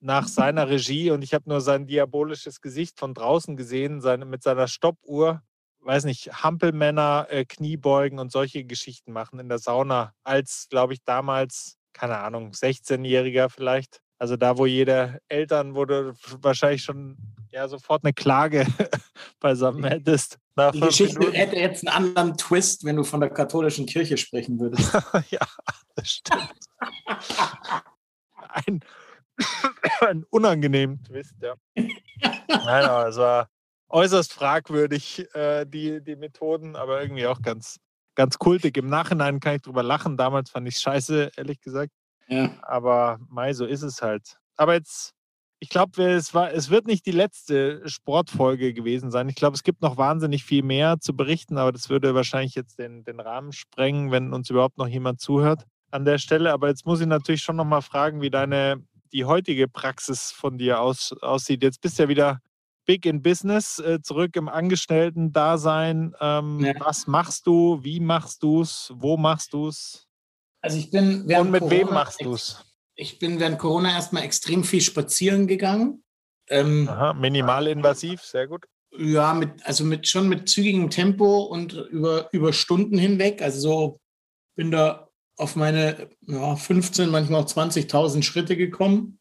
nach 0.06 0.28
seiner 0.28 0.68
Regie 0.68 1.10
und 1.10 1.22
ich 1.22 1.34
habe 1.34 1.50
nur 1.50 1.60
sein 1.60 1.88
diabolisches 1.88 2.60
Gesicht 2.60 2.98
von 2.98 3.12
draußen 3.12 3.56
gesehen, 3.56 4.00
seine, 4.00 4.24
mit 4.24 4.42
seiner 4.42 4.68
Stoppuhr, 4.68 5.42
weiß 5.80 6.04
nicht, 6.04 6.44
Hampelmänner, 6.44 7.26
äh, 7.28 7.44
Kniebeugen 7.44 8.20
und 8.20 8.30
solche 8.30 8.64
Geschichten 8.64 9.12
machen 9.12 9.40
in 9.40 9.48
der 9.48 9.58
Sauna, 9.58 10.12
als, 10.22 10.68
glaube 10.70 10.94
ich, 10.94 11.02
damals, 11.04 11.76
keine 11.92 12.18
Ahnung, 12.18 12.52
16-Jähriger 12.52 13.48
vielleicht. 13.48 14.00
Also 14.18 14.36
da, 14.36 14.56
wo 14.56 14.64
jeder 14.64 15.18
Eltern 15.28 15.74
wurde 15.74 16.14
wahrscheinlich 16.40 16.82
schon 16.82 17.16
ja 17.50 17.66
sofort 17.68 18.04
eine 18.04 18.12
Klage 18.12 18.64
beisammen 19.40 19.84
hättest. 19.84 20.38
Die 20.72 20.80
Geschichte 20.80 21.18
Minuten. 21.18 21.36
hätte 21.36 21.56
jetzt 21.56 21.86
einen 21.86 22.06
anderen 22.06 22.38
Twist, 22.38 22.84
wenn 22.84 22.96
du 22.96 23.02
von 23.02 23.20
der 23.20 23.30
katholischen 23.30 23.86
Kirche 23.86 24.16
sprechen 24.16 24.58
würdest. 24.60 24.92
ja, 25.30 25.40
das 25.96 26.08
stimmt. 26.08 26.54
ein, 28.48 28.80
ein 30.00 30.24
unangenehmen 30.30 31.02
Twist, 31.04 31.34
ja. 31.40 31.54
Nein, 31.74 32.84
aber 32.84 33.08
es 33.08 33.16
war 33.16 33.48
äußerst 33.88 34.32
fragwürdig, 34.32 35.26
äh, 35.34 35.64
die, 35.66 36.02
die 36.02 36.16
Methoden, 36.16 36.76
aber 36.76 37.00
irgendwie 37.02 37.26
auch 37.26 37.40
ganz, 37.42 37.78
ganz 38.14 38.38
kultig. 38.38 38.76
Im 38.76 38.88
Nachhinein 38.88 39.40
kann 39.40 39.56
ich 39.56 39.62
drüber 39.62 39.82
lachen. 39.82 40.16
Damals 40.16 40.50
fand 40.50 40.68
ich 40.68 40.76
es 40.76 40.82
scheiße, 40.82 41.32
ehrlich 41.36 41.60
gesagt. 41.60 41.92
Ja. 42.28 42.50
Aber 42.62 43.18
Mai, 43.28 43.52
so 43.52 43.64
ist 43.64 43.82
es 43.82 44.02
halt. 44.02 44.38
Aber 44.56 44.74
jetzt, 44.74 45.12
ich 45.60 45.68
glaube, 45.68 46.02
es, 46.02 46.34
es 46.34 46.70
wird 46.70 46.86
nicht 46.86 47.06
die 47.06 47.12
letzte 47.12 47.88
Sportfolge 47.88 48.74
gewesen 48.74 49.10
sein. 49.10 49.28
Ich 49.28 49.36
glaube, 49.36 49.54
es 49.54 49.62
gibt 49.62 49.82
noch 49.82 49.96
wahnsinnig 49.96 50.44
viel 50.44 50.62
mehr 50.62 50.98
zu 50.98 51.14
berichten, 51.14 51.58
aber 51.58 51.72
das 51.72 51.88
würde 51.88 52.14
wahrscheinlich 52.14 52.54
jetzt 52.54 52.78
den, 52.78 53.04
den 53.04 53.20
Rahmen 53.20 53.52
sprengen, 53.52 54.10
wenn 54.10 54.32
uns 54.32 54.50
überhaupt 54.50 54.78
noch 54.78 54.88
jemand 54.88 55.20
zuhört 55.20 55.64
an 55.92 56.04
der 56.04 56.18
Stelle. 56.18 56.52
Aber 56.52 56.68
jetzt 56.68 56.84
muss 56.86 57.00
ich 57.00 57.06
natürlich 57.06 57.42
schon 57.42 57.56
noch 57.56 57.64
mal 57.64 57.82
fragen, 57.82 58.20
wie 58.20 58.30
deine 58.30 58.82
die 59.12 59.24
heutige 59.24 59.68
Praxis 59.68 60.32
von 60.32 60.58
dir 60.58 60.80
aus, 60.80 61.12
aussieht. 61.20 61.62
Jetzt 61.62 61.80
bist 61.80 61.98
du 61.98 62.04
ja 62.04 62.08
wieder 62.08 62.40
big 62.86 63.04
in 63.04 63.22
Business, 63.22 63.78
äh, 63.78 64.00
zurück 64.00 64.36
im 64.36 64.48
Angestellten-Dasein. 64.48 66.14
Ähm, 66.20 66.60
ja. 66.60 66.72
Was 66.78 67.06
machst 67.06 67.46
du? 67.46 67.82
Wie 67.82 68.00
machst 68.00 68.42
du 68.42 68.62
es? 68.62 68.92
Wo 68.94 69.16
machst 69.16 69.52
du 69.52 69.68
es? 69.68 70.06
Also 70.62 70.78
ich 70.78 70.90
bin 70.90 71.22
Und 71.22 71.50
mit 71.50 71.60
Corona, 71.60 71.70
wem 71.70 71.88
machst 71.88 72.24
du 72.24 72.32
es? 72.34 72.64
Ich 72.94 73.18
bin 73.18 73.38
während 73.38 73.58
Corona 73.58 73.90
erstmal 73.90 74.22
extrem 74.22 74.64
viel 74.64 74.80
spazieren 74.80 75.46
gegangen. 75.46 76.02
Ähm, 76.48 76.88
Aha, 76.88 77.12
minimalinvasiv, 77.12 78.22
sehr 78.22 78.46
gut. 78.46 78.66
Ja, 78.96 79.34
mit, 79.34 79.64
also 79.66 79.84
mit 79.84 80.08
schon 80.08 80.28
mit 80.28 80.48
zügigem 80.48 80.88
Tempo 80.90 81.42
und 81.42 81.72
über, 81.72 82.28
über 82.32 82.52
Stunden 82.52 82.96
hinweg. 82.96 83.42
Also 83.42 83.60
so 83.60 84.00
bin 84.56 84.70
da 84.70 85.05
auf 85.36 85.56
meine 85.56 86.08
ja, 86.22 86.56
15, 86.56 87.10
manchmal 87.10 87.42
auch 87.42 87.46
20.000 87.46 88.22
Schritte 88.22 88.56
gekommen. 88.56 89.18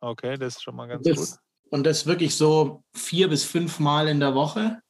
Okay, 0.00 0.36
das 0.36 0.56
ist 0.56 0.62
schon 0.62 0.76
mal 0.76 0.86
ganz 0.86 1.06
das, 1.06 1.16
gut. 1.16 1.38
Und 1.70 1.84
das 1.84 2.06
wirklich 2.06 2.34
so 2.34 2.82
vier 2.94 3.28
bis 3.28 3.44
fünf 3.44 3.78
Mal 3.78 4.08
in 4.08 4.20
der 4.20 4.34
Woche. 4.34 4.80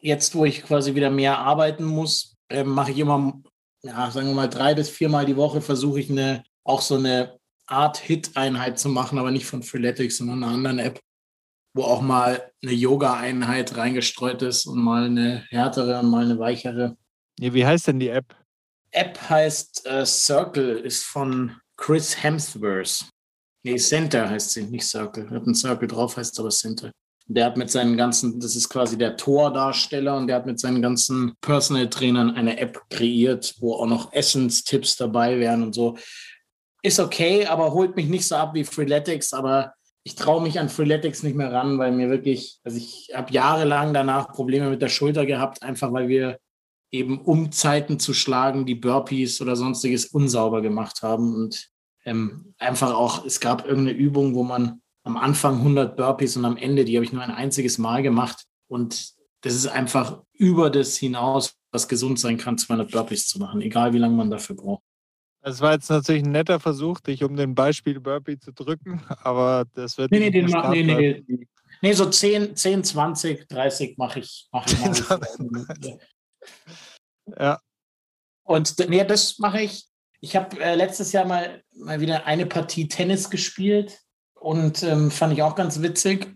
Jetzt, 0.00 0.34
wo 0.34 0.44
ich 0.44 0.62
quasi 0.62 0.94
wieder 0.94 1.10
mehr 1.10 1.38
arbeiten 1.38 1.84
muss, 1.84 2.36
äh, 2.48 2.64
mache 2.64 2.92
ich 2.92 2.98
immer 2.98 3.42
ja, 3.84 4.10
sagen 4.10 4.28
wir 4.28 4.34
mal, 4.34 4.48
drei 4.48 4.74
bis 4.74 4.88
viermal 4.88 5.26
die 5.26 5.36
Woche 5.36 5.60
versuche 5.60 6.00
ich 6.00 6.10
eine, 6.10 6.42
auch 6.64 6.80
so 6.80 6.96
eine 6.96 7.38
Art 7.66 7.98
Hit-Einheit 7.98 8.78
zu 8.78 8.88
machen, 8.88 9.18
aber 9.18 9.30
nicht 9.30 9.46
von 9.46 9.62
Freeletics, 9.62 10.18
sondern 10.18 10.42
einer 10.42 10.52
anderen 10.52 10.78
App, 10.78 11.00
wo 11.74 11.82
auch 11.82 12.00
mal 12.00 12.50
eine 12.62 12.72
Yoga-Einheit 12.72 13.76
reingestreut 13.76 14.42
ist 14.42 14.66
und 14.66 14.82
mal 14.82 15.04
eine 15.04 15.44
härtere 15.50 16.00
und 16.00 16.10
mal 16.10 16.24
eine 16.24 16.38
weichere. 16.38 16.96
Ja, 17.38 17.52
wie 17.52 17.66
heißt 17.66 17.88
denn 17.88 18.00
die 18.00 18.08
App? 18.08 18.34
App 18.94 19.18
heißt 19.28 19.86
äh, 19.86 20.06
Circle, 20.06 20.78
ist 20.78 21.04
von 21.04 21.56
Chris 21.76 22.22
Hemsworth. 22.22 23.08
Nee, 23.64 23.76
Center 23.76 24.28
heißt 24.28 24.50
sie, 24.50 24.64
nicht 24.64 24.86
Circle. 24.86 25.30
Hat 25.30 25.46
ein 25.46 25.54
Circle 25.54 25.88
drauf, 25.88 26.16
heißt 26.16 26.38
aber 26.38 26.50
Center. 26.50 26.90
Der 27.26 27.46
hat 27.46 27.56
mit 27.56 27.70
seinen 27.70 27.96
ganzen, 27.96 28.38
das 28.38 28.54
ist 28.54 28.68
quasi 28.68 28.98
der 28.98 29.16
Tordarsteller 29.16 30.16
und 30.16 30.26
der 30.26 30.36
hat 30.36 30.46
mit 30.46 30.60
seinen 30.60 30.82
ganzen 30.82 31.34
Personal 31.40 31.88
Trainern 31.88 32.34
eine 32.34 32.58
App 32.58 32.82
kreiert, 32.90 33.54
wo 33.60 33.74
auch 33.74 33.86
noch 33.86 34.12
Essenstipps 34.12 34.96
dabei 34.96 35.38
wären 35.40 35.62
und 35.62 35.74
so. 35.74 35.96
Ist 36.82 37.00
okay, 37.00 37.46
aber 37.46 37.72
holt 37.72 37.96
mich 37.96 38.08
nicht 38.08 38.28
so 38.28 38.36
ab 38.36 38.54
wie 38.54 38.64
Freeletics, 38.64 39.32
aber 39.32 39.72
ich 40.04 40.16
traue 40.16 40.42
mich 40.42 40.60
an 40.60 40.68
Freeletics 40.68 41.22
nicht 41.22 41.34
mehr 41.34 41.50
ran, 41.50 41.78
weil 41.78 41.92
mir 41.92 42.10
wirklich, 42.10 42.60
also 42.62 42.76
ich 42.76 43.10
habe 43.14 43.32
jahrelang 43.32 43.94
danach 43.94 44.32
Probleme 44.32 44.68
mit 44.68 44.82
der 44.82 44.90
Schulter 44.90 45.24
gehabt, 45.24 45.62
einfach 45.62 45.90
weil 45.94 46.08
wir 46.08 46.38
eben 46.94 47.20
um 47.20 47.50
Zeiten 47.50 47.98
zu 47.98 48.14
schlagen, 48.14 48.66
die 48.66 48.76
Burpees 48.76 49.40
oder 49.40 49.56
sonstiges 49.56 50.06
unsauber 50.06 50.62
gemacht 50.62 51.02
haben 51.02 51.34
und 51.34 51.68
ähm, 52.04 52.54
einfach 52.58 52.94
auch, 52.94 53.24
es 53.24 53.40
gab 53.40 53.66
irgendeine 53.66 53.98
Übung, 53.98 54.34
wo 54.34 54.44
man 54.44 54.80
am 55.02 55.16
Anfang 55.16 55.56
100 55.58 55.96
Burpees 55.96 56.36
und 56.36 56.44
am 56.44 56.56
Ende, 56.56 56.84
die 56.84 56.96
habe 56.96 57.04
ich 57.04 57.12
nur 57.12 57.22
ein 57.22 57.30
einziges 57.30 57.78
Mal 57.78 58.02
gemacht. 58.02 58.44
Und 58.68 59.12
das 59.40 59.54
ist 59.54 59.66
einfach 59.66 60.22
über 60.32 60.70
das 60.70 60.96
hinaus, 60.96 61.54
was 61.72 61.88
gesund 61.88 62.20
sein 62.20 62.38
kann, 62.38 62.58
200 62.58 62.90
Burpees 62.90 63.26
zu 63.26 63.38
machen, 63.38 63.60
egal 63.60 63.92
wie 63.92 63.98
lange 63.98 64.16
man 64.16 64.30
dafür 64.30 64.56
braucht. 64.56 64.82
Es 65.42 65.60
war 65.60 65.72
jetzt 65.72 65.90
natürlich 65.90 66.22
ein 66.22 66.30
netter 66.30 66.58
Versuch, 66.60 67.00
dich 67.00 67.22
um 67.22 67.36
den 67.36 67.54
Beispiel 67.54 68.00
Burpee 68.00 68.38
zu 68.38 68.52
drücken, 68.52 69.02
aber 69.08 69.66
das 69.74 69.98
wird 69.98 70.10
nee, 70.10 70.20
nee, 70.20 70.30
den 70.30 70.46
nee, 70.46 70.82
nee, 70.82 71.22
nee, 71.26 71.48
nee, 71.82 71.92
so 71.92 72.08
10, 72.08 72.56
10 72.56 72.84
20, 72.84 73.48
30 73.48 73.98
mache 73.98 74.20
ich. 74.20 74.48
Mach 74.52 74.66
ich 74.66 74.78
mal. 75.10 75.98
Ja. 77.38 77.60
Und 78.44 78.88
nee, 78.88 79.04
das 79.04 79.38
mache 79.38 79.62
ich. 79.62 79.86
Ich 80.20 80.36
habe 80.36 80.58
äh, 80.60 80.74
letztes 80.74 81.12
Jahr 81.12 81.24
mal, 81.24 81.62
mal 81.74 82.00
wieder 82.00 82.26
eine 82.26 82.46
Partie 82.46 82.88
Tennis 82.88 83.30
gespielt 83.30 84.00
und 84.34 84.82
ähm, 84.82 85.10
fand 85.10 85.32
ich 85.32 85.42
auch 85.42 85.54
ganz 85.54 85.80
witzig. 85.82 86.34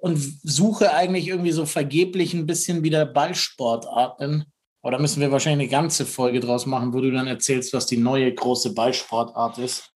Und 0.00 0.16
suche 0.42 0.92
eigentlich 0.92 1.26
irgendwie 1.26 1.50
so 1.50 1.66
vergeblich 1.66 2.32
ein 2.32 2.46
bisschen 2.46 2.84
wieder 2.84 3.04
Ballsportarten. 3.04 4.44
Aber 4.82 4.92
da 4.92 4.98
müssen 4.98 5.20
wir 5.20 5.32
wahrscheinlich 5.32 5.68
eine 5.68 5.82
ganze 5.82 6.06
Folge 6.06 6.40
draus 6.40 6.66
machen, 6.66 6.92
wo 6.92 7.00
du 7.00 7.10
dann 7.10 7.26
erzählst, 7.26 7.72
was 7.72 7.86
die 7.86 7.96
neue 7.96 8.32
große 8.32 8.74
Ballsportart 8.74 9.58
ist. 9.58 9.92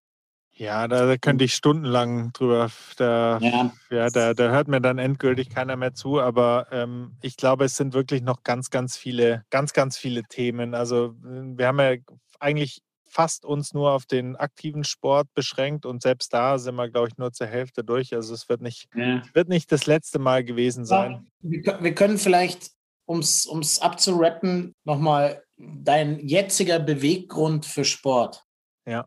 Ja, 0.55 0.87
da 0.87 1.17
könnte 1.17 1.45
ich 1.45 1.55
stundenlang 1.55 2.33
drüber. 2.33 2.71
Da, 2.97 3.39
ja, 3.41 3.73
ja 3.91 4.11
da, 4.11 4.35
da 4.35 4.51
hört 4.51 4.69
mir 4.69 4.81
dann 4.81 4.99
endgültig 4.99 5.49
keiner 5.49 5.77
mehr 5.77 5.95
zu. 5.95 6.21
Aber 6.21 6.67
ähm, 6.71 7.17
ich 7.23 7.37
glaube, 7.37 7.65
es 7.65 7.77
sind 7.77 7.95
wirklich 7.95 8.23
noch 8.23 8.43
ganz, 8.43 8.71
ganz 8.71 8.97
viele, 8.97 9.45
ganz, 9.51 9.73
ganz 9.73 9.97
viele 9.97 10.23
Themen. 10.25 10.75
Also 10.75 11.15
wir 11.23 11.67
haben 11.67 11.81
ja 11.81 11.95
eigentlich 12.39 12.83
fast 13.13 13.45
uns 13.45 13.75
nur 13.75 13.93
auf 13.93 14.07
den 14.07 14.37
aktiven 14.37 14.85
Sport 14.85 15.29
beschränkt 15.35 15.85
und 15.85 16.03
selbst 16.03 16.33
da 16.33 16.59
sind 16.59 16.77
wir, 16.77 16.89
glaube 16.89 17.09
ich, 17.09 17.19
nur 17.19 17.33
zur 17.33 17.47
Hälfte 17.47 17.85
durch. 17.85 18.15
Also 18.15 18.33
es 18.33 18.49
wird 18.49 18.63
nicht, 18.63 18.89
ja. 18.95 19.23
wird 19.35 19.49
nicht 19.49 19.71
das 19.71 19.87
letzte 19.87 20.19
Mal 20.19 20.45
gewesen 20.45 20.87
sein. 20.87 21.27
Wir 21.41 21.95
können 21.95 22.19
vielleicht, 22.19 22.71
um 23.05 23.21
es 23.21 23.79
abzurappen, 23.81 24.75
nochmal 24.85 25.43
dein 25.59 26.27
jetziger 26.27 26.79
Beweggrund 26.79 27.67
für 27.67 27.85
Sport. 27.85 28.45
Ja. 28.87 29.07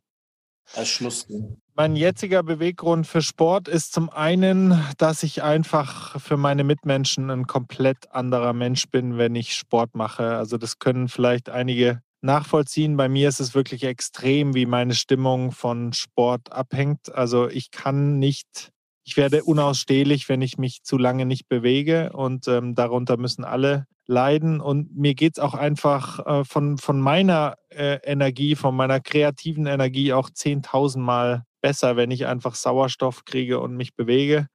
Als 0.73 0.89
Schluss. 0.89 1.27
Mein 1.75 1.95
jetziger 1.95 2.41
Beweggrund 2.41 3.05
für 3.05 3.21
Sport 3.21 3.67
ist 3.67 3.93
zum 3.93 4.09
einen, 4.09 4.81
dass 4.97 5.23
ich 5.23 5.43
einfach 5.43 6.19
für 6.21 6.37
meine 6.37 6.63
Mitmenschen 6.63 7.29
ein 7.29 7.47
komplett 7.47 8.11
anderer 8.11 8.53
Mensch 8.53 8.87
bin, 8.89 9.17
wenn 9.17 9.35
ich 9.35 9.55
Sport 9.55 9.93
mache. 9.93 10.35
Also 10.37 10.57
das 10.57 10.79
können 10.79 11.09
vielleicht 11.09 11.49
einige 11.49 12.01
nachvollziehen. 12.21 12.97
Bei 12.97 13.07
mir 13.07 13.29
ist 13.29 13.39
es 13.39 13.55
wirklich 13.55 13.83
extrem, 13.83 14.53
wie 14.55 14.65
meine 14.65 14.95
Stimmung 14.95 15.51
von 15.51 15.93
Sport 15.93 16.51
abhängt. 16.51 17.13
Also 17.13 17.47
ich 17.49 17.71
kann 17.71 18.19
nicht, 18.19 18.71
ich 19.05 19.17
werde 19.17 19.43
unausstehlich, 19.43 20.27
wenn 20.29 20.41
ich 20.41 20.57
mich 20.57 20.81
zu 20.83 20.97
lange 20.97 21.27
nicht 21.27 21.47
bewege 21.47 22.11
und 22.13 22.47
ähm, 22.47 22.73
darunter 22.73 23.17
müssen 23.17 23.43
alle 23.43 23.85
leiden. 24.07 24.59
Und 24.59 24.97
mir 24.97 25.13
geht 25.13 25.37
es 25.37 25.39
auch 25.39 25.53
einfach 25.53 26.25
äh, 26.25 26.43
von, 26.43 26.79
von 26.79 26.99
meiner 26.99 27.55
äh, 27.69 27.99
Energie, 28.03 28.55
von 28.55 28.75
meiner 28.75 28.99
kreativen 28.99 29.67
Energie 29.67 30.11
auch 30.11 30.31
10.000 30.31 30.97
Mal 30.99 31.43
besser, 31.61 31.95
wenn 31.97 32.09
ich 32.09 32.25
einfach 32.25 32.55
Sauerstoff 32.55 33.25
kriege 33.25 33.59
und 33.59 33.77
mich 33.77 33.95
bewege. 33.95 34.47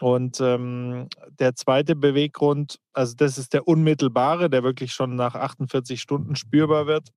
Und 0.00 0.40
ähm, 0.40 1.08
der 1.40 1.56
zweite 1.56 1.96
Beweggrund, 1.96 2.78
also 2.92 3.14
das 3.16 3.38
ist 3.38 3.54
der 3.54 3.66
unmittelbare, 3.66 4.48
der 4.48 4.62
wirklich 4.62 4.92
schon 4.92 5.16
nach 5.16 5.34
48 5.34 6.00
Stunden 6.00 6.36
spürbar 6.36 6.86
wird, 6.86 7.08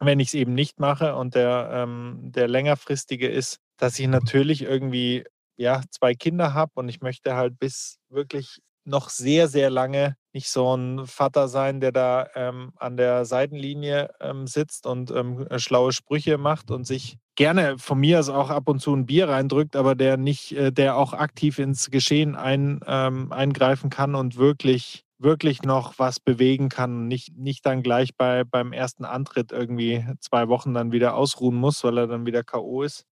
wenn 0.00 0.20
ich 0.20 0.28
es 0.28 0.34
eben 0.34 0.54
nicht 0.54 0.80
mache. 0.80 1.16
Und 1.16 1.34
der, 1.34 1.68
ähm, 1.70 2.20
der 2.22 2.48
längerfristige 2.48 3.28
ist, 3.28 3.58
dass 3.76 3.98
ich 3.98 4.06
natürlich 4.06 4.62
irgendwie 4.62 5.24
ja, 5.56 5.82
zwei 5.90 6.14
Kinder 6.14 6.54
habe 6.54 6.72
und 6.74 6.88
ich 6.88 7.00
möchte 7.00 7.34
halt 7.34 7.58
bis 7.58 7.98
wirklich 8.08 8.60
noch 8.84 9.08
sehr, 9.08 9.48
sehr 9.48 9.70
lange 9.70 10.16
nicht 10.32 10.50
so 10.50 10.76
ein 10.76 11.06
Vater 11.06 11.48
sein, 11.48 11.80
der 11.80 11.92
da 11.92 12.28
ähm, 12.34 12.72
an 12.76 12.96
der 12.96 13.24
Seitenlinie 13.24 14.10
ähm, 14.20 14.46
sitzt 14.46 14.86
und 14.86 15.10
ähm, 15.10 15.46
äh, 15.48 15.58
schlaue 15.58 15.92
Sprüche 15.92 16.38
macht 16.38 16.70
und 16.70 16.86
sich 16.86 17.16
gerne 17.36 17.78
von 17.78 17.98
mir 17.98 18.18
aus 18.18 18.28
auch 18.28 18.50
ab 18.50 18.68
und 18.68 18.80
zu 18.80 18.94
ein 18.94 19.06
Bier 19.06 19.28
reindrückt, 19.28 19.76
aber 19.76 19.94
der 19.94 20.16
nicht, 20.16 20.52
äh, 20.52 20.72
der 20.72 20.96
auch 20.96 21.12
aktiv 21.12 21.58
ins 21.58 21.90
Geschehen 21.90 22.34
ein, 22.34 22.80
ähm, 22.86 23.32
eingreifen 23.32 23.90
kann 23.90 24.14
und 24.14 24.36
wirklich 24.36 25.03
wirklich 25.24 25.62
noch 25.62 25.98
was 25.98 26.20
bewegen 26.20 26.68
kann, 26.68 27.08
nicht, 27.08 27.36
nicht 27.36 27.66
dann 27.66 27.82
gleich 27.82 28.16
bei, 28.16 28.44
beim 28.44 28.72
ersten 28.72 29.04
Antritt 29.04 29.50
irgendwie 29.50 30.06
zwei 30.20 30.48
Wochen 30.48 30.74
dann 30.74 30.92
wieder 30.92 31.16
ausruhen 31.16 31.56
muss, 31.56 31.82
weil 31.82 31.98
er 31.98 32.06
dann 32.06 32.26
wieder 32.26 32.44
K.O. 32.44 32.82
ist. 32.82 33.06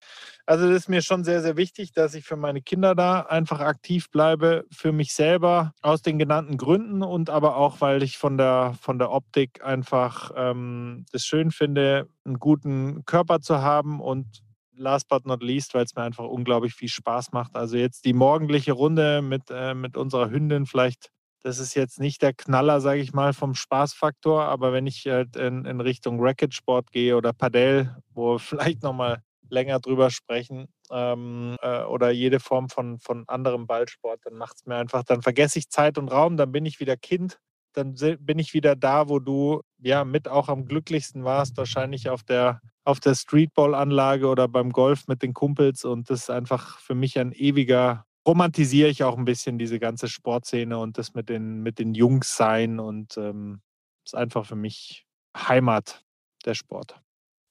Also 0.46 0.68
das 0.68 0.76
ist 0.84 0.90
mir 0.90 1.02
schon 1.02 1.24
sehr, 1.24 1.42
sehr 1.42 1.58
wichtig, 1.58 1.94
dass 1.94 2.14
ich 2.14 2.26
für 2.26 2.36
meine 2.36 2.62
Kinder 2.62 2.94
da 2.94 3.22
einfach 3.22 3.62
aktiv 3.62 4.12
bleibe, 4.12 4.66
für 4.72 4.92
mich 4.92 5.14
selber 5.14 5.74
aus 5.82 6.02
den 6.02 6.20
genannten 6.20 6.58
Gründen 6.58 7.02
und 7.02 7.30
aber 7.30 7.56
auch, 7.56 7.82
weil 7.82 8.04
ich 8.04 8.18
von 8.18 8.38
der, 8.38 8.76
von 8.80 9.00
der 9.00 9.12
Optik 9.12 9.64
einfach 9.64 10.32
ähm, 10.36 11.06
das 11.12 11.24
schön 11.26 11.52
finde, 11.52 12.08
einen 12.26 12.40
guten 12.40 13.06
Körper 13.06 13.40
zu 13.40 13.62
haben 13.62 14.00
und 14.00 14.44
last 14.76 15.08
but 15.08 15.26
not 15.26 15.42
least, 15.42 15.74
weil 15.74 15.86
es 15.86 15.96
mir 15.96 16.04
einfach 16.04 16.26
unglaublich 16.26 16.74
viel 16.74 16.90
Spaß 16.90 17.32
macht. 17.32 17.56
Also 17.56 17.78
jetzt 17.78 18.06
die 18.06 18.14
morgendliche 18.14 18.74
Runde 18.74 19.22
mit, 19.22 19.44
äh, 19.50 19.74
mit 19.74 19.96
unserer 19.96 20.30
Hündin 20.30 20.66
vielleicht 20.66 21.12
das 21.44 21.60
ist 21.60 21.74
jetzt 21.76 22.00
nicht 22.00 22.22
der 22.22 22.34
Knaller, 22.34 22.82
sage 22.82 23.02
ich 23.02 23.14
mal, 23.14 23.34
vom 23.34 23.56
Spaßfaktor, 23.56 24.44
aber 24.44 24.74
wenn 24.74 24.88
ich 24.88 25.06
halt 25.08 25.36
in, 25.36 25.66
in 25.66 25.82
Richtung 25.82 26.20
Racketsport 26.20 26.92
gehe 26.92 27.18
oder 27.18 27.34
Padel, 27.34 27.96
wo 28.14 28.34
wir 28.34 28.40
vielleicht 28.40 28.84
nochmal 28.84 29.22
länger 29.50 29.80
drüber 29.80 30.10
sprechen, 30.12 30.68
ähm, 30.92 31.58
äh, 31.62 31.84
oder 31.84 32.12
jede 32.12 32.40
Form 32.40 32.70
von, 32.70 33.00
von 33.00 33.26
anderem 33.28 33.68
Ballsport, 33.68 34.22
dann 34.24 34.36
macht 34.36 34.58
es 34.58 34.66
mir 34.66 34.76
einfach, 34.76 35.04
dann 35.04 35.22
vergesse 35.22 35.60
ich 35.60 35.70
Zeit 35.70 35.98
und 35.98 36.10
Raum, 36.10 36.38
dann 36.38 36.52
bin 36.52 36.66
ich 36.66 36.80
wieder 36.80 36.96
Kind, 36.96 37.40
dann 37.74 37.96
bin 38.20 38.40
ich 38.40 38.54
wieder 38.54 38.76
da, 38.76 39.10
wo 39.10 39.20
du 39.20 39.62
ja 39.80 40.04
mit 40.04 40.28
auch 40.28 40.50
am 40.50 40.66
glücklichsten 40.66 41.24
warst, 41.24 41.58
wahrscheinlich 41.58 42.10
auf 42.10 42.24
der 42.24 42.62
auf 42.84 43.00
der 43.00 43.14
Streetball-Anlage 43.14 44.28
oder 44.28 44.48
beim 44.48 44.72
Golf 44.72 45.08
mit 45.08 45.22
den 45.22 45.34
Kumpels 45.34 45.86
und 45.86 46.10
das 46.10 46.22
ist 46.22 46.30
einfach 46.32 46.80
für 46.80 46.96
mich 46.96 47.20
ein 47.20 47.32
ewiger 47.32 48.06
romantisiere 48.28 48.90
ich 48.90 49.04
auch 49.04 49.18
ein 49.18 49.26
bisschen 49.26 49.58
diese 49.58 49.80
ganze 49.80 50.08
Sportszene 50.08 50.78
und 50.78 50.98
das 50.98 51.14
mit 51.14 51.30
den, 51.30 51.62
mit 51.62 51.80
den 51.80 51.94
Jungs 51.94 52.36
sein 52.36 52.80
und 52.80 53.18
ähm, 53.18 53.62
ist 54.06 54.16
einfach 54.16 54.46
für 54.46 54.56
mich 54.56 55.06
Heimat, 55.36 56.04
der 56.46 56.54
Sport. 56.54 57.00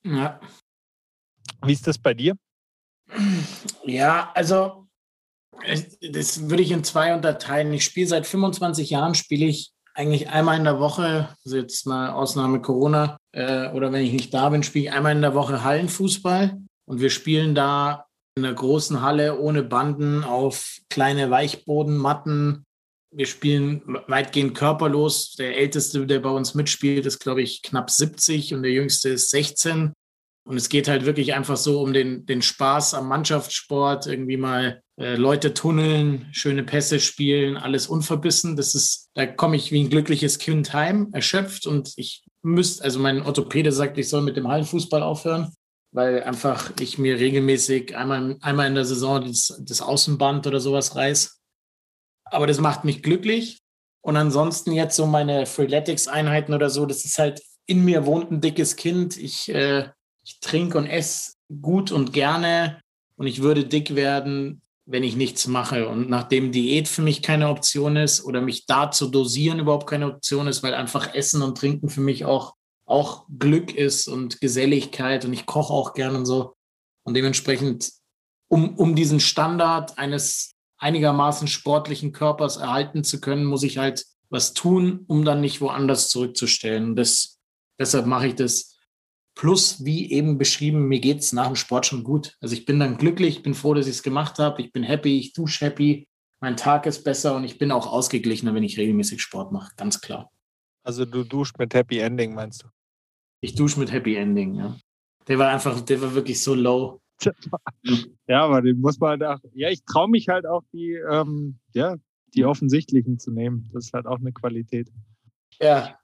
Ja. 0.04 0.40
Wie 1.64 1.72
ist 1.72 1.86
das 1.86 1.98
bei 1.98 2.14
dir? 2.14 2.36
Ja, 3.84 4.30
also 4.34 4.86
das 6.00 6.48
würde 6.48 6.62
ich 6.62 6.70
in 6.70 6.84
zwei 6.84 7.14
unterteilen. 7.14 7.72
Ich 7.72 7.84
spiele 7.84 8.06
seit 8.06 8.26
25 8.26 8.90
Jahren, 8.90 9.14
spiele 9.14 9.46
ich 9.46 9.72
eigentlich 9.94 10.30
einmal 10.30 10.56
in 10.56 10.64
der 10.64 10.78
Woche, 10.78 11.34
also 11.44 11.56
jetzt 11.56 11.86
mal 11.86 12.10
Ausnahme 12.10 12.60
Corona, 12.60 13.18
äh, 13.32 13.68
oder 13.70 13.92
wenn 13.92 14.04
ich 14.04 14.12
nicht 14.12 14.32
da 14.32 14.48
bin, 14.48 14.62
spiele 14.62 14.86
ich 14.86 14.92
einmal 14.92 15.12
in 15.12 15.20
der 15.20 15.34
Woche 15.34 15.64
Hallenfußball. 15.64 16.58
Und 16.86 17.00
wir 17.00 17.10
spielen 17.10 17.54
da 17.54 18.06
in 18.41 18.47
einer 18.47 18.55
großen 18.55 19.03
Halle 19.03 19.38
ohne 19.38 19.62
Banden 19.62 20.24
auf 20.24 20.78
kleine 20.88 21.30
Weichbodenmatten. 21.30 22.64
Wir 23.12 23.26
spielen 23.26 23.82
weitgehend 24.07 24.55
körperlos. 24.57 25.34
Der 25.34 25.59
älteste, 25.59 26.07
der 26.07 26.20
bei 26.20 26.30
uns 26.30 26.55
mitspielt, 26.55 27.05
ist, 27.05 27.18
glaube 27.18 27.43
ich, 27.43 27.62
knapp 27.62 27.91
70 27.91 28.55
und 28.55 28.62
der 28.62 28.72
jüngste 28.72 29.11
ist 29.11 29.30
16. 29.30 29.93
Und 30.49 30.57
es 30.57 30.70
geht 30.70 30.88
halt 30.88 31.05
wirklich 31.05 31.34
einfach 31.34 31.59
so 31.59 31.82
um 31.82 31.93
den, 31.93 32.24
den 32.24 32.41
Spaß 32.41 32.95
am 32.95 33.09
Mannschaftssport, 33.09 34.07
irgendwie 34.07 34.38
mal 34.38 34.80
äh, 34.99 35.16
Leute 35.16 35.53
tunneln, 35.53 36.28
schöne 36.32 36.62
Pässe 36.62 36.99
spielen, 36.99 37.59
alles 37.59 37.88
unverbissen. 37.88 38.57
Das 38.57 38.74
ist, 38.74 39.11
da 39.14 39.26
komme 39.26 39.57
ich 39.57 39.70
wie 39.70 39.84
ein 39.84 39.91
glückliches 39.91 40.38
Kind 40.38 40.72
heim, 40.72 41.11
erschöpft 41.12 41.66
und 41.66 41.93
ich 41.97 42.24
müsste, 42.43 42.84
also 42.84 43.01
mein 43.01 43.22
Orthopäde 43.22 43.70
sagt, 43.70 43.99
ich 43.99 44.09
soll 44.09 44.22
mit 44.22 44.38
dem 44.38 44.49
Hallenfußball 44.49 45.03
aufhören 45.03 45.53
weil 45.93 46.22
einfach 46.22 46.72
ich 46.80 46.99
mir 46.99 47.18
regelmäßig 47.18 47.97
einmal, 47.97 48.36
einmal 48.41 48.68
in 48.68 48.74
der 48.74 48.84
Saison 48.84 49.24
das, 49.24 49.61
das 49.61 49.82
Außenband 49.82 50.47
oder 50.47 50.61
sowas 50.61 50.95
reiß. 50.95 51.41
Aber 52.24 52.47
das 52.47 52.61
macht 52.61 52.84
mich 52.84 53.03
glücklich. 53.03 53.61
Und 54.03 54.16
ansonsten 54.16 54.72
jetzt 54.72 54.97
so 54.97 55.07
meine 55.07 55.47
Freeletics-Einheiten 55.47 56.55
oder 56.55 56.70
so, 56.70 56.86
das 56.86 57.05
ist 57.05 57.18
halt 57.18 57.43
in 57.66 57.84
mir 57.84 58.07
wohnt 58.07 58.30
ein 58.30 58.41
dickes 58.41 58.76
Kind. 58.76 59.16
Ich, 59.16 59.53
äh, 59.53 59.91
ich 60.24 60.41
trinke 60.41 60.78
und 60.78 60.86
esse 60.86 61.34
gut 61.61 61.93
und 61.93 62.12
gerne 62.12 62.80
und 63.16 63.26
ich 63.26 63.43
würde 63.43 63.64
dick 63.64 63.95
werden, 63.95 64.62
wenn 64.86 65.05
ich 65.05 65.16
nichts 65.16 65.47
mache. 65.47 65.88
Und 65.88 66.09
nachdem 66.09 66.53
Diät 66.53 66.88
für 66.88 67.03
mich 67.03 67.22
keine 67.22 67.49
Option 67.49 67.97
ist 67.97 68.24
oder 68.24 68.41
mich 68.41 68.66
da 68.66 68.91
zu 68.91 69.09
dosieren 69.09 69.59
überhaupt 69.59 69.88
keine 69.88 70.07
Option 70.07 70.47
ist, 70.47 70.62
weil 70.62 70.74
einfach 70.74 71.14
Essen 71.14 71.43
und 71.43 71.59
Trinken 71.59 71.88
für 71.88 72.01
mich 72.01 72.24
auch 72.24 72.55
auch 72.91 73.26
Glück 73.38 73.74
ist 73.74 74.09
und 74.09 74.41
Geselligkeit 74.41 75.24
und 75.24 75.32
ich 75.32 75.47
koche 75.47 75.72
auch 75.72 75.95
gern 75.95 76.16
und 76.16 76.26
so. 76.26 76.55
Und 77.05 77.14
dementsprechend, 77.14 77.91
um, 78.49 78.76
um 78.76 78.97
diesen 78.97 79.20
Standard 79.20 79.99
eines 79.99 80.55
einigermaßen 80.78 81.47
sportlichen 81.47 82.12
Körpers 82.12 82.57
erhalten 82.57 83.05
zu 83.05 83.20
können, 83.20 83.45
muss 83.45 83.62
ich 83.62 83.78
halt 83.78 84.07
was 84.28 84.55
tun, 84.55 85.05
um 85.07 85.24
dann 85.24 85.41
nicht 85.41 85.61
woanders 85.61 86.09
zurückzustellen. 86.09 86.97
Das, 86.97 87.38
deshalb 87.78 88.07
mache 88.07 88.28
ich 88.28 88.34
das. 88.34 88.76
Plus, 89.36 89.84
wie 89.84 90.11
eben 90.11 90.36
beschrieben, 90.38 90.88
mir 90.88 91.01
geht 91.01 91.20
es 91.20 91.32
nach 91.32 91.47
dem 91.47 91.57
Sport 91.57 91.86
schon 91.86 92.05
gut. 92.05 92.36
Also 92.41 92.55
ich 92.55 92.66
bin 92.66 92.80
dann 92.80 92.99
glücklich, 92.99 93.43
bin 93.43 93.55
froh, 93.55 93.74
dass 93.74 93.86
ich 93.86 93.95
es 93.95 94.03
gemacht 94.03 94.38
habe. 94.38 94.61
Ich 94.61 94.72
bin 94.72 94.82
happy, 94.82 95.18
ich 95.18 95.32
dusche 95.32 95.64
happy, 95.64 96.09
mein 96.41 96.57
Tag 96.57 96.86
ist 96.86 97.05
besser 97.05 97.36
und 97.36 97.45
ich 97.45 97.59
bin 97.59 97.70
auch 97.70 97.86
ausgeglichener, 97.86 98.55
wenn 98.55 98.64
ich 98.64 98.78
regelmäßig 98.78 99.22
Sport 99.22 99.53
mache, 99.53 99.70
ganz 99.76 100.01
klar. 100.01 100.30
Also 100.82 101.05
du 101.05 101.24
duschst 101.24 101.59
mit 101.59 101.74
Happy 101.74 101.99
Ending, 101.99 102.34
meinst 102.34 102.64
du? 102.64 102.68
Ich 103.41 103.55
dusche 103.55 103.80
mit 103.80 103.93
Happy 103.93 104.16
Ending, 104.16 104.55
ja. 104.55 104.76
Der 105.28 105.38
war 105.38 105.49
einfach, 105.49 105.80
der 105.80 106.01
war 106.03 106.14
wirklich 106.14 106.43
so 106.43 106.55
low. 106.55 107.01
Ja, 108.26 108.45
aber 108.45 108.62
den 108.62 108.80
muss 108.80 108.99
man 108.99 109.20
halt 109.20 109.24
auch, 109.24 109.38
ja, 109.53 109.68
ich 109.68 109.84
traue 109.84 110.09
mich 110.09 110.28
halt 110.28 110.47
auch 110.47 110.62
die, 110.72 110.95
ähm, 111.11 111.59
ja, 111.74 111.97
die 112.34 112.45
offensichtlichen 112.45 113.18
zu 113.18 113.30
nehmen. 113.30 113.68
Das 113.72 113.86
ist 113.86 113.93
halt 113.93 114.07
auch 114.07 114.18
eine 114.18 114.32
Qualität. 114.32 114.88
Ja, 115.61 115.99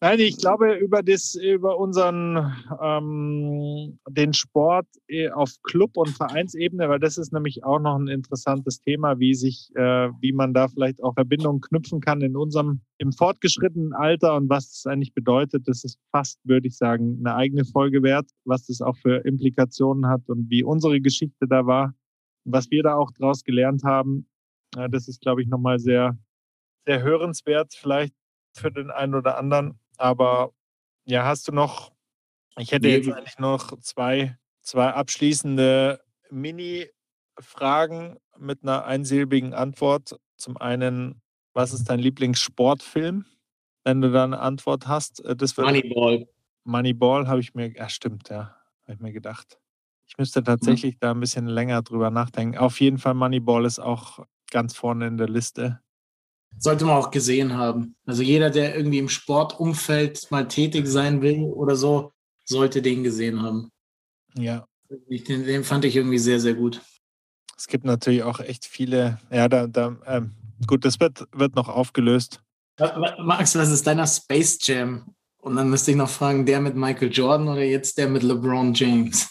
Nein, 0.00 0.20
ich 0.20 0.38
glaube 0.38 0.74
über 0.74 1.02
das, 1.02 1.34
über 1.34 1.76
unseren 1.76 2.54
ähm, 2.80 3.98
den 4.08 4.32
Sport 4.32 4.86
äh, 5.08 5.28
auf 5.30 5.50
Club- 5.64 5.96
und 5.96 6.10
Vereinsebene, 6.10 6.88
weil 6.88 7.00
das 7.00 7.18
ist 7.18 7.32
nämlich 7.32 7.64
auch 7.64 7.80
noch 7.80 7.96
ein 7.96 8.06
interessantes 8.06 8.80
Thema, 8.80 9.18
wie 9.18 9.34
sich, 9.34 9.74
äh, 9.74 10.10
wie 10.20 10.32
man 10.32 10.54
da 10.54 10.68
vielleicht 10.68 11.02
auch 11.02 11.14
Verbindungen 11.14 11.60
knüpfen 11.60 12.00
kann 12.00 12.20
in 12.20 12.36
unserem 12.36 12.80
im 12.98 13.12
fortgeschrittenen 13.12 13.92
Alter 13.92 14.36
und 14.36 14.48
was 14.48 14.70
das 14.70 14.86
eigentlich 14.86 15.14
bedeutet. 15.14 15.66
Das 15.66 15.82
ist 15.82 15.98
fast, 16.12 16.38
würde 16.44 16.68
ich 16.68 16.76
sagen, 16.76 17.16
eine 17.18 17.34
eigene 17.34 17.64
Folge 17.64 18.00
wert, 18.04 18.30
was 18.44 18.66
das 18.66 18.80
auch 18.80 18.96
für 18.98 19.24
Implikationen 19.24 20.06
hat 20.06 20.28
und 20.28 20.48
wie 20.48 20.62
unsere 20.62 21.00
Geschichte 21.00 21.48
da 21.48 21.66
war, 21.66 21.92
was 22.44 22.70
wir 22.70 22.84
da 22.84 22.94
auch 22.94 23.10
draus 23.10 23.42
gelernt 23.42 23.82
haben. 23.82 24.28
Äh, 24.76 24.88
das 24.90 25.08
ist, 25.08 25.20
glaube 25.22 25.42
ich, 25.42 25.48
nochmal 25.48 25.80
sehr, 25.80 26.16
sehr 26.86 27.02
hörenswert, 27.02 27.74
vielleicht 27.74 28.14
für 28.54 28.70
den 28.70 28.90
einen 28.90 29.16
oder 29.16 29.38
anderen. 29.38 29.78
Aber 29.98 30.52
ja, 31.04 31.24
hast 31.24 31.48
du 31.48 31.52
noch, 31.52 31.92
ich 32.56 32.72
hätte 32.72 32.88
jetzt 32.88 33.10
eigentlich 33.10 33.38
noch 33.38 33.78
zwei, 33.80 34.38
zwei 34.62 34.90
abschließende 34.90 36.00
Mini-Fragen 36.30 38.16
mit 38.38 38.62
einer 38.62 38.84
einsilbigen 38.84 39.54
Antwort. 39.54 40.18
Zum 40.36 40.56
einen, 40.56 41.20
was 41.52 41.72
ist 41.72 41.84
dein 41.84 41.98
Lieblingssportfilm? 41.98 43.26
Wenn 43.84 44.00
du 44.00 44.10
da 44.10 44.24
eine 44.24 44.40
Antwort 44.40 44.86
hast. 44.86 45.24
Äh, 45.24 45.34
das 45.34 45.56
Moneyball. 45.56 46.28
Moneyball 46.64 47.26
habe 47.26 47.40
ich 47.40 47.54
mir, 47.54 47.72
ja 47.72 47.88
stimmt, 47.88 48.28
ja, 48.28 48.56
habe 48.82 48.92
ich 48.92 49.00
mir 49.00 49.12
gedacht. 49.12 49.58
Ich 50.06 50.18
müsste 50.18 50.42
tatsächlich 50.42 50.94
mhm. 50.94 50.98
da 51.00 51.10
ein 51.12 51.20
bisschen 51.20 51.46
länger 51.46 51.82
drüber 51.82 52.10
nachdenken. 52.10 52.58
Auf 52.58 52.80
jeden 52.80 52.98
Fall 52.98 53.14
Moneyball 53.14 53.64
ist 53.64 53.78
auch 53.78 54.24
ganz 54.50 54.76
vorne 54.76 55.06
in 55.06 55.16
der 55.16 55.28
Liste 55.28 55.80
sollte 56.58 56.84
man 56.84 56.96
auch 56.96 57.10
gesehen 57.10 57.54
haben. 57.54 57.96
Also 58.06 58.22
jeder, 58.22 58.50
der 58.50 58.76
irgendwie 58.76 58.98
im 58.98 59.08
Sportumfeld 59.08 60.30
mal 60.30 60.48
tätig 60.48 60.86
sein 60.86 61.22
will 61.22 61.42
oder 61.42 61.76
so, 61.76 62.12
sollte 62.44 62.82
den 62.82 63.02
gesehen 63.02 63.42
haben. 63.42 63.70
Ja. 64.36 64.66
Den, 64.88 65.44
den 65.44 65.64
fand 65.64 65.84
ich 65.84 65.96
irgendwie 65.96 66.18
sehr, 66.18 66.40
sehr 66.40 66.54
gut. 66.54 66.80
Es 67.56 67.66
gibt 67.66 67.84
natürlich 67.84 68.22
auch 68.22 68.40
echt 68.40 68.64
viele, 68.64 69.18
ja, 69.30 69.48
da, 69.48 69.66
da 69.66 69.96
ähm, 70.06 70.32
gut, 70.66 70.84
das 70.84 71.00
wird, 71.00 71.26
wird 71.32 71.54
noch 71.56 71.68
aufgelöst. 71.68 72.40
Max, 73.18 73.56
was 73.56 73.70
ist 73.70 73.86
deiner 73.86 74.06
Space 74.06 74.58
Jam? 74.62 75.14
Und 75.38 75.56
dann 75.56 75.68
müsste 75.68 75.90
ich 75.90 75.96
noch 75.96 76.08
fragen, 76.08 76.46
der 76.46 76.60
mit 76.60 76.76
Michael 76.76 77.10
Jordan 77.12 77.48
oder 77.48 77.62
jetzt 77.62 77.98
der 77.98 78.08
mit 78.08 78.22
LeBron 78.22 78.74
James? 78.74 79.28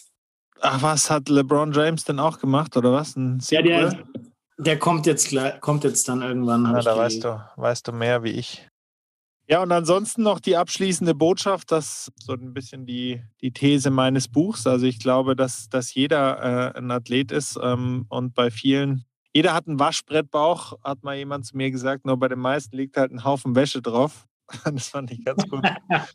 Ach, 0.62 0.82
was 0.82 1.10
hat 1.10 1.30
LeBron 1.30 1.72
James 1.72 2.04
denn 2.04 2.20
auch 2.20 2.40
gemacht, 2.40 2.76
oder 2.76 2.92
was? 2.92 3.16
Ein 3.16 3.40
ja, 3.50 3.62
der, 3.62 4.04
der 4.58 4.80
kommt 4.80 5.06
jetzt, 5.06 5.36
kommt 5.62 5.84
jetzt 5.84 6.08
dann 6.10 6.22
irgendwann. 6.22 6.66
Ja, 6.66 6.82
da 6.82 6.98
weißt 6.98 7.24
du, 7.24 7.42
weißt 7.56 7.88
du 7.88 7.92
mehr 7.92 8.24
wie 8.24 8.32
ich. 8.32 8.68
Ja, 9.50 9.64
und 9.64 9.72
ansonsten 9.72 10.24
noch 10.24 10.42
die 10.42 10.58
abschließende 10.58 11.16
Botschaft, 11.16 11.72
das 11.72 12.12
so 12.18 12.34
ein 12.34 12.54
bisschen 12.54 12.86
die, 12.86 13.24
die 13.40 13.54
These 13.54 13.90
meines 13.92 14.28
Buchs. 14.28 14.68
Also 14.68 14.86
ich 14.86 15.00
glaube, 15.00 15.38
dass, 15.38 15.70
dass 15.70 15.94
jeder 15.94 16.74
äh, 16.76 16.78
ein 16.78 16.92
Athlet 16.92 17.32
ist 17.32 17.58
ähm, 17.62 18.06
und 18.10 18.34
bei 18.34 18.52
vielen, 18.52 19.06
jeder 19.34 19.54
hat 19.54 19.68
einen 19.68 19.80
Waschbrettbauch, 19.80 20.74
hat 20.84 21.04
mal 21.04 21.16
jemand 21.16 21.46
zu 21.46 21.56
mir 21.56 21.72
gesagt, 21.72 22.06
nur 22.06 22.18
bei 22.18 22.28
den 22.28 22.40
meisten 22.40 22.76
liegt 22.76 22.98
halt 22.98 23.12
ein 23.12 23.24
Haufen 23.24 23.56
Wäsche 23.56 23.82
drauf. 23.82 24.28
das 24.66 24.90
fand 24.90 25.12
ich 25.12 25.24
ganz 25.24 25.48
gut. 25.48 25.66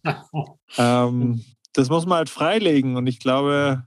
ähm, 0.77 1.43
das 1.73 1.89
muss 1.89 2.05
man 2.05 2.19
halt 2.19 2.31
freilegen 2.31 2.97
und 2.97 3.07
ich 3.07 3.19
glaube, 3.19 3.87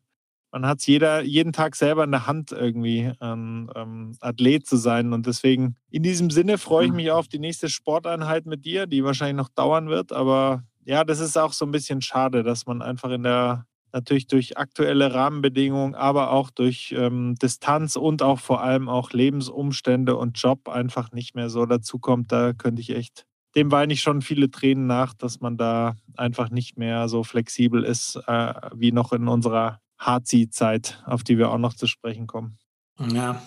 man 0.56 0.65
hat 0.65 0.80
es 0.80 0.86
jeden 0.86 1.52
Tag 1.52 1.76
selber 1.76 2.06
in 2.06 2.11
der 2.11 2.27
Hand, 2.27 2.53
irgendwie 2.53 3.11
ein 3.19 3.69
ähm, 3.76 4.15
Athlet 4.22 4.65
zu 4.65 4.77
sein. 4.77 5.11
Und 5.11 5.26
deswegen, 5.26 5.76
in 5.91 6.02
diesem 6.02 6.30
Sinne 6.30 6.57
freue 6.57 6.86
ich 6.86 6.91
mhm. 6.91 6.95
mich 6.95 7.11
auf 7.11 7.27
die 7.27 7.40
nächste 7.40 7.68
Sporteinheit 7.68 8.45
mit 8.45 8.64
dir, 8.64 8.88
die 8.88 9.03
wahrscheinlich 9.03 9.36
noch 9.36 9.49
dauern 9.49 9.90
wird. 9.90 10.14
Aber 10.14 10.64
ja, 10.86 11.03
das 11.03 11.19
ist 11.19 11.38
auch 11.38 11.52
so 11.52 11.65
ein 11.65 11.72
bisschen 11.72 12.02
schade, 12.02 12.41
dass 12.41 12.65
man 12.68 12.82
einfach 12.82 13.10
in 13.11 13.23
der, 13.23 13.65
natürlich 13.91 14.27
durch 14.27 14.57
aktuelle 14.57 15.14
Rahmenbedingungen, 15.14 15.94
aber 15.94 16.32
auch 16.32 16.52
durch 16.52 16.95
ähm, 16.98 17.36
Distanz 17.36 17.98
und 17.98 18.22
auch 18.22 18.40
vor 18.40 18.61
allem 18.61 18.88
auch 18.88 19.11
Lebensumstände 19.11 20.15
und 20.15 20.41
Job 20.41 20.69
einfach 20.69 21.11
nicht 21.11 21.36
mehr 21.36 21.49
so 21.49 21.65
dazu 21.65 21.99
kommt. 21.99 22.32
Da 22.32 22.53
könnte 22.53 22.82
ich 22.82 22.95
echt 22.95 23.26
dem 23.57 23.72
weine 23.72 23.94
ich 23.94 24.02
schon 24.02 24.22
viele 24.22 24.52
Tränen 24.52 24.86
nach, 24.86 25.14
dass 25.14 25.40
man 25.40 25.56
da 25.56 25.95
einfach 26.18 26.49
nicht 26.49 26.77
mehr 26.77 27.07
so 27.07 27.23
flexibel 27.23 27.84
ist 27.84 28.22
äh, 28.27 28.53
wie 28.73 28.91
noch 28.91 29.14
in 29.14 29.30
unserer 29.30 29.80
Hazi-Zeit, 30.00 31.04
auf 31.06 31.24
die 31.24 31.38
wir 31.38 31.52
auch 31.52 31.58
noch 31.58 31.74
zu 31.74 31.88
sprechen 31.88 32.28
kommen. 32.28 32.58
Ja. 33.00 33.42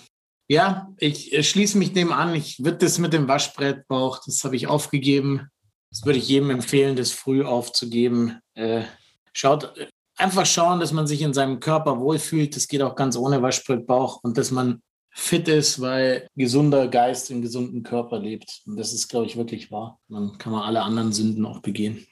Ja, 0.50 0.94
ich 0.96 1.32
äh, 1.34 1.42
schließe 1.42 1.76
mich 1.76 1.92
dem 1.92 2.10
an. 2.10 2.34
Ich 2.34 2.64
würde 2.64 2.78
das 2.78 2.98
mit 2.98 3.12
dem 3.12 3.28
Waschbrettbauch, 3.28 4.20
das 4.24 4.42
habe 4.44 4.56
ich 4.56 4.66
aufgegeben. 4.66 5.48
Das 5.90 6.04
würde 6.04 6.18
ich 6.18 6.28
jedem 6.28 6.50
empfehlen, 6.50 6.96
das 6.96 7.12
früh 7.12 7.44
aufzugeben. 7.44 8.38
Äh, 8.54 8.84
schaut, 9.32 9.76
äh, 9.76 9.88
einfach 10.16 10.46
schauen, 10.46 10.80
dass 10.80 10.92
man 10.92 11.06
sich 11.06 11.22
in 11.22 11.34
seinem 11.34 11.60
Körper 11.60 12.00
wohlfühlt. 12.00 12.56
Das 12.56 12.66
geht 12.66 12.82
auch 12.82 12.94
ganz 12.94 13.16
ohne 13.16 13.42
Waschbrettbauch 13.42 14.20
und 14.22 14.38
dass 14.38 14.50
man 14.50 14.82
fit 15.10 15.48
ist, 15.48 15.80
weil 15.80 16.28
gesunder 16.34 16.88
Geist 16.88 17.30
im 17.30 17.42
gesunden 17.42 17.82
Körper 17.82 18.18
lebt. 18.18 18.62
Und 18.66 18.76
das 18.76 18.92
ist, 18.92 19.08
glaube 19.08 19.26
ich, 19.26 19.36
wirklich 19.36 19.70
wahr. 19.70 19.98
Dann 20.08 20.38
kann 20.38 20.52
man 20.52 20.62
alle 20.62 20.82
anderen 20.82 21.12
Sünden 21.12 21.44
auch 21.44 21.60
begehen. 21.60 22.06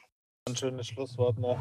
Ein 0.49 0.57
schönes 0.57 0.87
Schlusswort 0.89 1.39
noch. 1.39 1.59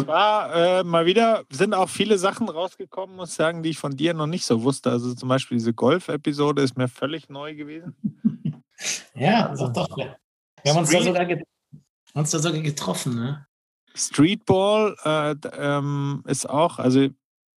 Es 0.00 0.06
war 0.06 0.54
äh, 0.54 0.84
mal 0.84 1.06
wieder, 1.06 1.44
sind 1.50 1.74
auch 1.74 1.88
viele 1.88 2.18
Sachen 2.18 2.48
rausgekommen, 2.48 3.16
muss 3.16 3.30
ich 3.30 3.36
sagen, 3.36 3.62
die 3.62 3.70
ich 3.70 3.78
von 3.78 3.96
dir 3.96 4.14
noch 4.14 4.26
nicht 4.26 4.44
so 4.44 4.62
wusste. 4.62 4.90
Also 4.90 5.14
zum 5.14 5.28
Beispiel 5.28 5.58
diese 5.58 5.74
Golf-Episode 5.74 6.62
ist 6.62 6.76
mir 6.76 6.88
völlig 6.88 7.28
neu 7.28 7.54
gewesen. 7.54 7.96
ja, 9.14 9.54
doch, 9.54 9.72
doch. 9.72 9.96
Wir 9.96 10.72
haben 10.72 10.78
uns 10.78 10.90
da, 10.90 11.02
sogar 11.02 11.26
uns 12.14 12.30
da 12.30 12.38
sogar 12.38 12.60
getroffen. 12.60 13.14
Ne? 13.14 13.46
Streetball 13.94 14.96
äh, 15.04 15.34
ähm, 15.56 16.22
ist 16.26 16.48
auch, 16.48 16.78
also 16.78 17.08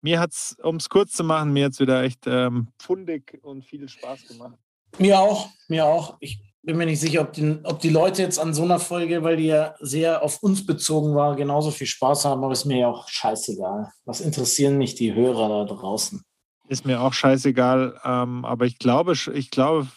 mir 0.01 0.19
hat 0.19 0.31
es, 0.31 0.57
um 0.63 0.77
es 0.77 0.89
kurz 0.89 1.13
zu 1.13 1.23
machen, 1.23 1.53
mir 1.53 1.65
hat 1.65 1.73
es 1.73 1.79
wieder 1.79 2.03
echt 2.03 2.25
ähm, 2.25 2.69
fundig 2.79 3.39
und 3.43 3.63
viel 3.65 3.87
Spaß 3.87 4.27
gemacht. 4.27 4.57
Mir 4.97 5.19
auch, 5.19 5.49
mir 5.67 5.85
auch. 5.85 6.17
Ich 6.19 6.50
bin 6.63 6.77
mir 6.77 6.85
nicht 6.85 6.99
sicher, 6.99 7.21
ob 7.21 7.33
die, 7.33 7.57
ob 7.63 7.79
die 7.79 7.89
Leute 7.89 8.21
jetzt 8.21 8.39
an 8.39 8.53
so 8.53 8.63
einer 8.63 8.79
Folge, 8.79 9.23
weil 9.23 9.37
die 9.37 9.47
ja 9.47 9.75
sehr 9.79 10.21
auf 10.23 10.41
uns 10.43 10.65
bezogen 10.65 11.15
war, 11.15 11.35
genauso 11.35 11.71
viel 11.71 11.87
Spaß 11.87 12.25
haben, 12.25 12.43
aber 12.43 12.53
ist 12.53 12.65
mir 12.65 12.79
ja 12.79 12.87
auch 12.87 13.07
scheißegal. 13.07 13.91
Was 14.05 14.21
interessieren 14.21 14.77
mich 14.77 14.95
die 14.95 15.13
Hörer 15.13 15.49
da 15.49 15.73
draußen? 15.73 16.21
Ist 16.67 16.85
mir 16.85 17.01
auch 17.01 17.13
scheißegal, 17.13 17.99
ähm, 18.03 18.45
aber 18.45 18.65
ich 18.65 18.77
glaube, 18.77 19.13
ich 19.33 19.49
glaube, 19.49 19.87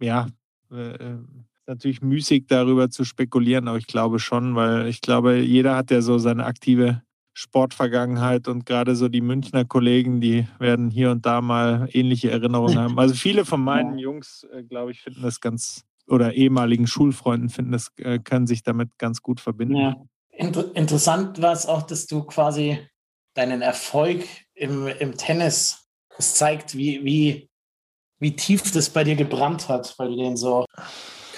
ja, 0.00 0.28
äh, 0.70 0.94
äh, 0.94 1.18
natürlich 1.66 2.02
müßig 2.02 2.46
darüber 2.48 2.90
zu 2.90 3.04
spekulieren, 3.04 3.68
aber 3.68 3.78
ich 3.78 3.86
glaube 3.86 4.18
schon, 4.18 4.54
weil 4.54 4.88
ich 4.88 5.00
glaube, 5.00 5.38
jeder 5.38 5.76
hat 5.76 5.90
ja 5.90 6.02
so 6.02 6.18
seine 6.18 6.44
aktive 6.44 7.02
Sportvergangenheit 7.32 8.48
und 8.48 8.66
gerade 8.66 8.96
so 8.96 9.08
die 9.08 9.20
Münchner 9.20 9.64
Kollegen, 9.64 10.20
die 10.20 10.46
werden 10.58 10.90
hier 10.90 11.10
und 11.10 11.24
da 11.24 11.40
mal 11.40 11.88
ähnliche 11.92 12.30
Erinnerungen 12.30 12.78
haben. 12.78 12.98
Also 12.98 13.14
viele 13.14 13.44
von 13.44 13.62
meinen 13.62 13.98
Jungs, 13.98 14.46
äh, 14.52 14.62
glaube 14.62 14.90
ich, 14.90 15.00
finden 15.00 15.22
das 15.22 15.40
ganz 15.40 15.84
oder 16.10 16.34
ehemaligen 16.34 16.86
Schulfreunden 16.86 17.48
finden, 17.48 17.72
das 17.72 17.92
äh, 17.96 18.18
können 18.18 18.46
sich 18.46 18.62
damit 18.62 18.98
ganz 18.98 19.22
gut 19.22 19.40
verbinden. 19.40 19.76
Ja. 19.76 19.96
Inter 20.30 20.74
interessant 20.74 21.40
war 21.40 21.52
es 21.52 21.66
auch, 21.66 21.82
dass 21.82 22.06
du 22.06 22.22
quasi 22.24 22.78
deinen 23.34 23.62
Erfolg 23.62 24.24
im, 24.54 24.86
im 24.86 25.16
Tennis, 25.16 25.88
das 26.16 26.34
zeigt, 26.34 26.76
wie, 26.76 27.04
wie, 27.04 27.50
wie 28.18 28.34
tief 28.34 28.70
das 28.72 28.90
bei 28.90 29.04
dir 29.04 29.16
gebrannt 29.16 29.68
hat, 29.68 29.94
weil 29.98 30.08
du 30.08 30.16
den 30.16 30.36
so 30.36 30.66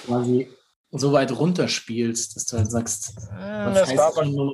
quasi 0.04 0.48
so 0.90 1.12
weit 1.12 1.32
runterspielst, 1.32 2.36
dass 2.36 2.46
du 2.46 2.58
halt 2.58 2.70
sagst, 2.70 3.14
hm, 3.30 3.66
was 3.66 3.74
das 3.74 3.88
heißt 3.90 3.98
war 3.98 4.24
Nummer, 4.24 4.52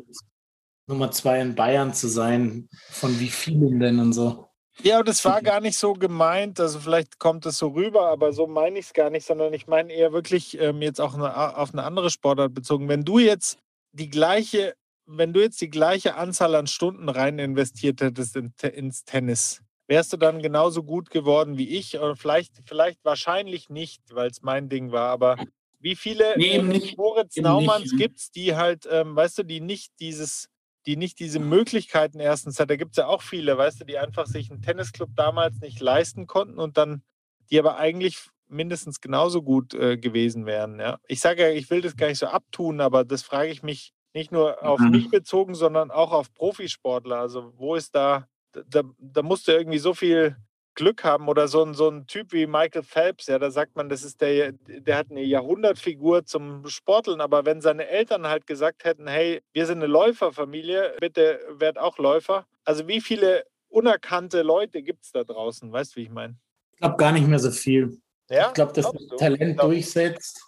Nummer 0.86 1.10
zwei 1.10 1.40
in 1.40 1.54
Bayern 1.54 1.92
zu 1.92 2.08
sein, 2.08 2.68
von 2.90 3.18
wie 3.20 3.28
vielen 3.28 3.80
denn 3.80 3.98
und 3.98 4.12
so. 4.12 4.47
Ja, 4.82 5.02
das 5.02 5.24
war 5.24 5.42
gar 5.42 5.60
nicht 5.60 5.76
so 5.76 5.92
gemeint. 5.92 6.60
Also 6.60 6.78
vielleicht 6.78 7.18
kommt 7.18 7.46
es 7.46 7.59
so 7.59 7.68
rüber, 7.68 8.09
aber 8.09 8.32
so 8.32 8.46
meine 8.46 8.78
ich 8.78 8.86
es 8.86 8.92
gar 8.92 9.10
nicht, 9.10 9.26
sondern 9.26 9.52
ich 9.52 9.66
meine 9.66 9.92
eher 9.92 10.12
wirklich 10.12 10.59
ähm, 10.60 10.82
jetzt 10.82 11.00
auch 11.00 11.14
eine, 11.14 11.56
auf 11.56 11.72
eine 11.72 11.82
andere 11.82 12.10
Sportart 12.10 12.55
bezogen. 12.55 12.88
Wenn 12.88 13.05
du 13.05 13.18
jetzt 13.18 13.59
die 13.92 14.09
gleiche, 14.09 14.74
wenn 15.06 15.32
du 15.32 15.40
jetzt 15.40 15.60
die 15.60 15.70
gleiche 15.70 16.14
Anzahl 16.14 16.55
an 16.55 16.66
Stunden 16.66 17.09
rein 17.09 17.38
investiert 17.38 18.00
hättest 18.00 18.36
in, 18.36 18.52
ins 18.62 19.05
Tennis, 19.05 19.62
wärst 19.88 20.12
du 20.12 20.16
dann 20.16 20.42
genauso 20.42 20.84
gut 20.84 21.10
geworden 21.10 21.59
wie 21.59 21.76
ich? 21.76 21.98
Oder 21.98 22.14
vielleicht, 22.14 22.52
vielleicht 22.66 23.05
wahrscheinlich 23.05 23.68
nicht, 23.70 24.02
weil 24.12 24.30
es 24.30 24.42
mein 24.42 24.68
Ding 24.68 24.92
war, 24.92 25.10
aber 25.10 25.36
wie 25.80 25.96
viele 25.96 26.34
nee, 26.36 26.56
äh, 26.56 26.94
Moritz 26.96 27.36
Naumanns 27.36 27.96
gibt 27.96 28.18
es, 28.18 28.30
die 28.30 28.55
halt, 28.56 28.88
ähm, 28.90 29.14
weißt 29.14 29.38
du, 29.38 29.42
die 29.44 29.60
nicht 29.60 29.92
dieses 30.00 30.48
die 30.89 30.97
nicht 30.97 31.19
diese 31.19 31.39
Möglichkeiten 31.39 32.19
erstens 32.19 32.59
hat. 32.59 32.70
Da 32.70 32.77
gibt 32.77 32.93
es 32.93 32.97
ja 32.97 33.09
auch 33.09 33.20
viele, 33.20 33.59
weißt 33.59 33.82
du, 33.82 33.85
die 33.85 33.98
einfach 33.98 34.24
sich 34.24 34.51
einen 34.51 34.62
Tennisclub 34.62 35.10
damals 35.15 35.60
nicht 35.60 35.81
leisten 35.81 36.27
konnten 36.27 36.59
und 36.59 36.78
dann, 36.78 37.02
die 37.51 37.59
aber 37.59 37.77
eigentlich 37.77 38.31
mindestens 38.48 39.02
genauso 39.02 39.43
gut 39.43 39.74
äh, 39.74 39.98
gewesen 39.98 40.47
wären. 40.47 40.81
Ja? 40.81 40.98
Ich 41.06 41.20
sage 41.20 41.43
ja, 41.43 41.51
ich 41.51 41.69
will 41.69 41.82
das 41.82 41.94
gar 41.94 42.06
nicht 42.06 42.16
so 42.16 42.28
abtun, 42.28 42.81
aber 42.81 43.05
das 43.05 43.20
frage 43.20 43.51
ich 43.51 43.62
mich 43.62 43.93
nicht 44.15 44.32
nur 44.32 44.65
auf 44.65 44.81
mhm. 44.81 44.93
mich 44.93 45.10
bezogen, 45.10 45.55
sondern 45.55 45.90
auch 45.90 46.12
auf 46.12 46.32
Profisportler. 46.32 47.19
Also 47.19 47.52
wo 47.59 47.74
ist 47.74 47.94
da, 47.94 48.27
da, 48.52 48.81
da 48.98 49.20
musst 49.20 49.47
du 49.47 49.52
irgendwie 49.52 49.77
so 49.77 49.93
viel 49.93 50.36
Glück 50.78 51.02
haben 51.02 51.26
oder 51.26 51.48
so 51.48 51.64
ein, 51.64 51.74
so 51.74 51.90
ein 51.90 52.06
Typ 52.06 52.32
wie 52.32 52.46
Michael 52.46 52.84
Phelps, 52.84 53.26
ja, 53.26 53.40
da 53.40 53.50
sagt 53.50 53.74
man, 53.74 53.88
das 53.88 54.05
ist 54.05 54.20
der, 54.20 54.52
der 54.52 54.96
hat 54.96 55.10
eine 55.10 55.22
Jahrhundertfigur 55.22 56.24
zum 56.24 56.68
Sporteln, 56.68 57.20
aber 57.20 57.44
wenn 57.44 57.60
seine 57.60 57.88
Eltern 57.88 58.28
halt 58.28 58.46
gesagt 58.46 58.84
hätten, 58.84 59.09
hey, 59.09 59.42
wir 59.52 59.66
sind 59.66 59.78
eine 59.78 59.88
Läuferfamilie, 59.88 60.94
bitte 61.00 61.40
werd 61.50 61.78
auch 61.78 61.98
Läufer. 61.98 62.46
Also 62.64 62.86
wie 62.86 63.00
viele 63.00 63.44
unerkannte 63.68 64.42
Leute 64.42 64.82
gibt 64.82 65.05
es 65.05 65.10
da 65.10 65.24
draußen? 65.24 65.72
Weißt 65.72 65.96
du, 65.96 65.96
wie 65.96 66.05
ich 66.05 66.10
meine? 66.10 66.36
Ich 66.74 66.78
glaube 66.78 66.96
gar 66.96 67.10
nicht 67.10 67.26
mehr 67.26 67.40
so 67.40 67.50
viel. 67.50 68.00
Ja? 68.30 68.46
Ich 68.46 68.55
glaube, 68.55 68.72
dass 68.72 68.92
das 68.92 69.18
Talent 69.18 69.60
durchsetzt. 69.60 70.40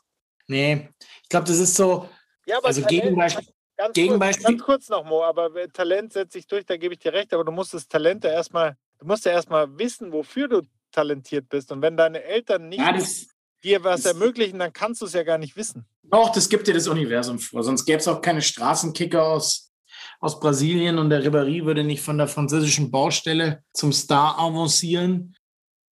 Nee, 0.47 0.91
ich 1.25 1.29
glaube, 1.29 1.49
das 1.49 1.59
ist 1.59 1.75
so. 1.75 2.09
Ja, 2.47 2.59
aber 2.59 2.69
also 2.69 2.83
Talent, 2.83 3.03
Gegenbeispiel. 3.03 3.47
Ganz, 3.77 3.95
Gegenbeispiel. 3.95 4.45
Kurz, 4.45 4.55
ganz 4.59 4.65
kurz 4.65 4.89
noch, 4.91 5.05
Mo, 5.05 5.25
aber 5.25 5.51
Talent 5.73 6.13
setzt 6.13 6.35
sich 6.35 6.47
durch, 6.47 6.65
da 6.67 6.77
gebe 6.77 6.95
ich 6.95 7.01
dir 7.01 7.13
recht, 7.13 7.35
aber 7.35 7.45
du 7.45 7.51
musst 7.51 7.75
das 7.75 7.89
Talent 7.89 8.23
ja 8.23 8.31
erstmal 8.31 8.77
Du 9.01 9.07
musst 9.07 9.25
ja 9.25 9.33
erstmal 9.33 9.79
wissen, 9.79 10.13
wofür 10.13 10.47
du 10.47 10.63
talentiert 10.93 11.49
bist. 11.49 11.73
Und 11.73 11.81
wenn 11.83 11.97
deine 11.97 12.23
Eltern 12.23 12.69
nicht 12.69 12.81
ja, 12.81 12.93
das, 12.93 13.27
dir 13.65 13.83
was 13.83 14.03
das, 14.03 14.13
ermöglichen, 14.13 14.59
dann 14.59 14.73
kannst 14.73 15.01
du 15.01 15.07
es 15.07 15.15
ja 15.15 15.23
gar 15.23 15.39
nicht 15.39 15.57
wissen. 15.57 15.87
Doch, 16.03 16.31
das 16.31 16.49
gibt 16.49 16.67
dir 16.67 16.75
das 16.75 16.87
Universum 16.87 17.39
vor. 17.39 17.63
Sonst 17.63 17.85
gäbe 17.87 17.99
es 17.99 18.09
auch 18.09 18.21
keine 18.21 18.43
Straßenkicker 18.43 19.27
aus, 19.27 19.73
aus 20.21 20.39
Brasilien 20.39 20.99
und 20.99 21.09
der 21.09 21.25
Ribéry 21.25 21.65
würde 21.65 21.83
nicht 21.83 22.03
von 22.03 22.19
der 22.19 22.29
französischen 22.29 22.91
Baustelle 22.91 23.63
zum 23.73 23.93
Star 23.93 24.39
avancieren. 24.39 25.35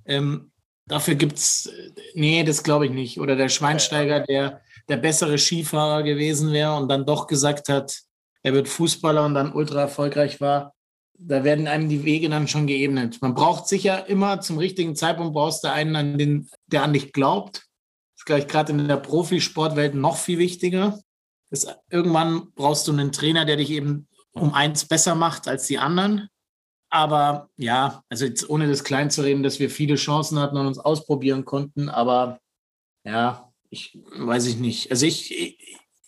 Ähm, 0.05 0.53
dafür 0.87 1.15
gibt 1.15 1.39
es, 1.39 1.73
nee, 2.15 2.45
das 2.45 2.63
glaube 2.63 2.87
ich 2.87 2.93
nicht. 2.93 3.21
Oder 3.21 3.37
der 3.37 3.49
Schweinsteiger, 3.49 4.21
der 4.21 4.61
der 4.89 4.97
bessere 4.97 5.39
Skifahrer 5.39 6.03
gewesen 6.03 6.53
wäre 6.53 6.77
und 6.77 6.89
dann 6.89 7.05
doch 7.05 7.27
gesagt 7.27 7.69
hat, 7.69 8.01
er 8.43 8.55
wird 8.55 8.69
Fußballer 8.69 9.25
und 9.27 9.35
dann 9.35 9.53
ultra 9.53 9.83
erfolgreich 9.83 10.41
war 10.41 10.75
da 11.19 11.45
werden 11.45 11.67
einem 11.67 11.89
die 11.89 12.05
Wege 12.05 12.29
dann 12.29 12.49
schon 12.49 12.67
geebnet. 12.67 13.19
Man 13.21 13.35
braucht 13.35 13.67
sicher 13.67 14.07
immer 14.09 14.41
zum 14.41 14.59
richtigen 14.59 14.95
Zeitpunkt 14.95 15.35
brauchst 15.35 15.65
du 15.65 15.73
einen, 15.73 15.97
an 15.97 16.19
den, 16.19 16.49
der 16.67 16.85
an 16.85 16.93
dich 16.93 17.13
glaubt. 17.13 17.67
Das 18.17 18.25
glaube 18.25 18.47
gerade 18.47 18.73
in 18.73 18.89
der 18.89 18.97
Profisportwelt 18.97 19.95
noch 19.95 20.17
viel 20.17 20.39
wichtiger. 20.39 20.99
Das, 21.51 21.67
irgendwann 21.91 22.53
brauchst 22.55 22.87
du 22.87 22.93
einen 22.93 23.13
Trainer, 23.13 23.45
der 23.45 23.57
dich 23.57 23.71
eben 23.71 24.07
um 24.33 24.55
eins 24.55 24.87
besser 24.87 25.15
macht 25.15 25.49
als 25.49 25.67
die 25.67 25.79
anderen. 25.79 26.29
Aber 26.91 27.51
ja, 27.57 28.03
also 28.09 28.25
jetzt 28.25 28.49
ohne 28.49 28.69
das 28.69 28.85
klein 28.85 29.11
zu 29.11 29.23
reden, 29.23 29.43
dass 29.43 29.59
wir 29.59 29.71
viele 29.71 29.97
Chancen 29.97 30.39
hatten 30.39 30.57
und 30.57 30.67
uns 30.67 30.79
ausprobieren 30.79 31.45
konnten, 31.45 31.89
aber 31.89 32.41
ja, 33.05 33.53
ich 33.71 33.99
weiß 34.17 34.47
ich 34.47 34.57
nicht. 34.57 34.91
Also 34.91 35.05
ich, 35.05 35.59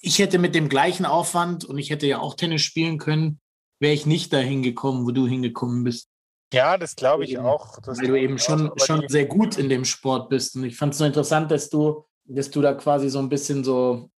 ich 0.01 0.19
hätte 0.19 0.39
mit 0.39 0.55
dem 0.55 0.69
gleichen 0.69 1.05
Aufwand 1.05 1.65
und 1.65 1.79
ich 1.79 1.91
hätte 1.91 2.07
ja 2.07 2.21
auch 2.21 2.35
Tennis 2.35 2.63
spielen 2.63 2.99
können, 2.99 3.40
wäre 3.81 3.95
ich 3.95 4.07
nicht 4.07 4.33
dahin 4.33 4.63
gekommen, 4.63 5.05
wo 5.05 5.11
du 5.11 5.27
hingekommen 5.27 5.83
bist. 5.83 6.09
Ja, 6.53 6.77
das 6.77 6.97
glaube 6.97 7.25
ich 7.25 7.39
auch. 7.39 7.79
Das 7.81 7.99
weil 7.99 8.09
du 8.09 8.21
eben 8.21 8.39
schon, 8.39 8.71
schon 8.77 9.09
sehr 9.09 9.27
gut 9.27 9.57
in 9.57 9.69
dem 9.69 9.85
Sport 9.85 10.29
bist. 10.29 10.57
Und 10.57 10.65
ich 10.65 10.77
fand 10.77 10.93
es 10.93 10.99
so 10.99 11.05
interessant, 11.05 11.51
dass 11.51 11.71
du, 11.71 12.05
dass 12.25 12.51
du 12.51 12.61
da 12.61 12.75
quasi 12.75 13.09
so 13.09 13.19
ein 13.21 13.29
bisschen 13.29 13.65
so 13.65 14.11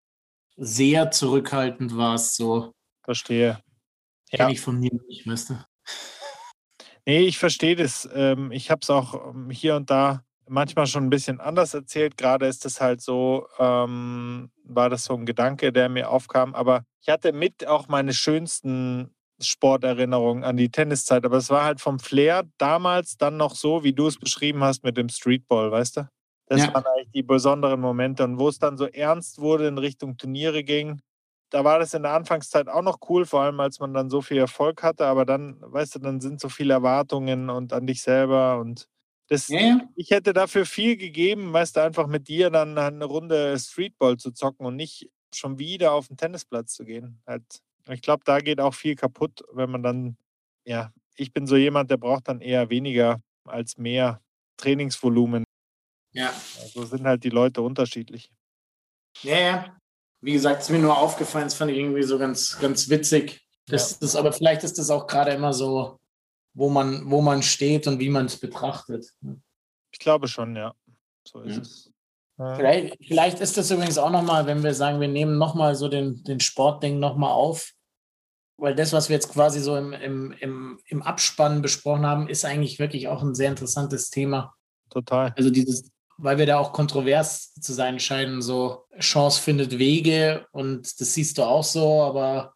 sehr 0.56 1.10
zurückhaltend 1.10 1.96
warst. 1.96 2.36
So. 2.36 2.74
Verstehe. 3.02 3.62
Ja. 4.30 4.48
ich 4.48 4.60
von 4.60 4.80
mir 4.80 4.90
nicht, 5.08 5.26
weißt 5.26 5.50
du. 5.50 5.64
Nee, 7.04 7.20
ich 7.20 7.38
verstehe 7.38 7.76
das. 7.76 8.08
Ähm, 8.14 8.50
ich 8.50 8.70
habe 8.70 8.80
es 8.82 8.88
auch 8.88 9.34
ähm, 9.34 9.50
hier 9.50 9.76
und 9.76 9.90
da 9.90 10.24
manchmal 10.48 10.86
schon 10.86 11.04
ein 11.04 11.10
bisschen 11.10 11.40
anders 11.40 11.74
erzählt. 11.74 12.16
Gerade 12.16 12.46
ist 12.46 12.64
es 12.64 12.80
halt 12.80 13.00
so, 13.00 13.46
ähm, 13.58 14.50
war 14.64 14.88
das 14.88 15.04
so 15.04 15.14
ein 15.14 15.26
Gedanke, 15.26 15.72
der 15.72 15.88
mir 15.88 16.08
aufkam. 16.08 16.54
Aber 16.54 16.84
ich 17.00 17.08
hatte 17.08 17.32
mit 17.32 17.66
auch 17.66 17.88
meine 17.88 18.14
schönsten 18.14 19.12
Sporterinnerungen 19.42 20.44
an 20.44 20.56
die 20.56 20.70
Tenniszeit. 20.70 21.24
Aber 21.24 21.36
es 21.36 21.50
war 21.50 21.64
halt 21.64 21.80
vom 21.80 21.98
Flair 21.98 22.44
damals 22.58 23.16
dann 23.16 23.36
noch 23.36 23.54
so, 23.54 23.84
wie 23.84 23.92
du 23.92 24.06
es 24.06 24.18
beschrieben 24.18 24.62
hast 24.62 24.84
mit 24.84 24.96
dem 24.96 25.08
Streetball, 25.08 25.70
weißt 25.70 25.98
du? 25.98 26.08
Das 26.46 26.60
ja. 26.60 26.74
waren 26.74 26.84
eigentlich 26.84 27.12
die 27.14 27.22
besonderen 27.22 27.80
Momente. 27.80 28.24
Und 28.24 28.38
wo 28.38 28.48
es 28.48 28.58
dann 28.58 28.76
so 28.76 28.86
ernst 28.86 29.38
wurde 29.38 29.68
in 29.68 29.78
Richtung 29.78 30.16
Turniere 30.16 30.64
ging, 30.64 31.00
da 31.50 31.64
war 31.64 31.78
das 31.78 31.94
in 31.94 32.02
der 32.02 32.12
Anfangszeit 32.12 32.68
auch 32.68 32.82
noch 32.82 32.98
cool, 33.08 33.26
vor 33.26 33.42
allem 33.42 33.60
als 33.60 33.78
man 33.78 33.92
dann 33.92 34.10
so 34.10 34.22
viel 34.22 34.38
Erfolg 34.38 34.82
hatte. 34.82 35.06
Aber 35.06 35.24
dann, 35.24 35.56
weißt 35.60 35.94
du, 35.94 35.98
dann 35.98 36.20
sind 36.20 36.40
so 36.40 36.48
viele 36.48 36.74
Erwartungen 36.74 37.50
und 37.50 37.72
an 37.72 37.86
dich 37.86 38.02
selber 38.02 38.58
und 38.58 38.88
das, 39.28 39.48
ja. 39.48 39.80
Ich 39.96 40.10
hätte 40.10 40.34
dafür 40.34 40.66
viel 40.66 40.98
gegeben, 40.98 41.54
weißt 41.54 41.76
du, 41.76 41.80
einfach 41.80 42.06
mit 42.06 42.28
dir 42.28 42.50
dann 42.50 42.76
eine 42.76 43.04
Runde 43.06 43.58
Streetball 43.58 44.18
zu 44.18 44.32
zocken 44.32 44.66
und 44.66 44.76
nicht 44.76 45.08
schon 45.34 45.58
wieder 45.58 45.92
auf 45.92 46.08
den 46.08 46.18
Tennisplatz 46.18 46.74
zu 46.74 46.84
gehen. 46.84 47.22
Halt, 47.26 47.42
ich 47.88 48.02
glaube, 48.02 48.22
da 48.24 48.38
geht 48.40 48.60
auch 48.60 48.74
viel 48.74 48.94
kaputt, 48.94 49.42
wenn 49.52 49.70
man 49.70 49.82
dann, 49.82 50.16
ja, 50.64 50.92
ich 51.16 51.32
bin 51.32 51.46
so 51.46 51.56
jemand, 51.56 51.90
der 51.90 51.96
braucht 51.96 52.28
dann 52.28 52.40
eher 52.40 52.70
weniger 52.70 53.20
als 53.44 53.76
mehr 53.76 54.20
Trainingsvolumen. 54.56 55.44
Ja. 56.12 56.32
So 56.72 56.84
sind 56.84 57.06
halt 57.06 57.24
die 57.24 57.30
Leute 57.30 57.62
unterschiedlich. 57.62 58.30
Ja, 59.22 59.38
ja. 59.38 59.76
Wie 60.20 60.32
gesagt, 60.32 60.60
es 60.60 60.68
ist 60.68 60.72
mir 60.72 60.78
nur 60.78 60.96
aufgefallen, 60.96 61.46
das 61.46 61.54
fand 61.54 61.72
ich 61.72 61.78
irgendwie 61.78 62.02
so 62.04 62.18
ganz, 62.18 62.58
ganz 62.60 62.88
witzig. 62.88 63.44
Das, 63.66 63.92
ja. 63.92 63.96
das, 64.00 64.16
aber 64.16 64.32
vielleicht 64.32 64.62
ist 64.62 64.78
das 64.78 64.90
auch 64.90 65.06
gerade 65.06 65.32
immer 65.32 65.52
so 65.52 65.98
wo 66.54 66.68
man, 66.68 67.10
wo 67.10 67.20
man 67.22 67.42
steht 67.42 67.86
und 67.86 67.98
wie 67.98 68.10
man 68.10 68.26
es 68.26 68.38
betrachtet. 68.38 69.12
Ich 69.90 69.98
glaube 69.98 70.28
schon, 70.28 70.56
ja. 70.56 70.74
So 71.26 71.40
ist 71.40 71.56
ja. 71.56 71.62
es. 71.62 71.91
Vielleicht, 72.56 72.96
vielleicht, 73.06 73.40
ist 73.40 73.56
das 73.56 73.70
übrigens 73.70 73.98
auch 73.98 74.10
nochmal, 74.10 74.46
wenn 74.46 74.62
wir 74.62 74.74
sagen, 74.74 75.00
wir 75.00 75.08
nehmen 75.08 75.38
nochmal 75.38 75.74
so 75.74 75.88
den, 75.88 76.22
den 76.24 76.40
Sportding 76.40 76.98
nochmal 76.98 77.32
auf, 77.32 77.72
weil 78.58 78.74
das, 78.74 78.92
was 78.92 79.08
wir 79.08 79.16
jetzt 79.16 79.32
quasi 79.32 79.60
so 79.60 79.76
im, 79.76 79.92
im, 79.92 80.32
im, 80.40 80.78
im 80.86 81.02
Abspann 81.02 81.62
besprochen 81.62 82.06
haben, 82.06 82.28
ist 82.28 82.44
eigentlich 82.44 82.78
wirklich 82.78 83.08
auch 83.08 83.22
ein 83.22 83.34
sehr 83.34 83.48
interessantes 83.48 84.10
Thema. 84.10 84.54
Total. 84.90 85.32
Also 85.36 85.50
dieses, 85.50 85.90
weil 86.18 86.38
wir 86.38 86.46
da 86.46 86.58
auch 86.58 86.72
kontrovers 86.72 87.54
zu 87.54 87.72
sein 87.72 87.98
scheinen, 87.98 88.42
so 88.42 88.84
Chance 88.98 89.40
findet 89.40 89.78
Wege 89.78 90.46
und 90.52 91.00
das 91.00 91.14
siehst 91.14 91.38
du 91.38 91.42
auch 91.42 91.64
so, 91.64 92.02
aber 92.02 92.54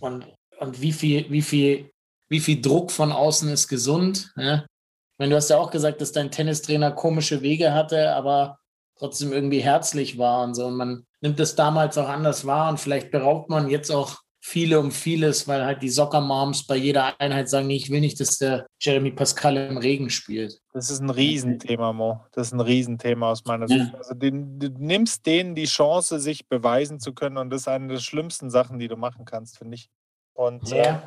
und, 0.00 0.26
und 0.58 0.80
wie 0.80 0.92
viel, 0.92 1.30
wie 1.30 1.42
viel 1.42 1.90
wie 2.28 2.40
viel 2.40 2.60
Druck 2.60 2.90
von 2.90 3.12
außen 3.12 3.48
ist 3.48 3.68
gesund. 3.68 4.32
Ja? 4.36 4.64
Ich 4.64 5.18
meine, 5.18 5.30
du 5.30 5.36
hast 5.36 5.50
ja 5.50 5.58
auch 5.58 5.70
gesagt, 5.70 6.00
dass 6.00 6.12
dein 6.12 6.30
Tennistrainer 6.30 6.92
komische 6.92 7.42
Wege 7.42 7.72
hatte, 7.72 8.14
aber 8.14 8.58
trotzdem 9.04 9.32
irgendwie 9.32 9.60
herzlich 9.60 10.16
war 10.16 10.44
und 10.44 10.54
so. 10.54 10.66
Und 10.66 10.76
man 10.76 11.06
nimmt 11.20 11.38
es 11.38 11.54
damals 11.54 11.98
auch 11.98 12.08
anders 12.08 12.46
wahr 12.46 12.70
und 12.70 12.80
vielleicht 12.80 13.10
beraubt 13.10 13.50
man 13.50 13.68
jetzt 13.68 13.90
auch 13.90 14.18
viele 14.40 14.78
um 14.80 14.90
vieles, 14.90 15.46
weil 15.48 15.64
halt 15.64 15.82
die 15.82 15.88
Soccer-Moms 15.88 16.66
bei 16.66 16.76
jeder 16.76 17.18
Einheit 17.18 17.48
sagen, 17.48 17.66
nee, 17.66 17.76
ich 17.76 17.90
will 17.90 18.00
nicht, 18.00 18.20
dass 18.20 18.38
der 18.38 18.66
Jeremy 18.80 19.10
Pascal 19.10 19.56
im 19.56 19.78
Regen 19.78 20.10
spielt. 20.10 20.58
Das 20.72 20.90
ist 20.90 21.00
ein 21.00 21.10
Riesenthema, 21.10 21.92
Mo. 21.92 22.20
Das 22.32 22.48
ist 22.48 22.52
ein 22.52 22.60
Riesenthema 22.60 23.30
aus 23.30 23.44
meiner 23.44 23.68
Sicht. 23.68 23.92
Ja. 23.92 23.98
Also 23.98 24.14
den, 24.14 24.58
du 24.58 24.68
nimmst 24.68 25.24
denen 25.24 25.54
die 25.54 25.64
Chance, 25.64 26.18
sich 26.18 26.46
beweisen 26.48 27.00
zu 27.00 27.14
können 27.14 27.38
und 27.38 27.50
das 27.50 27.62
ist 27.62 27.68
eine 27.68 27.88
der 27.88 28.00
schlimmsten 28.00 28.50
Sachen, 28.50 28.78
die 28.78 28.88
du 28.88 28.96
machen 28.96 29.24
kannst, 29.24 29.58
finde 29.58 29.76
ich. 29.76 29.88
Und 30.34 30.68
ja. 30.68 30.76
äh, 30.76 31.00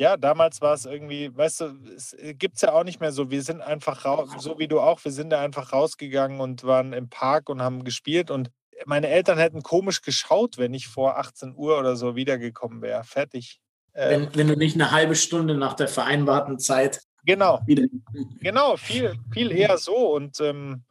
ja, 0.00 0.16
damals 0.16 0.62
war 0.62 0.72
es 0.72 0.86
irgendwie, 0.86 1.30
weißt 1.36 1.60
du, 1.60 1.64
es 1.94 2.14
äh, 2.14 2.32
gibt 2.32 2.56
es 2.56 2.62
ja 2.62 2.72
auch 2.72 2.84
nicht 2.84 3.00
mehr 3.00 3.12
so. 3.12 3.30
Wir 3.30 3.42
sind 3.42 3.60
einfach 3.60 4.06
raus, 4.06 4.30
so 4.38 4.58
wie 4.58 4.66
du 4.66 4.80
auch, 4.80 5.04
wir 5.04 5.12
sind 5.12 5.28
da 5.28 5.42
einfach 5.42 5.74
rausgegangen 5.74 6.40
und 6.40 6.64
waren 6.64 6.94
im 6.94 7.10
Park 7.10 7.50
und 7.50 7.60
haben 7.60 7.84
gespielt. 7.84 8.30
Und 8.30 8.50
meine 8.86 9.08
Eltern 9.08 9.36
hätten 9.36 9.62
komisch 9.62 10.00
geschaut, 10.00 10.56
wenn 10.56 10.72
ich 10.72 10.88
vor 10.88 11.18
18 11.18 11.54
Uhr 11.54 11.78
oder 11.78 11.96
so 11.96 12.16
wiedergekommen 12.16 12.80
wäre. 12.80 13.04
Fertig. 13.04 13.60
Wenn, 13.92 14.22
ähm, 14.22 14.28
wenn 14.32 14.48
du 14.48 14.56
nicht 14.56 14.74
eine 14.74 14.90
halbe 14.90 15.14
Stunde 15.14 15.54
nach 15.54 15.74
der 15.74 15.88
vereinbarten 15.88 16.58
Zeit. 16.58 17.02
Genau. 17.26 17.60
Wieder. 17.66 17.84
Genau, 18.40 18.78
viel, 18.78 19.12
viel 19.34 19.52
eher 19.52 19.76
so. 19.76 20.14
Und 20.14 20.40
ähm, 20.40 20.82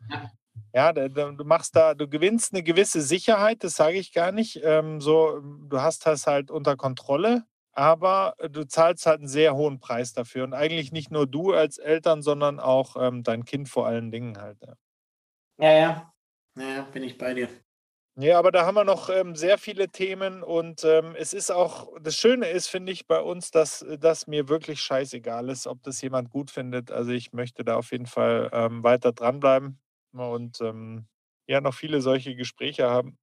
ja, 0.72 0.94
du 0.94 1.44
machst 1.45 1.76
da, 1.76 1.95
du 1.95 2.07
gewinnst 2.07 2.53
eine 2.53 2.61
gewisse 2.61 3.02
Sicherheit, 3.02 3.64
das 3.64 3.73
sage 3.73 3.98
ich 3.98 4.14
gar 4.14 4.31
nicht. 4.31 4.60
Ähm, 4.61 5.02
so, 5.02 5.41
du 5.41 5.81
hast 5.81 6.06
das 6.06 6.27
halt 6.27 6.52
unter 6.52 6.76
Kontrolle 6.76 7.45
aber 7.71 8.35
äh, 8.39 8.49
du 8.49 8.65
zahlst 8.67 9.05
halt 9.05 9.19
einen 9.19 9.27
sehr 9.27 9.55
hohen 9.55 9.79
Preis 9.79 10.13
dafür. 10.13 10.43
Und 10.43 10.53
eigentlich 10.53 10.91
nicht 10.91 11.11
nur 11.11 11.27
du 11.27 11.53
als 11.53 11.77
Eltern, 11.77 12.21
sondern 12.21 12.59
auch 12.59 12.95
ähm, 12.99 13.23
dein 13.23 13.45
Kind 13.45 13.69
vor 13.69 13.87
allen 13.87 14.11
Dingen 14.11 14.37
halt. 14.39 14.57
Ja. 14.61 14.73
ja, 15.57 15.79
ja. 15.79 16.13
Ja, 16.57 16.81
bin 16.91 17.03
ich 17.03 17.17
bei 17.17 17.33
dir. 17.33 17.49
Ja, 18.21 18.37
aber 18.37 18.51
da 18.51 18.65
haben 18.65 18.75
wir 18.75 18.83
noch 18.83 19.09
ähm, 19.09 19.33
sehr 19.35 19.57
viele 19.57 19.87
Themen 19.87 20.43
und 20.43 20.83
ähm, 20.83 21.15
es 21.17 21.31
ist 21.31 21.51
auch, 21.51 21.87
das 22.01 22.17
Schöne 22.17 22.49
ist, 22.49 22.67
finde 22.67 22.91
ich, 22.91 23.07
bei 23.07 23.21
uns, 23.21 23.49
dass 23.49 23.85
das 23.97 24.27
mir 24.27 24.49
wirklich 24.49 24.81
scheißegal 24.81 25.47
ist, 25.47 25.67
ob 25.67 25.81
das 25.83 26.01
jemand 26.01 26.29
gut 26.29 26.51
findet. 26.51 26.91
Also 26.91 27.11
ich 27.11 27.31
möchte 27.31 27.63
da 27.63 27.77
auf 27.77 27.93
jeden 27.93 28.07
Fall 28.07 28.49
ähm, 28.51 28.83
weiter 28.83 29.13
dranbleiben 29.13 29.79
und 30.11 30.59
ähm, 30.59 31.07
ja, 31.47 31.61
noch 31.61 31.73
viele 31.73 32.01
solche 32.01 32.35
Gespräche 32.35 32.89
haben. 32.89 33.17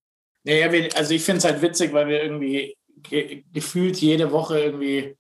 Ja, 0.45 0.71
also 0.95 1.13
ich 1.13 1.25
finde 1.25 1.39
es 1.39 1.45
halt 1.45 1.61
witzig, 1.61 1.93
weil 1.93 2.07
wir 2.07 2.23
irgendwie 2.23 2.75
ge 2.97 3.45
gefühlt 3.53 3.97
jede 3.99 4.33
Woche 4.33 4.61
irgendwie 4.61 5.17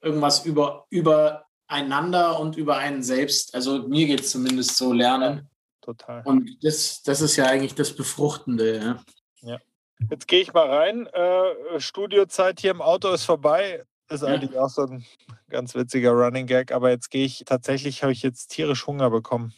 irgendwas 0.00 0.44
über, 0.44 0.86
übereinander 0.90 2.38
und 2.38 2.56
über 2.56 2.76
einen 2.76 3.02
selbst. 3.02 3.54
Also 3.54 3.88
mir 3.88 4.06
geht 4.06 4.20
es 4.20 4.30
zumindest 4.30 4.76
so 4.76 4.92
lernen. 4.92 5.48
Total. 5.80 6.22
Und 6.24 6.50
das, 6.62 7.02
das 7.02 7.20
ist 7.20 7.36
ja 7.36 7.46
eigentlich 7.46 7.74
das 7.74 7.94
Befruchtende. 7.94 8.76
Ja. 8.78 9.04
ja. 9.42 9.58
Jetzt 10.10 10.28
gehe 10.28 10.40
ich 10.40 10.52
mal 10.52 10.68
rein. 10.68 11.06
Äh, 11.06 11.80
Studiozeit 11.80 12.60
hier 12.60 12.72
im 12.72 12.82
Auto 12.82 13.10
ist 13.10 13.24
vorbei. 13.24 13.84
Ist 14.08 14.22
ja. 14.22 14.28
eigentlich 14.28 14.56
auch 14.58 14.68
so 14.68 14.82
ein 14.82 15.04
ganz 15.48 15.74
witziger 15.74 16.10
Running 16.10 16.46
Gag. 16.46 16.72
Aber 16.72 16.90
jetzt 16.90 17.10
gehe 17.10 17.24
ich, 17.24 17.44
tatsächlich 17.46 18.02
habe 18.02 18.12
ich 18.12 18.22
jetzt 18.22 18.48
tierisch 18.48 18.86
Hunger 18.86 19.10
bekommen. 19.10 19.54